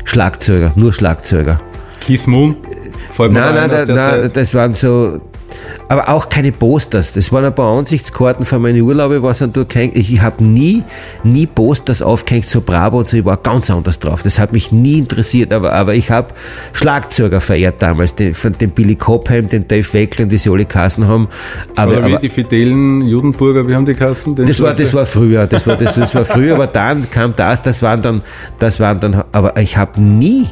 Schlagzeuger, 0.05 0.73
nur 0.77 0.93
Schlagzeuger. 0.93 1.59
Keith 2.01 2.27
Moon? 2.27 2.57
Nein, 3.19 3.33
nein, 3.33 3.71
da, 3.71 3.85
nein, 3.87 4.31
das 4.35 4.53
waren 4.53 4.75
so, 4.75 5.19
aber 5.89 6.09
auch 6.09 6.29
keine 6.29 6.53
Posters. 6.53 7.13
Das 7.13 7.33
waren 7.33 7.45
ein 7.45 7.55
paar 7.55 7.77
Ansichtskarten 7.79 8.45
von 8.45 8.61
meinen 8.63 8.81
Urlaube, 8.83 9.23
was 9.23 9.39
durchgehängt. 9.39 9.97
Ich 9.97 10.21
habe 10.21 10.43
nie, 10.45 10.83
nie 11.23 11.47
Posters 11.47 12.03
aufgehängt, 12.03 12.47
so 12.47 12.61
Bravo 12.61 12.99
und 12.99 13.09
so. 13.09 13.17
Ich 13.17 13.25
war 13.25 13.37
ganz 13.37 13.71
anders 13.71 13.99
drauf. 13.99 14.23
Das 14.23 14.39
hat 14.39 14.53
mich 14.53 14.73
nie 14.73 14.99
interessiert, 14.99 15.53
aber, 15.53 15.73
aber 15.73 15.95
ich 15.95 16.11
habe 16.11 16.29
Schlagzeuger 16.73 17.41
verehrt 17.41 17.77
damals, 17.81 18.15
den, 18.15 18.35
von 18.35 18.53
den 18.59 18.71
Billy 18.71 18.97
Cobham, 18.97 19.49
den 19.49 19.69
Dave 19.69 19.93
Weckler 19.93 20.27
die 20.27 20.39
sie 20.39 20.51
alle 20.51 20.65
Kassen 20.65 21.07
haben. 21.07 21.29
Aber, 21.77 21.93
Oder 21.93 22.07
wie 22.07 22.13
aber 22.13 22.21
die 22.21 22.31
fidelen 22.31 23.03
Judenburger, 23.03 23.67
wie 23.69 23.75
haben 23.75 23.87
die 23.87 23.95
Kassen? 23.95 24.35
Das 24.35 24.61
war, 24.61 24.75
das 24.75 24.93
war 24.93 25.07
früher, 25.07 25.47
das 25.47 25.67
war, 25.67 25.77
das, 25.77 25.95
das 25.95 26.15
war 26.15 26.25
früher, 26.25 26.55
aber 26.55 26.67
dann 26.67 27.09
kam 27.11 27.35
das, 27.37 27.63
das 27.63 27.83
waren 27.83 28.03
dann, 28.03 28.23
das 28.59 28.81
waren 28.81 29.01
dann, 29.01 29.23
aber 29.33 29.57
ich 29.59 29.77
habe 29.77 30.01
nie, 30.01 30.49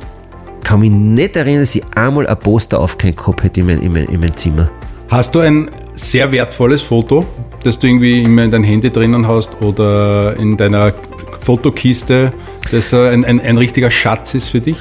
kann 0.63 0.81
mich 0.81 0.91
nicht 0.91 1.37
erinnern, 1.37 1.63
dass 1.63 1.75
ich 1.75 1.83
einmal 1.95 2.27
ein 2.27 2.39
Poster 2.39 2.81
aufgehängt 2.81 3.21
hätte 3.43 3.61
in 3.61 3.67
mein, 3.67 3.83
in 3.83 3.93
mein, 3.93 4.07
in 4.07 4.21
mein 4.21 4.37
Zimmer. 4.37 4.71
Hast 5.09 5.35
du 5.35 5.41
ein 5.41 5.71
sehr 5.95 6.33
wertvolles 6.33 6.83
Foto, 6.83 7.25
das 7.63 7.79
du 7.79 7.87
irgendwie 7.87 8.23
immer 8.23 8.43
in 8.43 8.51
dein 8.51 8.65
Handy 8.65 8.91
drinnen 8.91 9.29
hast 9.29 9.51
oder 9.61 10.37
in 10.37 10.57
deiner 10.57 10.93
Fotokiste, 11.41 12.33
das 12.71 12.93
ein, 12.93 13.25
ein, 13.25 13.41
ein 13.41 13.59
richtiger 13.59 13.91
Schatz 13.91 14.35
ist 14.35 14.49
für 14.49 14.61
dich? 14.61 14.77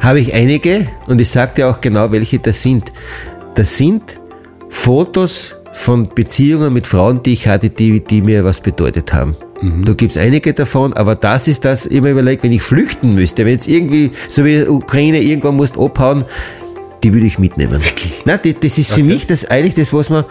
habe 0.00 0.20
ich 0.20 0.34
einige 0.34 0.88
und 1.06 1.20
ich 1.20 1.30
sage 1.30 1.52
dir 1.56 1.68
auch 1.68 1.80
genau, 1.80 2.12
welche 2.12 2.38
das 2.38 2.62
sind. 2.62 2.92
Das 3.54 3.76
sind 3.76 4.20
Fotos 4.70 5.54
von 5.72 6.08
Beziehungen 6.14 6.72
mit 6.72 6.86
Frauen, 6.86 7.22
die 7.22 7.34
ich 7.34 7.46
hatte, 7.46 7.70
die, 7.70 8.00
die 8.02 8.22
mir 8.22 8.44
was 8.44 8.60
bedeutet 8.60 9.12
haben. 9.12 9.36
Da 9.84 9.92
gibt's 9.92 10.16
einige 10.16 10.54
davon, 10.54 10.92
aber 10.92 11.16
das 11.16 11.48
ist 11.48 11.64
das, 11.64 11.84
immer 11.84 12.10
überlegt, 12.10 12.44
wenn 12.44 12.52
ich 12.52 12.62
flüchten 12.62 13.14
müsste, 13.14 13.44
wenn 13.44 13.54
jetzt 13.54 13.66
irgendwie, 13.66 14.12
so 14.28 14.44
wie 14.44 14.62
Ukraine, 14.62 15.20
irgendwann 15.20 15.56
musst 15.56 15.76
abhauen, 15.76 16.24
die 17.02 17.12
würde 17.12 17.26
ich 17.26 17.38
mitnehmen. 17.38 17.80
Nein, 18.24 18.40
die, 18.42 18.54
das 18.54 18.78
ist 18.78 18.92
für 18.92 19.02
mich 19.02 19.26
das 19.26 19.44
eigentlich 19.44 19.74
das, 19.74 19.92
was 19.92 20.10
man 20.10 20.24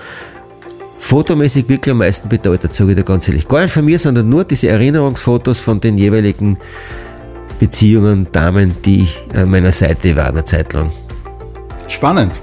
fotomäßig 1.00 1.70
wirklich 1.70 1.92
am 1.92 2.00
meisten 2.00 2.28
bedeutet, 2.28 2.74
sage 2.74 2.92
ich 2.92 2.98
dir 2.98 3.04
ganz 3.04 3.28
ehrlich. 3.28 3.48
Gar 3.48 3.64
nicht 3.64 3.74
von 3.74 3.86
mir, 3.86 4.00
sondern 4.00 4.28
nur 4.28 4.44
diese 4.44 4.68
Erinnerungsfotos 4.68 5.60
von 5.60 5.80
den 5.80 5.98
jeweiligen 5.98 6.58
Beziehungen, 7.60 8.28
Damen, 8.32 8.76
die 8.84 9.08
an 9.34 9.50
meiner 9.50 9.72
Seite 9.72 10.16
waren 10.16 10.36
eine 10.36 10.46
Zeit 10.46 10.74
lang. 10.74 10.92
Spannend. 11.88 12.34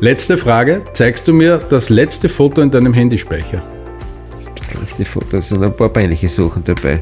Letzte 0.00 0.38
Frage. 0.38 0.82
Zeigst 0.92 1.26
du 1.26 1.32
mir 1.32 1.60
das 1.70 1.90
letzte 1.90 2.28
Foto 2.28 2.62
in 2.62 2.70
deinem 2.70 2.94
Handyspeicher? 2.94 3.62
Das 4.56 4.80
letzte 4.80 5.04
Foto, 5.04 5.26
da 5.32 5.42
sind 5.42 5.62
ein 5.62 5.74
paar 5.74 5.88
peinliche 5.88 6.28
Sachen 6.28 6.62
dabei. 6.62 7.00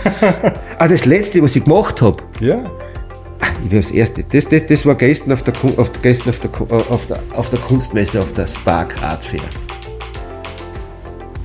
ah, 0.78 0.88
das 0.88 1.04
letzte, 1.04 1.42
was 1.42 1.54
ich 1.54 1.64
gemacht 1.64 2.00
habe, 2.00 2.22
Ja. 2.40 2.58
Ich 3.64 3.72
war 3.72 3.80
das 3.80 3.90
erste, 3.90 4.24
das, 4.30 4.48
das, 4.48 4.66
das 4.66 4.86
war 4.86 4.94
gestern 4.94 5.32
auf 5.32 5.42
der, 5.42 5.54
auf, 5.76 5.90
gestern 6.02 6.30
auf, 6.30 6.38
der, 6.40 6.50
Ku- 6.50 6.66
auf, 6.70 7.06
der, 7.06 7.18
auf 7.34 7.50
der 7.50 7.58
Kunstmesse, 7.58 8.18
auf 8.20 8.32
der 8.34 8.46
Spark 8.46 8.94
Art 9.02 9.22
Fair. 9.24 9.40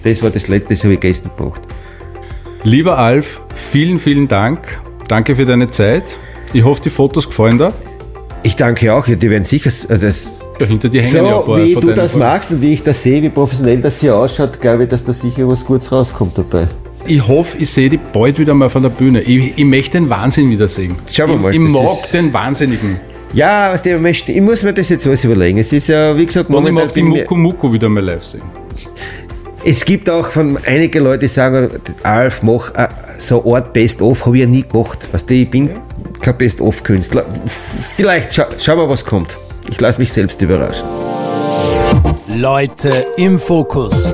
Das 0.04 0.22
war 0.24 0.30
das 0.30 0.48
letzte, 0.48 0.74
das 0.74 0.84
habe 0.84 0.94
ich 0.94 1.00
gestern 1.00 1.32
gemacht. 1.38 1.62
Lieber 2.64 2.98
Alf, 2.98 3.42
vielen, 3.56 4.00
vielen 4.00 4.28
Dank. 4.28 4.80
Danke 5.08 5.36
für 5.36 5.46
deine 5.46 5.68
Zeit. 5.68 6.16
Ich 6.54 6.64
hoffe, 6.64 6.82
die 6.84 6.90
Fotos 6.90 7.28
gefallen 7.28 7.58
dir. 7.58 7.74
Ich 8.44 8.56
danke 8.56 8.94
auch, 8.94 9.06
die 9.06 9.30
werden 9.30 9.46
sicher, 9.46 9.70
äh, 9.90 9.98
das, 9.98 10.28
Da 10.60 10.66
hinter 10.66 10.90
dir 10.90 11.02
hängen 11.02 11.12
so 11.12 11.18
ja 11.26 11.40
ein 11.40 11.46
paar 11.46 11.58
wie 11.58 11.74
du 11.74 11.80
das 11.94 12.12
Fotos. 12.12 12.16
magst 12.16 12.52
und 12.52 12.62
wie 12.62 12.74
ich 12.74 12.84
das 12.84 13.04
sehe, 13.04 13.22
wie 13.22 13.30
professionell 13.30 13.82
das 13.82 14.00
hier 14.00 14.16
ausschaut, 14.16 14.62
glaube 14.62 14.84
ich, 14.84 14.90
dass 14.90 15.04
da 15.04 15.14
sicher 15.14 15.48
was 15.48 15.66
Gutes 15.66 15.92
rauskommt 15.92 16.38
dabei. 16.38 16.68
Ich 17.08 17.26
hoffe, 17.26 17.58
ich 17.58 17.70
sehe 17.70 17.90
dich 17.90 18.02
bald 18.12 18.38
wieder 18.38 18.54
mal 18.54 18.70
von 18.70 18.84
der 18.84 18.90
Bühne. 18.90 19.22
Ich, 19.22 19.58
ich 19.58 19.66
möchte 19.66 19.98
den 19.98 20.10
Wahnsinn 20.10 20.50
wiedersehen. 20.50 20.96
Schauen 21.10 21.42
wir 21.42 21.52
ich, 21.52 21.60
mal, 21.60 21.68
Ich 21.68 21.74
das 21.74 22.02
mag 22.02 22.12
den 22.12 22.34
Wahnsinnigen. 22.34 23.00
Ja, 23.34 23.72
was 23.74 23.82
der 23.82 23.98
möchte, 24.00 24.32
ich 24.32 24.42
muss 24.42 24.64
mir 24.64 24.74
das 24.74 24.90
jetzt 24.90 25.08
alles 25.08 25.24
überlegen. 25.24 25.58
Es 25.58 25.72
ist 25.72 25.88
ja, 25.88 26.16
wie 26.18 26.26
gesagt, 26.26 26.50
Und 26.50 26.66
ich 26.66 26.72
mag 26.74 26.94
die 26.94 27.04
Muku 27.04 27.36
Muku 27.36 27.72
wieder 27.72 27.88
mal 27.88 28.04
live 28.04 28.26
sehen. 28.26 28.42
Es 29.64 29.84
gibt 29.84 30.10
auch 30.10 30.28
von 30.28 30.58
einige 30.66 31.00
Leute, 31.00 31.20
die 31.20 31.28
sagen, 31.28 31.70
Alf, 32.04 32.44
mach 32.44 32.74
äh, 32.76 32.88
so 33.20 33.44
eine 33.44 33.56
Art 33.56 33.74
Best-of, 33.74 34.26
habe 34.26 34.38
ich 34.38 34.44
ja 34.44 34.48
nie 34.48 34.64
gemacht. 34.64 35.08
Weißt 35.12 35.30
du, 35.30 35.34
ich 35.34 35.50
bin 35.50 35.72
kein 36.22 36.38
Best-of-Künstler. 36.38 37.26
Vielleicht 37.96 38.34
scha 38.34 38.48
schauen 38.60 38.80
wir, 38.80 38.90
was 38.90 39.04
kommt. 39.04 39.38
Ich 39.70 39.80
lasse 39.82 40.00
mich 40.00 40.12
selbst 40.12 40.42
überraschen. 40.42 40.88
Leute 42.36 43.08
im 43.18 43.40
Fokus. 43.40 44.14